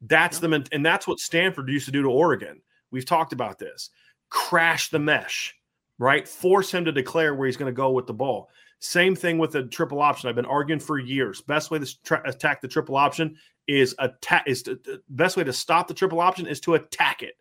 That's 0.00 0.40
yeah. 0.42 0.48
the 0.48 0.68
and 0.72 0.84
that's 0.84 1.06
what 1.06 1.18
Stanford 1.18 1.68
used 1.68 1.86
to 1.86 1.92
do 1.92 2.02
to 2.02 2.08
Oregon. 2.08 2.60
We've 2.90 3.06
talked 3.06 3.32
about 3.32 3.58
this. 3.58 3.90
Crash 4.30 4.90
the 4.90 4.98
mesh, 4.98 5.54
right? 5.98 6.26
Force 6.26 6.72
him 6.72 6.84
to 6.84 6.92
declare 6.92 7.34
where 7.34 7.46
he's 7.46 7.56
going 7.56 7.72
to 7.72 7.76
go 7.76 7.90
with 7.90 8.06
the 8.06 8.14
ball. 8.14 8.48
Same 8.80 9.16
thing 9.16 9.38
with 9.38 9.52
the 9.52 9.64
triple 9.64 10.00
option. 10.00 10.28
I've 10.28 10.34
been 10.34 10.44
arguing 10.44 10.80
for 10.80 10.98
years. 10.98 11.40
Best 11.40 11.70
way 11.70 11.78
to 11.78 12.02
tra- 12.04 12.22
attack 12.26 12.60
the 12.60 12.68
triple 12.68 12.96
option 12.96 13.36
is 13.66 13.94
attack. 13.98 14.44
Is 14.46 14.62
to, 14.64 14.74
the 14.76 15.02
best 15.08 15.36
way 15.36 15.44
to 15.44 15.52
stop 15.52 15.88
the 15.88 15.94
triple 15.94 16.20
option 16.20 16.46
is 16.46 16.60
to 16.60 16.74
attack 16.74 17.22
it. 17.22 17.34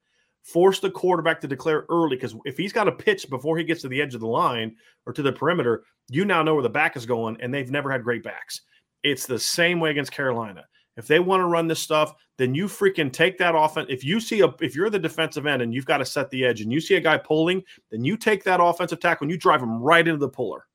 Force 0.44 0.80
the 0.80 0.92
quarterback 0.92 1.40
to 1.42 1.48
declare 1.48 1.86
early 1.90 2.18
because 2.18 2.36
if 2.44 2.58
he's 2.58 2.74
got 2.74 2.88
a 2.88 2.92
pitch 2.92 3.30
before 3.30 3.58
he 3.58 3.64
gets 3.64 3.82
to 3.82 3.88
the 3.88 4.02
edge 4.02 4.14
of 4.14 4.20
the 4.20 4.28
line 4.28 4.76
or 5.06 5.14
to 5.14 5.22
the 5.22 5.32
perimeter, 5.32 5.84
you 6.10 6.26
now 6.26 6.44
know 6.44 6.54
where 6.54 6.64
the 6.64 6.70
back 6.70 6.98
is 6.98 7.06
going, 7.06 7.38
and 7.40 7.54
they've 7.54 7.72
never 7.72 7.90
had 7.90 8.04
great 8.04 8.24
backs. 8.24 8.62
It's 9.04 9.26
the 9.26 9.40
same 9.40 9.80
way 9.80 9.92
against 9.92 10.12
Carolina. 10.12 10.66
If 10.96 11.08
they 11.08 11.20
want 11.20 11.42
to 11.42 11.46
run 11.46 11.68
this 11.68 11.80
stuff, 11.80 12.14
then 12.38 12.54
you 12.54 12.66
freaking 12.66 13.12
take 13.12 13.38
that 13.38 13.56
offense. 13.56 13.88
If 13.90 14.04
you 14.04 14.20
see 14.20 14.42
a, 14.42 14.54
if 14.60 14.76
you're 14.76 14.90
the 14.90 15.00
defensive 15.00 15.46
end 15.46 15.62
and 15.62 15.74
you've 15.74 15.86
got 15.86 15.98
to 15.98 16.06
set 16.06 16.30
the 16.30 16.46
edge 16.46 16.62
and 16.62 16.72
you 16.72 16.80
see 16.80 16.96
a 16.96 17.02
guy 17.02 17.18
pulling, 17.18 17.64
then 17.90 18.04
you 18.04 18.18
take 18.18 18.44
that 18.44 18.62
offensive 18.62 19.00
tackle 19.00 19.26
and 19.26 19.32
you 19.32 19.38
drive 19.38 19.62
him 19.62 19.82
right 19.82 20.08
into 20.08 20.20
the 20.20 20.30
puller, 20.30 20.66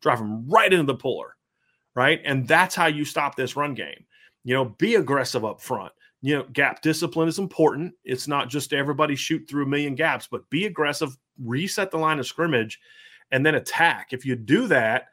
drive 0.00 0.20
him 0.20 0.48
right 0.48 0.72
into 0.72 0.84
the 0.84 0.94
puller, 0.94 1.36
right? 1.94 2.20
And 2.24 2.46
that's 2.46 2.74
how 2.74 2.86
you 2.86 3.04
stop 3.04 3.34
this 3.34 3.56
run 3.56 3.74
game. 3.74 4.04
You 4.44 4.54
know, 4.54 4.64
be 4.78 4.96
aggressive 4.96 5.44
up 5.44 5.60
front. 5.60 5.92
You 6.22 6.38
know, 6.38 6.46
gap 6.52 6.82
discipline 6.82 7.28
is 7.28 7.38
important. 7.38 7.94
It's 8.04 8.28
not 8.28 8.48
just 8.48 8.72
everybody 8.72 9.16
shoot 9.16 9.46
through 9.48 9.64
a 9.64 9.68
million 9.68 9.94
gaps, 9.94 10.28
but 10.30 10.48
be 10.50 10.66
aggressive, 10.66 11.16
reset 11.42 11.90
the 11.90 11.98
line 11.98 12.20
of 12.20 12.26
scrimmage, 12.26 12.80
and 13.32 13.44
then 13.44 13.56
attack. 13.56 14.12
If 14.12 14.24
you 14.24 14.36
do 14.36 14.68
that, 14.68 15.08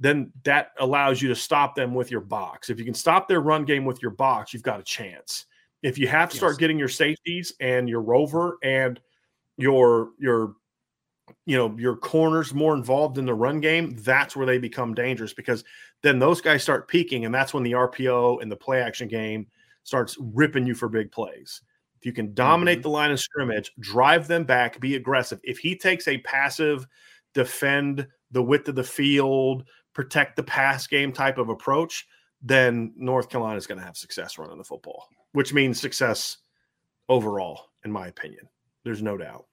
then 0.00 0.32
that 0.44 0.72
allows 0.80 1.22
you 1.22 1.28
to 1.28 1.36
stop 1.36 1.74
them 1.74 1.94
with 1.94 2.10
your 2.10 2.20
box. 2.20 2.70
If 2.70 2.78
you 2.78 2.84
can 2.84 2.94
stop 2.94 3.28
their 3.28 3.40
run 3.40 3.64
game 3.64 3.84
with 3.84 4.02
your 4.02 4.10
box, 4.10 4.52
you've 4.52 4.62
got 4.62 4.80
a 4.80 4.84
chance. 4.84 5.46
If 5.82 5.98
you 5.98 6.08
have 6.08 6.30
to 6.30 6.36
start 6.36 6.52
yes. 6.52 6.58
getting 6.58 6.78
your 6.78 6.88
safeties 6.88 7.52
and 7.60 7.88
your 7.88 8.00
rover 8.00 8.56
and 8.62 8.98
your 9.58 10.10
your 10.18 10.54
you 11.46 11.56
know 11.56 11.76
your 11.78 11.96
corners 11.96 12.54
more 12.54 12.74
involved 12.74 13.18
in 13.18 13.26
the 13.26 13.34
run 13.34 13.60
game, 13.60 13.94
that's 13.98 14.34
where 14.34 14.46
they 14.46 14.58
become 14.58 14.94
dangerous 14.94 15.34
because 15.34 15.62
then 16.02 16.18
those 16.18 16.40
guys 16.40 16.62
start 16.62 16.88
peaking, 16.88 17.26
and 17.26 17.34
that's 17.34 17.52
when 17.52 17.62
the 17.62 17.72
RPO 17.72 18.42
and 18.42 18.50
the 18.50 18.56
play 18.56 18.80
action 18.80 19.08
game 19.08 19.46
starts 19.84 20.16
ripping 20.18 20.66
you 20.66 20.74
for 20.74 20.88
big 20.88 21.12
plays. 21.12 21.62
If 21.98 22.06
you 22.06 22.12
can 22.12 22.34
dominate 22.34 22.78
mm-hmm. 22.78 22.82
the 22.82 22.90
line 22.90 23.10
of 23.12 23.20
scrimmage, 23.20 23.72
drive 23.80 24.26
them 24.28 24.44
back, 24.44 24.80
be 24.80 24.96
aggressive. 24.96 25.40
If 25.42 25.58
he 25.58 25.76
takes 25.76 26.08
a 26.08 26.18
passive 26.18 26.86
defend 27.34 28.06
the 28.30 28.42
width 28.42 28.68
of 28.68 28.74
the 28.74 28.84
field, 28.84 29.64
protect 29.92 30.36
the 30.36 30.42
pass 30.42 30.86
game 30.86 31.12
type 31.12 31.38
of 31.38 31.48
approach, 31.48 32.06
then 32.42 32.92
North 32.96 33.28
Carolina 33.28 33.56
is 33.56 33.66
going 33.66 33.78
to 33.78 33.84
have 33.84 33.96
success 33.96 34.38
running 34.38 34.58
the 34.58 34.64
football, 34.64 35.08
which 35.32 35.52
means 35.52 35.80
success 35.80 36.38
overall, 37.08 37.70
in 37.84 37.92
my 37.92 38.08
opinion. 38.08 38.48
There's 38.84 39.02
no 39.02 39.16
doubt. 39.16 39.46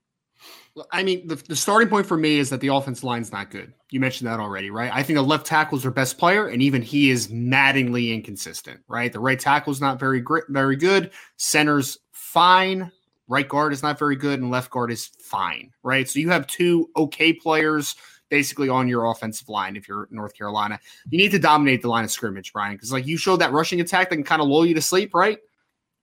I 0.92 1.04
mean, 1.04 1.28
the, 1.28 1.36
the 1.36 1.56
starting 1.56 1.90
point 1.90 2.06
for 2.06 2.18
me 2.18 2.40
is 2.40 2.50
that 2.50 2.62
the 2.62 2.70
offense 2.70 3.04
line's 3.04 3.32
not 3.32 3.52
good. 3.52 3.74
You 3.90 4.00
mentioned 4.00 4.30
that 4.30 4.40
already, 4.40 4.70
right? 4.70 4.92
I 4.94 5.04
think 5.04 5.18
the 5.18 5.24
left 5.24 5.46
tackle 5.46 5.78
is 5.78 5.84
their 5.84 5.92
best 5.92 6.18
player, 6.18 6.48
and 6.48 6.62
even 6.62 6.82
he 6.82 7.10
is 7.10 7.30
maddeningly 7.30 8.14
inconsistent, 8.14 8.80
right? 8.88 9.12
The 9.12 9.20
right 9.20 9.40
tackle 9.40 9.72
is 9.72 9.82
not 9.82 10.00
very 10.00 10.22
great, 10.22 10.46
very 10.50 10.76
good. 10.76 11.12
Center's 11.38 11.98
fine. 12.12 12.92
Right 13.28 13.48
guard 13.48 13.72
is 13.72 13.82
not 13.82 13.98
very 13.98 14.18
good, 14.18 14.42
and 14.42 14.52
left 14.52 14.72
guard 14.72 14.92
is 14.92 15.08
fine, 15.22 15.72
right? 15.84 16.10
So 16.10 16.20
you 16.20 16.30
have 16.30 16.48
two 16.48 16.90
okay 16.98 17.32
players 17.32 17.96
basically 18.30 18.70
on 18.70 18.88
your 18.88 19.06
offensive 19.06 19.48
line 19.48 19.76
if 19.76 19.88
you're 19.88 20.08
North 20.10 20.34
Carolina. 20.34 20.80
You 21.10 21.18
need 21.18 21.32
to 21.32 21.40
dominate 21.40 21.82
the 21.82 21.90
line 21.90 22.04
of 22.04 22.12
scrimmage, 22.12 22.52
Bryan, 22.52 22.76
because 22.76 22.92
like 22.92 23.06
you 23.06 23.18
showed 23.18 23.38
that 23.38 23.52
rushing 23.52 23.80
attack 23.80 24.10
that 24.10 24.16
can 24.16 24.24
kind 24.24 24.42
of 24.42 24.48
lull 24.48 24.66
you 24.66 24.74
to 24.74 24.82
sleep, 24.82 25.14
right? 25.14 25.38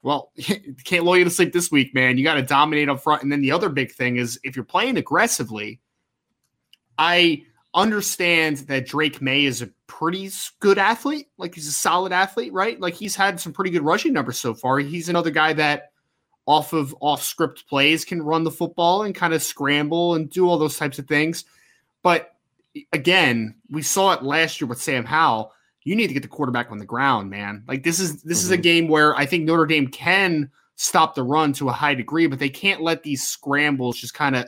Well, 0.03 0.33
can't 0.85 1.05
lull 1.05 1.17
you 1.17 1.25
to 1.25 1.31
sleep 1.31 1.53
this 1.53 1.71
week, 1.71 1.95
man. 1.95 2.19
You 2.19 2.25
got 2.25 2.35
to 2.35 2.43
dominate 2.43 2.89
up 2.89 3.01
front. 3.01 3.23
And 3.23 3.33
then 3.33 3.41
the 3.41 3.53
other 3.53 3.69
big 3.69 3.93
thing 3.93 4.17
is 4.17 4.39
if 4.45 4.57
you're 4.57 4.65
playing 4.65 4.97
aggressively, 4.97 5.81
I 6.99 7.45
understand 7.75 8.59
that 8.69 8.87
Drake 8.87 9.21
Maye 9.21 9.45
is 9.45 9.63
a 9.63 9.71
pretty 9.87 10.31
good 10.61 10.79
athlete. 10.79 11.29
Like 11.37 11.55
he's 11.55 11.69
a 11.69 11.73
solid 11.73 12.13
athlete, 12.13 12.53
right? 12.53 12.81
Like 12.81 12.95
he's 12.95 13.15
had 13.15 13.39
some 13.41 13.53
pretty 13.53 13.71
good 13.71 13.83
rushing 13.83 14.13
numbers 14.13 14.39
so 14.39 14.55
far. 14.55 14.79
He's 14.79 15.09
another 15.09 15.31
guy 15.31 15.53
that 15.55 15.93
off 16.47 16.73
of 16.73 16.95
off 17.01 17.23
script 17.23 17.69
plays 17.69 18.05
can 18.05 18.23
run 18.23 18.43
the 18.43 18.51
football 18.51 19.03
and 19.03 19.15
kind 19.15 19.35
of 19.35 19.43
scramble 19.43 20.15
and 20.15 20.31
do 20.31 20.49
all 20.49 20.59
those 20.59 20.79
types 20.79 20.99
of 20.99 21.07
things. 21.07 21.45
But 22.03 22.35
again, 22.93 23.55
we 23.71 23.83
saw 23.83 24.13
it 24.13 24.23
last 24.23 24.61
year 24.61 24.69
with 24.69 24.81
Sam 24.81 25.05
Howell. 25.05 25.53
You 25.89 25.97
need 25.97 26.09
to 26.09 26.15
get 26.15 26.23
the 26.23 26.29
quarterback 26.29 26.71
on 26.71 26.77
the 26.77 26.85
ground, 26.85 27.31
man. 27.31 27.65
Like 27.67 27.83
this 27.83 27.99
is 27.99 28.23
this 28.23 28.39
mm-hmm. 28.39 28.45
is 28.45 28.51
a 28.51 28.55
mm-hmm. 28.55 28.63
game 28.63 28.89
where 28.89 29.17
I 29.17 29.25
think 29.25 29.45
Notre 29.45 29.65
Dame 29.65 29.89
can 29.89 30.51
stop 30.77 31.15
the 31.15 31.23
run 31.23 31.55
to 31.55 31.71
a 31.71 31.73
high 31.73 31.95
degree, 31.95 32.27
but 32.27 32.39
they 32.39 32.51
can't 32.51 32.83
let 32.83 33.03
these 33.03 33.27
scrambles 33.27 33.99
just 33.99 34.13
kind 34.13 34.37
of 34.37 34.47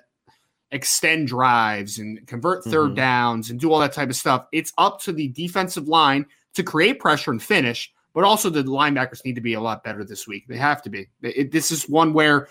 extend 0.70 1.28
drives 1.28 1.99
and 1.99 2.24
convert 2.26 2.64
3rd 2.64 2.88
mm-hmm. 2.88 2.95
downs 2.95 3.51
and 3.51 3.59
do 3.59 3.72
all 3.72 3.80
that 3.80 3.93
type 3.93 4.11
of 4.11 4.16
stuff. 4.16 4.47
It's 4.53 4.72
up 4.76 5.01
to 5.01 5.12
the 5.12 5.28
defensive 5.28 5.88
line 5.88 6.26
to 6.55 6.62
create 6.62 7.01
pressure 7.01 7.30
and 7.30 7.43
finish, 7.43 7.93
but 8.12 8.22
also 8.24 8.51
the 8.51 8.62
linebackers 8.62 9.24
need 9.24 9.34
to 9.34 9.41
be 9.41 9.55
a 9.55 9.61
lot 9.61 9.82
better 9.82 10.05
this 10.05 10.26
week. 10.28 10.45
They 10.47 10.59
have 10.59 10.82
to 10.82 10.91
be. 10.91 11.09
It, 11.22 11.53
this 11.53 11.70
is 11.70 11.88
one 11.88 12.12
where 12.12 12.49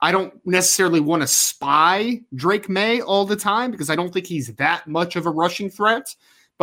I 0.00 0.12
don't 0.12 0.34
necessarily 0.44 1.00
want 1.00 1.22
to 1.22 1.28
spy 1.28 2.20
Drake 2.34 2.68
Maye 2.68 3.00
all 3.00 3.24
the 3.24 3.36
time 3.36 3.70
because 3.70 3.90
I 3.90 3.96
don't 3.96 4.12
think 4.12 4.26
he's 4.26 4.52
that 4.56 4.86
much 4.86 5.16
of 5.16 5.24
a 5.24 5.30
rushing 5.30 5.70
threat. 5.70 6.14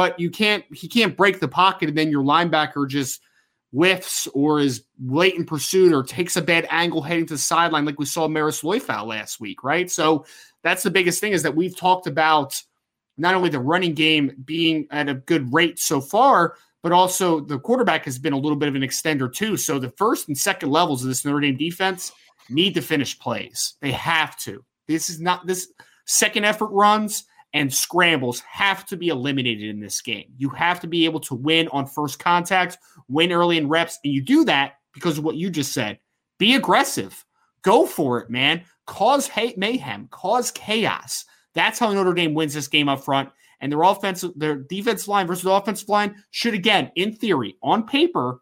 But 0.01 0.19
you 0.19 0.31
can't 0.31 0.65
he 0.73 0.87
can't 0.87 1.15
break 1.15 1.39
the 1.39 1.47
pocket 1.47 1.87
and 1.87 1.95
then 1.95 2.09
your 2.09 2.23
linebacker 2.23 2.89
just 2.89 3.21
whiffs 3.71 4.27
or 4.33 4.59
is 4.59 4.83
late 4.99 5.35
in 5.35 5.45
pursuit 5.45 5.93
or 5.93 6.01
takes 6.01 6.35
a 6.37 6.41
bad 6.41 6.65
angle 6.71 7.03
heading 7.03 7.27
to 7.27 7.35
the 7.35 7.37
sideline 7.37 7.85
like 7.85 7.99
we 7.99 8.05
saw 8.07 8.27
Marist 8.27 8.63
Liufau 8.63 9.05
last 9.05 9.39
week, 9.39 9.63
right? 9.63 9.91
So 9.91 10.25
that's 10.63 10.81
the 10.81 10.89
biggest 10.89 11.21
thing 11.21 11.33
is 11.33 11.43
that 11.43 11.55
we've 11.55 11.77
talked 11.77 12.07
about 12.07 12.59
not 13.19 13.35
only 13.35 13.49
the 13.49 13.59
running 13.59 13.93
game 13.93 14.31
being 14.43 14.87
at 14.89 15.07
a 15.07 15.13
good 15.13 15.53
rate 15.53 15.77
so 15.77 16.01
far, 16.01 16.55
but 16.81 16.91
also 16.91 17.39
the 17.39 17.59
quarterback 17.59 18.05
has 18.05 18.17
been 18.17 18.33
a 18.33 18.39
little 18.39 18.57
bit 18.57 18.69
of 18.69 18.73
an 18.73 18.81
extender 18.81 19.31
too. 19.31 19.55
So 19.55 19.77
the 19.77 19.91
first 19.91 20.29
and 20.29 20.35
second 20.35 20.71
levels 20.71 21.03
of 21.03 21.09
this 21.09 21.23
Notre 21.25 21.41
Dame 21.41 21.57
defense 21.57 22.11
need 22.49 22.73
to 22.73 22.81
finish 22.81 23.19
plays. 23.19 23.75
They 23.81 23.91
have 23.91 24.35
to. 24.39 24.65
This 24.87 25.11
is 25.11 25.21
not 25.21 25.45
this 25.45 25.71
second 26.07 26.45
effort 26.45 26.69
runs 26.71 27.25
and 27.53 27.73
scrambles 27.73 28.39
have 28.41 28.85
to 28.87 28.97
be 28.97 29.09
eliminated 29.09 29.69
in 29.69 29.79
this 29.79 30.01
game. 30.01 30.31
You 30.37 30.49
have 30.49 30.79
to 30.81 30.87
be 30.87 31.05
able 31.05 31.19
to 31.21 31.35
win 31.35 31.67
on 31.69 31.85
first 31.85 32.19
contact, 32.19 32.77
win 33.07 33.31
early 33.31 33.57
in 33.57 33.67
reps, 33.67 33.99
and 34.03 34.13
you 34.13 34.21
do 34.21 34.45
that 34.45 34.75
because 34.93 35.17
of 35.17 35.23
what 35.23 35.35
you 35.35 35.49
just 35.49 35.73
said. 35.73 35.99
Be 36.37 36.55
aggressive. 36.55 37.25
Go 37.61 37.85
for 37.85 38.19
it, 38.19 38.29
man. 38.29 38.63
Cause 38.87 39.27
hate 39.27 39.57
mayhem, 39.57 40.07
cause 40.11 40.51
chaos. 40.51 41.25
That's 41.53 41.79
how 41.79 41.93
Notre 41.93 42.13
Dame 42.13 42.33
wins 42.33 42.53
this 42.53 42.67
game 42.67 42.89
up 42.89 43.03
front. 43.03 43.29
And 43.59 43.71
their 43.71 43.83
offensive, 43.83 44.31
their 44.35 44.55
defense 44.55 45.07
line 45.07 45.27
versus 45.27 45.45
offensive 45.45 45.87
line 45.87 46.15
should 46.31 46.55
again, 46.55 46.91
in 46.95 47.13
theory, 47.15 47.57
on 47.61 47.85
paper, 47.85 48.41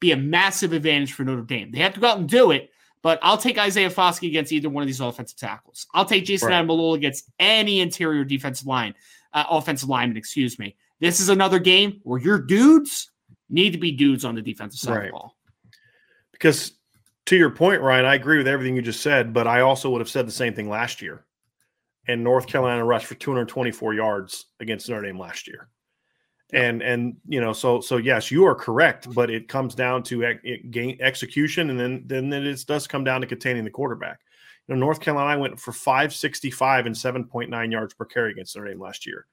be 0.00 0.12
a 0.12 0.16
massive 0.16 0.72
advantage 0.72 1.12
for 1.12 1.24
Notre 1.24 1.42
Dame. 1.42 1.70
They 1.70 1.78
have 1.78 1.94
to 1.94 2.00
go 2.00 2.08
out 2.08 2.18
and 2.18 2.28
do 2.28 2.50
it, 2.50 2.70
but 3.08 3.18
I'll 3.22 3.38
take 3.38 3.56
Isaiah 3.56 3.88
Foskey 3.88 4.28
against 4.28 4.52
either 4.52 4.68
one 4.68 4.82
of 4.82 4.86
these 4.86 5.00
offensive 5.00 5.38
tackles. 5.38 5.86
I'll 5.94 6.04
take 6.04 6.26
Jayson 6.26 6.50
right. 6.50 6.62
Ademilola 6.62 6.94
against 6.94 7.30
any 7.38 7.80
interior 7.80 8.22
defensive 8.22 8.66
line, 8.66 8.94
uh, 9.32 9.44
offensive 9.48 9.88
lineman, 9.88 10.18
excuse 10.18 10.58
me. 10.58 10.76
This 11.00 11.18
is 11.18 11.30
another 11.30 11.58
game 11.58 12.00
where 12.02 12.20
your 12.20 12.38
dudes 12.38 13.10
need 13.48 13.70
to 13.70 13.78
be 13.78 13.92
dudes 13.92 14.26
on 14.26 14.34
the 14.34 14.42
defensive 14.42 14.78
side 14.78 14.90
right. 14.94 14.98
of 14.98 15.06
the 15.06 15.12
ball. 15.12 15.36
Because 16.32 16.72
to 17.24 17.36
your 17.38 17.48
point, 17.48 17.80
Ryan, 17.80 18.04
I 18.04 18.14
agree 18.14 18.36
with 18.36 18.46
everything 18.46 18.76
you 18.76 18.82
just 18.82 19.00
said, 19.00 19.32
but 19.32 19.46
I 19.46 19.62
also 19.62 19.88
would 19.88 20.02
have 20.02 20.10
said 20.10 20.28
the 20.28 20.32
same 20.32 20.52
thing 20.52 20.68
last 20.68 21.00
year. 21.00 21.24
And 22.08 22.22
North 22.22 22.46
Carolina 22.46 22.84
rushed 22.84 23.06
for 23.06 23.14
224 23.14 23.94
yards 23.94 24.48
against 24.60 24.86
Notre 24.86 25.06
Dame 25.06 25.18
last 25.18 25.48
year 25.48 25.70
and 26.52 26.82
and 26.82 27.16
you 27.26 27.40
know 27.40 27.52
so 27.52 27.80
so 27.80 27.98
yes 27.98 28.30
you 28.30 28.44
are 28.44 28.54
correct 28.54 29.12
but 29.14 29.30
it 29.30 29.48
comes 29.48 29.74
down 29.74 30.02
to 30.02 30.24
ex- 30.24 30.40
gain 30.70 30.96
execution 31.00 31.70
and 31.70 31.78
then 31.78 32.04
then 32.06 32.32
it 32.32 32.64
does 32.66 32.86
come 32.86 33.04
down 33.04 33.20
to 33.20 33.26
containing 33.26 33.64
the 33.64 33.70
quarterback. 33.70 34.20
You 34.66 34.74
know 34.74 34.80
north 34.80 35.00
carolina 35.00 35.38
went 35.38 35.60
for 35.60 35.72
565 35.72 36.86
and 36.86 36.94
7.9 36.94 37.72
yards 37.72 37.94
per 37.94 38.04
carry 38.04 38.32
against 38.32 38.56
Notre 38.56 38.70
Dame 38.70 38.80
last 38.80 39.06
year. 39.06 39.26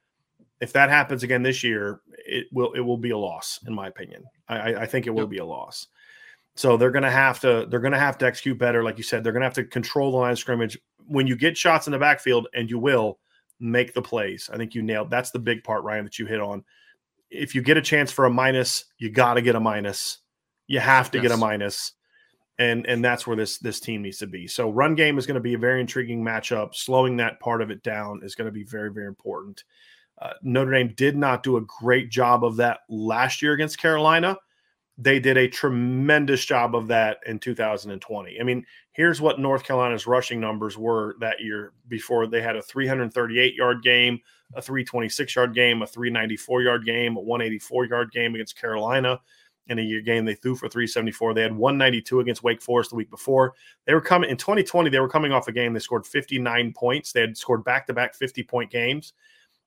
If 0.59 0.73
that 0.73 0.89
happens 0.89 1.23
again 1.23 1.43
this 1.43 1.63
year 1.63 2.01
it 2.25 2.47
will 2.51 2.73
it 2.73 2.81
will 2.81 2.97
be 2.97 3.11
a 3.11 3.17
loss 3.17 3.59
in 3.65 3.73
my 3.73 3.87
opinion. 3.87 4.25
I 4.49 4.75
i 4.75 4.85
think 4.85 5.07
it 5.07 5.11
will 5.11 5.21
yep. 5.21 5.29
be 5.29 5.37
a 5.37 5.45
loss. 5.45 5.87
So 6.57 6.77
they're 6.77 6.91
going 6.91 7.03
to 7.03 7.11
have 7.11 7.39
to 7.41 7.65
they're 7.69 7.81
going 7.81 7.93
to 7.93 7.99
have 7.99 8.17
to 8.19 8.25
execute 8.25 8.57
better 8.57 8.83
like 8.83 8.97
you 8.97 9.03
said. 9.03 9.23
They're 9.23 9.33
going 9.33 9.41
to 9.41 9.47
have 9.47 9.53
to 9.55 9.65
control 9.65 10.11
the 10.11 10.17
line 10.17 10.31
of 10.31 10.39
scrimmage. 10.39 10.77
When 11.07 11.27
you 11.27 11.35
get 11.35 11.57
shots 11.57 11.87
in 11.87 11.91
the 11.91 11.99
backfield 11.99 12.47
and 12.53 12.69
you 12.69 12.79
will 12.79 13.19
make 13.59 13.93
the 13.93 14.01
plays. 14.01 14.49
I 14.51 14.57
think 14.57 14.73
you 14.75 14.81
nailed 14.81 15.09
that's 15.09 15.31
the 15.31 15.39
big 15.39 15.63
part 15.63 15.83
ryan 15.83 16.03
that 16.03 16.19
you 16.19 16.25
hit 16.25 16.41
on 16.41 16.63
if 17.29 17.55
you 17.55 17.61
get 17.61 17.77
a 17.77 17.81
chance 17.81 18.11
for 18.11 18.25
a 18.25 18.29
minus, 18.29 18.85
you 18.97 19.09
got 19.09 19.35
to 19.35 19.41
get 19.41 19.55
a 19.55 19.59
minus. 19.59 20.19
You 20.67 20.79
have 20.79 21.11
to 21.11 21.17
yes. 21.17 21.23
get 21.23 21.31
a 21.31 21.37
minus, 21.37 21.93
and 22.57 22.85
and 22.87 23.03
that's 23.03 23.27
where 23.27 23.35
this 23.35 23.59
this 23.59 23.79
team 23.79 24.01
needs 24.01 24.17
to 24.19 24.27
be. 24.27 24.47
So 24.47 24.69
run 24.69 24.95
game 24.95 25.17
is 25.17 25.25
going 25.25 25.35
to 25.35 25.41
be 25.41 25.53
a 25.53 25.59
very 25.59 25.81
intriguing 25.81 26.23
matchup. 26.23 26.73
Slowing 26.73 27.17
that 27.17 27.39
part 27.39 27.61
of 27.61 27.69
it 27.69 27.83
down 27.83 28.21
is 28.23 28.35
going 28.35 28.47
to 28.47 28.51
be 28.51 28.63
very 28.63 28.91
very 28.91 29.07
important. 29.07 29.63
Uh, 30.21 30.31
Notre 30.41 30.71
Dame 30.71 30.93
did 30.95 31.17
not 31.17 31.43
do 31.43 31.57
a 31.57 31.61
great 31.61 32.09
job 32.09 32.43
of 32.43 32.55
that 32.57 32.79
last 32.89 33.41
year 33.41 33.53
against 33.53 33.77
Carolina. 33.77 34.37
They 34.97 35.19
did 35.19 35.37
a 35.37 35.49
tremendous 35.49 36.45
job 36.45 36.73
of 36.73 36.87
that 36.87 37.17
in 37.25 37.37
2020. 37.37 38.39
I 38.39 38.43
mean, 38.43 38.65
here's 38.93 39.19
what 39.19 39.41
North 39.41 39.65
Carolina's 39.65 40.07
rushing 40.07 40.39
numbers 40.39 40.77
were 40.77 41.15
that 41.19 41.41
year 41.41 41.73
before 41.89 42.27
they 42.27 42.41
had 42.41 42.55
a 42.55 42.61
338 42.61 43.55
yard 43.55 43.83
game, 43.83 44.19
a 44.55 44.61
326 44.61 45.35
yard 45.35 45.53
game, 45.53 45.81
a 45.81 45.87
394 45.87 46.61
yard 46.61 46.85
game, 46.85 47.17
a 47.17 47.19
184 47.19 47.85
yard 47.85 48.11
game 48.11 48.35
against 48.35 48.59
Carolina. 48.59 49.19
In 49.67 49.79
a 49.79 49.81
year 49.81 50.01
game, 50.01 50.25
they 50.25 50.35
threw 50.35 50.53
for 50.55 50.69
374. 50.69 51.33
They 51.33 51.41
had 51.41 51.55
192 51.55 52.19
against 52.19 52.43
Wake 52.43 52.61
Forest 52.61 52.91
the 52.91 52.95
week 52.95 53.09
before. 53.09 53.55
They 53.87 53.95
were 53.95 54.01
coming 54.01 54.29
in 54.29 54.37
2020. 54.37 54.91
They 54.91 54.99
were 54.99 55.09
coming 55.09 55.31
off 55.31 55.47
a 55.47 55.51
game. 55.51 55.73
They 55.73 55.79
scored 55.79 56.05
59 56.05 56.73
points. 56.73 57.11
They 57.11 57.21
had 57.21 57.35
scored 57.35 57.63
back 57.63 57.87
to 57.87 57.93
back 57.93 58.13
50 58.13 58.43
point 58.43 58.69
games, 58.69 59.13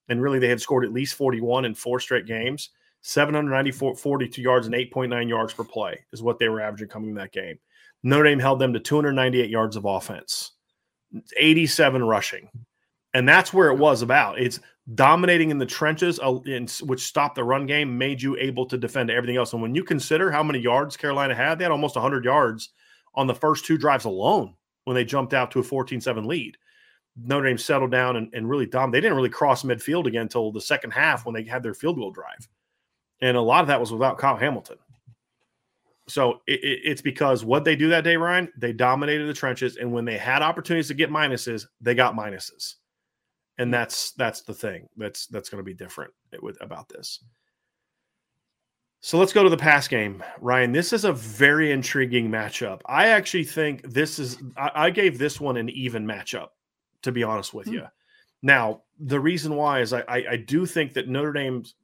and 0.08 0.22
really 0.22 0.38
they 0.38 0.48
had 0.48 0.60
scored 0.60 0.84
at 0.84 0.92
least 0.92 1.16
41 1.16 1.64
in 1.64 1.74
four 1.74 1.98
straight 1.98 2.26
games. 2.26 2.70
794, 3.02 3.96
42 3.96 4.42
yards 4.42 4.66
and 4.66 4.74
8.9 4.74 5.28
yards 5.28 5.52
per 5.52 5.64
play 5.64 6.04
is 6.12 6.22
what 6.22 6.38
they 6.38 6.48
were 6.48 6.60
averaging 6.60 6.88
coming 6.88 7.10
in 7.10 7.16
that 7.16 7.32
game. 7.32 7.58
Notre 8.02 8.24
Dame 8.24 8.38
held 8.38 8.60
them 8.60 8.72
to 8.72 8.80
298 8.80 9.50
yards 9.50 9.76
of 9.76 9.84
offense, 9.84 10.52
87 11.36 12.04
rushing. 12.04 12.48
And 13.14 13.28
that's 13.28 13.52
where 13.52 13.70
it 13.70 13.78
was 13.78 14.02
about. 14.02 14.38
It's 14.38 14.60
dominating 14.94 15.50
in 15.50 15.58
the 15.58 15.66
trenches, 15.66 16.18
uh, 16.20 16.32
which 16.82 17.06
stopped 17.06 17.34
the 17.34 17.44
run 17.44 17.66
game, 17.66 17.98
made 17.98 18.22
you 18.22 18.36
able 18.38 18.66
to 18.66 18.78
defend 18.78 19.10
everything 19.10 19.36
else. 19.36 19.52
And 19.52 19.60
when 19.60 19.74
you 19.74 19.84
consider 19.84 20.30
how 20.30 20.42
many 20.42 20.58
yards 20.58 20.96
Carolina 20.96 21.34
had, 21.34 21.58
they 21.58 21.64
had 21.64 21.72
almost 21.72 21.96
100 21.96 22.24
yards 22.24 22.70
on 23.14 23.26
the 23.26 23.34
first 23.34 23.64
two 23.64 23.76
drives 23.76 24.04
alone 24.04 24.54
when 24.84 24.94
they 24.94 25.04
jumped 25.04 25.34
out 25.34 25.50
to 25.50 25.58
a 25.58 25.62
14 25.62 26.00
7 26.00 26.26
lead. 26.26 26.56
Notre 27.16 27.48
Dame 27.48 27.58
settled 27.58 27.90
down 27.90 28.16
and, 28.16 28.32
and 28.32 28.48
really 28.48 28.66
dominated. 28.66 28.92
They 28.92 29.00
didn't 29.00 29.16
really 29.16 29.28
cross 29.28 29.64
midfield 29.64 30.06
again 30.06 30.22
until 30.22 30.52
the 30.52 30.60
second 30.60 30.92
half 30.92 31.26
when 31.26 31.34
they 31.34 31.42
had 31.42 31.62
their 31.62 31.74
field 31.74 31.96
goal 31.96 32.12
drive. 32.12 32.48
And 33.20 33.36
a 33.36 33.40
lot 33.40 33.62
of 33.62 33.66
that 33.68 33.80
was 33.80 33.92
without 33.92 34.18
Kyle 34.18 34.36
Hamilton. 34.36 34.78
So 36.06 36.40
it, 36.46 36.60
it, 36.62 36.80
it's 36.84 37.02
because 37.02 37.44
what 37.44 37.64
they 37.64 37.76
do 37.76 37.88
that 37.88 38.04
day, 38.04 38.16
Ryan, 38.16 38.50
they 38.56 38.72
dominated 38.72 39.26
the 39.26 39.34
trenches. 39.34 39.76
And 39.76 39.92
when 39.92 40.04
they 40.04 40.16
had 40.16 40.42
opportunities 40.42 40.88
to 40.88 40.94
get 40.94 41.10
minuses, 41.10 41.66
they 41.80 41.94
got 41.94 42.14
minuses. 42.14 42.76
And 43.58 43.74
that's 43.74 44.12
that's 44.12 44.42
the 44.42 44.54
thing 44.54 44.88
that's 44.96 45.26
that's 45.26 45.48
going 45.48 45.58
to 45.58 45.64
be 45.64 45.74
different 45.74 46.12
with 46.40 46.56
about 46.60 46.88
this. 46.88 47.20
So 49.00 49.18
let's 49.18 49.32
go 49.32 49.44
to 49.44 49.50
the 49.50 49.56
pass 49.56 49.86
game, 49.86 50.24
Ryan. 50.40 50.72
This 50.72 50.92
is 50.92 51.04
a 51.04 51.12
very 51.12 51.70
intriguing 51.70 52.28
matchup. 52.28 52.80
I 52.86 53.08
actually 53.08 53.44
think 53.44 53.82
this 53.82 54.18
is. 54.18 54.38
I, 54.56 54.70
I 54.74 54.90
gave 54.90 55.18
this 55.18 55.40
one 55.40 55.56
an 55.56 55.68
even 55.70 56.04
matchup, 56.04 56.48
to 57.02 57.12
be 57.12 57.22
honest 57.22 57.54
with 57.54 57.66
mm-hmm. 57.66 57.76
you. 57.76 57.86
Now, 58.42 58.82
the 58.98 59.20
reason 59.20 59.54
why 59.54 59.80
is 59.80 59.92
I, 59.92 60.00
I, 60.08 60.24
I 60.30 60.36
do 60.36 60.66
think 60.66 60.94
that 60.94 61.08
Notre 61.08 61.32
Dame's 61.32 61.74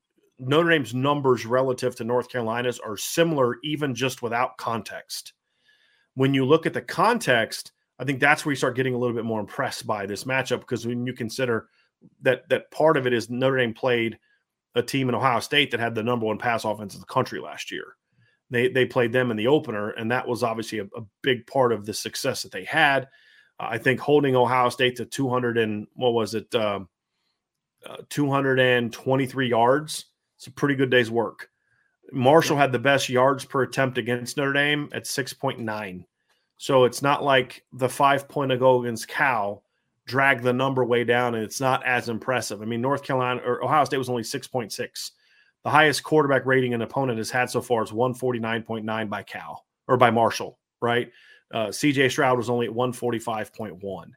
Notre 0.40 0.70
Dame's 0.70 0.94
numbers 0.94 1.46
relative 1.46 1.94
to 1.96 2.04
North 2.04 2.28
Carolina's 2.28 2.80
are 2.80 2.96
similar, 2.96 3.58
even 3.62 3.94
just 3.94 4.22
without 4.22 4.56
context. 4.56 5.32
When 6.14 6.34
you 6.34 6.44
look 6.44 6.66
at 6.66 6.74
the 6.74 6.82
context, 6.82 7.72
I 7.98 8.04
think 8.04 8.20
that's 8.20 8.44
where 8.44 8.52
you 8.52 8.56
start 8.56 8.76
getting 8.76 8.94
a 8.94 8.98
little 8.98 9.14
bit 9.14 9.24
more 9.24 9.40
impressed 9.40 9.86
by 9.86 10.06
this 10.06 10.24
matchup 10.24 10.60
because 10.60 10.86
when 10.86 11.06
you 11.06 11.12
consider 11.12 11.68
that 12.22 12.48
that 12.48 12.70
part 12.70 12.96
of 12.96 13.06
it 13.06 13.12
is 13.12 13.30
Notre 13.30 13.58
Dame 13.58 13.74
played 13.74 14.18
a 14.74 14.82
team 14.82 15.08
in 15.08 15.14
Ohio 15.14 15.40
State 15.40 15.70
that 15.70 15.80
had 15.80 15.94
the 15.94 16.02
number 16.02 16.26
one 16.26 16.38
pass 16.38 16.64
offense 16.64 16.94
in 16.94 17.00
the 17.00 17.06
country 17.06 17.40
last 17.40 17.70
year. 17.70 17.96
They 18.50 18.68
they 18.68 18.84
played 18.84 19.12
them 19.12 19.30
in 19.30 19.36
the 19.36 19.46
opener, 19.46 19.90
and 19.90 20.10
that 20.10 20.26
was 20.26 20.42
obviously 20.42 20.80
a, 20.80 20.84
a 20.96 21.02
big 21.22 21.46
part 21.46 21.72
of 21.72 21.86
the 21.86 21.94
success 21.94 22.42
that 22.42 22.52
they 22.52 22.64
had. 22.64 23.04
Uh, 23.58 23.68
I 23.70 23.78
think 23.78 24.00
holding 24.00 24.36
Ohio 24.36 24.68
State 24.68 24.96
to 24.96 25.04
200 25.04 25.58
and 25.58 25.86
what 25.94 26.12
was 26.12 26.34
it, 26.34 26.52
uh, 26.54 26.80
uh, 27.86 27.96
223 28.10 29.48
yards. 29.48 30.06
It's 30.36 30.48
a 30.48 30.52
pretty 30.52 30.74
good 30.74 30.90
day's 30.90 31.10
work. 31.10 31.48
Marshall 32.12 32.56
had 32.56 32.72
the 32.72 32.78
best 32.78 33.08
yards 33.08 33.44
per 33.44 33.62
attempt 33.62 33.98
against 33.98 34.36
Notre 34.36 34.52
Dame 34.52 34.88
at 34.92 35.04
6.9. 35.04 36.04
So 36.56 36.84
it's 36.84 37.02
not 37.02 37.22
like 37.22 37.64
the 37.72 37.88
five 37.88 38.28
point 38.28 38.52
ago 38.52 38.80
against 38.80 39.08
Cal 39.08 39.62
drag 40.06 40.42
the 40.42 40.52
number 40.52 40.84
way 40.84 41.04
down, 41.04 41.34
and 41.34 41.44
it's 41.44 41.60
not 41.60 41.84
as 41.84 42.08
impressive. 42.08 42.62
I 42.62 42.64
mean, 42.64 42.80
North 42.80 43.02
Carolina 43.02 43.40
or 43.44 43.64
Ohio 43.64 43.84
State 43.84 43.98
was 43.98 44.10
only 44.10 44.22
6.6. 44.22 45.10
The 45.62 45.70
highest 45.70 46.02
quarterback 46.02 46.44
rating 46.44 46.74
an 46.74 46.82
opponent 46.82 47.18
has 47.18 47.30
had 47.30 47.48
so 47.48 47.62
far 47.62 47.82
is 47.82 47.90
149.9 47.90 49.08
by 49.08 49.22
Cal 49.22 49.64
or 49.88 49.96
by 49.96 50.10
Marshall, 50.10 50.58
right? 50.82 51.10
Uh, 51.52 51.68
CJ 51.68 52.10
Stroud 52.10 52.36
was 52.36 52.50
only 52.50 52.66
at 52.66 52.72
145.1. 52.72 54.10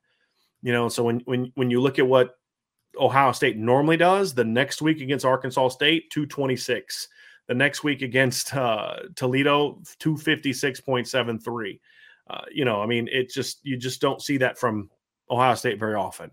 You 0.64 0.73
know, 0.73 0.89
so 0.89 1.03
when 1.03 1.22
when 1.22 1.51
when 1.55 1.69
you 1.69 1.80
look 1.80 1.99
at 1.99 2.07
what 2.07 2.35
Ohio 2.99 3.31
State 3.31 3.57
normally 3.57 3.97
does, 3.97 4.34
the 4.34 4.43
next 4.43 4.81
week 4.81 5.01
against 5.01 5.26
Arkansas 5.26 5.69
State, 5.69 6.09
226. 6.11 7.07
The 7.47 7.53
next 7.53 7.84
week 7.84 8.01
against 8.01 8.53
uh, 8.53 8.97
Toledo, 9.15 9.80
256.73. 10.01 11.80
Uh, 12.30 12.41
you 12.52 12.66
know, 12.66 12.82
I 12.82 12.86
mean, 12.86 13.08
it 13.12 13.30
just 13.30 13.60
you 13.64 13.78
just 13.78 14.02
don't 14.02 14.22
see 14.22 14.38
that 14.38 14.58
from 14.58 14.90
Ohio 15.30 15.56
State 15.56 15.80
very 15.80 15.95
often. 15.95 16.32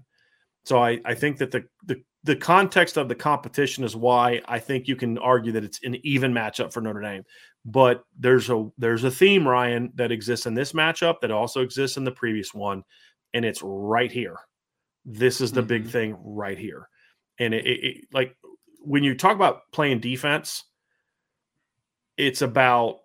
So 0.65 0.83
I, 0.83 0.99
I 1.05 1.15
think 1.15 1.39
that 1.39 1.51
the, 1.51 1.65
the 1.85 2.03
the 2.25 2.35
context 2.35 2.97
of 2.97 3.09
the 3.09 3.15
competition 3.15 3.85
is 3.85 3.95
why 3.95 4.41
I 4.47 4.59
think 4.59 4.89
you 4.89 4.97
can 4.97 5.19
argue 5.19 5.53
that 5.53 5.65
it's 5.65 5.81
an 5.85 5.97
even 6.05 6.33
matchup 6.33 6.73
for 6.73 6.81
Notre 6.81 7.03
Dame. 7.03 7.23
But 7.67 8.05
there's 8.19 8.51
a 8.51 8.69
there's 8.79 9.05
a 9.05 9.11
theme, 9.11 9.47
Ryan, 9.47 9.93
that 9.95 10.11
exists 10.11 10.47
in 10.47 10.55
this 10.55 10.73
matchup 10.73 11.21
that 11.21 11.31
also 11.31 11.61
exists 11.61 11.97
in 11.97 12.05
the 12.05 12.11
previous 12.11 12.55
one, 12.55 12.83
and 13.35 13.45
it's 13.45 13.61
right 13.63 14.11
here. 14.11 14.37
This 15.05 15.41
is 15.41 15.53
the 15.53 15.61
mm-hmm. 15.61 15.69
big 15.69 15.89
thing 15.89 16.17
right 16.25 16.59
here. 16.59 16.89
And 17.39 17.53
it, 17.53 17.67
it, 17.67 17.85
it 17.85 18.05
like 18.13 18.37
when 18.81 19.05
you 19.05 19.15
talk 19.15 19.35
about 19.35 19.71
playing 19.73 20.01
defense, 20.01 20.65
it's 22.17 22.43
about 22.43 23.01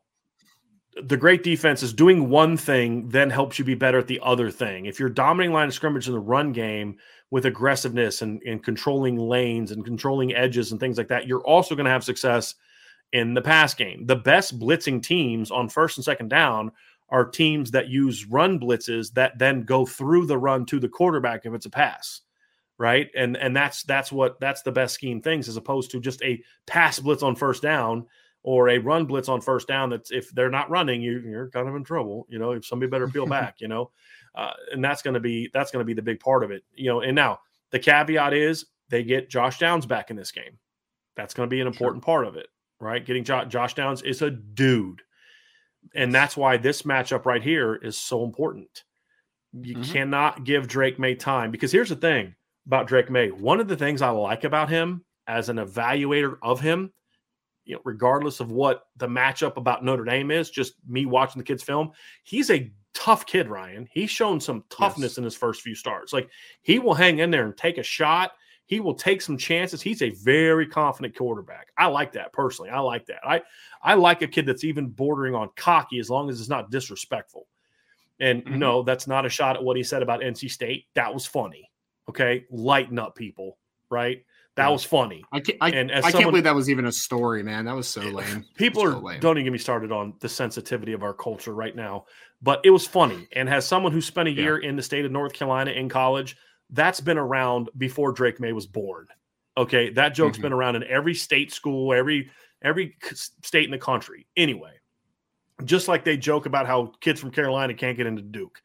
the 1.03 1.17
great 1.17 1.43
defense 1.43 1.84
is 1.84 1.93
doing 1.93 2.30
one 2.30 2.57
thing, 2.57 3.09
then 3.09 3.30
helps 3.30 3.59
you 3.59 3.65
be 3.65 3.76
better 3.76 3.99
at 3.99 4.07
the 4.07 4.19
other 4.23 4.49
thing. 4.49 4.85
If 4.85 4.99
you're 4.99 5.09
dominating 5.09 5.53
line 5.53 5.67
of 5.67 5.73
scrimmage 5.73 6.07
in 6.07 6.13
the 6.13 6.19
run 6.19 6.51
game 6.51 6.97
with 7.31 7.45
aggressiveness 7.45 8.21
and, 8.21 8.41
and 8.43 8.63
controlling 8.63 9.17
lanes 9.17 9.71
and 9.71 9.85
controlling 9.85 10.34
edges 10.34 10.71
and 10.71 10.80
things 10.80 10.97
like 10.97 11.07
that, 11.09 11.27
you're 11.27 11.43
also 11.43 11.76
going 11.76 11.85
to 11.85 11.91
have 11.91 12.03
success 12.03 12.55
in 13.11 13.34
the 13.34 13.41
pass 13.41 13.73
game. 13.73 14.05
The 14.05 14.15
best 14.15 14.59
blitzing 14.59 15.01
teams 15.01 15.51
on 15.51 15.69
first 15.69 15.97
and 15.97 16.05
second 16.05 16.30
down 16.30 16.71
are 17.09 17.26
teams 17.26 17.71
that 17.71 17.89
use 17.89 18.26
run 18.26 18.59
blitzes 18.59 19.13
that 19.13 19.38
then 19.39 19.63
go 19.63 19.85
through 19.85 20.27
the 20.27 20.38
run 20.38 20.65
to 20.67 20.80
the 20.80 20.89
quarterback 20.89 21.45
if 21.45 21.53
it's 21.53 21.65
a 21.65 21.69
pass 21.69 22.21
right 22.77 23.09
and 23.15 23.35
and 23.38 23.55
that's 23.55 23.84
that's 23.84 24.11
what 24.11 24.39
that's 24.39 24.61
the 24.61 24.71
best 24.71 24.93
scheme 24.93 25.21
things 25.21 25.49
as 25.49 25.57
opposed 25.57 25.91
to 25.91 25.99
just 25.99 26.21
a 26.21 26.41
pass 26.65 26.99
blitz 26.99 27.23
on 27.23 27.35
first 27.35 27.61
down 27.61 28.05
or 28.44 28.70
a 28.70 28.78
run 28.78 29.06
blitz 29.06 29.30
on 29.30 29.41
first 29.41 29.68
down 29.68 29.90
that's 29.90 30.11
if 30.11 30.30
they're 30.32 30.49
not 30.49 30.70
running 30.70 31.02
you, 31.02 31.20
you're 31.20 31.49
kind 31.49 31.68
of 31.68 31.76
in 31.76 31.84
trouble 31.84 32.26
you 32.30 32.40
know 32.40 32.52
if 32.52 32.66
somebody 32.66 32.90
better 32.90 33.07
peel 33.07 33.26
back 33.38 33.56
you 33.60 33.68
know 33.68 33.91
uh, 34.36 34.53
and 34.72 34.84
that's 34.84 35.02
going 35.02 35.14
to 35.14 35.20
be 35.20 35.49
that's 35.53 35.72
going 35.72 35.82
to 35.82 35.88
be 35.88 35.94
the 35.94 36.02
big 36.02 36.20
part 36.20 36.44
of 36.44 36.52
it 36.52 36.64
you 36.74 36.90
know 36.90 37.02
and 37.02 37.16
now 37.16 37.40
the 37.72 37.80
caveat 37.80 38.34
is 38.34 38.66
they 38.90 39.03
get 39.03 39.30
josh 39.30 39.60
downs 39.60 39.86
back 39.86 40.10
in 40.10 40.16
this 40.16 40.32
game. 40.32 40.57
That's 41.16 41.34
going 41.34 41.48
to 41.48 41.53
be 41.53 41.60
an 41.60 41.68
important 41.68 42.02
sure. 42.02 42.06
part 42.06 42.28
of 42.28 42.36
it 42.36 42.48
right? 42.80 43.06
Getting 43.06 43.26
jo- 43.26 43.45
josh 43.45 43.74
downs 43.74 44.02
is 44.03 44.22
a 44.22 44.32
dude 44.32 45.02
and 45.95 46.14
that's 46.14 46.38
why 46.38 46.57
this 46.57 46.84
matchup 46.84 47.26
right 47.26 47.41
here 47.41 47.76
is 47.76 47.98
so 47.98 48.24
important. 48.24 48.84
You 49.53 49.76
mm-hmm. 49.76 49.91
cannot 49.91 50.44
give 50.44 50.68
Drake 50.68 50.99
Maye 50.99 51.16
time 51.16 51.52
because 51.52 51.72
here's 51.72 51.90
the 51.90 51.95
thing 51.95 52.36
about 52.68 52.88
Drake 52.88 53.10
Maye. 53.10 53.32
One 53.32 53.60
of 53.60 53.68
the 53.68 53.76
things 53.76 54.02
i 54.02 54.10
like 54.10 54.44
about 54.44 54.70
him 54.70 55.03
as 55.28 55.49
an 55.49 55.57
evaluator 55.57 56.38
of 56.41 56.60
him 56.60 56.91
you 57.70 57.76
know, 57.76 57.82
regardless 57.86 58.40
of 58.40 58.52
what 58.52 58.88
the 58.98 59.08
matchup 59.08 59.56
about 59.56 59.86
Notre 59.86 60.04
Dame 60.04 60.32
is, 60.32 60.50
just 60.50 60.74
me 60.88 61.06
watching 61.06 61.40
the 61.40 61.46
kid's 61.46 61.62
film, 61.62 61.91
he's 62.24 62.50
a 62.50 62.72
tough 62.96 63.28
kid, 63.28 63.48
Ryan. 63.48 63.88
He's 63.91 64.10
shown 64.10 64.41
some 64.41 64.64
toughness 64.72 65.12
yes. 65.12 65.18
in 65.20 65.24
his 65.24 65.36
first 65.36 65.62
few 65.62 65.76
starts. 65.76 66.12
Like 66.12 66.32
he 66.64 66.80
will 66.80 66.96
hang 66.96 67.20
in 67.20 67.30
there 67.30 67.46
and 67.46 67.56
take 67.56 67.78
a 67.78 67.84
shot. 67.84 68.32
He 68.66 68.80
will 68.80 68.96
take 68.96 69.22
some 69.22 69.38
chances. 69.38 69.84
He's 69.84 70.02
a 70.02 70.10
very 70.10 70.66
confident 70.66 71.16
quarterback. 71.16 71.68
I 71.78 71.86
like 71.86 72.12
that 72.14 72.34
personally. 72.34 72.72
I 72.72 72.80
like 72.80 73.06
that. 73.06 73.20
I 73.24 73.44
I 73.84 73.94
like 73.94 74.24
a 74.24 74.28
kid 74.28 74.48
that's 74.48 74.64
even 74.64 74.88
bordering 74.88 75.36
on 75.36 75.52
cocky 75.56 76.00
as 76.00 76.10
long 76.10 76.28
as 76.32 76.40
it's 76.40 76.50
not 76.50 76.72
disrespectful. 76.72 77.46
And 78.20 78.44
mm-hmm. 78.44 78.58
no, 78.58 78.82
that's 78.82 79.06
not 79.06 79.28
a 79.28 79.30
shot 79.30 79.58
at 79.58 79.64
what 79.64 79.78
he 79.78 79.84
said 79.84 80.02
about 80.02 80.22
NC 80.22 80.50
State. 80.50 80.88
That 80.96 81.14
was 81.14 81.28
funny. 81.28 81.70
Okay, 82.10 82.46
lighten 82.50 82.98
up, 82.98 83.16
people. 83.16 83.60
Right? 83.91 84.26
That 84.60 84.72
was 84.72 84.84
funny. 84.84 85.23
I 85.31 85.40
can't, 85.40 85.57
I, 85.61 85.69
and 85.69 85.91
I 85.91 86.02
someone, 86.02 86.11
can't 86.11 86.31
believe 86.31 86.44
that 86.44 86.56
was 86.56 86.69
even 86.69 86.86
a 86.86 86.91
story, 86.91 87.44
man. 87.44 87.65
That 87.65 87.76
was 87.76 87.88
so 87.88 88.02
lame. 88.02 88.45
People 88.56 88.84
so 88.84 88.90
are 88.90 88.99
lame. 88.99 89.19
don't 89.19 89.38
even 89.38 89.45
get 89.45 89.52
me 89.52 89.57
started 89.57 89.91
on 89.91 90.14
the 90.19 90.30
sensitivity 90.30 90.94
of 90.94 91.03
our 91.03 91.14
culture 91.14 91.53
right 91.53 91.76
now. 91.76 92.06
But 92.41 92.61
it 92.64 92.69
was 92.69 92.88
funny. 92.88 93.27
And 93.34 93.49
as 93.49 93.68
someone 93.68 93.91
who 93.91 94.02
spent 94.02 94.30
a 94.30 94.31
year 94.31 94.61
yeah. 94.61 94.69
in 94.69 94.76
the 94.76 94.84
state 94.84 95.06
of 95.06 95.11
North 95.11 95.34
Carolina 95.34 95.72
in 95.72 95.90
college, 95.90 96.38
that's 96.69 96.99
been 96.99 97.18
around 97.18 97.69
before 97.77 98.11
Drake 98.11 98.40
Maye 98.40 98.53
was 98.53 98.68
born. 98.68 99.07
Okay, 99.57 99.90
that 99.91 100.14
joke's 100.14 100.38
mm-hmm. 100.38 100.44
been 100.44 100.53
around 100.53 100.76
in 100.77 100.84
every 100.86 101.14
state 101.14 101.52
school, 101.52 101.94
every 101.94 102.31
every 102.61 102.95
state 103.11 103.65
in 103.65 103.72
the 103.72 103.77
country. 103.77 104.26
Anyway, 104.38 104.73
just 105.65 105.88
like 105.88 106.03
they 106.03 106.18
joke 106.18 106.45
about 106.45 106.68
how 106.68 106.94
kids 107.02 107.19
from 107.19 107.31
Carolina 107.31 107.73
can't 107.73 107.98
get 107.98 108.07
into 108.07 108.22
Duke, 108.22 108.61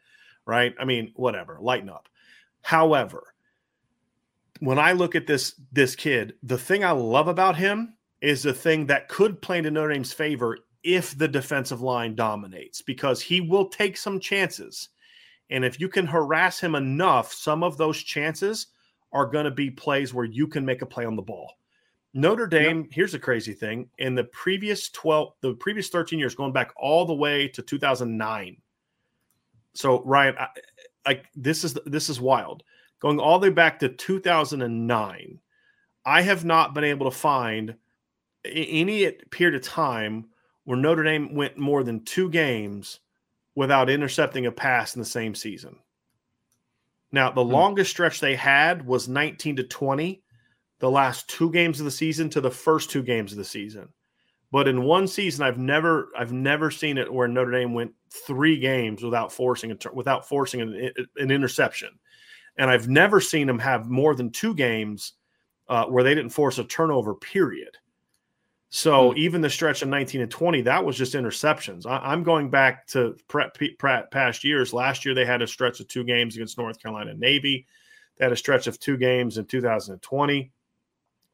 right? 0.46 0.74
I 0.78 0.84
mean, 0.84 1.12
whatever, 1.16 1.58
lighten 1.60 1.88
up. 1.88 2.08
However, 2.62 3.33
when 4.64 4.78
I 4.78 4.92
look 4.92 5.14
at 5.14 5.26
this 5.26 5.60
this 5.72 5.94
kid, 5.94 6.34
the 6.42 6.58
thing 6.58 6.84
I 6.84 6.92
love 6.92 7.28
about 7.28 7.56
him 7.56 7.94
is 8.20 8.42
the 8.42 8.54
thing 8.54 8.86
that 8.86 9.08
could 9.08 9.42
play 9.42 9.58
into 9.58 9.70
Notre 9.70 9.92
Dame's 9.92 10.12
favor 10.12 10.58
if 10.82 11.16
the 11.16 11.28
defensive 11.28 11.82
line 11.82 12.14
dominates, 12.14 12.82
because 12.82 13.20
he 13.20 13.40
will 13.40 13.68
take 13.68 13.96
some 13.96 14.20
chances. 14.20 14.88
And 15.50 15.64
if 15.64 15.78
you 15.78 15.88
can 15.88 16.06
harass 16.06 16.58
him 16.60 16.74
enough, 16.74 17.32
some 17.32 17.62
of 17.62 17.76
those 17.76 18.02
chances 18.02 18.68
are 19.12 19.26
going 19.26 19.44
to 19.44 19.50
be 19.50 19.70
plays 19.70 20.14
where 20.14 20.24
you 20.24 20.46
can 20.46 20.64
make 20.64 20.82
a 20.82 20.86
play 20.86 21.04
on 21.04 21.16
the 21.16 21.22
ball. 21.22 21.52
Notre 22.14 22.46
Dame, 22.46 22.82
yep. 22.82 22.90
here's 22.92 23.14
a 23.14 23.18
crazy 23.18 23.52
thing. 23.52 23.88
In 23.98 24.14
the 24.14 24.24
previous 24.24 24.88
12, 24.90 25.32
the 25.40 25.54
previous 25.54 25.88
13 25.88 26.18
years, 26.18 26.34
going 26.34 26.52
back 26.52 26.72
all 26.76 27.04
the 27.04 27.14
way 27.14 27.48
to 27.48 27.62
2009. 27.62 28.56
So, 29.74 30.02
Ryan, 30.04 30.36
I, 30.38 30.48
like 31.06 31.26
this 31.34 31.64
is 31.64 31.74
this 31.84 32.08
is 32.08 32.20
wild 32.20 32.62
going 33.04 33.20
all 33.20 33.38
the 33.38 33.48
way 33.48 33.54
back 33.54 33.80
to 33.80 33.88
2009, 33.90 35.38
I 36.06 36.22
have 36.22 36.44
not 36.44 36.74
been 36.74 36.84
able 36.84 37.10
to 37.10 37.16
find 37.16 37.74
any 38.46 39.10
period 39.30 39.54
of 39.54 39.62
time 39.62 40.26
where 40.64 40.78
Notre 40.78 41.04
Dame 41.04 41.34
went 41.34 41.58
more 41.58 41.84
than 41.84 42.04
two 42.04 42.30
games 42.30 43.00
without 43.54 43.90
intercepting 43.90 44.46
a 44.46 44.52
pass 44.52 44.94
in 44.94 45.00
the 45.00 45.06
same 45.06 45.34
season. 45.34 45.76
Now, 47.12 47.30
the 47.30 47.44
hmm. 47.44 47.52
longest 47.52 47.90
stretch 47.90 48.20
they 48.20 48.36
had 48.36 48.86
was 48.86 49.06
19 49.06 49.56
to 49.56 49.64
20, 49.64 50.22
the 50.78 50.90
last 50.90 51.28
two 51.28 51.52
games 51.52 51.80
of 51.80 51.84
the 51.84 51.90
season 51.90 52.30
to 52.30 52.40
the 52.40 52.50
first 52.50 52.90
two 52.90 53.02
games 53.02 53.32
of 53.32 53.38
the 53.38 53.44
season. 53.44 53.88
But 54.50 54.66
in 54.66 54.82
one 54.82 55.08
season, 55.08 55.44
I've 55.44 55.58
never 55.58 56.08
I've 56.16 56.32
never 56.32 56.70
seen 56.70 56.96
it 56.96 57.12
where 57.12 57.28
Notre 57.28 57.50
Dame 57.50 57.74
went 57.74 57.92
three 58.26 58.58
games 58.58 59.02
without 59.02 59.32
forcing 59.32 59.72
a, 59.72 59.76
without 59.92 60.26
forcing 60.28 60.60
an, 60.60 60.92
an 61.16 61.30
interception, 61.30 61.90
and 62.56 62.70
I've 62.70 62.88
never 62.88 63.20
seen 63.20 63.46
them 63.46 63.58
have 63.58 63.90
more 63.90 64.14
than 64.14 64.30
two 64.30 64.54
games 64.54 65.14
uh, 65.68 65.86
where 65.86 66.04
they 66.04 66.14
didn't 66.14 66.30
force 66.30 66.58
a 66.58 66.64
turnover. 66.64 67.14
Period. 67.14 67.76
So 68.74 69.10
mm-hmm. 69.10 69.18
even 69.18 69.40
the 69.40 69.50
stretch 69.50 69.82
of 69.82 69.88
19 69.88 70.20
and 70.22 70.30
20, 70.30 70.62
that 70.62 70.84
was 70.84 70.96
just 70.96 71.14
interceptions. 71.14 71.86
I, 71.86 72.12
am 72.12 72.24
going 72.24 72.50
back 72.50 72.88
to 72.88 73.16
past 74.10 74.42
years. 74.42 74.72
Last 74.72 75.04
year, 75.04 75.14
they 75.14 75.24
had 75.24 75.42
a 75.42 75.46
stretch 75.46 75.78
of 75.78 75.86
two 75.86 76.02
games 76.02 76.34
against 76.34 76.58
North 76.58 76.82
Carolina 76.82 77.14
Navy. 77.14 77.66
They 78.16 78.24
had 78.24 78.32
a 78.32 78.36
stretch 78.36 78.66
of 78.66 78.80
two 78.80 78.96
games 78.96 79.38
in 79.38 79.44
2020, 79.46 80.52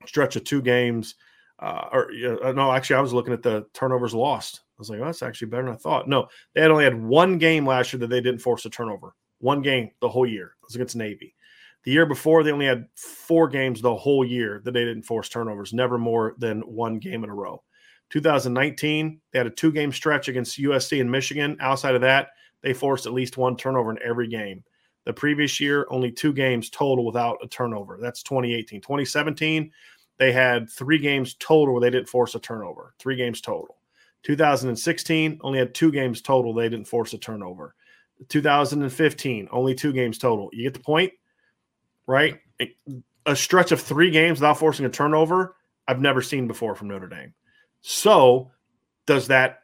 stretch 0.06 0.36
of 0.36 0.44
two 0.44 0.60
games. 0.60 1.14
Uh, 1.58 1.88
or 1.92 2.10
uh, 2.42 2.52
no, 2.52 2.72
actually, 2.72 2.96
I 2.96 3.00
was 3.00 3.14
looking 3.14 3.32
at 3.32 3.42
the 3.42 3.66
turnovers 3.72 4.14
lost. 4.14 4.60
I 4.62 4.76
was 4.78 4.90
like, 4.90 5.00
oh, 5.00 5.06
that's 5.06 5.22
actually 5.22 5.48
better 5.48 5.64
than 5.64 5.72
I 5.72 5.78
thought. 5.78 6.08
No, 6.08 6.28
they 6.54 6.60
had 6.60 6.70
only 6.70 6.84
had 6.84 7.02
one 7.02 7.38
game 7.38 7.66
last 7.66 7.92
year 7.92 8.00
that 8.00 8.08
they 8.08 8.20
didn't 8.20 8.40
force 8.40 8.66
a 8.66 8.70
turnover. 8.70 9.14
One 9.38 9.62
game 9.62 9.90
the 10.00 10.08
whole 10.10 10.26
year. 10.26 10.56
Was 10.70 10.76
against 10.76 10.96
Navy. 10.96 11.34
The 11.82 11.90
year 11.90 12.06
before, 12.06 12.42
they 12.42 12.52
only 12.52 12.66
had 12.66 12.86
four 12.94 13.48
games 13.48 13.80
the 13.80 13.94
whole 13.94 14.24
year 14.24 14.60
that 14.64 14.72
they 14.72 14.84
didn't 14.84 15.02
force 15.02 15.28
turnovers, 15.28 15.72
never 15.72 15.98
more 15.98 16.34
than 16.38 16.60
one 16.60 16.98
game 16.98 17.24
in 17.24 17.30
a 17.30 17.34
row. 17.34 17.62
2019, 18.10 19.20
they 19.32 19.38
had 19.38 19.46
a 19.46 19.50
two 19.50 19.72
game 19.72 19.90
stretch 19.90 20.28
against 20.28 20.58
USC 20.58 21.00
and 21.00 21.10
Michigan. 21.10 21.56
Outside 21.60 21.94
of 21.94 22.00
that, 22.02 22.28
they 22.62 22.72
forced 22.72 23.06
at 23.06 23.12
least 23.12 23.36
one 23.36 23.56
turnover 23.56 23.90
in 23.90 23.98
every 24.04 24.28
game. 24.28 24.62
The 25.06 25.12
previous 25.12 25.58
year, 25.58 25.86
only 25.90 26.12
two 26.12 26.32
games 26.32 26.70
total 26.70 27.06
without 27.06 27.38
a 27.42 27.48
turnover. 27.48 27.98
That's 28.00 28.22
2018. 28.22 28.80
2017, 28.80 29.72
they 30.18 30.32
had 30.32 30.68
three 30.68 30.98
games 30.98 31.34
total 31.34 31.74
where 31.74 31.80
they 31.80 31.90
didn't 31.90 32.08
force 32.08 32.34
a 32.34 32.38
turnover. 32.38 32.94
Three 32.98 33.16
games 33.16 33.40
total. 33.40 33.78
2016, 34.24 35.38
only 35.40 35.58
had 35.58 35.74
two 35.74 35.90
games 35.90 36.20
total. 36.20 36.52
They 36.52 36.68
didn't 36.68 36.88
force 36.88 37.14
a 37.14 37.18
turnover. 37.18 37.74
2015, 38.28 39.48
only 39.50 39.74
two 39.74 39.92
games 39.92 40.18
total. 40.18 40.50
You 40.52 40.64
get 40.64 40.74
the 40.74 40.80
point? 40.80 41.12
right? 42.10 42.40
A 43.26 43.36
stretch 43.36 43.70
of 43.70 43.80
three 43.80 44.10
games 44.10 44.40
without 44.40 44.58
forcing 44.58 44.84
a 44.84 44.90
turnover, 44.90 45.54
I've 45.86 46.00
never 46.00 46.22
seen 46.22 46.48
before 46.48 46.74
from 46.74 46.88
Notre 46.88 47.06
Dame. 47.06 47.32
So, 47.82 48.50
does 49.06 49.28
that 49.28 49.60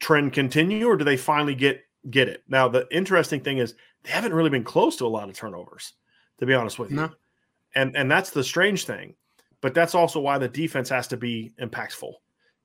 trend 0.00 0.32
continue, 0.32 0.88
or 0.88 0.96
do 0.96 1.04
they 1.04 1.16
finally 1.16 1.54
get 1.54 1.82
get 2.10 2.28
it? 2.28 2.42
Now, 2.48 2.66
the 2.66 2.86
interesting 2.90 3.40
thing 3.40 3.58
is 3.58 3.74
they 4.02 4.10
haven't 4.10 4.34
really 4.34 4.50
been 4.50 4.64
close 4.64 4.96
to 4.96 5.06
a 5.06 5.08
lot 5.08 5.28
of 5.28 5.36
turnovers, 5.36 5.92
to 6.38 6.46
be 6.46 6.54
honest 6.54 6.80
with 6.80 6.90
you. 6.90 6.96
No. 6.96 7.10
And 7.76 7.96
and 7.96 8.10
that's 8.10 8.30
the 8.30 8.42
strange 8.42 8.84
thing. 8.84 9.14
But 9.60 9.72
that's 9.72 9.94
also 9.94 10.20
why 10.20 10.38
the 10.38 10.48
defense 10.48 10.88
has 10.88 11.06
to 11.08 11.16
be 11.16 11.52
impactful. 11.60 12.12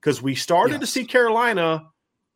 Because 0.01 0.23
we 0.23 0.33
started 0.33 0.73
yes. 0.73 0.79
to 0.81 0.87
see 0.87 1.05
Carolina 1.05 1.87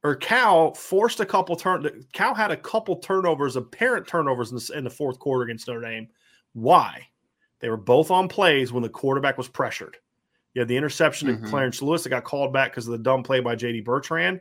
or 0.04 0.16
Cal 0.16 0.74
forced 0.74 1.20
a 1.20 1.26
couple 1.26 1.56
turn. 1.56 2.06
Cal 2.14 2.34
had 2.34 2.52
a 2.52 2.58
couple 2.58 2.98
turnovers, 2.98 3.56
apparent 3.56 4.08
turnovers 4.08 4.52
in 4.52 4.58
the, 4.58 4.78
in 4.78 4.84
the 4.84 4.90
fourth 4.90 5.20
quarter 5.20 5.44
against 5.44 5.68
Notre 5.68 5.82
Dame 5.82 6.08
why? 6.54 7.08
They 7.60 7.70
were 7.70 7.78
both 7.78 8.12
on 8.12 8.28
plays 8.28 8.72
when 8.72 8.84
the 8.84 8.90
quarterback 8.90 9.38
was 9.38 9.48
pressured. 9.48 9.98
You 10.54 10.62
had 10.62 10.68
the 10.68 10.78
interception 10.78 11.28
mm-hmm. 11.28 11.44
to 11.44 11.50
Clarence 11.50 11.82
Lewis 11.82 12.04
that 12.04 12.10
got 12.10 12.24
called 12.24 12.54
back 12.54 12.72
because 12.72 12.88
of 12.88 12.94
the 12.94 12.98
dumb 12.98 13.24
play 13.24 13.40
by 13.40 13.56
JD 13.56 13.86
Bertrand. 13.86 14.40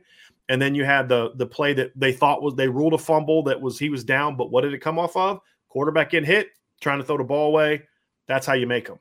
And 0.49 0.63
then 0.63 0.75
you 0.75 0.85
had 0.85 1.09
the 1.09 1.33
the 1.35 1.47
play 1.47 1.75
that 1.75 1.93
they 1.95 2.13
thought 2.13 2.43
was 2.43 2.55
they 2.55 2.69
ruled 2.69 2.95
a 2.95 2.99
fumble 2.99 3.43
that 3.45 3.61
was 3.61 3.79
he 3.79 3.91
was 3.91 4.05
down, 4.05 4.37
but 4.37 4.51
what 4.51 4.63
did 4.63 4.73
it 4.73 4.79
come 4.79 4.99
off 4.99 5.15
of? 5.17 5.41
Quarterback 5.69 6.11
getting 6.11 6.27
hit, 6.27 6.49
trying 6.81 6.99
to 6.99 7.05
throw 7.05 7.19
the 7.19 7.25
ball 7.25 7.49
away. 7.49 7.83
That's 8.27 8.47
how 8.47 8.55
you 8.55 8.67
make 8.67 8.87
them. 8.87 8.99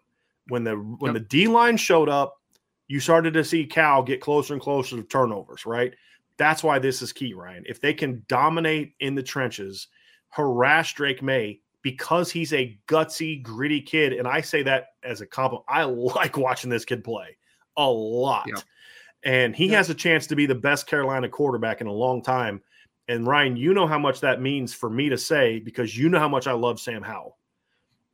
When 0.50 0.66
the 0.66 0.76
when 0.76 1.14
yep. 1.14 1.24
the 1.24 1.28
D 1.30 1.48
line 1.48 1.78
showed 1.78 2.10
up, 2.10 2.42
you 2.90 3.00
started 3.00 3.34
to 3.36 3.46
see 3.46 3.66
Cal 3.66 4.04
get 4.04 4.20
closer 4.20 4.54
and 4.54 4.62
closer 4.62 4.98
to 4.98 5.04
turnovers, 5.04 5.66
right? 5.66 5.94
That's 6.38 6.64
why 6.64 6.80
this 6.80 7.02
is 7.02 7.12
key, 7.12 7.34
Ryan. 7.34 7.64
If 7.68 7.82
they 7.82 7.94
can 7.94 8.24
dominate 8.28 8.94
in 9.00 9.16
the 9.16 9.24
trenches, 9.24 9.88
harass 10.30 10.94
Drake 10.94 11.22
Maye 11.22 11.62
because 11.82 12.32
he's 12.32 12.54
a 12.54 12.78
gutsy, 12.88 13.42
gritty 13.42 13.82
kid. 13.82 14.14
And 14.14 14.28
I 14.28 14.42
say 14.42 14.62
that 14.64 14.88
as 15.04 15.22
a 15.22 15.26
compliment. 15.26 15.66
I 15.70 15.84
like 15.84 16.38
watching 16.38 16.70
this 16.70 16.86
kid 16.86 17.04
play 17.04 17.38
a 17.78 17.90
lot. 17.90 18.46
Yeah. 18.48 18.62
And 19.24 19.56
he 19.56 19.68
yeah. 19.68 19.78
has 19.78 19.90
a 19.90 19.96
chance 19.96 20.28
to 20.28 20.36
be 20.36 20.46
the 20.46 20.56
best 20.56 20.88
Carolina 20.88 21.30
quarterback 21.30 21.82
in 21.82 21.88
a 21.88 21.94
long 21.94 22.22
time. 22.22 22.62
And 23.08 23.26
Ryan, 23.26 23.56
you 23.56 23.74
know 23.74 23.88
how 23.88 24.00
much 24.00 24.20
that 24.20 24.42
means 24.42 24.74
for 24.74 24.90
me 24.90 25.10
to 25.10 25.18
say 25.18 25.60
because 25.60 25.98
you 25.98 26.10
know 26.10 26.20
how 26.20 26.28
much 26.28 26.46
I 26.46 26.52
love 26.52 26.80
Sam 26.80 27.02
Howell. 27.02 27.38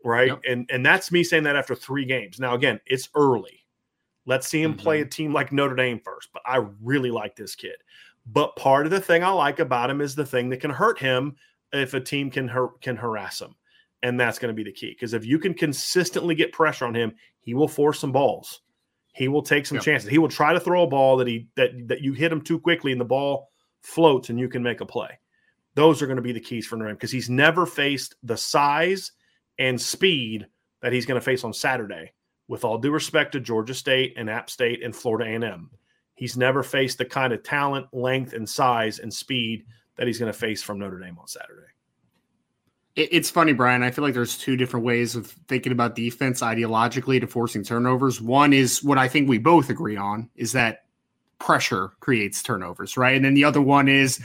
Right. 0.05 0.27
Yep. 0.27 0.41
And 0.47 0.69
and 0.71 0.85
that's 0.85 1.11
me 1.11 1.23
saying 1.23 1.43
that 1.43 1.55
after 1.55 1.75
three 1.75 2.05
games. 2.05 2.39
Now, 2.39 2.55
again, 2.55 2.79
it's 2.85 3.09
early. 3.15 3.65
Let's 4.25 4.47
see 4.47 4.61
him 4.61 4.73
mm-hmm. 4.73 4.81
play 4.81 5.01
a 5.01 5.05
team 5.05 5.33
like 5.33 5.51
Notre 5.51 5.75
Dame 5.75 5.99
first. 6.03 6.29
But 6.33 6.43
I 6.45 6.65
really 6.81 7.09
like 7.09 7.35
this 7.35 7.55
kid. 7.55 7.75
But 8.25 8.55
part 8.55 8.85
of 8.85 8.91
the 8.91 9.01
thing 9.01 9.23
I 9.23 9.29
like 9.29 9.59
about 9.59 9.89
him 9.89 10.01
is 10.01 10.15
the 10.15 10.25
thing 10.25 10.49
that 10.49 10.61
can 10.61 10.71
hurt 10.71 10.99
him 10.99 11.35
if 11.71 11.93
a 11.93 11.99
team 11.99 12.29
can 12.29 12.47
har- 12.47 12.73
can 12.81 12.95
harass 12.95 13.41
him 13.41 13.55
and 14.03 14.19
that's 14.19 14.37
going 14.37 14.49
to 14.49 14.55
be 14.55 14.69
the 14.69 14.71
key 14.71 14.89
because 14.89 15.13
if 15.13 15.25
you 15.25 15.39
can 15.39 15.53
consistently 15.53 16.35
get 16.35 16.51
pressure 16.51 16.85
on 16.85 16.93
him, 16.93 17.13
he 17.39 17.53
will 17.53 17.67
force 17.67 17.99
some 17.99 18.11
balls. 18.11 18.61
He 19.13 19.27
will 19.27 19.41
take 19.41 19.65
some 19.65 19.77
yep. 19.77 19.85
chances. 19.85 20.09
He 20.09 20.17
will 20.17 20.27
try 20.27 20.53
to 20.53 20.59
throw 20.59 20.83
a 20.83 20.87
ball 20.87 21.17
that 21.17 21.27
he 21.27 21.47
that 21.55 21.71
that 21.87 22.01
you 22.01 22.13
hit 22.13 22.31
him 22.31 22.41
too 22.41 22.59
quickly 22.59 22.91
and 22.91 23.01
the 23.01 23.05
ball 23.05 23.49
floats 23.81 24.29
and 24.29 24.39
you 24.39 24.49
can 24.49 24.61
make 24.61 24.81
a 24.81 24.85
play. 24.85 25.19
Those 25.75 26.01
are 26.01 26.05
going 26.05 26.17
to 26.17 26.21
be 26.21 26.33
the 26.33 26.39
keys 26.39 26.67
for 26.67 26.75
him 26.75 26.93
because 26.95 27.11
he's 27.11 27.29
never 27.29 27.65
faced 27.65 28.15
the 28.21 28.37
size 28.37 29.11
and 29.57 29.81
speed 29.81 30.45
that 30.81 30.93
he's 30.93 31.05
going 31.05 31.19
to 31.19 31.25
face 31.25 31.43
on 31.43 31.53
Saturday. 31.53 32.13
With 32.49 32.65
all 32.65 32.77
due 32.77 32.91
respect 32.91 33.31
to 33.31 33.39
Georgia 33.39 33.73
State 33.73 34.15
and 34.17 34.29
App 34.29 34.49
State 34.49 34.83
and 34.83 34.93
Florida 34.93 35.31
A&M, 35.31 35.69
he's 36.15 36.37
never 36.37 36.63
faced 36.63 36.97
the 36.97 37.05
kind 37.05 37.33
of 37.33 37.43
talent, 37.43 37.87
length, 37.93 38.33
and 38.33 38.47
size 38.47 38.99
and 38.99 39.13
speed 39.13 39.65
that 39.97 40.07
he's 40.07 40.19
going 40.19 40.31
to 40.31 40.37
face 40.37 40.63
from 40.63 40.79
Notre 40.79 40.99
Dame 40.99 41.17
on 41.19 41.27
Saturday 41.27 41.73
it's 42.95 43.29
funny, 43.29 43.53
Bryan. 43.53 43.81
I 43.81 43.89
feel 43.89 44.03
like 44.03 44.13
there's 44.13 44.37
two 44.37 44.55
different 44.55 44.85
ways 44.85 45.15
of 45.15 45.27
thinking 45.47 45.71
about 45.71 45.95
defense 45.95 46.41
ideologically 46.41 47.19
to 47.19 47.27
forcing 47.27 47.63
turnovers. 47.63 48.21
One 48.21 48.53
is 48.53 48.83
what 48.83 48.99
I 48.99 49.07
think 49.07 49.27
we 49.27 49.39
both 49.39 49.71
agree 49.71 49.97
on 49.97 50.29
is 50.35 50.51
that 50.51 50.85
pressure 51.39 51.93
creates 52.01 52.43
turnovers, 52.43 52.95
right? 52.95 53.15
And 53.15 53.25
then 53.25 53.33
the 53.33 53.45
other 53.45 53.61
one 53.61 53.87
is, 53.87 54.21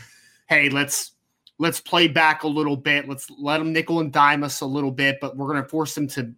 hey, 0.49 0.69
let's 0.69 1.13
let's 1.59 1.81
play 1.81 2.09
back 2.09 2.43
a 2.43 2.49
little 2.49 2.77
bit. 2.77 3.09
Let's 3.09 3.31
let 3.39 3.57
them 3.59 3.73
nickel 3.73 4.01
and 4.01 4.13
dime 4.13 4.45
us 4.45 4.61
a 4.61 4.67
little 4.67 4.93
bit, 4.93 5.17
but 5.19 5.35
we're 5.35 5.49
going 5.49 5.63
to 5.63 5.69
force 5.69 5.95
them 5.95 6.07
to 6.09 6.31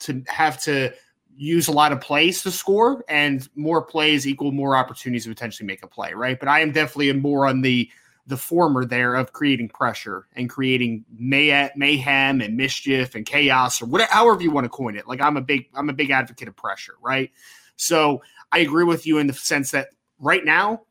to 0.00 0.22
have 0.28 0.62
to 0.64 0.92
use 1.36 1.68
a 1.68 1.72
lot 1.72 1.92
of 1.92 2.00
plays 2.00 2.42
to 2.42 2.50
score, 2.50 3.04
and 3.08 3.48
more 3.54 3.82
plays 3.82 4.26
equal 4.26 4.52
more 4.52 4.76
opportunities 4.76 5.24
to 5.24 5.30
potentially 5.30 5.66
make 5.66 5.82
a 5.82 5.88
play, 5.88 6.12
right? 6.14 6.38
But 6.38 6.48
I 6.48 6.60
am 6.60 6.72
definitely 6.72 7.12
more 7.12 7.46
on 7.46 7.62
the 7.62 7.90
the 8.26 8.36
former 8.36 8.84
there 8.86 9.14
of 9.14 9.32
creating 9.32 9.68
pressure 9.68 10.26
and 10.34 10.48
creating 10.48 11.04
may- 11.18 11.70
mayhem 11.76 12.40
and 12.40 12.56
mischief 12.56 13.14
and 13.14 13.26
chaos 13.26 13.82
or 13.82 13.86
whatever, 13.86 14.12
however 14.12 14.42
you 14.42 14.50
want 14.50 14.64
to 14.64 14.70
coin 14.70 14.96
it. 14.96 15.06
Like 15.06 15.20
I'm 15.20 15.36
a 15.36 15.42
big, 15.42 15.68
I'm 15.74 15.90
a 15.90 15.94
big 15.94 16.10
advocate 16.10 16.48
of 16.48 16.56
pressure, 16.56 16.94
right? 17.02 17.30
So 17.76 18.22
I 18.50 18.60
agree 18.60 18.84
with 18.84 19.06
you 19.06 19.18
in 19.18 19.26
the 19.26 19.34
sense 19.34 19.72
that 19.72 19.88
right 20.18 20.44
now, 20.44 20.82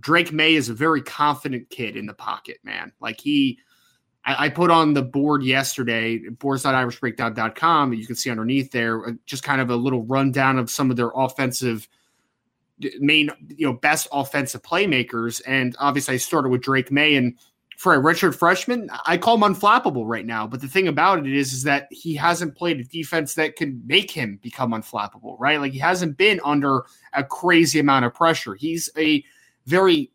Drake 0.00 0.32
Maye 0.32 0.54
is 0.54 0.68
a 0.68 0.74
very 0.74 1.02
confident 1.02 1.70
kid 1.70 1.96
in 1.96 2.06
the 2.06 2.14
pocket, 2.14 2.56
man. 2.64 2.92
Like 3.00 3.20
he, 3.20 3.58
I, 4.24 4.46
I 4.46 4.48
put 4.48 4.70
on 4.70 4.94
the 4.94 5.02
board 5.02 5.42
yesterday, 5.42 6.18
boards.irishbreakdown.com. 6.18 7.92
You 7.94 8.06
can 8.06 8.16
see 8.16 8.30
underneath 8.30 8.70
there 8.72 9.06
uh, 9.06 9.12
just 9.26 9.42
kind 9.42 9.60
of 9.60 9.70
a 9.70 9.76
little 9.76 10.04
rundown 10.04 10.58
of 10.58 10.70
some 10.70 10.90
of 10.90 10.96
their 10.96 11.10
offensive– 11.14 11.88
main, 12.98 13.30
you 13.48 13.66
know, 13.66 13.72
best 13.72 14.08
offensive 14.12 14.62
playmakers. 14.62 15.40
And 15.46 15.76
obviously, 15.78 16.14
I 16.14 16.18
started 16.18 16.48
with 16.48 16.62
Drake 16.62 16.90
Maye. 16.90 17.16
and 17.16 17.36
for 17.76 17.94
a 17.94 17.98
redshirt 17.98 18.34
freshman, 18.34 18.90
I 19.06 19.16
call 19.16 19.36
him 19.36 19.54
unflappable 19.54 20.04
right 20.04 20.26
now. 20.26 20.46
But 20.46 20.60
the 20.60 20.68
thing 20.68 20.86
about 20.86 21.26
it 21.26 21.34
is, 21.34 21.54
is 21.54 21.62
that 21.62 21.88
he 21.90 22.14
hasn't 22.14 22.54
played 22.54 22.78
a 22.78 22.84
defense 22.84 23.34
that 23.34 23.56
can 23.56 23.82
make 23.86 24.10
him 24.10 24.38
become 24.42 24.72
unflappable, 24.72 25.36
right? 25.38 25.58
Like 25.58 25.72
he 25.72 25.78
hasn't 25.78 26.18
been 26.18 26.40
under 26.44 26.82
a 27.14 27.24
crazy 27.24 27.78
amount 27.78 28.04
of 28.04 28.12
pressure. 28.12 28.54
He's 28.54 28.90
a 28.98 29.24
very 29.64 30.10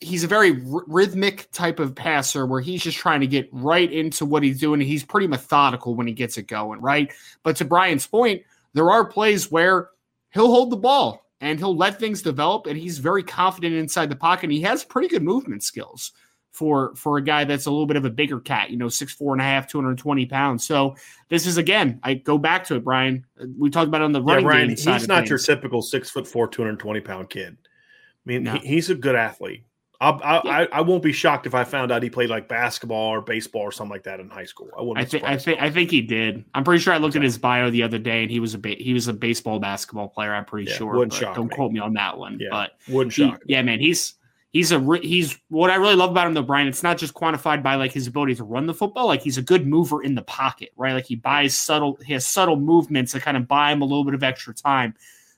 he's 0.00 0.24
a 0.24 0.28
very 0.28 0.52
r- 0.72 0.84
rhythmic 0.86 1.50
type 1.52 1.78
of 1.78 1.94
passer 1.94 2.46
where 2.46 2.60
he's 2.60 2.82
just 2.82 2.98
trying 2.98 3.20
to 3.20 3.26
get 3.26 3.48
right 3.52 3.92
into 3.92 4.24
what 4.24 4.42
he's 4.42 4.58
doing. 4.58 4.80
He's 4.80 5.04
pretty 5.04 5.26
methodical 5.26 5.94
when 5.94 6.06
he 6.06 6.12
gets 6.12 6.38
it 6.38 6.44
going, 6.44 6.80
right? 6.80 7.12
But 7.42 7.56
to 7.56 7.64
Bryan's 7.64 8.06
point, 8.06 8.42
there 8.72 8.90
are 8.90 9.04
plays 9.04 9.50
where 9.50 9.90
he'll 10.30 10.50
hold 10.50 10.70
the 10.70 10.76
ball 10.76 11.26
and 11.40 11.58
he'll 11.58 11.76
let 11.76 11.98
things 11.98 12.22
develop. 12.22 12.66
And 12.66 12.78
he's 12.78 12.98
very 12.98 13.22
confident 13.22 13.74
inside 13.74 14.08
the 14.08 14.16
pocket. 14.16 14.44
And 14.44 14.52
he 14.52 14.62
has 14.62 14.84
pretty 14.84 15.08
good 15.08 15.22
movement 15.22 15.62
skills. 15.62 16.12
for 16.50 16.94
for 16.96 17.16
a 17.16 17.22
guy 17.22 17.44
that's 17.44 17.66
a 17.66 17.70
little 17.70 17.86
bit 17.86 17.96
of 17.96 18.04
a 18.04 18.10
bigger 18.10 18.40
cat, 18.40 18.70
you 18.70 18.76
know, 18.76 18.88
six 18.88 19.12
four 19.12 19.32
and 19.32 19.40
a 19.40 19.44
half, 19.44 19.68
220 19.68 20.26
pounds. 20.26 20.66
So 20.66 20.96
this 21.28 21.46
is 21.46 21.58
again, 21.58 22.00
I 22.02 22.14
go 22.14 22.38
back 22.38 22.64
to 22.64 22.76
it, 22.76 22.84
Bryan. 22.84 23.24
We 23.56 23.70
talked 23.70 23.86
about 23.86 24.00
it 24.00 24.04
on 24.04 24.12
the 24.12 24.22
running 24.22 24.44
yeah, 24.44 24.50
Bryan, 24.50 24.74
game. 24.74 24.94
He's 24.94 25.08
not 25.08 25.28
your 25.28 25.38
typical 25.38 25.80
six 25.80 26.10
foot 26.10 26.26
four, 26.26 26.48
220 26.48 27.00
pound 27.00 27.30
kid. 27.30 27.56
I 27.56 28.24
mean, 28.24 28.42
no. 28.42 28.54
he, 28.54 28.66
he's 28.66 28.90
a 28.90 28.94
good 28.94 29.14
athlete. 29.14 29.64
I, 30.02 30.10
I, 30.10 30.68
I 30.72 30.80
won't 30.80 31.02
be 31.02 31.12
shocked 31.12 31.46
if 31.46 31.54
I 31.54 31.62
found 31.64 31.92
out 31.92 32.02
he 32.02 32.08
played 32.08 32.30
like 32.30 32.48
basketball 32.48 33.10
or 33.10 33.20
baseball 33.20 33.62
or 33.62 33.72
something 33.72 33.90
like 33.90 34.04
that 34.04 34.18
in 34.18 34.30
high 34.30 34.46
school. 34.46 34.70
I 34.78 34.80
wouldn't. 34.80 34.98
I 34.98 35.04
think 35.04 35.24
I 35.24 35.36
think 35.36 35.60
I 35.60 35.70
think 35.70 35.90
he 35.90 36.00
did. 36.00 36.42
I'm 36.54 36.64
pretty 36.64 36.82
sure 36.82 36.94
I 36.94 36.96
looked 36.96 37.16
at 37.16 37.22
his 37.22 37.36
bio 37.36 37.70
the 37.70 37.82
other 37.82 37.98
day 37.98 38.22
and 38.22 38.30
he 38.30 38.40
was 38.40 38.54
a 38.54 38.58
ba- 38.58 38.76
he 38.78 38.94
was 38.94 39.08
a 39.08 39.12
baseball 39.12 39.58
basketball 39.58 40.08
player. 40.08 40.32
I'm 40.32 40.46
pretty 40.46 40.70
yeah, 40.70 40.76
sure. 40.76 40.94
Wouldn't 40.94 41.12
shock 41.12 41.36
don't 41.36 41.48
me. 41.48 41.54
quote 41.54 41.72
me 41.72 41.80
on 41.80 41.92
that 41.94 42.16
one. 42.16 42.38
Yeah, 42.40 42.48
but 42.50 42.72
wouldn't 42.88 43.14
he, 43.14 43.28
shock. 43.28 43.42
Yeah, 43.44 43.60
man, 43.60 43.78
he's 43.78 44.14
he's 44.52 44.72
a 44.72 44.98
he's 45.02 45.38
what 45.48 45.70
I 45.70 45.74
really 45.74 45.96
love 45.96 46.10
about 46.10 46.26
him 46.26 46.32
though, 46.34 46.42
Bryan. 46.42 46.66
It's 46.66 46.82
not 46.82 46.96
just 46.96 47.12
quantified 47.12 47.62
by 47.62 47.74
like 47.74 47.92
his 47.92 48.06
ability 48.06 48.36
to 48.36 48.44
run 48.44 48.66
the 48.66 48.74
football. 48.74 49.06
Like 49.06 49.20
he's 49.20 49.36
a 49.36 49.42
good 49.42 49.66
mover 49.66 50.02
in 50.02 50.14
the 50.14 50.22
pocket, 50.22 50.70
right? 50.76 50.94
Like 50.94 51.06
he 51.06 51.16
buys 51.16 51.54
subtle, 51.54 51.98
he 52.04 52.14
has 52.14 52.26
subtle 52.26 52.56
movements 52.56 53.12
that 53.12 53.20
kind 53.20 53.36
of 53.36 53.46
buy 53.46 53.70
him 53.70 53.82
a 53.82 53.84
little 53.84 54.04
bit 54.04 54.14
of 54.14 54.22
extra 54.22 54.54
time. 54.54 54.94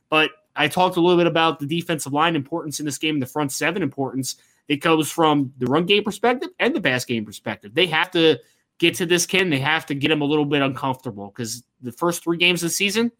But 0.08 0.30
I 0.54 0.68
talked 0.68 0.96
a 0.96 1.00
little 1.00 1.18
bit 1.18 1.26
about 1.26 1.58
the 1.58 1.66
defensive 1.66 2.12
line 2.12 2.36
importance 2.36 2.78
in 2.78 2.86
this 2.86 2.98
game, 2.98 3.18
the 3.18 3.26
front 3.26 3.52
seven 3.52 3.82
importance. 3.82 4.36
It 4.68 4.76
goes 4.76 5.10
from 5.10 5.52
the 5.58 5.66
run 5.66 5.86
game 5.86 6.04
perspective 6.04 6.50
and 6.58 6.74
the 6.74 6.80
pass 6.80 7.04
game 7.04 7.24
perspective. 7.24 7.74
They 7.74 7.86
have 7.86 8.10
to 8.12 8.38
get 8.78 8.94
to 8.96 9.06
this 9.06 9.26
kid. 9.26 9.50
They 9.50 9.58
have 9.58 9.86
to 9.86 9.94
get 9.94 10.10
him 10.10 10.22
a 10.22 10.26
little 10.26 10.44
bit 10.44 10.62
uncomfortable 10.62 11.32
because 11.34 11.62
the 11.80 11.92
first 11.92 12.22
three 12.22 12.36
games 12.36 12.62
of 12.62 12.70
the 12.70 12.74
season 12.74 13.12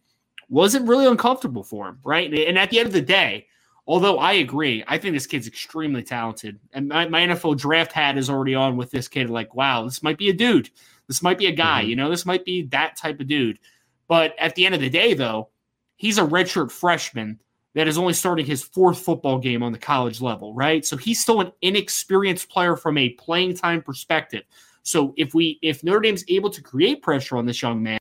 wasn't 0.49 0.87
really 0.87 1.05
uncomfortable 1.05 1.63
for 1.63 1.87
him, 1.87 1.99
right? 2.03 2.31
And 2.33 2.57
at 2.57 2.69
the 2.69 2.79
end 2.79 2.87
of 2.87 2.93
the 2.93 3.01
day, 3.01 3.47
although 3.87 4.17
I 4.17 4.33
agree, 4.33 4.83
I 4.87 4.97
think 4.97 5.13
this 5.13 5.27
kid's 5.27 5.47
extremely 5.47 6.03
talented. 6.03 6.59
And 6.73 6.87
my, 6.87 7.07
my 7.07 7.21
NFL 7.27 7.57
draft 7.57 7.91
hat 7.91 8.17
is 8.17 8.29
already 8.29 8.55
on 8.55 8.77
with 8.77 8.91
this 8.91 9.07
kid. 9.07 9.29
Like, 9.29 9.55
wow, 9.55 9.83
this 9.83 10.03
might 10.03 10.17
be 10.17 10.29
a 10.29 10.33
dude. 10.33 10.69
This 11.07 11.21
might 11.21 11.37
be 11.37 11.47
a 11.47 11.51
guy. 11.51 11.81
Mm-hmm. 11.81 11.89
You 11.89 11.95
know, 11.97 12.09
this 12.09 12.25
might 12.25 12.45
be 12.45 12.63
that 12.67 12.97
type 12.97 13.19
of 13.19 13.27
dude. 13.27 13.59
But 14.07 14.35
at 14.39 14.55
the 14.55 14.65
end 14.65 14.75
of 14.75 14.81
the 14.81 14.89
day, 14.89 15.13
though, 15.13 15.49
he's 15.95 16.17
a 16.17 16.23
redshirt 16.23 16.71
freshman 16.71 17.39
that 17.75 17.87
is 17.87 17.97
only 17.97 18.13
starting 18.13 18.45
his 18.45 18.63
fourth 18.63 18.99
football 18.99 19.39
game 19.39 19.63
on 19.63 19.71
the 19.71 19.79
college 19.79 20.21
level, 20.21 20.53
right? 20.53 20.85
So 20.85 20.95
he's 20.95 21.21
still 21.21 21.41
an 21.41 21.51
inexperienced 21.61 22.49
player 22.49 22.75
from 22.75 22.97
a 22.97 23.09
playing 23.09 23.55
time 23.55 23.81
perspective. 23.81 24.43
So 24.83 25.13
if 25.17 25.33
we 25.33 25.59
if 25.61 25.83
Notre 25.83 26.01
Dame's 26.01 26.23
able 26.27 26.49
to 26.51 26.61
create 26.61 27.01
pressure 27.01 27.37
on 27.37 27.45
this 27.45 27.61
young 27.61 27.81
man, 27.81 27.99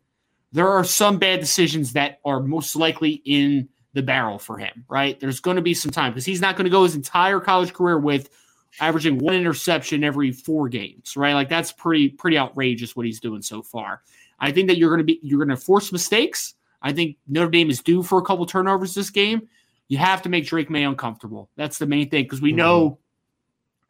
there 0.52 0.68
are 0.68 0.84
some 0.84 1.18
bad 1.18 1.40
decisions 1.40 1.94
that 1.94 2.20
are 2.24 2.40
most 2.40 2.76
likely 2.76 3.22
in 3.24 3.68
the 3.94 4.02
barrel 4.02 4.38
for 4.38 4.58
him, 4.58 4.84
right? 4.88 5.18
There's 5.18 5.40
going 5.40 5.56
to 5.56 5.62
be 5.62 5.74
some 5.74 5.92
time 5.92 6.12
because 6.12 6.24
he's 6.24 6.40
not 6.40 6.56
going 6.56 6.64
to 6.64 6.70
go 6.70 6.82
his 6.82 6.94
entire 6.94 7.40
college 7.40 7.72
career 7.72 7.98
with 7.98 8.30
averaging 8.80 9.18
one 9.18 9.34
interception 9.34 10.02
every 10.02 10.32
four 10.32 10.68
games, 10.68 11.16
right? 11.16 11.34
Like 11.34 11.48
that's 11.48 11.72
pretty 11.72 12.08
pretty 12.08 12.38
outrageous 12.38 12.96
what 12.96 13.06
he's 13.06 13.20
doing 13.20 13.42
so 13.42 13.62
far. 13.62 14.02
I 14.38 14.50
think 14.50 14.68
that 14.68 14.76
you're 14.76 14.90
going 14.90 14.98
to 14.98 15.04
be 15.04 15.20
you're 15.22 15.44
going 15.44 15.56
to 15.56 15.62
force 15.62 15.92
mistakes. 15.92 16.54
I 16.82 16.92
think 16.92 17.16
Notre 17.28 17.50
Dame 17.50 17.70
is 17.70 17.80
due 17.80 18.02
for 18.02 18.18
a 18.18 18.22
couple 18.22 18.44
turnovers 18.44 18.94
this 18.94 19.10
game. 19.10 19.48
You 19.88 19.98
have 19.98 20.22
to 20.22 20.28
make 20.28 20.46
Drake 20.46 20.70
Maye 20.70 20.84
uncomfortable. 20.84 21.50
That's 21.56 21.78
the 21.78 21.86
main 21.86 22.08
thing 22.08 22.24
because 22.24 22.40
we 22.40 22.50
mm-hmm. 22.50 22.58
know 22.58 22.98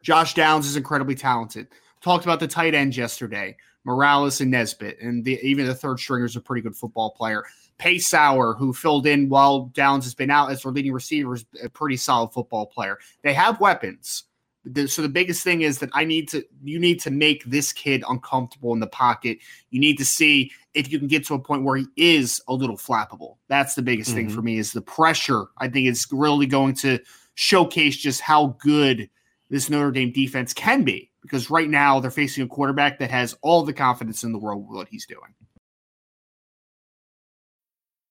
Josh 0.01 0.33
Downs 0.33 0.67
is 0.67 0.75
incredibly 0.75 1.15
talented. 1.15 1.67
Talked 2.01 2.25
about 2.25 2.41
the 2.41 2.47
tight 2.47 2.75
ends 2.75 2.97
yesterday, 2.97 3.55
Morales 3.85 4.41
and 4.41 4.51
Nesbit, 4.51 4.99
and 5.01 5.23
the, 5.23 5.39
even 5.41 5.65
the 5.65 5.73
third 5.73 5.99
stringer 5.99 6.25
is 6.25 6.35
a 6.35 6.41
pretty 6.41 6.61
good 6.61 6.75
football 6.75 7.11
player. 7.11 7.45
Pace 7.77 8.07
Sauer, 8.07 8.53
who 8.53 8.73
filled 8.73 9.07
in 9.07 9.29
while 9.29 9.71
Downs 9.73 10.03
has 10.05 10.13
been 10.13 10.29
out 10.29 10.51
as 10.51 10.61
their 10.61 10.71
leading 10.71 10.91
receiver, 10.91 11.35
is 11.35 11.45
a 11.63 11.69
pretty 11.69 11.97
solid 11.97 12.31
football 12.31 12.65
player. 12.65 12.99
They 13.23 13.33
have 13.33 13.59
weapons. 13.59 14.25
So 14.87 15.01
the 15.01 15.09
biggest 15.09 15.43
thing 15.43 15.61
is 15.61 15.79
that 15.79 15.89
I 15.91 16.05
need 16.05 16.29
to 16.29 16.45
you 16.63 16.79
need 16.79 17.01
to 17.01 17.11
make 17.11 17.43
this 17.43 17.73
kid 17.73 18.01
uncomfortable 18.07 18.71
in 18.73 18.79
the 18.79 18.87
pocket. 18.87 19.39
You 19.71 19.81
need 19.81 19.97
to 19.97 20.05
see 20.05 20.51
if 20.73 20.91
you 20.91 20.99
can 20.99 21.07
get 21.07 21.25
to 21.27 21.33
a 21.33 21.39
point 21.39 21.63
where 21.63 21.77
he 21.77 21.85
is 21.95 22.41
a 22.47 22.53
little 22.53 22.77
flappable. 22.77 23.37
That's 23.47 23.75
the 23.75 23.81
biggest 23.81 24.09
mm-hmm. 24.09 24.27
thing 24.27 24.29
for 24.29 24.41
me 24.41 24.57
is 24.57 24.71
the 24.71 24.81
pressure. 24.81 25.45
I 25.57 25.67
think 25.69 25.87
it's 25.87 26.07
really 26.11 26.47
going 26.47 26.75
to 26.77 26.99
showcase 27.35 27.97
just 27.97 28.21
how 28.21 28.57
good 28.59 29.09
this 29.49 29.69
Notre 29.69 29.91
Dame 29.91 30.11
defense 30.11 30.53
can 30.53 30.83
be 30.83 31.11
because 31.21 31.49
right 31.49 31.69
now 31.69 31.99
they're 31.99 32.11
facing 32.11 32.43
a 32.43 32.47
quarterback 32.47 32.99
that 32.99 33.11
has 33.11 33.35
all 33.41 33.63
the 33.63 33.73
confidence 33.73 34.23
in 34.23 34.31
the 34.31 34.39
world 34.39 34.67
with 34.67 34.77
what 34.77 34.87
he's 34.89 35.05
doing. 35.05 35.33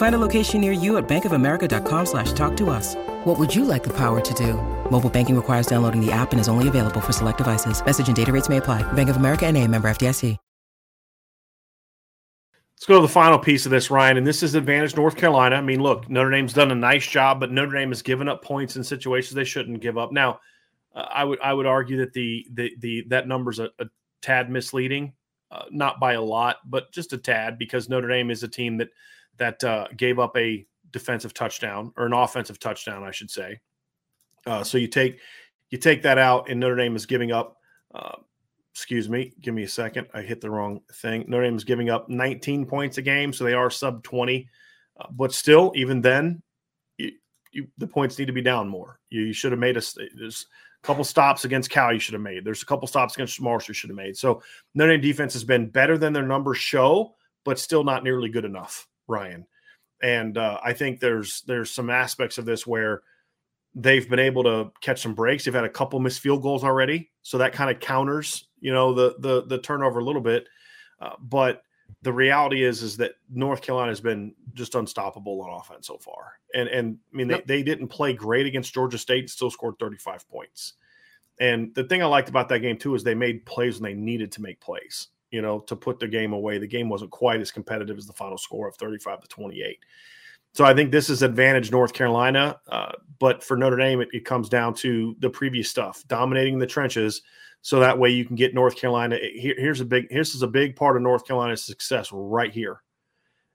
Find 0.00 0.14
a 0.14 0.18
location 0.18 0.62
near 0.62 0.72
you 0.72 0.96
at 0.96 1.06
bankofamerica.com 1.06 2.06
slash 2.06 2.32
talk 2.32 2.56
to 2.56 2.70
us. 2.70 2.94
What 3.24 3.38
would 3.38 3.54
you 3.54 3.66
like 3.66 3.82
the 3.82 3.92
power 3.92 4.18
to 4.22 4.34
do? 4.34 4.54
Mobile 4.90 5.10
banking 5.10 5.36
requires 5.36 5.66
downloading 5.66 6.00
the 6.00 6.10
app 6.10 6.32
and 6.32 6.40
is 6.40 6.48
only 6.48 6.68
available 6.68 7.02
for 7.02 7.12
select 7.12 7.36
devices. 7.36 7.84
Message 7.84 8.06
and 8.06 8.16
data 8.16 8.32
rates 8.32 8.48
may 8.48 8.56
apply. 8.56 8.80
Bank 8.94 9.10
of 9.10 9.16
America 9.16 9.44
and 9.44 9.58
a 9.58 9.68
member 9.68 9.90
FDIC. 9.90 10.38
Let's 12.76 12.86
go 12.86 12.94
to 12.94 13.02
the 13.02 13.12
final 13.12 13.38
piece 13.38 13.66
of 13.66 13.70
this, 13.72 13.90
Ryan, 13.90 14.16
and 14.16 14.26
this 14.26 14.42
is 14.42 14.54
advantage 14.54 14.96
North 14.96 15.16
Carolina. 15.16 15.56
I 15.56 15.60
mean, 15.60 15.82
look, 15.82 16.08
Notre 16.08 16.30
Dame's 16.30 16.54
done 16.54 16.70
a 16.70 16.74
nice 16.74 17.06
job, 17.06 17.38
but 17.38 17.52
Notre 17.52 17.76
Dame 17.76 17.90
has 17.90 18.00
given 18.00 18.26
up 18.26 18.42
points 18.42 18.76
in 18.76 18.82
situations 18.82 19.34
they 19.34 19.44
shouldn't 19.44 19.82
give 19.82 19.98
up. 19.98 20.12
Now, 20.12 20.40
uh, 20.94 21.04
I 21.12 21.24
would 21.24 21.38
I 21.42 21.52
would 21.52 21.66
argue 21.66 21.98
that 21.98 22.14
the 22.14 22.46
the 22.54 22.74
the 22.78 23.04
that 23.08 23.28
number's 23.28 23.58
a, 23.58 23.68
a 23.80 23.84
tad 24.22 24.48
misleading, 24.48 25.12
uh, 25.50 25.64
not 25.70 26.00
by 26.00 26.14
a 26.14 26.22
lot, 26.22 26.56
but 26.64 26.90
just 26.90 27.12
a 27.12 27.18
tad, 27.18 27.58
because 27.58 27.90
Notre 27.90 28.08
Dame 28.08 28.30
is 28.30 28.42
a 28.44 28.48
team 28.48 28.78
that 28.78 28.88
that 29.38 29.62
uh, 29.64 29.88
gave 29.96 30.18
up 30.18 30.36
a 30.36 30.66
defensive 30.92 31.34
touchdown 31.34 31.92
or 31.96 32.06
an 32.06 32.12
offensive 32.12 32.58
touchdown, 32.58 33.04
I 33.04 33.10
should 33.10 33.30
say. 33.30 33.60
Uh, 34.46 34.64
so 34.64 34.78
you 34.78 34.88
take 34.88 35.20
you 35.70 35.78
take 35.78 36.02
that 36.02 36.18
out, 36.18 36.48
and 36.48 36.58
Notre 36.60 36.76
Dame 36.76 36.96
is 36.96 37.06
giving 37.06 37.32
up. 37.32 37.56
Uh, 37.94 38.16
excuse 38.72 39.08
me, 39.08 39.32
give 39.40 39.54
me 39.54 39.64
a 39.64 39.68
second. 39.68 40.06
I 40.14 40.22
hit 40.22 40.40
the 40.40 40.50
wrong 40.50 40.80
thing. 40.94 41.24
Notre 41.28 41.44
Dame 41.44 41.56
is 41.56 41.64
giving 41.64 41.90
up 41.90 42.08
19 42.08 42.66
points 42.66 42.98
a 42.98 43.02
game, 43.02 43.32
so 43.32 43.44
they 43.44 43.52
are 43.52 43.70
sub 43.70 44.02
20. 44.02 44.48
Uh, 44.98 45.06
but 45.10 45.32
still, 45.32 45.72
even 45.74 46.00
then, 46.00 46.42
you, 46.98 47.12
you, 47.52 47.68
the 47.78 47.86
points 47.86 48.18
need 48.18 48.26
to 48.26 48.32
be 48.32 48.42
down 48.42 48.68
more. 48.68 48.98
You, 49.10 49.22
you 49.22 49.32
should 49.32 49.52
have 49.52 49.58
made 49.58 49.76
a 49.76 49.82
there's 50.16 50.46
a 50.82 50.86
couple 50.86 51.04
stops 51.04 51.44
against 51.44 51.70
Cal. 51.70 51.92
You 51.92 51.98
should 51.98 52.14
have 52.14 52.22
made. 52.22 52.44
There's 52.44 52.62
a 52.62 52.66
couple 52.66 52.88
stops 52.88 53.14
against 53.14 53.40
Marshall. 53.40 53.70
You 53.70 53.74
should 53.74 53.90
have 53.90 53.96
made. 53.96 54.16
So 54.16 54.42
Notre 54.74 54.92
Dame 54.92 55.00
defense 55.00 55.32
has 55.34 55.44
been 55.44 55.68
better 55.68 55.98
than 55.98 56.12
their 56.12 56.26
numbers 56.26 56.58
show, 56.58 57.14
but 57.44 57.58
still 57.58 57.84
not 57.84 58.04
nearly 58.04 58.28
good 58.28 58.44
enough. 58.44 58.86
Ryan. 59.10 59.46
And 60.02 60.38
uh, 60.38 60.58
I 60.64 60.72
think 60.72 61.00
there's 61.00 61.42
there's 61.46 61.70
some 61.70 61.90
aspects 61.90 62.38
of 62.38 62.46
this 62.46 62.66
where 62.66 63.02
they've 63.74 64.08
been 64.08 64.18
able 64.18 64.44
to 64.44 64.72
catch 64.80 65.02
some 65.02 65.14
breaks. 65.14 65.44
They've 65.44 65.54
had 65.54 65.64
a 65.64 65.68
couple 65.68 66.00
missed 66.00 66.20
field 66.20 66.42
goals 66.42 66.64
already, 66.64 67.10
so 67.22 67.38
that 67.38 67.52
kind 67.52 67.70
of 67.70 67.80
counters 67.80 68.48
you 68.60 68.72
know 68.72 68.94
the 68.94 69.16
the 69.18 69.42
the 69.46 69.58
turnover 69.58 70.00
a 70.00 70.04
little 70.04 70.22
bit. 70.22 70.46
Uh, 71.00 71.16
but 71.20 71.62
the 72.02 72.12
reality 72.12 72.62
is 72.62 72.82
is 72.82 72.96
that 72.98 73.12
North 73.32 73.62
Carolina 73.62 73.90
has 73.90 74.00
been 74.00 74.34
just 74.54 74.74
unstoppable 74.74 75.42
on 75.42 75.58
offense 75.58 75.86
so 75.86 75.98
far. 75.98 76.34
And 76.54 76.68
and 76.68 76.98
I 77.12 77.16
mean 77.16 77.28
they, 77.28 77.42
they 77.46 77.62
didn't 77.62 77.88
play 77.88 78.12
great 78.12 78.46
against 78.46 78.74
Georgia 78.74 78.98
State 78.98 79.20
and 79.20 79.30
still 79.30 79.50
scored 79.50 79.78
35 79.78 80.28
points. 80.28 80.74
And 81.40 81.74
the 81.74 81.84
thing 81.84 82.02
I 82.02 82.06
liked 82.06 82.28
about 82.28 82.48
that 82.50 82.60
game 82.60 82.76
too 82.76 82.94
is 82.94 83.02
they 83.02 83.14
made 83.14 83.46
plays 83.46 83.80
when 83.80 83.90
they 83.90 83.98
needed 83.98 84.32
to 84.32 84.42
make 84.42 84.60
plays 84.60 85.08
you 85.30 85.42
know, 85.42 85.60
to 85.60 85.76
put 85.76 85.98
the 85.98 86.08
game 86.08 86.32
away. 86.32 86.58
The 86.58 86.66
game 86.66 86.88
wasn't 86.88 87.10
quite 87.10 87.40
as 87.40 87.50
competitive 87.50 87.98
as 87.98 88.06
the 88.06 88.12
final 88.12 88.38
score 88.38 88.68
of 88.68 88.76
35 88.76 89.20
to 89.20 89.28
28. 89.28 89.78
So 90.52 90.64
I 90.64 90.74
think 90.74 90.90
this 90.90 91.08
is 91.10 91.22
advantage 91.22 91.70
North 91.70 91.92
Carolina, 91.92 92.58
uh, 92.68 92.92
but 93.20 93.42
for 93.44 93.56
Notre 93.56 93.76
Dame, 93.76 94.00
it, 94.00 94.08
it, 94.12 94.24
comes 94.24 94.48
down 94.48 94.74
to 94.74 95.14
the 95.20 95.30
previous 95.30 95.70
stuff, 95.70 96.02
dominating 96.08 96.58
the 96.58 96.66
trenches, 96.66 97.22
so 97.62 97.78
that 97.78 97.98
way 97.98 98.10
you 98.10 98.24
can 98.24 98.34
get 98.34 98.54
North 98.54 98.76
Carolina. 98.76 99.16
Here, 99.34 99.54
here's 99.56 99.80
a 99.80 99.84
big. 99.84 100.06
Here's 100.10 100.34
is 100.34 100.42
a 100.42 100.48
big 100.48 100.74
part 100.74 100.96
of 100.96 101.02
North 101.02 101.24
Carolina's 101.24 101.62
success 101.62 102.10
right 102.12 102.52
here. 102.52 102.82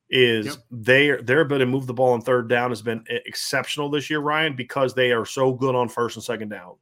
is 0.10 0.46
yep. 0.46 0.56
they 0.72 1.12
their 1.22 1.42
ability 1.42 1.66
to 1.66 1.72
move 1.72 1.88
the 1.88 1.94
ball 1.94 2.14
on 2.14 2.22
third 2.22 2.48
down 2.48 2.70
has 2.70 2.82
been 2.82 3.04
exceptional 3.10 3.90
this 3.90 4.10
year, 4.10 4.20
Ryan, 4.20 4.56
because 4.56 4.94
they 4.94 5.12
are 5.12 5.26
so 5.26 5.52
good 5.52 5.76
on 5.76 5.90
first 5.90 6.16
and 6.16 6.24
second 6.24 6.50
down. 6.50 6.76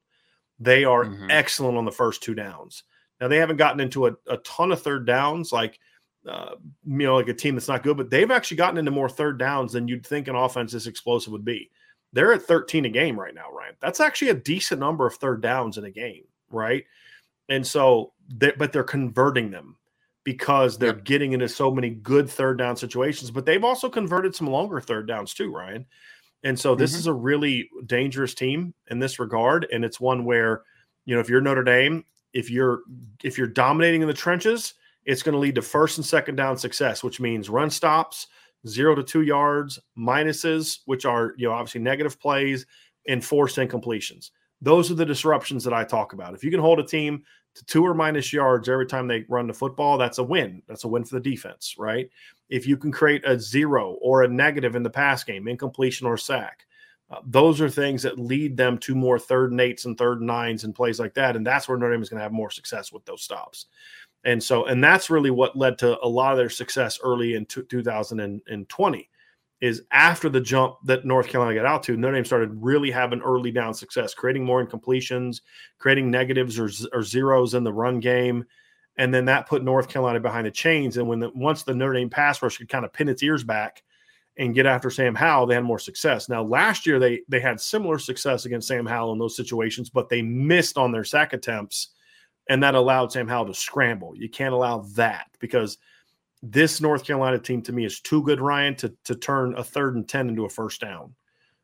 They 0.60 0.84
are 0.84 1.06
mm-hmm. 1.06 1.32
excellent 1.32 1.78
on 1.78 1.86
the 1.86 1.92
first 1.92 2.22
two 2.22 2.36
downs. 2.36 2.84
Now 3.24 3.30
they 3.30 3.38
haven't 3.38 3.56
gotten 3.56 3.80
into 3.80 4.08
a, 4.08 4.12
a 4.28 4.36
ton 4.40 4.74
of 4.74 4.82
third 4.82 5.08
downs 5.08 5.54
like 5.54 5.80
uh, 6.28 6.56
you 6.86 6.98
know 6.98 7.16
like 7.16 7.30
a 7.30 7.34
team 7.34 7.56
that's 7.56 7.70
not 7.70 7.82
good, 7.82 7.96
but 7.96 8.10
they've 8.10 8.30
actually 8.30 8.58
gotten 8.58 8.78
into 8.78 8.92
more 8.92 9.08
third 9.08 9.40
downs 9.40 9.72
than 9.72 9.88
you'd 9.88 10.06
think 10.06 10.28
an 10.28 10.36
offense 10.36 10.74
this 10.74 10.88
explosive 10.88 11.32
would 11.32 11.46
be. 11.46 11.72
They're 12.12 12.34
at 12.34 12.42
13 12.42 12.84
a 12.84 12.90
game 12.90 13.18
right 13.18 13.34
now, 13.34 13.50
Ryan. 13.50 13.76
That's 13.80 14.02
actually 14.02 14.32
a 14.32 14.34
decent 14.34 14.82
number 14.82 15.08
of 15.08 15.16
third 15.16 15.42
downs 15.42 15.78
in 15.78 15.86
a 15.86 15.90
game, 15.90 16.26
right? 16.50 16.84
And 17.48 17.66
so, 17.66 18.12
they, 18.28 18.52
but 18.58 18.74
they're 18.74 18.84
converting 18.84 19.52
them 19.52 19.78
because 20.26 20.78
they're 20.78 20.94
yep. 20.94 21.06
getting 21.06 21.32
into 21.32 21.48
so 21.48 21.72
many 21.72 21.92
good 21.92 22.30
third 22.30 22.58
down 22.58 22.76
situations, 22.76 23.32
but 23.32 23.46
they've 23.46 23.64
also 23.64 23.90
converted 23.90 24.36
some 24.36 24.48
longer 24.48 24.82
third 24.82 25.08
downs 25.08 25.34
too, 25.34 25.50
Ryan. 25.50 25.86
And 26.44 26.60
so 26.60 26.76
this 26.76 26.92
mm-hmm. 26.92 27.00
is 27.00 27.08
a 27.08 27.14
really 27.14 27.70
dangerous 27.86 28.34
team 28.34 28.74
in 28.88 29.00
this 29.00 29.18
regard. 29.18 29.66
And 29.72 29.86
it's 29.86 30.02
one 30.02 30.26
where, 30.26 30.64
you 31.06 31.16
know, 31.16 31.22
if 31.22 31.30
you're 31.30 31.40
Notre 31.40 31.64
Dame, 31.64 32.04
if 32.34 32.50
you're 32.50 32.82
if 33.24 33.38
you're 33.38 33.48
dominating 33.48 34.02
in 34.02 34.08
the 34.08 34.14
trenches, 34.14 34.74
it's 35.06 35.24
going 35.24 35.34
to 35.34 35.40
lead 35.40 35.56
to 35.56 35.62
first 35.62 35.98
and 35.98 36.06
second 36.06 36.36
down 36.36 36.58
success, 36.58 37.04
which 37.04 37.20
means 37.20 37.50
run 37.50 37.70
stops, 37.70 38.28
zero 38.68 38.96
to 38.96 39.04
two 39.04 39.22
yards, 39.22 39.80
minuses, 39.98 40.80
which 40.86 41.06
are 41.06 41.34
you 41.38 41.48
know 41.48 41.54
obviously 41.54 41.82
negative 41.82 42.20
plays, 42.20 42.66
and 43.08 43.24
forced 43.24 43.58
incompletions. 43.58 44.32
Those 44.62 44.90
are 44.90 44.96
the 44.96 45.06
disruptions 45.06 45.64
that 45.66 45.74
I 45.74 45.84
talk 45.84 46.14
about. 46.14 46.34
If 46.34 46.44
you 46.44 46.50
can 46.50 46.62
hold 46.62 46.80
a 46.80 46.86
team 46.86 47.24
to 47.56 47.66
two 47.66 47.86
or 47.86 47.94
minus 47.94 48.32
yards 48.32 48.70
every 48.70 48.86
time 48.86 49.08
they 49.08 49.26
run 49.28 49.48
the 49.48 49.54
football, 49.54 49.98
that's 49.98 50.18
a 50.18 50.24
win. 50.24 50.64
That's 50.68 50.86
a 50.86 50.88
win 50.88 51.04
for 51.04 51.16
the 51.16 51.30
defense, 51.30 51.76
right? 51.78 52.10
If 52.50 52.66
you 52.66 52.78
can 52.78 52.92
create 52.92 53.28
a 53.28 53.38
zero 53.38 53.98
or 54.02 54.24
a 54.24 54.28
negative 54.28 54.76
in 54.76 54.84
the 54.84 54.90
pass 54.90 55.24
game, 55.24 55.48
incompletion 55.48 56.08
or 56.08 56.18
sack, 56.18 56.66
uh, 57.14 57.22
those 57.28 57.62
are 57.62 57.70
things 57.70 58.02
that 58.02 58.18
lead 58.18 58.58
them 58.58 58.78
to 58.80 58.96
more 58.96 59.20
third 59.20 59.52
and 59.52 59.62
eights 59.62 59.86
and 59.86 59.98
third 59.98 60.18
and 60.20 60.28
nines 60.28 60.64
and 60.64 60.74
plays 60.74 61.00
like 61.00 61.14
that. 61.14 61.36
And 61.36 61.46
that's 61.46 61.68
where 61.68 61.78
Notre 61.78 61.94
Dame 61.94 62.02
is 62.02 62.10
going 62.10 62.18
to 62.18 62.24
have 62.24 62.32
more 62.32 62.50
success 62.50 62.92
with 62.92 63.06
those 63.06 63.22
stops. 63.22 63.68
And 64.24 64.42
so, 64.42 64.66
and 64.66 64.84
that's 64.84 65.12
really 65.12 65.30
what 65.30 65.56
led 65.56 65.78
to 65.80 66.00
a 66.04 66.08
lot 66.08 66.32
of 66.32 66.38
their 66.38 66.50
success 66.50 67.00
early 67.04 67.36
in 67.36 67.46
2020 67.46 69.10
is 69.62 69.84
after 69.92 70.28
the 70.28 70.42
jump 70.42 70.78
that 70.86 71.06
North 71.06 71.28
Carolina 71.28 71.56
got 71.56 71.66
out 71.66 71.84
to, 71.84 71.96
Notre 71.96 72.16
Dame 72.16 72.26
started 72.26 72.50
really 72.54 72.90
having 72.90 73.22
early 73.22 73.52
down 73.52 73.74
success, 73.74 74.14
creating 74.14 74.44
more 74.44 74.66
incompletions, 74.66 75.42
creating 75.78 76.10
negatives 76.10 76.58
or, 76.58 76.70
or 76.94 77.04
zeros 77.04 77.54
in 77.54 77.64
the 77.64 77.72
run 77.72 78.00
game. 78.00 78.44
And 78.98 79.14
then 79.14 79.26
that 79.26 79.48
put 79.48 79.64
North 79.64 79.88
Carolina 79.88 80.20
behind 80.20 80.48
the 80.48 80.52
chains. 80.52 80.98
And 80.98 81.08
when 81.08 81.20
the, 81.20 81.30
once 81.36 81.64
the 81.64 81.76
Notre 81.76 81.94
Dame 81.94 82.10
pass 82.10 82.42
rush 82.42 82.58
could 82.58 82.70
kind 82.70 82.86
of 82.86 82.92
pin 82.92 83.08
its 83.08 83.24
ears 83.24 83.44
back 83.44 83.84
and 84.38 84.56
get 84.56 84.66
after 84.66 84.90
Sam 84.90 85.16
Howell, 85.16 85.48
they 85.48 85.56
had 85.56 85.64
more 85.64 85.80
success. 85.80 86.28
Now, 86.28 86.44
last 86.44 86.86
year 86.88 87.00
they 87.00 87.22
they 87.28 87.40
had 87.40 87.62
similar 87.62 88.00
success 88.00 88.46
against 88.46 88.68
Sam 88.68 88.86
Howell 88.86 89.14
in 89.14 89.20
those 89.20 89.36
situations, 89.36 89.90
but 89.90 90.10
they 90.10 90.22
missed 90.22 90.78
on 90.78 90.92
their 90.92 91.04
sack 91.04 91.34
attempts, 91.34 91.90
and 92.50 92.62
that 92.64 92.76
allowed 92.76 93.12
Sam 93.12 93.28
Howell 93.28 93.48
to 93.48 93.54
scramble. 93.54 94.16
You 94.16 94.30
can't 94.30 94.54
allow 94.54 94.86
that 94.96 95.28
because– 95.40 95.78
this 96.44 96.82
North 96.82 97.06
Carolina 97.06 97.40
team 97.40 97.62
to 97.62 97.72
me 97.72 97.86
is 97.86 98.02
too 98.02 98.22
good, 98.22 98.42
Ryan, 98.42 98.76
to 98.76 98.94
to 99.06 99.16
turn 99.16 99.56
a 99.58 99.64
third 99.64 99.96
and 99.96 100.08
ten 100.08 100.28
into 100.28 100.44
a 100.44 100.50
first 100.50 100.82
down, 100.82 101.16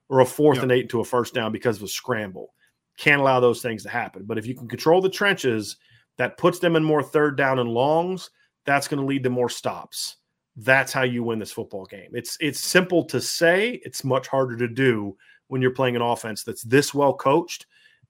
or 0.07 0.21
a 0.21 0.25
fourth 0.25 0.55
yep. 0.55 0.63
and 0.63 0.71
eight 0.71 0.83
into 0.83 1.01
a 1.01 1.05
first 1.05 1.33
down 1.33 1.51
because 1.51 1.77
of 1.77 1.83
a 1.83 1.87
scramble. 1.87 2.53
Can't 2.97 3.19
allow 3.19 3.41
those 3.41 3.61
things 3.61 3.83
to 3.83 3.89
happen. 3.89 4.23
But 4.25 4.37
if 4.37 4.47
you 4.47 4.55
can 4.55 4.69
control 4.69 5.01
the 5.01 5.09
trenches, 5.09 5.75
that 6.17 6.37
puts 6.37 6.59
them 6.59 6.77
in 6.77 6.83
more 6.83 7.03
third 7.03 7.35
down 7.35 7.59
and 7.59 7.69
longs. 7.69 8.29
That's 8.65 8.87
going 8.87 9.01
to 9.01 9.05
lead 9.05 9.23
to 9.23 9.29
more 9.29 9.49
stops. 9.49 10.15
That's 10.61 10.91
how 10.91 11.03
you 11.03 11.23
win 11.23 11.39
this 11.39 11.51
football 11.51 11.85
game. 11.85 12.11
It's 12.13 12.37
it's 12.39 12.59
simple 12.59 13.03
to 13.05 13.21
say. 13.21 13.81
It's 13.83 14.03
much 14.03 14.27
harder 14.27 14.57
to 14.57 14.67
do 14.67 15.15
when 15.47 15.61
you're 15.61 15.71
playing 15.71 15.95
an 15.95 16.01
offense 16.01 16.43
that's 16.43 16.63
this 16.63 16.93
well 16.93 17.13
coached 17.13 17.65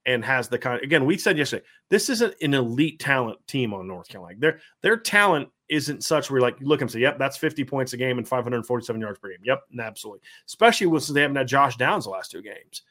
and 0.06 0.24
has 0.24 0.48
the 0.48 0.58
kind. 0.58 0.82
Again, 0.82 1.04
we 1.04 1.18
said 1.18 1.36
yesterday, 1.36 1.64
this 1.88 2.08
isn't 2.08 2.34
an 2.40 2.54
elite 2.54 2.98
talent 2.98 3.38
team 3.46 3.74
on 3.74 3.86
North 3.86 4.08
Carolina. 4.08 4.38
Their 4.38 4.60
their 4.82 4.96
talent 4.96 5.48
isn't 5.68 6.02
such 6.02 6.30
where 6.30 6.40
like 6.40 6.58
you 6.60 6.66
look 6.66 6.80
and 6.80 6.90
say, 6.90 7.00
yep, 7.00 7.18
that's 7.18 7.36
50 7.36 7.64
points 7.64 7.92
a 7.92 7.96
game 7.96 8.18
and 8.18 8.26
547 8.26 9.00
yards 9.00 9.18
per 9.18 9.28
game. 9.28 9.38
Yep, 9.44 9.62
absolutely. 9.80 10.20
Especially 10.46 10.86
with 10.86 11.06
they 11.08 11.22
haven't 11.22 11.36
had 11.36 11.48
Josh 11.48 11.76
Downs 11.76 12.04
the 12.04 12.10
last 12.10 12.30
two 12.30 12.42
games. 12.42 12.82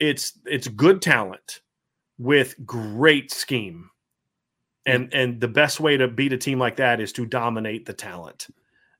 It's 0.00 0.38
it's 0.44 0.68
good 0.68 1.00
talent 1.00 1.60
with 2.18 2.54
great 2.64 3.30
scheme. 3.30 3.90
And 4.86 5.12
and 5.12 5.40
the 5.40 5.48
best 5.48 5.80
way 5.80 5.96
to 5.96 6.08
beat 6.08 6.32
a 6.32 6.38
team 6.38 6.58
like 6.58 6.76
that 6.76 7.00
is 7.00 7.12
to 7.14 7.26
dominate 7.26 7.86
the 7.86 7.92
talent. 7.92 8.48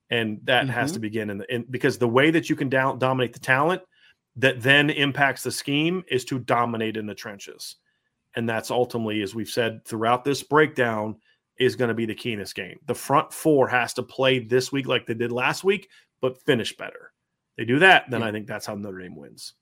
And 0.09 0.39
that 0.43 0.63
mm-hmm. 0.63 0.73
has 0.73 0.93
to 0.93 0.99
begin 0.99 1.29
in, 1.29 1.37
the, 1.39 1.53
in 1.53 1.65
because 1.69 1.97
the 1.97 2.07
way 2.07 2.31
that 2.31 2.49
you 2.49 2.55
can 2.55 2.69
down, 2.69 2.97
dominate 2.97 3.33
the 3.33 3.39
talent 3.39 3.81
that 4.37 4.61
then 4.61 4.89
impacts 4.89 5.43
the 5.43 5.51
scheme 5.51 6.03
is 6.09 6.23
to 6.25 6.39
dominate 6.39 6.95
in 6.95 7.05
the 7.05 7.15
trenches. 7.15 7.75
And 8.35 8.47
that's 8.47 8.71
ultimately, 8.71 9.21
as 9.21 9.35
we've 9.35 9.49
said 9.49 9.83
throughout 9.85 10.23
this 10.23 10.43
breakdown, 10.43 11.17
is 11.59 11.75
going 11.75 11.89
to 11.89 11.95
be 11.95 12.05
the 12.05 12.15
key 12.15 12.33
in 12.33 12.39
this 12.39 12.53
game. 12.53 12.77
The 12.85 12.93
front 12.93 13.33
four 13.33 13.67
has 13.67 13.93
to 13.95 14.03
play 14.03 14.39
this 14.39 14.71
week 14.71 14.87
like 14.87 15.07
they 15.07 15.15
did 15.15 15.31
last 15.31 15.63
week, 15.63 15.89
but 16.21 16.41
finish 16.43 16.77
better. 16.77 17.11
They 17.57 17.65
do 17.65 17.79
that, 17.79 18.05
then 18.09 18.21
yeah. 18.21 18.27
I 18.27 18.31
think 18.31 18.45
that's 18.45 18.67
how 18.67 18.75
Notre 18.75 18.99
Dame 18.99 19.15
wins. 19.15 19.53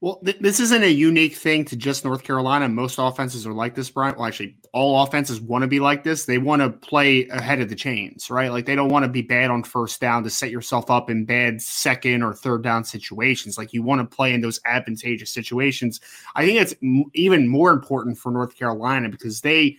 Well, 0.00 0.20
th- 0.24 0.38
this 0.38 0.60
isn't 0.60 0.84
a 0.84 0.92
unique 0.92 1.34
thing 1.34 1.64
to 1.64 1.76
just 1.76 2.04
North 2.04 2.22
Carolina. 2.22 2.68
Most 2.68 2.98
offenses 2.98 3.48
are 3.48 3.52
like 3.52 3.74
this, 3.74 3.90
Bryan. 3.90 4.14
Well, 4.16 4.26
actually, 4.26 4.56
all 4.72 5.02
offenses 5.02 5.40
want 5.40 5.62
to 5.62 5.68
be 5.68 5.80
like 5.80 6.04
this. 6.04 6.24
They 6.24 6.38
want 6.38 6.62
to 6.62 6.70
play 6.70 7.26
ahead 7.30 7.60
of 7.60 7.68
the 7.68 7.74
chains, 7.74 8.30
right? 8.30 8.52
Like 8.52 8.64
they 8.64 8.76
don't 8.76 8.90
want 8.90 9.04
to 9.06 9.10
be 9.10 9.22
bad 9.22 9.50
on 9.50 9.64
first 9.64 10.00
down 10.00 10.22
to 10.22 10.30
set 10.30 10.52
yourself 10.52 10.88
up 10.88 11.10
in 11.10 11.24
bad 11.24 11.60
second 11.60 12.22
or 12.22 12.32
third 12.32 12.62
down 12.62 12.84
situations. 12.84 13.58
Like 13.58 13.72
you 13.72 13.82
want 13.82 14.00
to 14.00 14.16
play 14.16 14.32
in 14.32 14.40
those 14.40 14.60
advantageous 14.66 15.30
situations. 15.30 16.00
I 16.36 16.46
think 16.46 16.60
it's 16.60 16.74
m- 16.80 17.10
even 17.14 17.48
more 17.48 17.72
important 17.72 18.18
for 18.18 18.30
North 18.30 18.56
Carolina 18.56 19.08
because 19.08 19.40
they 19.40 19.78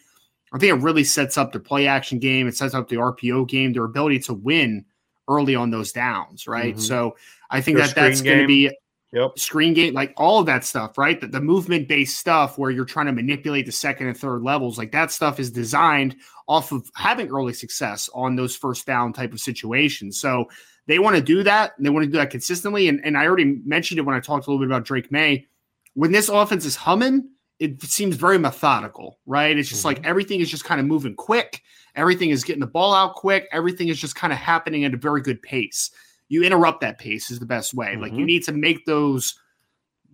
I 0.52 0.58
think 0.58 0.78
it 0.78 0.84
really 0.84 1.06
sets 1.06 1.38
up 1.38 1.54
the 1.54 1.60
play 1.60 1.88
action 1.88 2.20
game. 2.20 2.46
It 2.48 2.58
sets 2.58 2.74
up 2.74 2.90
the 2.90 2.98
RPO 2.98 3.48
game, 3.48 3.72
their 3.72 3.86
ability 3.86 4.20
to 4.20 4.34
win 4.34 4.84
early 5.30 5.56
on 5.56 5.70
those 5.70 5.94
downs, 5.94 6.48
right? 6.48 6.74
Mm-hmm. 6.74 6.82
So 6.82 7.16
I 7.50 7.62
think 7.62 7.78
that 7.78 7.96
that's 7.96 8.22
going 8.22 8.40
to 8.40 8.48
be 8.48 8.76
yep. 9.12 9.38
screen 9.38 9.74
game, 9.74 9.94
like 9.94 10.14
all 10.18 10.40
of 10.40 10.46
that 10.46 10.64
stuff, 10.64 10.98
right? 10.98 11.20
The, 11.20 11.28
the 11.28 11.42
movement 11.42 11.88
based 11.88 12.18
stuff 12.18 12.58
where 12.58 12.72
you're 12.72 12.86
trying 12.86 13.08
to 13.08 13.12
manipulate 13.12 13.66
the 13.66 13.72
second 13.72 14.08
and 14.08 14.18
third 14.18 14.42
levels, 14.42 14.78
like 14.78 14.92
that 14.92 15.12
stuff 15.12 15.40
is 15.40 15.52
designed 15.52 16.16
off 16.48 16.72
of 16.72 16.90
having 16.96 17.30
early 17.30 17.54
success 17.54 18.10
on 18.14 18.36
those 18.36 18.56
first 18.56 18.86
down 18.86 19.14
type 19.14 19.34
of 19.34 19.40
situations. 19.40 20.20
So 20.20 20.50
they 20.88 21.00
want 21.00 21.16
to 21.16 21.22
do 21.22 21.44
that. 21.44 21.74
And 21.78 21.86
they 21.86 21.90
want 21.90 22.06
to 22.06 22.12
do 22.12 22.18
that 22.18 22.32
consistently. 22.32 22.88
And, 22.88 23.00
and 23.04 23.18
I 23.18 23.26
already 23.26 23.62
mentioned 23.66 24.00
it 24.00 24.04
when 24.04 24.16
I 24.16 24.20
talked 24.20 24.48
a 24.48 24.50
little 24.50 24.66
bit 24.66 24.72
about 24.72 24.86
Drake 24.86 25.12
Maye. 25.12 25.46
When 25.94 26.12
this 26.12 26.30
offense 26.30 26.66
is 26.66 26.76
humming, 26.76 27.30
it 27.60 27.82
seems 27.84 28.16
very 28.16 28.40
methodical, 28.40 29.20
right? 29.26 29.58
It's 29.58 29.70
just 29.70 29.82
mm-hmm. 29.82 29.98
like 29.98 30.06
everything 30.06 30.40
is 30.40 30.50
just 30.50 30.64
kind 30.64 30.80
of 30.80 30.88
moving 30.88 31.16
quick. 31.16 31.62
Everything 31.96 32.30
is 32.30 32.44
getting 32.44 32.62
the 32.62 32.68
ball 32.68 32.94
out 32.94 33.16
quick. 33.16 33.48
Everything 33.52 33.90
is 33.90 34.00
just 34.00 34.16
kind 34.16 34.32
of 34.32 34.40
happening 34.40 34.86
at 34.86 34.94
a 34.94 34.98
very 34.98 35.22
good 35.22 35.42
pace. 35.42 35.92
You 36.30 36.44
interrupt 36.44 36.82
that 36.82 37.00
pace 37.00 37.30
is 37.30 37.40
the 37.40 37.46
best 37.46 37.74
way. 37.74 37.88
Mm-hmm. 37.88 38.02
Like 38.02 38.12
you 38.12 38.20
mm-hmm. 38.20 38.26
need 38.26 38.44
to 38.46 38.54
make 38.54 38.86
those 38.86 39.38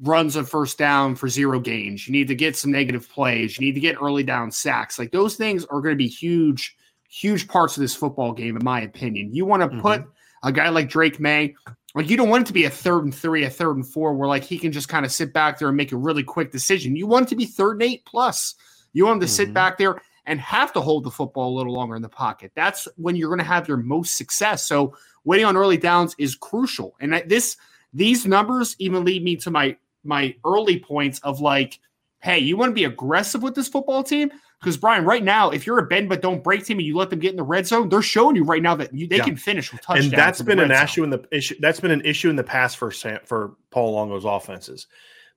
runs 0.01 0.35
of 0.35 0.49
first 0.49 0.77
down 0.77 1.15
for 1.15 1.29
zero 1.29 1.59
gains. 1.59 2.07
You 2.07 2.11
need 2.11 2.27
to 2.27 2.35
get 2.35 2.57
some 2.57 2.71
negative 2.71 3.09
plays. 3.09 3.57
You 3.57 3.65
need 3.65 3.75
to 3.75 3.79
get 3.79 4.01
early 4.01 4.23
down 4.23 4.51
sacks. 4.51 4.97
Like 4.97 5.11
those 5.11 5.35
things 5.35 5.63
are 5.65 5.81
going 5.81 5.93
to 5.93 5.97
be 5.97 6.07
huge, 6.07 6.75
huge 7.09 7.47
parts 7.47 7.77
of 7.77 7.81
this 7.81 7.95
football 7.95 8.33
game, 8.33 8.57
in 8.57 8.63
my 8.63 8.81
opinion. 8.81 9.33
You 9.33 9.45
want 9.45 9.61
to 9.61 9.67
mm-hmm. 9.67 9.81
put 9.81 10.03
a 10.43 10.51
guy 10.51 10.69
like 10.69 10.89
Drake 10.89 11.19
Maye, 11.19 11.55
like 11.95 12.09
you 12.09 12.17
don't 12.17 12.29
want 12.29 12.43
it 12.43 12.47
to 12.47 12.53
be 12.53 12.65
a 12.65 12.69
third 12.69 13.05
and 13.05 13.15
three, 13.15 13.45
a 13.45 13.49
third 13.49 13.77
and 13.77 13.87
four, 13.87 14.13
where 14.13 14.27
like 14.27 14.43
he 14.43 14.59
can 14.59 14.71
just 14.71 14.89
kind 14.89 15.05
of 15.05 15.11
sit 15.11 15.33
back 15.33 15.57
there 15.57 15.69
and 15.69 15.77
make 15.77 15.93
a 15.93 15.97
really 15.97 16.23
quick 16.23 16.51
decision. 16.51 16.95
You 16.95 17.07
want 17.07 17.27
it 17.27 17.29
to 17.29 17.35
be 17.35 17.45
third 17.45 17.73
and 17.73 17.83
eight 17.83 18.05
plus. 18.05 18.55
You 18.93 19.05
want 19.05 19.15
him 19.15 19.19
to 19.21 19.25
mm-hmm. 19.25 19.33
sit 19.33 19.53
back 19.53 19.77
there 19.77 20.01
and 20.25 20.39
have 20.39 20.73
to 20.73 20.81
hold 20.81 21.03
the 21.03 21.11
football 21.11 21.53
a 21.53 21.57
little 21.57 21.73
longer 21.73 21.95
in 21.95 22.01
the 22.01 22.09
pocket. 22.09 22.51
That's 22.55 22.87
when 22.97 23.15
you're 23.15 23.29
going 23.29 23.39
to 23.39 23.45
have 23.45 23.67
your 23.67 23.77
most 23.77 24.17
success. 24.17 24.65
So 24.67 24.95
waiting 25.23 25.45
on 25.45 25.57
early 25.57 25.77
downs 25.77 26.15
is 26.17 26.35
crucial. 26.35 26.95
And 26.99 27.23
this 27.27 27.57
these 27.93 28.25
numbers 28.25 28.75
even 28.79 29.05
lead 29.05 29.23
me 29.23 29.35
to 29.37 29.51
my 29.51 29.77
my 30.03 30.35
early 30.45 30.79
points 30.79 31.19
of 31.19 31.41
like, 31.41 31.79
hey, 32.19 32.39
you 32.39 32.57
want 32.57 32.71
to 32.71 32.73
be 32.73 32.85
aggressive 32.85 33.43
with 33.43 33.55
this 33.55 33.67
football 33.67 34.03
team? 34.03 34.31
Because 34.59 34.77
Bryan, 34.77 35.05
right 35.05 35.23
now, 35.23 35.51
if 35.51 35.67
you're 35.67 35.77
a 35.77 35.85
bend 35.85 36.09
but 36.09 36.21
don't 36.21 36.43
break 36.43 36.65
team 36.65 36.79
and 36.79 36.87
you 36.87 36.95
let 36.95 37.09
them 37.09 37.19
get 37.19 37.31
in 37.31 37.35
the 37.35 37.43
red 37.43 37.67
zone, 37.67 37.89
they're 37.89 38.01
showing 38.01 38.35
you 38.35 38.43
right 38.43 38.63
now 38.63 38.73
that 38.75 38.93
you, 38.93 39.07
they 39.07 39.17
yeah. 39.17 39.23
can 39.23 39.35
finish 39.35 39.71
with 39.71 39.81
touchdowns. 39.81 40.05
And 40.05 40.13
that's 40.13 40.41
been 40.41 40.59
an 40.59 40.71
issue 40.71 41.03
in 41.03 41.09
the 41.11 41.23
issue. 41.31 41.55
That's 41.59 41.79
been 41.79 41.91
an 41.91 42.01
issue 42.01 42.29
in 42.29 42.35
the 42.35 42.43
past 42.43 42.77
for 42.77 42.89
for 43.25 43.55
Paul 43.69 43.93
Longo's 43.93 44.25
offenses, 44.25 44.87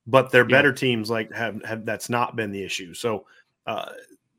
but 0.07 0.31
their 0.31 0.45
better 0.45 0.71
yeah. 0.71 0.75
teams 0.77 1.11
like 1.11 1.33
have, 1.33 1.63
have 1.65 1.85
that's 1.85 2.09
not 2.09 2.37
been 2.37 2.53
the 2.53 2.63
issue. 2.63 2.95
So 2.95 3.27
uh, 3.67 3.91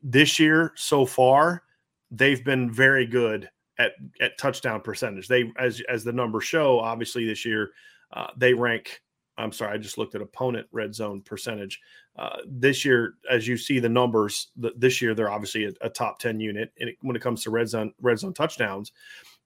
this 0.02 0.38
year 0.38 0.72
so 0.76 1.04
far, 1.04 1.62
they've 2.10 2.44
been 2.44 2.70
very 2.72 3.06
good 3.06 3.48
at 3.78 3.92
at 4.20 4.38
touchdown 4.38 4.80
percentage. 4.80 5.28
They 5.28 5.52
as 5.58 5.82
as 5.88 6.04
the 6.04 6.12
numbers 6.12 6.44
show, 6.44 6.78
obviously 6.80 7.26
this 7.26 7.44
year 7.44 7.70
uh, 8.12 8.28
they 8.36 8.54
rank 8.54 9.00
I'm 9.40 9.52
sorry, 9.52 9.74
I 9.74 9.78
just 9.78 9.98
looked 9.98 10.14
at 10.14 10.20
opponent 10.20 10.66
red 10.70 10.94
zone 10.94 11.22
percentage. 11.22 11.80
Uh, 12.16 12.38
this 12.46 12.84
year, 12.84 13.14
as 13.30 13.48
you 13.48 13.56
see 13.56 13.78
the 13.78 13.88
numbers, 13.88 14.48
the, 14.56 14.72
this 14.76 15.00
year 15.00 15.14
they're 15.14 15.30
obviously 15.30 15.64
a, 15.64 15.72
a 15.80 15.88
top 15.88 16.18
10 16.18 16.40
unit. 16.40 16.72
It, 16.76 16.96
when 17.00 17.16
it 17.16 17.22
comes 17.22 17.42
to 17.44 17.50
red 17.50 17.68
zone 17.68 17.92
red 18.00 18.18
zone 18.18 18.34
touchdowns, 18.34 18.92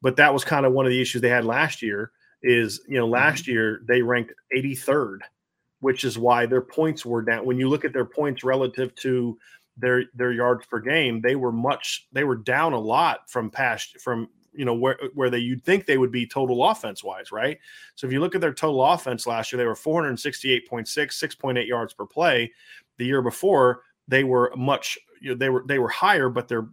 but 0.03 0.17
that 0.17 0.33
was 0.33 0.45
kind 0.45 0.67
of 0.67 0.73
one 0.73 0.87
of 0.87 0.91
the 0.91 1.01
issues 1.01 1.23
they 1.23 1.29
had 1.29 1.45
last 1.45 1.83
year. 1.83 2.11
Is 2.43 2.83
you 2.89 2.99
know 2.99 3.07
last 3.07 3.45
mm-hmm. 3.45 3.53
year 3.53 3.81
they 3.87 4.03
ranked 4.03 4.35
83rd, 4.55 5.21
which 5.81 6.05
is 6.05 6.19
why 6.19 6.47
their 6.47 6.61
points 6.61 7.07
were 7.07 7.23
down. 7.23 7.47
When 7.47 7.59
you 7.59 7.69
look 7.69 7.85
at 7.85 7.93
their 7.93 8.05
points 8.05 8.45
relative 8.45 8.95
to 8.97 9.39
their 9.77 10.05
their 10.15 10.33
yards 10.33 10.67
per 10.67 10.81
game, 10.81 11.21
they 11.21 11.37
were 11.37 11.53
much 11.53 12.07
they 12.13 12.25
were 12.25 12.37
down 12.37 12.73
a 12.73 12.79
lot 12.79 13.29
from 13.29 13.51
past 13.51 14.01
from 14.01 14.29
you 14.53 14.65
know 14.65 14.75
where 14.75 14.99
where 15.15 15.31
they 15.31 15.39
you'd 15.39 15.65
think 15.65 15.87
they 15.87 15.99
would 15.99 16.13
be 16.13 16.27
total 16.27 16.65
offense 16.65 17.03
wise, 17.03 17.33
right? 17.33 17.59
So 17.95 18.07
if 18.07 18.13
you 18.13 18.21
look 18.21 18.35
at 18.35 18.41
their 18.41 18.55
total 18.55 18.85
offense 18.85 19.27
last 19.27 19.53
year, 19.53 19.59
they 19.59 19.67
were 19.67 19.75
468.6, 19.75 20.87
6.8 20.87 21.67
yards 21.67 21.93
per 21.93 22.07
play. 22.07 22.53
The 22.97 23.07
year 23.07 23.23
before, 23.23 23.83
they 24.07 24.25
were 24.25 24.53
much 24.57 24.99
you 25.21 25.31
know, 25.31 25.37
they 25.37 25.51
were 25.51 25.65
they 25.67 25.79
were 25.79 25.89
higher, 25.89 26.29
but 26.29 26.49
they're 26.49 26.69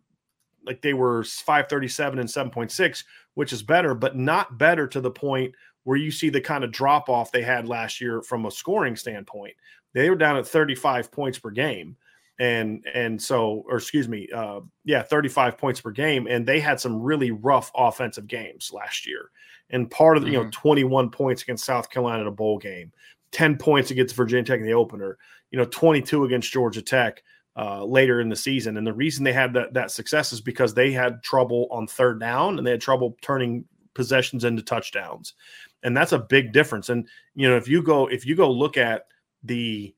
like 0.65 0.82
they 0.82 0.94
were 0.94 1.23
537 1.23 2.19
and 2.19 2.30
7.6, 2.30 3.03
which 3.34 3.52
is 3.52 3.64
better, 3.64 3.95
but 3.95 4.15
not 4.15 4.57
better 4.57 4.88
to 4.88 5.02
the 5.02 5.10
point 5.11 5.56
where 5.84 5.98
you 5.98 6.11
see 6.11 6.30
the 6.30 6.40
kind 6.40 6.64
of 6.64 6.72
drop 6.72 7.10
off 7.10 7.32
they 7.32 7.41
had 7.41 7.68
last 7.68 7.99
year 7.99 8.22
from 8.22 8.45
a 8.45 8.52
scoring 8.52 8.95
standpoint. 8.95 9.56
They 9.94 10.10
were 10.10 10.15
down 10.15 10.38
at 10.38 10.48
35 10.48 11.11
points 11.11 11.40
per 11.40 11.49
game 11.49 11.98
and 12.41 12.84
and 12.91 13.22
so 13.22 13.63
or 13.68 13.77
excuse 13.77 14.09
me 14.09 14.27
uh 14.34 14.59
yeah 14.84 15.03
35 15.03 15.59
points 15.59 15.80
per 15.80 15.91
game 15.91 16.26
and 16.27 16.43
they 16.45 16.59
had 16.59 16.80
some 16.80 16.99
really 16.99 17.30
rough 17.30 17.72
offensive 17.76 18.26
games 18.26 18.72
last 18.73 19.05
year 19.05 19.30
and 19.69 19.91
part 19.91 20.18
of 20.18 20.23
the, 20.23 20.30
mm-hmm. 20.30 20.34
you 20.34 20.39
know 20.39 20.45
mm-hmm. 20.45 20.61
21 20.61 21.11
points 21.11 21.43
against 21.43 21.63
south 21.63 21.91
carolina 21.91 22.22
in 22.22 22.27
a 22.27 22.31
bowl 22.31 22.57
game 22.57 22.91
10 23.31 23.57
points 23.57 23.91
against 23.91 24.15
virginia 24.15 24.43
tech 24.43 24.59
in 24.59 24.65
the 24.65 24.73
opener 24.73 25.19
you 25.51 25.59
know 25.59 25.65
22 25.65 26.23
against 26.23 26.51
georgia 26.51 26.81
tech 26.81 27.22
uh, 27.57 27.84
later 27.84 28.22
in 28.22 28.30
the 28.30 28.35
season 28.35 28.76
and 28.77 28.88
the 28.88 28.93
reason 28.93 29.23
they 29.23 29.34
had 29.34 29.53
that, 29.53 29.73
that 29.73 29.91
success 29.91 30.34
is 30.34 30.41
because 30.41 30.73
they 30.73 30.91
had 30.91 31.22
trouble 31.22 31.68
on 31.69 31.85
third 31.85 32.19
down 32.19 32.57
and 32.57 32.65
they 32.65 32.72
had 32.72 32.81
trouble 32.81 33.15
turning 33.22 33.65
possessions 33.93 34.45
into 34.45 34.63
touchdowns 34.63 35.35
and 35.84 35.95
that's 35.95 36.13
a 36.13 36.18
big 36.18 36.53
difference 36.53 36.89
and 36.89 37.07
you 37.35 37.47
know 37.47 37.57
if 37.57 37.68
you 37.68 37.84
go 37.84 38.07
if 38.07 38.26
you 38.26 38.35
go 38.35 38.49
look 38.49 38.77
at 38.77 39.05
the 39.43 39.93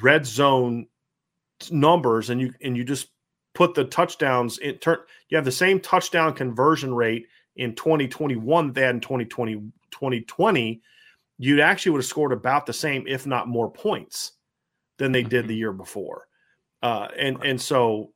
red 0.00 0.24
zone 0.24 0.86
numbers 1.70 2.30
and 2.30 2.40
you 2.40 2.52
and 2.62 2.76
you 2.76 2.84
just 2.84 3.08
put 3.54 3.74
the 3.74 3.84
touchdowns 3.84 4.58
in 4.58 4.76
turn 4.78 4.98
you 5.28 5.36
have 5.36 5.44
the 5.44 5.52
same 5.52 5.78
touchdown 5.78 6.32
conversion 6.32 6.94
rate 6.94 7.26
in 7.56 7.74
2021 7.74 8.68
that 8.68 8.74
they 8.74 8.80
had 8.80 8.94
in 8.94 9.00
2020 9.00 9.54
2020 9.90 10.82
you'd 11.38 11.60
actually 11.60 11.90
would 11.90 11.98
have 11.98 12.06
scored 12.06 12.32
about 12.32 12.66
the 12.66 12.72
same 12.72 13.04
if 13.06 13.26
not 13.26 13.48
more 13.48 13.70
points 13.70 14.32
than 14.98 15.10
they 15.10 15.22
did 15.22 15.48
the 15.48 15.52
mm-hmm. 15.52 15.58
year 15.58 15.72
before. 15.72 16.28
Uh, 16.82 17.08
and 17.18 17.36
and 17.44 17.60
so 17.60 18.12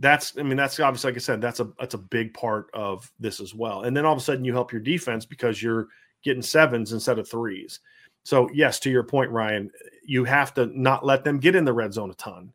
that's 0.00 0.36
i 0.38 0.42
mean 0.42 0.56
that's 0.56 0.80
obviously 0.80 1.12
like 1.12 1.16
i 1.16 1.20
said 1.20 1.40
that's 1.40 1.60
a 1.60 1.68
that's 1.78 1.94
a 1.94 1.98
big 1.98 2.34
part 2.34 2.66
of 2.74 3.12
this 3.20 3.38
as 3.38 3.54
well. 3.54 3.82
And 3.82 3.96
then 3.96 4.06
all 4.06 4.12
of 4.12 4.18
a 4.18 4.22
sudden 4.22 4.44
you 4.44 4.52
help 4.52 4.72
your 4.72 4.80
defense 4.80 5.26
because 5.26 5.62
you're 5.62 5.88
getting 6.22 6.42
sevens 6.42 6.92
instead 6.92 7.18
of 7.18 7.28
threes. 7.28 7.80
So 8.24 8.48
yes 8.52 8.80
to 8.80 8.90
your 8.90 9.04
point 9.04 9.30
ryan 9.30 9.70
you 10.04 10.24
have 10.24 10.54
to 10.54 10.66
not 10.66 11.04
let 11.04 11.22
them 11.22 11.38
get 11.38 11.54
in 11.54 11.64
the 11.64 11.72
red 11.72 11.92
zone 11.92 12.10
a 12.10 12.14
ton 12.14 12.52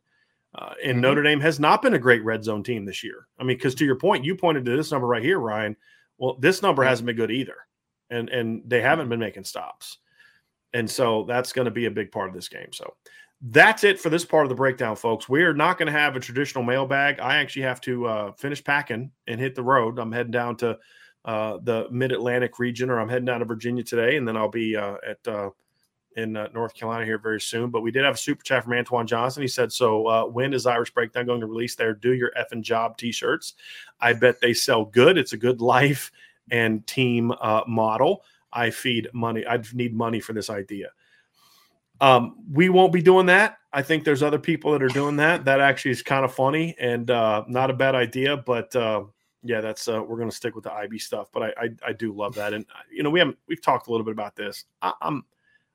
uh, 0.54 0.74
and 0.82 0.92
mm-hmm. 0.92 1.00
Notre 1.00 1.22
Dame 1.22 1.40
has 1.40 1.60
not 1.60 1.82
been 1.82 1.94
a 1.94 1.98
great 1.98 2.24
red 2.24 2.44
zone 2.44 2.62
team 2.62 2.84
this 2.84 3.04
year. 3.04 3.26
I 3.38 3.44
mean, 3.44 3.56
because 3.56 3.74
to 3.76 3.84
your 3.84 3.96
point, 3.96 4.24
you 4.24 4.34
pointed 4.34 4.64
to 4.64 4.76
this 4.76 4.90
number 4.90 5.06
right 5.06 5.22
here, 5.22 5.38
Ryan. 5.38 5.76
Well, 6.18 6.36
this 6.38 6.62
number 6.62 6.82
hasn't 6.84 7.06
been 7.06 7.16
good 7.16 7.30
either, 7.30 7.56
and 8.10 8.28
and 8.28 8.62
they 8.66 8.80
haven't 8.80 9.08
been 9.08 9.20
making 9.20 9.44
stops, 9.44 9.98
and 10.72 10.90
so 10.90 11.24
that's 11.26 11.52
going 11.52 11.66
to 11.66 11.70
be 11.70 11.86
a 11.86 11.90
big 11.90 12.12
part 12.12 12.28
of 12.28 12.34
this 12.34 12.48
game. 12.48 12.72
So 12.72 12.94
that's 13.40 13.84
it 13.84 13.98
for 13.98 14.10
this 14.10 14.24
part 14.24 14.44
of 14.44 14.50
the 14.50 14.54
breakdown, 14.54 14.96
folks. 14.96 15.28
We 15.28 15.42
are 15.44 15.54
not 15.54 15.78
going 15.78 15.86
to 15.86 15.98
have 15.98 16.14
a 16.14 16.20
traditional 16.20 16.62
mailbag. 16.62 17.20
I 17.20 17.38
actually 17.38 17.62
have 17.62 17.80
to 17.82 18.06
uh, 18.06 18.32
finish 18.32 18.62
packing 18.62 19.10
and 19.26 19.40
hit 19.40 19.54
the 19.54 19.62
road. 19.62 19.98
I'm 19.98 20.12
heading 20.12 20.32
down 20.32 20.56
to 20.56 20.78
uh, 21.24 21.58
the 21.62 21.86
Mid 21.90 22.12
Atlantic 22.12 22.58
region, 22.58 22.90
or 22.90 23.00
I'm 23.00 23.08
heading 23.08 23.24
down 23.24 23.40
to 23.40 23.46
Virginia 23.46 23.82
today, 23.82 24.16
and 24.16 24.28
then 24.28 24.36
I'll 24.36 24.50
be 24.50 24.76
uh, 24.76 24.96
at 25.08 25.28
uh, 25.28 25.50
in 26.16 26.36
uh, 26.36 26.48
North 26.52 26.74
Carolina 26.74 27.04
here 27.04 27.18
very 27.18 27.40
soon. 27.40 27.70
But 27.70 27.82
we 27.82 27.90
did 27.90 28.04
have 28.04 28.14
a 28.14 28.18
super 28.18 28.42
chat 28.42 28.64
from 28.64 28.72
Antoine 28.72 29.06
Johnson. 29.06 29.42
He 29.42 29.48
said, 29.48 29.72
"So 29.72 30.06
uh, 30.06 30.24
when 30.24 30.52
is 30.52 30.66
Irish 30.66 30.92
Breakdown 30.92 31.26
going 31.26 31.40
to 31.40 31.46
release 31.46 31.74
their 31.74 31.94
Do 31.94 32.12
Your 32.14 32.32
Effing 32.38 32.62
Job 32.62 32.96
T-shirts? 32.96 33.54
I 34.00 34.12
bet 34.12 34.40
they 34.40 34.52
sell 34.52 34.84
good. 34.84 35.18
It's 35.18 35.32
a 35.32 35.38
good 35.38 35.60
life 35.60 36.10
and 36.50 36.86
team 36.86 37.32
uh, 37.40 37.62
model. 37.66 38.24
I 38.52 38.70
feed 38.70 39.08
money. 39.12 39.46
I 39.46 39.62
need 39.72 39.94
money 39.94 40.20
for 40.20 40.32
this 40.32 40.50
idea. 40.50 40.90
Um, 42.00 42.36
we 42.50 42.68
won't 42.70 42.92
be 42.92 43.02
doing 43.02 43.26
that. 43.26 43.58
I 43.72 43.82
think 43.82 44.04
there's 44.04 44.22
other 44.22 44.38
people 44.38 44.72
that 44.72 44.82
are 44.82 44.88
doing 44.88 45.16
that. 45.16 45.44
That 45.44 45.60
actually 45.60 45.92
is 45.92 46.02
kind 46.02 46.24
of 46.24 46.34
funny 46.34 46.74
and 46.80 47.10
uh, 47.10 47.44
not 47.46 47.70
a 47.70 47.74
bad 47.74 47.94
idea. 47.94 48.36
But 48.36 48.74
uh, 48.74 49.04
yeah, 49.42 49.60
that's 49.60 49.86
uh, 49.86 50.02
we're 50.02 50.16
going 50.16 50.30
to 50.30 50.34
stick 50.34 50.54
with 50.54 50.64
the 50.64 50.72
IB 50.72 50.98
stuff. 50.98 51.28
But 51.32 51.42
I, 51.42 51.64
I, 51.64 51.68
I 51.88 51.92
do 51.92 52.12
love 52.12 52.34
that, 52.34 52.52
and 52.52 52.64
you 52.90 53.02
know 53.02 53.10
we 53.10 53.18
haven't 53.18 53.38
we've 53.46 53.62
talked 53.62 53.88
a 53.88 53.90
little 53.90 54.04
bit 54.04 54.12
about 54.12 54.34
this. 54.34 54.64
I, 54.82 54.92
I'm 55.02 55.24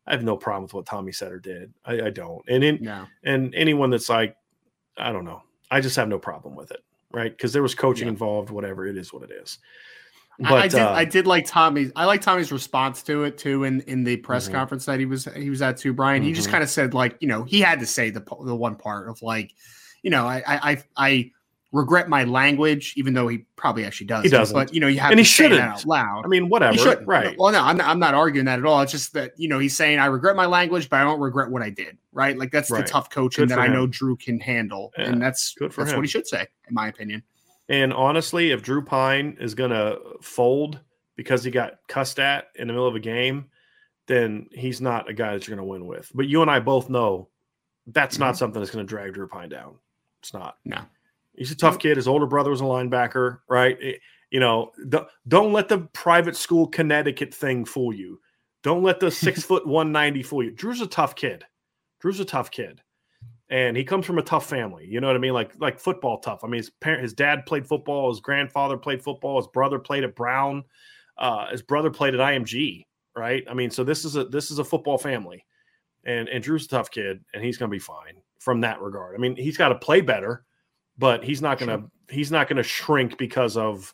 I 0.07 0.11
have 0.11 0.23
no 0.23 0.37
problem 0.37 0.63
with 0.63 0.73
what 0.73 0.85
Tommy 0.85 1.11
Setter 1.11 1.39
did. 1.39 1.73
I, 1.83 2.01
I 2.01 2.09
don't. 2.09 2.41
And 2.47 2.63
in, 2.63 2.79
no. 2.81 3.05
and 3.23 3.53
anyone 3.55 3.89
that's 3.89 4.09
like, 4.09 4.35
I 4.97 5.11
don't 5.11 5.25
know, 5.25 5.41
I 5.71 5.81
just 5.81 5.95
have 5.95 6.07
no 6.07 6.19
problem 6.19 6.55
with 6.55 6.71
it, 6.71 6.83
right? 7.11 7.31
Because 7.31 7.53
there 7.53 7.63
was 7.63 7.75
coaching 7.75 8.07
yeah. 8.07 8.11
involved. 8.11 8.49
Whatever 8.49 8.85
it 8.87 8.97
is, 8.97 9.11
what 9.11 9.23
it 9.23 9.31
is. 9.31 9.57
But, 10.37 10.51
I, 10.51 10.57
I 10.57 10.67
did. 10.67 10.79
Uh, 10.79 10.91
I 10.91 11.05
did 11.05 11.27
like 11.27 11.45
Tommy's. 11.45 11.91
I 11.95 12.05
like 12.05 12.21
Tommy's 12.21 12.51
response 12.51 13.01
to 13.03 13.23
it 13.23 13.37
too. 13.37 13.63
In 13.63 13.81
in 13.81 14.03
the 14.03 14.17
press 14.17 14.45
mm-hmm. 14.45 14.55
conference 14.55 14.85
that 14.85 14.99
he 14.99 15.05
was 15.05 15.25
he 15.35 15.49
was 15.49 15.61
at 15.61 15.77
too, 15.77 15.93
Bryan. 15.93 16.21
Mm-hmm. 16.21 16.27
He 16.27 16.33
just 16.33 16.47
mm-hmm. 16.47 16.53
kind 16.53 16.63
of 16.63 16.69
said 16.69 16.93
like, 16.93 17.15
you 17.19 17.27
know, 17.27 17.43
he 17.43 17.61
had 17.61 17.79
to 17.79 17.85
say 17.85 18.09
the 18.09 18.23
the 18.43 18.55
one 18.55 18.75
part 18.75 19.09
of 19.09 19.21
like, 19.21 19.53
you 20.03 20.11
know, 20.11 20.27
I 20.27 20.43
I 20.45 20.83
I 20.97 21.31
regret 21.75 22.07
my 22.07 22.23
language, 22.23 22.93
even 22.95 23.13
though 23.13 23.27
he 23.27 23.39
probably 23.57 23.85
actually 23.85 24.07
does. 24.07 24.23
He 24.23 24.29
doesn't. 24.29 24.55
But 24.55 24.73
you 24.73 24.79
know, 24.79 24.87
you 24.87 24.99
have 24.99 25.11
and 25.11 25.17
to 25.17 25.23
he 25.23 25.27
say 25.27 25.49
that 25.49 25.59
out 25.59 25.85
loud. 25.85 26.23
I 26.23 26.27
mean, 26.27 26.47
whatever. 26.47 26.73
He 26.73 26.79
shouldn't. 26.79 27.07
Right. 27.07 27.37
Well, 27.37 27.51
no, 27.51 27.61
I'm 27.61 27.77
not, 27.77 27.87
I'm 27.87 27.99
not 27.99 28.13
arguing 28.13 28.45
that 28.45 28.59
at 28.59 28.65
all. 28.65 28.81
It's 28.81 28.93
just 28.93 29.13
that 29.13 29.33
you 29.37 29.49
know 29.49 29.59
he's 29.59 29.75
saying 29.75 29.99
I 29.99 30.05
regret 30.05 30.35
my 30.35 30.45
language, 30.45 30.89
but 30.89 31.01
I 31.01 31.03
don't 31.03 31.19
regret 31.19 31.51
what 31.51 31.61
I 31.61 31.69
did. 31.69 31.97
Right. 32.13 32.37
Like 32.37 32.51
that's 32.51 32.71
right. 32.71 32.85
the 32.85 32.89
tough 32.89 33.09
coaching 33.09 33.47
that 33.47 33.57
him. 33.57 33.63
I 33.63 33.67
know 33.67 33.85
Drew 33.85 34.15
can 34.15 34.39
handle, 34.39 34.93
yeah. 34.97 35.09
and 35.09 35.21
that's 35.21 35.53
Good 35.55 35.73
for 35.73 35.81
that's 35.81 35.91
him. 35.91 35.97
what 35.97 36.05
he 36.05 36.09
should 36.09 36.27
say, 36.27 36.47
in 36.67 36.73
my 36.73 36.87
opinion. 36.87 37.21
And 37.67 37.93
honestly, 37.93 38.51
if 38.51 38.61
Drew 38.61 38.83
Pyne 38.83 39.35
is 39.39 39.53
going 39.53 39.71
to 39.71 39.99
fold 40.21 40.79
because 41.15 41.43
he 41.43 41.51
got 41.51 41.79
cussed 41.87 42.19
at 42.19 42.49
in 42.55 42.67
the 42.67 42.73
middle 42.73 42.87
of 42.87 42.95
a 42.95 42.99
game, 42.99 43.45
then 44.07 44.47
he's 44.51 44.81
not 44.81 45.09
a 45.09 45.13
guy 45.13 45.33
that 45.33 45.47
you're 45.47 45.55
going 45.55 45.65
to 45.65 45.69
win 45.69 45.87
with. 45.87 46.11
But 46.13 46.27
you 46.27 46.41
and 46.41 46.51
I 46.51 46.59
both 46.59 46.89
know 46.89 47.29
that's 47.87 48.15
mm-hmm. 48.15 48.25
not 48.25 48.37
something 48.37 48.61
that's 48.61 48.71
going 48.71 48.85
to 48.85 48.89
drag 48.89 49.13
Drew 49.13 49.27
Pyne 49.27 49.49
down. 49.49 49.75
It's 50.21 50.33
not. 50.33 50.57
No. 50.63 50.81
He's 51.37 51.51
a 51.51 51.55
tough 51.55 51.79
kid. 51.79 51.97
His 51.97 52.07
older 52.07 52.25
brother 52.25 52.49
was 52.49 52.61
a 52.61 52.65
linebacker, 52.65 53.39
right? 53.49 53.77
It, 53.81 54.01
you 54.31 54.39
know, 54.39 54.71
don't 55.27 55.53
let 55.53 55.69
the 55.69 55.79
private 55.93 56.35
school 56.35 56.67
Connecticut 56.67 57.33
thing 57.33 57.65
fool 57.65 57.93
you. 57.93 58.19
Don't 58.63 58.83
let 58.83 58.99
the 58.99 59.11
six 59.11 59.43
foot 59.45 59.65
one 59.67 59.91
ninety 59.91 60.23
fool 60.23 60.43
you. 60.43 60.51
Drew's 60.51 60.81
a 60.81 60.87
tough 60.87 61.15
kid. 61.15 61.45
Drew's 61.99 62.19
a 62.19 62.25
tough 62.25 62.51
kid, 62.51 62.81
and 63.49 63.77
he 63.77 63.83
comes 63.83 64.05
from 64.05 64.17
a 64.17 64.23
tough 64.23 64.47
family. 64.47 64.85
You 64.87 64.99
know 64.99 65.07
what 65.07 65.15
I 65.15 65.19
mean? 65.19 65.33
Like 65.33 65.53
like 65.59 65.79
football 65.79 66.19
tough. 66.19 66.43
I 66.43 66.47
mean, 66.47 66.57
his 66.57 66.69
parent, 66.69 67.03
his 67.03 67.13
dad 67.13 67.45
played 67.45 67.67
football. 67.67 68.09
His 68.09 68.19
grandfather 68.19 68.77
played 68.77 69.03
football. 69.03 69.37
His 69.37 69.47
brother 69.47 69.79
played 69.79 70.03
at 70.03 70.15
Brown. 70.15 70.63
Uh, 71.17 71.49
his 71.49 71.61
brother 71.61 71.89
played 71.89 72.13
at 72.13 72.19
IMG. 72.19 72.83
Right? 73.15 73.45
I 73.49 73.53
mean, 73.53 73.71
so 73.71 73.83
this 73.85 74.03
is 74.03 74.17
a 74.17 74.25
this 74.25 74.51
is 74.51 74.59
a 74.59 74.65
football 74.65 74.97
family, 74.97 75.45
and 76.03 76.27
and 76.27 76.43
Drew's 76.43 76.65
a 76.65 76.69
tough 76.69 76.91
kid, 76.91 77.23
and 77.33 77.43
he's 77.43 77.57
going 77.57 77.69
to 77.69 77.75
be 77.75 77.79
fine 77.79 78.17
from 78.39 78.59
that 78.61 78.81
regard. 78.81 79.15
I 79.15 79.19
mean, 79.19 79.37
he's 79.37 79.55
got 79.55 79.69
to 79.69 79.75
play 79.75 80.01
better 80.01 80.43
but 80.97 81.23
he's 81.23 81.41
not 81.41 81.57
going 81.57 81.69
to 81.69 81.77
sure. 81.77 81.91
he's 82.09 82.31
not 82.31 82.47
to 82.49 82.63
shrink 82.63 83.17
because 83.17 83.57
of 83.57 83.93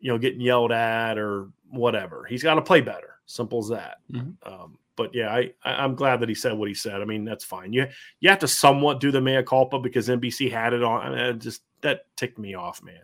you 0.00 0.10
know 0.10 0.18
getting 0.18 0.40
yelled 0.40 0.72
at 0.72 1.18
or 1.18 1.48
whatever. 1.70 2.24
He's 2.24 2.42
got 2.42 2.54
to 2.54 2.62
play 2.62 2.80
better. 2.80 3.14
Simple 3.26 3.60
as 3.60 3.68
that. 3.68 3.98
Mm-hmm. 4.12 4.52
Um, 4.52 4.78
but 4.96 5.14
yeah, 5.14 5.32
I, 5.32 5.52
I 5.64 5.84
am 5.84 5.94
glad 5.94 6.20
that 6.20 6.28
he 6.28 6.34
said 6.34 6.52
what 6.52 6.68
he 6.68 6.74
said. 6.74 7.00
I 7.00 7.04
mean, 7.04 7.24
that's 7.24 7.44
fine. 7.44 7.72
You 7.72 7.86
you 8.20 8.30
have 8.30 8.38
to 8.40 8.48
somewhat 8.48 9.00
do 9.00 9.10
the 9.10 9.20
mea 9.20 9.42
culpa 9.42 9.78
because 9.78 10.08
NBC 10.08 10.50
had 10.50 10.72
it 10.72 10.82
on. 10.82 11.00
I 11.14 11.30
mean, 11.30 11.40
just 11.40 11.62
that 11.80 12.06
ticked 12.16 12.38
me 12.38 12.54
off, 12.54 12.82
man. 12.82 13.00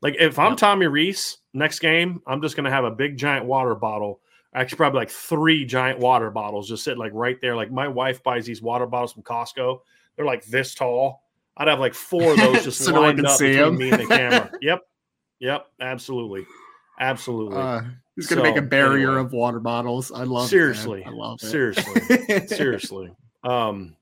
Like 0.00 0.16
if 0.18 0.38
I'm 0.38 0.56
Tommy 0.56 0.86
Rees 0.86 1.38
next 1.54 1.78
game, 1.78 2.20
I'm 2.26 2.42
just 2.42 2.56
gonna 2.56 2.70
have 2.70 2.84
a 2.84 2.90
big 2.90 3.16
giant 3.16 3.46
water 3.46 3.74
bottle. 3.74 4.20
Actually, 4.54 4.76
probably 4.76 4.98
like 4.98 5.10
three 5.10 5.64
giant 5.64 6.00
water 6.00 6.30
bottles 6.30 6.68
just 6.68 6.84
sitting 6.84 6.98
like 6.98 7.12
right 7.14 7.40
there. 7.40 7.56
Like 7.56 7.70
my 7.70 7.88
wife 7.88 8.22
buys 8.22 8.44
these 8.44 8.60
water 8.60 8.86
bottles 8.86 9.12
from 9.12 9.22
Costco. 9.22 9.80
They're 10.16 10.26
like 10.26 10.44
this 10.44 10.74
tall 10.74 11.21
I'd 11.56 11.68
have 11.68 11.80
like 11.80 11.94
four 11.94 12.32
of 12.32 12.38
those 12.38 12.64
just 12.64 12.80
so 12.84 13.00
lined 13.00 13.24
up 13.24 13.38
between 13.38 13.58
him. 13.58 13.76
me 13.76 13.90
and 13.90 14.02
the 14.02 14.06
camera. 14.06 14.50
yep, 14.62 14.80
yep, 15.38 15.66
absolutely, 15.80 16.46
absolutely. 16.98 17.58
Uh, 17.58 17.82
he's 18.16 18.26
gonna 18.26 18.40
so, 18.40 18.44
make 18.44 18.56
a 18.56 18.62
barrier 18.62 19.08
anyway. 19.08 19.22
of 19.22 19.32
water 19.32 19.60
bottles. 19.60 20.10
I 20.12 20.24
love 20.24 20.48
seriously. 20.48 21.02
It, 21.02 21.08
I 21.08 21.10
love 21.10 21.38
it. 21.42 21.46
Seriously, 21.46 22.46
seriously. 22.48 23.12
Um, 23.44 23.96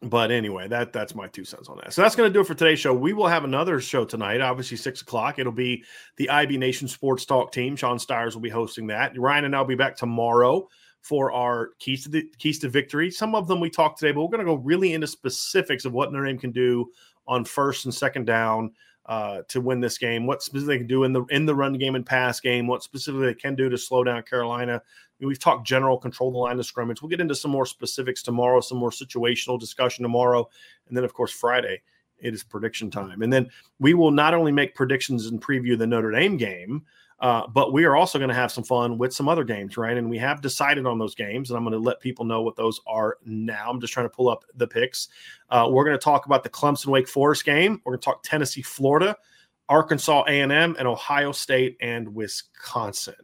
but 0.00 0.30
anyway, 0.30 0.68
that 0.68 0.92
that's 0.92 1.14
my 1.14 1.28
two 1.28 1.44
cents 1.44 1.68
on 1.68 1.78
that. 1.78 1.92
So 1.92 2.02
that's 2.02 2.14
going 2.14 2.28
to 2.28 2.32
do 2.32 2.40
it 2.40 2.46
for 2.46 2.54
today's 2.54 2.78
show. 2.78 2.92
We 2.94 3.12
will 3.14 3.26
have 3.26 3.42
another 3.42 3.80
show 3.80 4.04
tonight, 4.04 4.40
obviously 4.40 4.76
six 4.76 5.02
o'clock. 5.02 5.38
It'll 5.38 5.50
be 5.50 5.82
the 6.18 6.30
IB 6.30 6.58
Nation 6.58 6.86
Sports 6.88 7.24
Talk 7.24 7.52
team. 7.52 7.74
Sean 7.74 7.98
Stires 7.98 8.34
will 8.34 8.42
be 8.42 8.50
hosting 8.50 8.86
that. 8.88 9.18
Ryan 9.18 9.46
and 9.46 9.56
I'll 9.56 9.64
be 9.64 9.74
back 9.74 9.96
tomorrow 9.96 10.68
for 11.04 11.30
our 11.32 11.72
keys 11.78 12.02
to 12.02 12.08
the 12.08 12.26
keys 12.38 12.58
to 12.58 12.68
victory. 12.68 13.10
Some 13.10 13.34
of 13.34 13.46
them 13.46 13.60
we 13.60 13.68
talked 13.68 13.98
today, 13.98 14.10
but 14.10 14.22
we're 14.22 14.30
going 14.30 14.38
to 14.38 14.50
go 14.50 14.54
really 14.54 14.94
into 14.94 15.06
specifics 15.06 15.84
of 15.84 15.92
what 15.92 16.10
Notre 16.10 16.24
Dame 16.24 16.38
can 16.38 16.50
do 16.50 16.90
on 17.28 17.44
first 17.44 17.84
and 17.84 17.94
second 17.94 18.24
down 18.24 18.72
uh, 19.04 19.42
to 19.48 19.60
win 19.60 19.80
this 19.80 19.98
game. 19.98 20.26
What 20.26 20.42
specifically 20.42 20.76
they 20.76 20.78
can 20.78 20.86
do 20.86 21.04
in 21.04 21.12
the 21.12 21.24
in 21.24 21.44
the 21.44 21.54
run 21.54 21.74
game 21.74 21.94
and 21.94 22.06
pass 22.06 22.40
game. 22.40 22.66
What 22.66 22.82
specifically 22.82 23.26
they 23.26 23.34
can 23.34 23.54
do 23.54 23.68
to 23.68 23.76
slow 23.76 24.02
down 24.02 24.22
Carolina. 24.22 24.80
We've 25.20 25.38
talked 25.38 25.66
general 25.66 25.98
control 25.98 26.32
the 26.32 26.38
line 26.38 26.58
of 26.58 26.64
scrimmage. 26.64 27.02
We'll 27.02 27.10
get 27.10 27.20
into 27.20 27.34
some 27.34 27.50
more 27.50 27.66
specifics 27.66 28.22
tomorrow, 28.22 28.62
some 28.62 28.78
more 28.78 28.90
situational 28.90 29.60
discussion 29.60 30.04
tomorrow, 30.04 30.48
and 30.88 30.96
then 30.96 31.04
of 31.04 31.12
course 31.12 31.32
Friday 31.32 31.82
it 32.18 32.32
is 32.32 32.42
prediction 32.42 32.90
time. 32.90 33.20
And 33.20 33.30
then 33.30 33.50
we 33.78 33.92
will 33.92 34.10
not 34.10 34.32
only 34.32 34.52
make 34.52 34.74
predictions 34.74 35.26
and 35.26 35.42
preview 35.42 35.76
the 35.76 35.86
Notre 35.86 36.12
Dame 36.12 36.38
game, 36.38 36.82
uh, 37.20 37.46
but 37.46 37.72
we 37.72 37.84
are 37.84 37.96
also 37.96 38.18
going 38.18 38.28
to 38.28 38.34
have 38.34 38.52
some 38.52 38.64
fun 38.64 38.98
with 38.98 39.12
some 39.12 39.28
other 39.28 39.44
games, 39.44 39.76
right? 39.76 39.96
And 39.96 40.10
we 40.10 40.18
have 40.18 40.40
decided 40.40 40.86
on 40.86 40.98
those 40.98 41.14
games, 41.14 41.50
and 41.50 41.56
I'm 41.56 41.64
going 41.64 41.72
to 41.72 41.78
let 41.78 42.00
people 42.00 42.24
know 42.24 42.42
what 42.42 42.56
those 42.56 42.80
are 42.86 43.18
now. 43.24 43.70
I'm 43.70 43.80
just 43.80 43.92
trying 43.92 44.06
to 44.06 44.14
pull 44.14 44.28
up 44.28 44.44
the 44.54 44.66
picks. 44.66 45.08
Uh, 45.50 45.68
we're 45.70 45.84
going 45.84 45.96
to 45.96 46.02
talk 46.02 46.26
about 46.26 46.42
the 46.42 46.50
Clemson 46.50 46.88
Wake 46.88 47.08
Forest 47.08 47.44
game. 47.44 47.80
We're 47.84 47.92
going 47.92 48.00
to 48.00 48.04
talk 48.04 48.22
Tennessee, 48.22 48.62
Florida, 48.62 49.16
Arkansas 49.68 50.24
A&M, 50.28 50.76
and 50.78 50.88
Ohio 50.88 51.32
State 51.32 51.76
and 51.80 52.14
Wisconsin. 52.14 53.14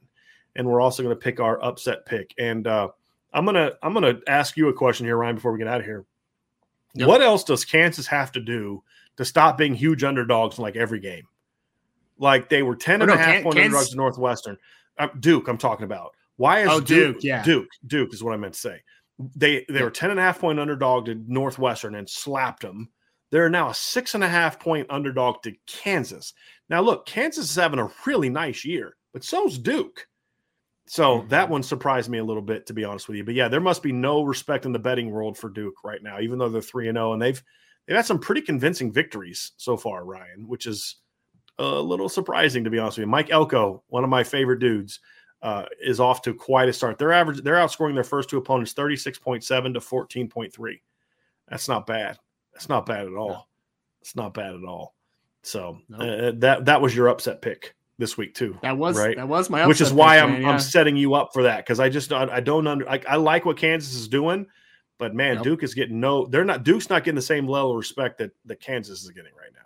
And 0.57 0.67
we're 0.67 0.81
also 0.81 1.03
going 1.03 1.15
to 1.15 1.21
pick 1.21 1.41
our 1.41 1.63
upset 1.63 2.07
pick. 2.07 2.35
And 2.39 2.67
uh, 2.67 2.89
I'm 3.33 3.45
gonna 3.45 3.73
I'm 3.83 3.95
gonna 3.95 4.19
ask 4.27 4.57
you 4.57 4.69
a 4.69 4.73
question 4.73 5.07
here, 5.07 5.17
Ryan, 5.17 5.37
before 5.37 5.53
we 5.53 5.59
get 5.59 5.69
out 5.69 5.81
of 5.81 5.87
here. 5.87 6.05
Yep. 6.95 7.09
What 7.09 7.23
else 7.23 7.45
does 7.45 7.65
Kansas 7.65 8.07
have 8.09 8.33
to 8.33 8.41
do 8.41 8.83
to 9.17 9.25
stop 9.25 9.57
being 9.57 9.75
huge 9.75 10.03
underdogs 10.03 10.59
in 10.59 10.63
like 10.63 10.77
every 10.77 10.99
game? 10.99 11.25
Like 12.21 12.49
they 12.49 12.63
were 12.63 12.77
10 12.77 13.03
and 13.03 13.11
oh, 13.11 13.15
no, 13.15 13.21
a 13.21 13.25
half 13.25 13.43
point 13.43 13.59
underdogs 13.59 13.91
to 13.91 13.97
Northwestern. 13.97 14.57
Uh, 14.99 15.09
Duke, 15.19 15.49
I'm 15.49 15.59
talking 15.59 15.85
about. 15.85 16.15
Why 16.37 16.61
is 16.61 16.69
oh, 16.71 16.81
Duke, 16.81 17.15
Duke, 17.15 17.25
yeah. 17.25 17.43
Duke, 17.43 17.69
Duke 17.87 18.13
is 18.15 18.23
what 18.23 18.35
I 18.35 18.37
meant 18.37 18.55
to 18.55 18.61
say. 18.61 18.83
They 19.35 19.65
they 19.69 19.79
yeah. 19.79 19.85
were 19.85 19.91
10 19.91 20.11
and 20.11 20.21
a 20.21 20.23
half 20.23 20.39
point 20.39 20.61
underdog 20.61 21.07
to 21.07 21.15
Northwestern 21.27 21.95
and 21.97 22.09
slapped 22.09 22.63
them. 22.63 22.91
They're 23.31 23.51
now 23.51 23.71
a 23.71 23.75
six 23.75 24.15
and 24.15 24.25
a 24.25 24.29
half 24.29 24.61
point 24.61 24.87
underdog 24.91 25.43
to 25.43 25.55
Kansas. 25.67 26.35
Now, 26.69 26.81
look, 26.83 27.07
Kansas 27.07 27.51
is 27.51 27.57
having 27.57 27.79
a 27.79 27.91
really 28.07 28.29
nice 28.29 28.65
year, 28.65 28.97
but 29.13 29.25
so's 29.25 29.59
Duke. 29.59 30.07
So 30.87 31.19
mm-hmm. 31.19 31.29
that 31.29 31.49
one 31.49 31.63
surprised 31.63 32.11
me 32.11 32.19
a 32.19 32.25
little 32.25 32.43
bit, 32.43 32.67
to 32.67 32.75
be 32.75 32.85
honest 32.85 33.07
with 33.07 33.17
you. 33.17 33.25
But 33.25 33.35
yeah, 33.35 33.49
there 33.49 33.61
must 33.61 33.83
be 33.83 33.93
no 33.93 34.23
respect 34.23 34.67
in 34.67 34.73
the 34.73 34.79
betting 34.79 35.11
world 35.11 35.39
for 35.39 35.49
Duke 35.49 35.85
right 35.85 36.03
now, 36.03 36.21
even 36.21 36.39
though 36.39 36.49
they're 36.49 36.61
three 36.61 36.89
and 36.89 36.97
zero, 36.97 37.11
oh, 37.11 37.13
and 37.13 37.23
they've 37.23 37.43
they've 37.87 37.97
had 37.97 38.07
some 38.07 38.19
pretty 38.19 38.41
convincing 38.41 38.93
victories 38.93 39.53
so 39.57 39.77
far, 39.77 40.05
Ryan, 40.05 40.49
which 40.49 40.67
is 40.67 40.97
a 41.59 41.65
little 41.65 42.09
surprising 42.09 42.65
to 42.65 42.71
be 42.71 42.79
honest 42.79 42.99
with 42.99 43.07
you. 43.07 43.11
Mike 43.11 43.31
Elko, 43.31 43.83
one 43.89 44.05
of 44.05 44.11
my 44.11 44.25
favorite 44.25 44.61
dudes, 44.61 45.01
uh, 45.43 45.65
is 45.81 46.01
off 46.01 46.23
to 46.23 46.35
quite 46.35 46.69
a 46.69 46.73
start. 46.73 46.99
They're 46.99 47.13
average. 47.13 47.43
They're 47.43 47.57
outscoring 47.57 47.95
their 47.95 48.05
first 48.05 48.31
two 48.31 48.39
opponents 48.39 48.73
thirty 48.73 48.97
six 48.97 49.19
point 49.19 49.45
seven 49.45 49.75
to 49.75 49.81
fourteen 49.81 50.29
point 50.29 50.53
three. 50.53 50.83
That's 51.49 51.69
not 51.69 51.87
bad. 51.87 52.19
That's 52.53 52.69
not 52.69 52.87
bad 52.87 53.07
at 53.07 53.15
all. 53.15 53.29
No. 53.29 53.47
It's 54.01 54.17
not 54.17 54.35
bad 54.35 54.55
at 54.55 54.65
all. 54.65 54.95
So 55.43 55.79
no. 55.89 55.99
uh, 55.99 56.33
that 56.37 56.67
that 56.67 56.81
was 56.81 56.95
your 56.95 57.09
upset 57.09 57.41
pick 57.43 57.75
this 57.99 58.17
week 58.17 58.35
too. 58.35 58.59
That 58.63 58.77
was 58.77 58.99
right. 58.99 59.17
That 59.17 59.29
was 59.29 59.49
my 59.49 59.67
which 59.67 59.81
is 59.81 59.93
why 59.93 60.19
I'm 60.19 60.33
man, 60.33 60.43
yeah. 60.43 60.51
I'm 60.51 60.59
setting 60.59 60.97
you 60.97 61.15
up 61.15 61.33
for 61.33 61.45
that 61.45 61.59
because 61.59 61.81
I 61.81 61.89
just 61.89 62.13
I, 62.13 62.25
I 62.25 62.41
don't 62.41 62.67
under 62.67 62.89
I, 62.89 63.01
I, 63.09 63.17
like 63.17 63.45
what 63.45 63.57
Kansas 63.57 63.95
is 63.95 64.09
doing, 64.09 64.47
but 64.99 65.15
man. 65.15 65.43
Duke 65.43 65.63
is 65.63 65.75
getting 65.75 66.01
no. 66.01 66.27
They're 66.27 66.45
not 66.45 66.65
Duke's 66.65 66.91
not 66.91 67.05
getting 67.05 67.17
the 67.17 67.23
same 67.23 67.47
level 67.47 67.71
of 67.71 67.77
respect 67.77 68.19
that 68.19 68.33
that 68.47 68.61
Kansas 68.61 69.03
is 69.03 69.11
getting 69.11 69.33
right 69.39 69.53
now. 69.55 69.60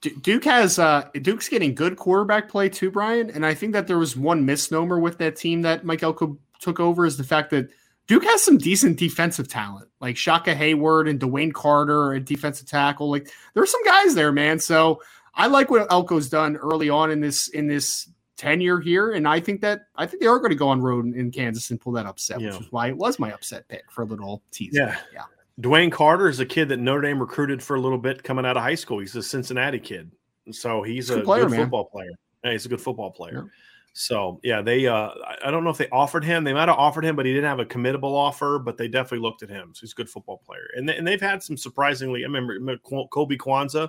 Duke 0.00 0.44
has 0.44 0.78
uh 0.78 1.08
Duke's 1.22 1.48
getting 1.48 1.74
good 1.74 1.96
quarterback 1.96 2.48
play 2.48 2.68
too, 2.68 2.90
Bryan, 2.90 3.30
and 3.30 3.44
I 3.44 3.54
think 3.54 3.72
that 3.72 3.86
there 3.86 3.98
was 3.98 4.16
one 4.16 4.44
misnomer 4.44 4.98
with 4.98 5.18
that 5.18 5.36
team 5.36 5.62
that 5.62 5.84
Mike 5.84 6.02
Elko 6.02 6.38
took 6.60 6.80
over 6.80 7.06
is 7.06 7.16
the 7.16 7.24
fact 7.24 7.50
that 7.50 7.68
Duke 8.06 8.24
has 8.24 8.42
some 8.42 8.56
decent 8.58 8.98
defensive 8.98 9.48
talent, 9.48 9.88
like 10.00 10.16
Shaka 10.16 10.54
Heyward 10.54 11.10
and 11.10 11.18
DeWayne 11.18 11.52
Carter 11.52 12.12
and 12.12 12.24
defensive 12.24 12.68
tackle. 12.68 13.10
Like 13.10 13.30
there's 13.54 13.70
some 13.70 13.84
guys 13.84 14.14
there, 14.14 14.32
man. 14.32 14.60
So 14.60 15.02
I 15.34 15.48
like 15.48 15.70
what 15.70 15.90
Elko's 15.90 16.28
done 16.28 16.56
early 16.56 16.88
on 16.88 17.10
in 17.10 17.20
this 17.20 17.48
in 17.48 17.66
this 17.66 18.08
tenure 18.36 18.80
here, 18.80 19.12
and 19.12 19.26
I 19.26 19.40
think 19.40 19.60
that 19.62 19.86
I 19.96 20.06
think 20.06 20.20
they 20.20 20.28
are 20.28 20.38
going 20.38 20.50
to 20.50 20.56
go 20.56 20.68
on 20.68 20.80
road 20.80 21.06
in, 21.06 21.14
in 21.14 21.30
Kansas 21.30 21.70
and 21.70 21.80
pull 21.80 21.92
that 21.92 22.06
upset, 22.06 22.40
yeah. 22.40 22.48
which 22.52 22.60
is 22.60 22.72
why 22.72 22.88
it 22.88 22.96
was 22.96 23.18
my 23.18 23.32
upset 23.32 23.66
pick 23.68 23.90
for 23.90 24.02
a 24.02 24.04
little 24.04 24.42
tease. 24.52 24.72
Yeah, 24.72 24.96
yeah. 25.12 25.24
DeWayne 25.60 25.90
Carter 25.90 26.28
is 26.28 26.40
a 26.40 26.46
kid 26.46 26.68
that 26.68 26.78
Notre 26.78 27.02
Dame 27.02 27.18
recruited 27.18 27.62
for 27.62 27.76
a 27.76 27.80
little 27.80 27.98
bit 27.98 28.22
coming 28.22 28.44
out 28.44 28.56
of 28.56 28.62
high 28.62 28.74
school. 28.74 28.98
He's 28.98 29.16
a 29.16 29.22
Cincinnati 29.22 29.78
kid, 29.78 30.10
so 30.50 30.82
he's, 30.82 31.10
a, 31.10 31.20
player, 31.22 31.46
good 31.46 31.56
football 31.56 31.86
player. 31.86 32.10
Yeah, 32.44 32.52
he's 32.52 32.66
a 32.66 32.68
good 32.68 32.80
football 32.80 33.10
player. 33.10 33.44
Yeah. 33.44 33.50
So 33.94 34.40
yeah, 34.42 34.60
they 34.60 34.86
uh, 34.86 35.08
I 35.42 35.50
don't 35.50 35.64
know 35.64 35.70
if 35.70 35.78
they 35.78 35.88
offered 35.88 36.22
him. 36.22 36.44
They 36.44 36.52
might 36.52 36.68
have 36.68 36.76
offered 36.76 37.04
him, 37.04 37.16
but 37.16 37.24
he 37.24 37.32
didn't 37.32 37.48
have 37.48 37.60
a 37.60 37.64
committable 37.64 38.12
offer. 38.12 38.58
But 38.58 38.76
they 38.76 38.88
definitely 38.88 39.20
looked 39.20 39.42
at 39.42 39.48
him. 39.48 39.72
So 39.72 39.80
he's 39.80 39.92
a 39.92 39.94
good 39.94 40.10
football 40.10 40.42
player, 40.44 40.68
and 40.76 40.86
they, 40.86 40.96
and 40.96 41.06
they've 41.06 41.20
had 41.20 41.42
some 41.42 41.56
surprisingly. 41.56 42.22
I 42.22 42.26
remember, 42.26 42.52
remember 42.52 42.82
Colby 43.08 43.38
Kwanzaa 43.38 43.88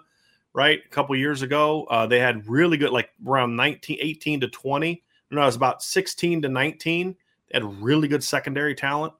right? 0.58 0.82
A 0.84 0.90
couple 0.90 1.16
years 1.16 1.44
ago, 1.44 1.86
uh, 1.92 2.08
they 2.08 2.20
had 2.20 2.48
really 2.48 2.78
good, 2.78 2.90
like 2.90 3.12
around 3.28 3.56
19, 3.56 4.00
18 4.02 4.42
to 4.42 4.48
20. 4.48 5.04
No, 5.30 5.42
it 5.44 5.46
was 5.46 5.56
about 5.56 5.84
16 5.84 6.42
to 6.42 6.50
19. 6.50 7.14
They 7.14 7.16
had 7.54 7.64
really 7.80 8.08
good 8.08 8.24
secondary 8.24 8.74
talent. 8.74 9.14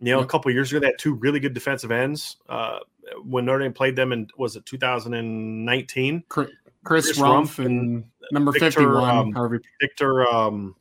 You 0.00 0.12
know, 0.12 0.18
yep. 0.18 0.26
a 0.26 0.28
couple 0.28 0.50
years 0.52 0.70
ago, 0.70 0.80
they 0.80 0.86
had 0.86 0.98
two 0.98 1.14
really 1.14 1.40
good 1.40 1.54
defensive 1.54 1.90
ends. 1.90 2.36
Uh, 2.48 2.78
when 3.24 3.44
Notre 3.44 3.60
Dame 3.60 3.72
played 3.72 3.96
them 3.96 4.12
in 4.12 4.28
was 4.36 4.56
it 4.56 4.64
2019? 4.66 6.24
Chris, 6.28 6.50
Chris 6.84 7.18
Rumph 7.18 7.64
and 7.64 8.04
number 8.30 8.52
Victor, 8.52 8.70
51, 8.70 9.16
um, 9.16 9.32
Harvey. 9.32 9.58
Victor. 9.80 10.26
Um, 10.28 10.76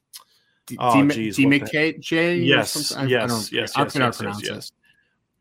D- 0.68 0.77
oh, 0.80 1.07
geez? 1.07 1.35
Yes, 2.44 2.91
I, 2.91 3.06
yes, 3.06 3.31
I 3.31 3.56
yes, 3.56 3.77
I 3.77 3.84
yes, 3.84 3.95
yes, 3.95 4.22
yes, 4.22 4.39
yes. 4.44 4.72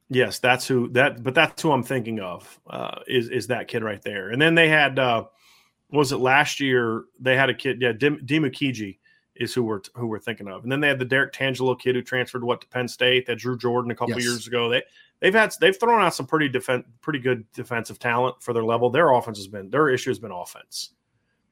Yes, 0.09 0.39
that's 0.39 0.69
who 0.69 0.89
that. 0.91 1.23
But 1.23 1.35
that's 1.35 1.61
who 1.61 1.73
I'm 1.73 1.83
thinking 1.83 2.21
of. 2.21 2.61
Uh, 2.69 3.01
is 3.09 3.29
is 3.29 3.49
that 3.49 3.67
kid 3.67 3.83
right 3.83 4.01
there? 4.03 4.31
And 4.31 4.41
then 4.41 4.55
they 4.55 4.69
had 4.69 5.01
uh, 5.01 5.25
was 5.91 6.13
it 6.13 6.19
last 6.19 6.61
year? 6.61 7.05
They 7.19 7.37
had 7.37 7.51
a 7.51 7.55
kid. 7.55 7.83
Yeah, 7.83 7.91
Dim, 7.91 8.25
Dimukeje 8.25 8.99
is 9.39 9.55
who 9.55 9.63
we're 9.63 9.81
who 9.95 10.07
we're 10.07 10.19
thinking 10.19 10.49
of. 10.49 10.63
And 10.63 10.73
then 10.73 10.81
they 10.81 10.89
had 10.89 10.99
the 10.99 11.05
Derrick 11.05 11.33
Tangelo 11.33 11.79
kid 11.79 11.95
who 11.95 12.03
transferred 12.03 12.45
what 12.45 12.61
to 12.61 12.69
Penn 12.69 12.89
State. 12.89 13.27
That 13.27 13.37
Drew 13.37 13.57
Jordan 13.57 13.91
a 13.91 13.95
couple 13.95 14.15
yes. 14.15 14.25
years 14.25 14.47
ago. 14.47 14.69
They 14.69 14.83
they've 15.21 15.35
had 15.35 15.55
they've 15.61 15.79
thrown 15.79 16.03
out 16.03 16.15
some 16.15 16.27
pretty 16.27 16.49
defen- 16.49 16.85
pretty 17.01 17.19
good 17.19 17.51
defensive 17.53 17.99
talent 17.99 18.43
for 18.43 18.53
their 18.53 18.65
level. 18.65 18.91
Their 18.91 19.13
offense 19.13 19.39
has 19.39 19.49
been 19.49 19.71
their 19.71 19.89
issue 19.89 20.11
has 20.11 20.19
been 20.19 20.33
offense. 20.33 20.91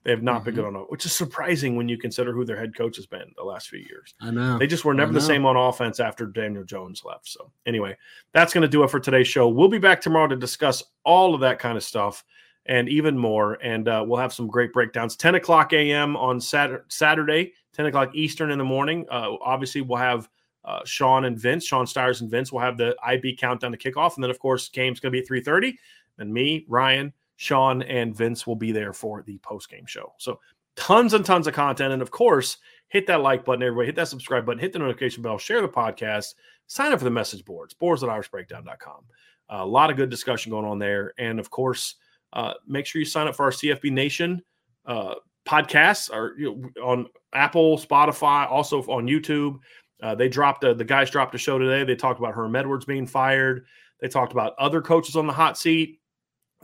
They 0.04 0.10
have 0.10 0.22
not 0.22 0.36
mm-hmm. 0.36 0.44
been 0.44 0.54
good 0.54 0.64
on 0.66 0.76
it, 0.76 0.90
which 0.90 1.06
is 1.06 1.12
surprising 1.12 1.76
when 1.76 1.88
you 1.88 1.96
consider 1.96 2.32
who 2.32 2.44
their 2.44 2.58
head 2.58 2.76
coach 2.76 2.96
has 2.96 3.06
been 3.06 3.32
the 3.36 3.42
last 3.42 3.68
few 3.70 3.80
years. 3.80 4.14
I 4.20 4.30
know. 4.30 4.58
They 4.58 4.66
just 4.66 4.84
were 4.84 4.92
never 4.92 5.12
the 5.12 5.20
same 5.20 5.46
on 5.46 5.56
offense 5.56 5.98
after 5.98 6.26
Daniel 6.26 6.62
Jones 6.62 7.02
left. 7.04 7.26
So, 7.26 7.50
anyway, 7.64 7.96
that's 8.32 8.52
going 8.52 8.62
to 8.62 8.68
do 8.68 8.84
it 8.84 8.90
for 8.90 9.00
today's 9.00 9.28
show. 9.28 9.48
We'll 9.48 9.68
be 9.68 9.78
back 9.78 10.02
tomorrow 10.02 10.28
to 10.28 10.36
discuss 10.36 10.82
all 11.04 11.34
of 11.34 11.40
that 11.40 11.58
kind 11.58 11.78
of 11.78 11.82
stuff 11.82 12.22
and 12.66 12.88
even 12.88 13.16
more. 13.16 13.54
And 13.62 13.88
uh, 13.88 14.04
we'll 14.06 14.20
have 14.20 14.32
some 14.32 14.46
great 14.46 14.72
breakdowns. 14.72 15.16
10 15.16 15.36
o'clock 15.36 15.72
a.m. 15.72 16.16
on 16.16 16.38
Saturday, 16.40 17.52
10 17.74 17.86
o'clock 17.86 18.14
Eastern 18.14 18.50
in 18.50 18.58
the 18.58 18.64
morning. 18.64 19.06
Uh, 19.10 19.32
obviously, 19.42 19.80
we'll 19.80 19.98
have 19.98 20.28
uh, 20.64 20.80
Sean 20.84 21.26
and 21.26 21.38
Vince, 21.38 21.64
Sean 21.64 21.86
Stires 21.86 22.20
and 22.20 22.30
Vince 22.30 22.50
will 22.50 22.60
have 22.60 22.78
the 22.78 22.96
IB 23.04 23.36
countdown 23.36 23.72
to 23.72 23.78
kickoff. 23.78 24.14
And 24.14 24.24
then, 24.24 24.30
of 24.30 24.38
course, 24.38 24.68
game's 24.68 25.00
going 25.00 25.12
to 25.12 25.16
be 25.16 25.38
at 25.38 25.44
3.30. 25.44 25.74
And 26.18 26.32
me, 26.32 26.64
Ryan, 26.68 27.12
Sean 27.36 27.82
and 27.82 28.16
Vince 28.16 28.46
will 28.46 28.56
be 28.56 28.72
there 28.72 28.92
for 28.92 29.22
the 29.22 29.38
post 29.38 29.68
game 29.68 29.86
show. 29.86 30.14
So 30.18 30.40
tons 30.76 31.12
and 31.12 31.24
tons 31.24 31.46
of 31.46 31.54
content. 31.54 31.92
And 31.92 32.00
of 32.00 32.10
course, 32.10 32.58
hit 32.88 33.06
that 33.08 33.20
like 33.20 33.44
button, 33.44 33.62
everybody. 33.62 33.86
Hit 33.86 33.96
that 33.96 34.08
subscribe 34.08 34.46
button. 34.46 34.60
Hit 34.60 34.72
the 34.72 34.78
notification 34.78 35.22
bell. 35.22 35.38
Share 35.38 35.60
the 35.60 35.68
podcast. 35.68 36.34
Sign 36.66 36.92
up 36.92 36.98
for 36.98 37.04
the 37.04 37.10
message 37.10 37.44
boards, 37.44 37.74
boards 37.74 38.02
at 38.02 38.08
irishbreakdown.com. 38.08 39.04
A 39.50 39.66
lot 39.66 39.90
of 39.90 39.96
good 39.96 40.08
discussion 40.08 40.50
going 40.50 40.64
on 40.64 40.78
there. 40.78 41.12
And 41.18 41.38
of 41.38 41.50
course, 41.50 41.96
uh, 42.32 42.54
make 42.66 42.86
sure 42.86 43.00
you 43.00 43.06
sign 43.06 43.28
up 43.28 43.36
for 43.36 43.44
our 43.44 43.50
CFB 43.50 43.92
Nation 43.92 44.42
uh, 44.86 45.16
podcasts 45.46 46.12
are 46.12 46.34
you 46.38 46.70
know, 46.76 46.84
on 46.84 47.06
Apple, 47.32 47.78
Spotify, 47.78 48.50
also 48.50 48.82
on 48.82 49.06
YouTube. 49.06 49.58
Uh, 50.02 50.14
they 50.14 50.28
dropped 50.28 50.64
a, 50.64 50.74
the 50.74 50.84
guys 50.84 51.10
dropped 51.10 51.34
a 51.34 51.38
show 51.38 51.58
today. 51.58 51.84
They 51.84 51.96
talked 51.96 52.18
about 52.18 52.34
Herm 52.34 52.56
Edwards 52.56 52.84
being 52.84 53.06
fired. 53.06 53.64
They 54.00 54.08
talked 54.08 54.32
about 54.32 54.54
other 54.58 54.82
coaches 54.82 55.16
on 55.16 55.26
the 55.26 55.32
hot 55.32 55.56
seat 55.56 56.00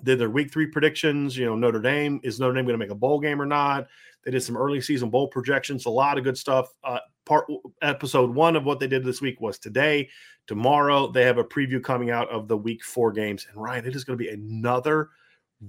did 0.05 0.19
their 0.19 0.31
week 0.31 0.53
three 0.53 0.67
predictions. 0.67 1.37
You 1.37 1.47
know, 1.47 1.57
Notre 1.57 1.81
Dame 1.81 2.21
is 2.23 2.41
Notre 2.41 2.55
Dame 2.55 2.65
going 2.65 2.75
to 2.75 2.85
make 2.85 2.91
a 2.91 2.95
bowl 2.95 3.21
game 3.21 3.41
or 3.41 3.47
not? 3.47 3.87
They 4.25 4.31
did 4.31 4.43
some 4.43 4.57
early 4.57 4.81
season 4.81 5.11
bowl 5.11 5.29
projections, 5.29 5.87
a 5.87 5.91
lot 5.91 6.19
of 6.19 6.25
good 6.25 6.37
stuff. 6.37 6.69
Uh, 6.85 6.99
part 7.25 7.47
episode 7.83 8.35
one 8.35 8.57
of 8.57 8.65
what 8.65 8.81
they 8.81 8.87
did 8.87 9.05
this 9.05 9.21
week 9.21 9.41
was 9.41 9.59
today. 9.59 10.09
Tomorrow 10.47 11.13
they 11.13 11.25
have 11.25 11.39
a 11.39 11.45
preview 11.45 11.83
coming 11.83 12.11
out 12.11 12.29
of 12.31 12.49
the 12.49 12.57
week 12.57 12.85
four 12.85 13.13
games. 13.13 13.47
And 13.51 13.63
Ryan, 13.63 13.87
it 13.87 13.97
is 13.97 14.05
going 14.05 14.19
to 14.19 14.23
be 14.23 14.31
another 14.31 15.11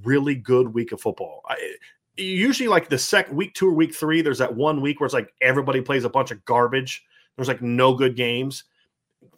really 0.03 0.35
good 0.35 0.73
week 0.73 0.91
of 0.91 1.01
football. 1.01 1.41
I, 1.47 1.75
usually, 2.23 2.69
like 2.69 2.89
the 2.89 2.97
second 2.97 3.35
week 3.35 3.53
two 3.53 3.67
or 3.67 3.73
week 3.73 3.93
three, 3.93 4.21
there's 4.21 4.39
that 4.39 4.55
one 4.55 4.81
week 4.81 4.99
where 4.99 5.05
it's 5.05 5.13
like 5.13 5.33
everybody 5.41 5.81
plays 5.81 6.03
a 6.03 6.09
bunch 6.09 6.31
of 6.31 6.43
garbage. 6.45 7.03
There's 7.35 7.47
like 7.47 7.61
no 7.61 7.93
good 7.93 8.15
games 8.15 8.63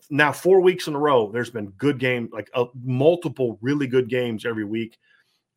now 0.10 0.32
four 0.32 0.62
weeks 0.62 0.88
in 0.88 0.96
a 0.96 1.00
row, 1.00 1.32
there's 1.32 1.50
been 1.50 1.70
good 1.72 2.00
game, 2.00 2.30
like 2.32 2.50
uh, 2.54 2.66
multiple 2.84 3.58
really 3.62 3.88
good 3.88 4.10
games 4.10 4.46
every 4.46 4.66
week, 4.66 4.98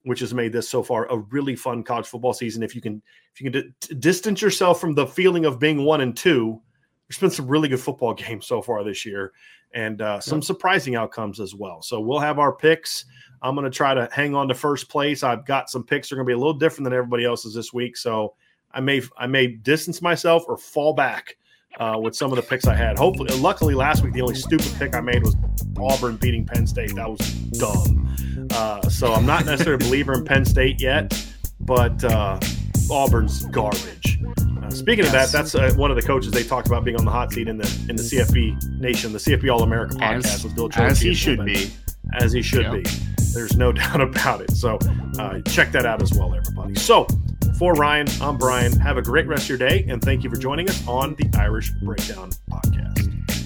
which 0.02 0.20
has 0.20 0.32
made 0.34 0.52
this 0.52 0.68
so 0.68 0.82
far 0.82 1.06
a 1.06 1.18
really 1.18 1.56
fun 1.56 1.82
college 1.82 2.06
football 2.06 2.32
season. 2.32 2.62
If 2.62 2.74
you 2.74 2.80
can, 2.80 3.02
if 3.34 3.40
you 3.40 3.50
can 3.50 3.74
d- 3.80 3.94
distance 3.96 4.40
yourself 4.40 4.80
from 4.80 4.94
the 4.94 5.06
feeling 5.06 5.44
of 5.44 5.58
being 5.58 5.84
one 5.84 6.00
and 6.00 6.16
two, 6.16 6.60
there's 7.08 7.18
been 7.18 7.30
some 7.30 7.46
really 7.46 7.68
good 7.68 7.80
football 7.80 8.14
games 8.14 8.46
so 8.46 8.62
far 8.62 8.82
this 8.84 9.04
year, 9.04 9.32
and 9.74 10.00
uh, 10.00 10.20
some 10.20 10.42
surprising 10.42 10.96
outcomes 10.96 11.40
as 11.40 11.54
well. 11.54 11.82
So 11.82 12.00
we'll 12.00 12.20
have 12.20 12.38
our 12.38 12.52
picks. 12.52 13.04
I'm 13.42 13.54
going 13.54 13.70
to 13.70 13.76
try 13.76 13.94
to 13.94 14.08
hang 14.12 14.34
on 14.34 14.48
to 14.48 14.54
first 14.54 14.88
place. 14.88 15.22
I've 15.22 15.44
got 15.44 15.70
some 15.70 15.84
picks 15.84 16.08
that 16.08 16.14
are 16.14 16.16
going 16.16 16.26
to 16.26 16.30
be 16.30 16.34
a 16.34 16.38
little 16.38 16.54
different 16.54 16.84
than 16.84 16.92
everybody 16.94 17.24
else's 17.24 17.54
this 17.54 17.72
week, 17.72 17.96
so 17.96 18.34
I 18.72 18.80
may 18.80 19.02
I 19.16 19.26
may 19.26 19.48
distance 19.48 20.02
myself 20.02 20.44
or 20.48 20.56
fall 20.56 20.92
back 20.94 21.36
uh, 21.78 21.98
with 22.00 22.16
some 22.16 22.32
of 22.32 22.36
the 22.36 22.42
picks 22.42 22.66
I 22.66 22.74
had. 22.74 22.98
Hopefully, 22.98 23.36
luckily 23.38 23.74
last 23.74 24.02
week 24.02 24.12
the 24.12 24.22
only 24.22 24.34
stupid 24.34 24.72
pick 24.78 24.94
I 24.94 25.00
made 25.00 25.22
was 25.22 25.36
Auburn 25.78 26.16
beating 26.16 26.44
Penn 26.46 26.66
State. 26.66 26.94
That 26.94 27.08
was 27.08 27.20
dumb. 27.58 28.14
Uh, 28.52 28.88
so 28.88 29.12
I'm 29.12 29.26
not 29.26 29.44
necessarily 29.44 29.84
a 29.84 29.88
believer 29.88 30.14
in 30.14 30.24
Penn 30.24 30.44
State 30.44 30.80
yet, 30.80 31.12
but 31.60 32.02
uh, 32.04 32.38
Auburn's 32.90 33.44
garbage. 33.46 34.20
Uh, 34.62 34.70
speaking 34.70 35.04
yes. 35.04 35.06
of 35.06 35.12
that, 35.12 35.32
that's 35.32 35.54
uh, 35.54 35.72
one 35.76 35.90
of 35.90 35.96
the 35.96 36.02
coaches 36.02 36.32
they 36.32 36.42
talked 36.42 36.66
about 36.66 36.84
being 36.84 36.96
on 36.96 37.04
the 37.04 37.10
hot 37.10 37.32
seat 37.32 37.48
in 37.48 37.58
the 37.58 37.86
in 37.88 37.96
the 37.96 38.02
CFB 38.02 38.78
Nation, 38.78 39.12
the 39.12 39.18
CFB 39.18 39.52
All 39.52 39.62
America 39.62 39.94
podcast 39.96 40.26
as, 40.26 40.44
with 40.44 40.54
Bill 40.54 40.70
As 40.74 41.00
he 41.00 41.14
should 41.14 41.44
be. 41.44 41.70
As 42.14 42.32
he 42.32 42.42
should 42.42 42.62
yep. 42.62 42.84
be. 42.84 42.90
There's 43.32 43.56
no 43.56 43.72
doubt 43.72 44.00
about 44.00 44.40
it. 44.40 44.52
So 44.52 44.78
uh, 45.18 45.40
check 45.42 45.72
that 45.72 45.86
out 45.86 46.02
as 46.02 46.12
well, 46.12 46.34
everybody. 46.34 46.74
So 46.76 47.06
for 47.58 47.74
Ryan, 47.74 48.06
I'm 48.20 48.36
Bryan. 48.36 48.72
Have 48.80 48.96
a 48.96 49.02
great 49.02 49.26
rest 49.26 49.44
of 49.44 49.48
your 49.50 49.58
day, 49.58 49.86
and 49.88 50.02
thank 50.02 50.24
you 50.24 50.30
for 50.30 50.36
joining 50.36 50.68
us 50.68 50.86
on 50.86 51.14
the 51.14 51.28
Irish 51.38 51.70
Breakdown 51.82 52.30
Podcast. 52.50 53.45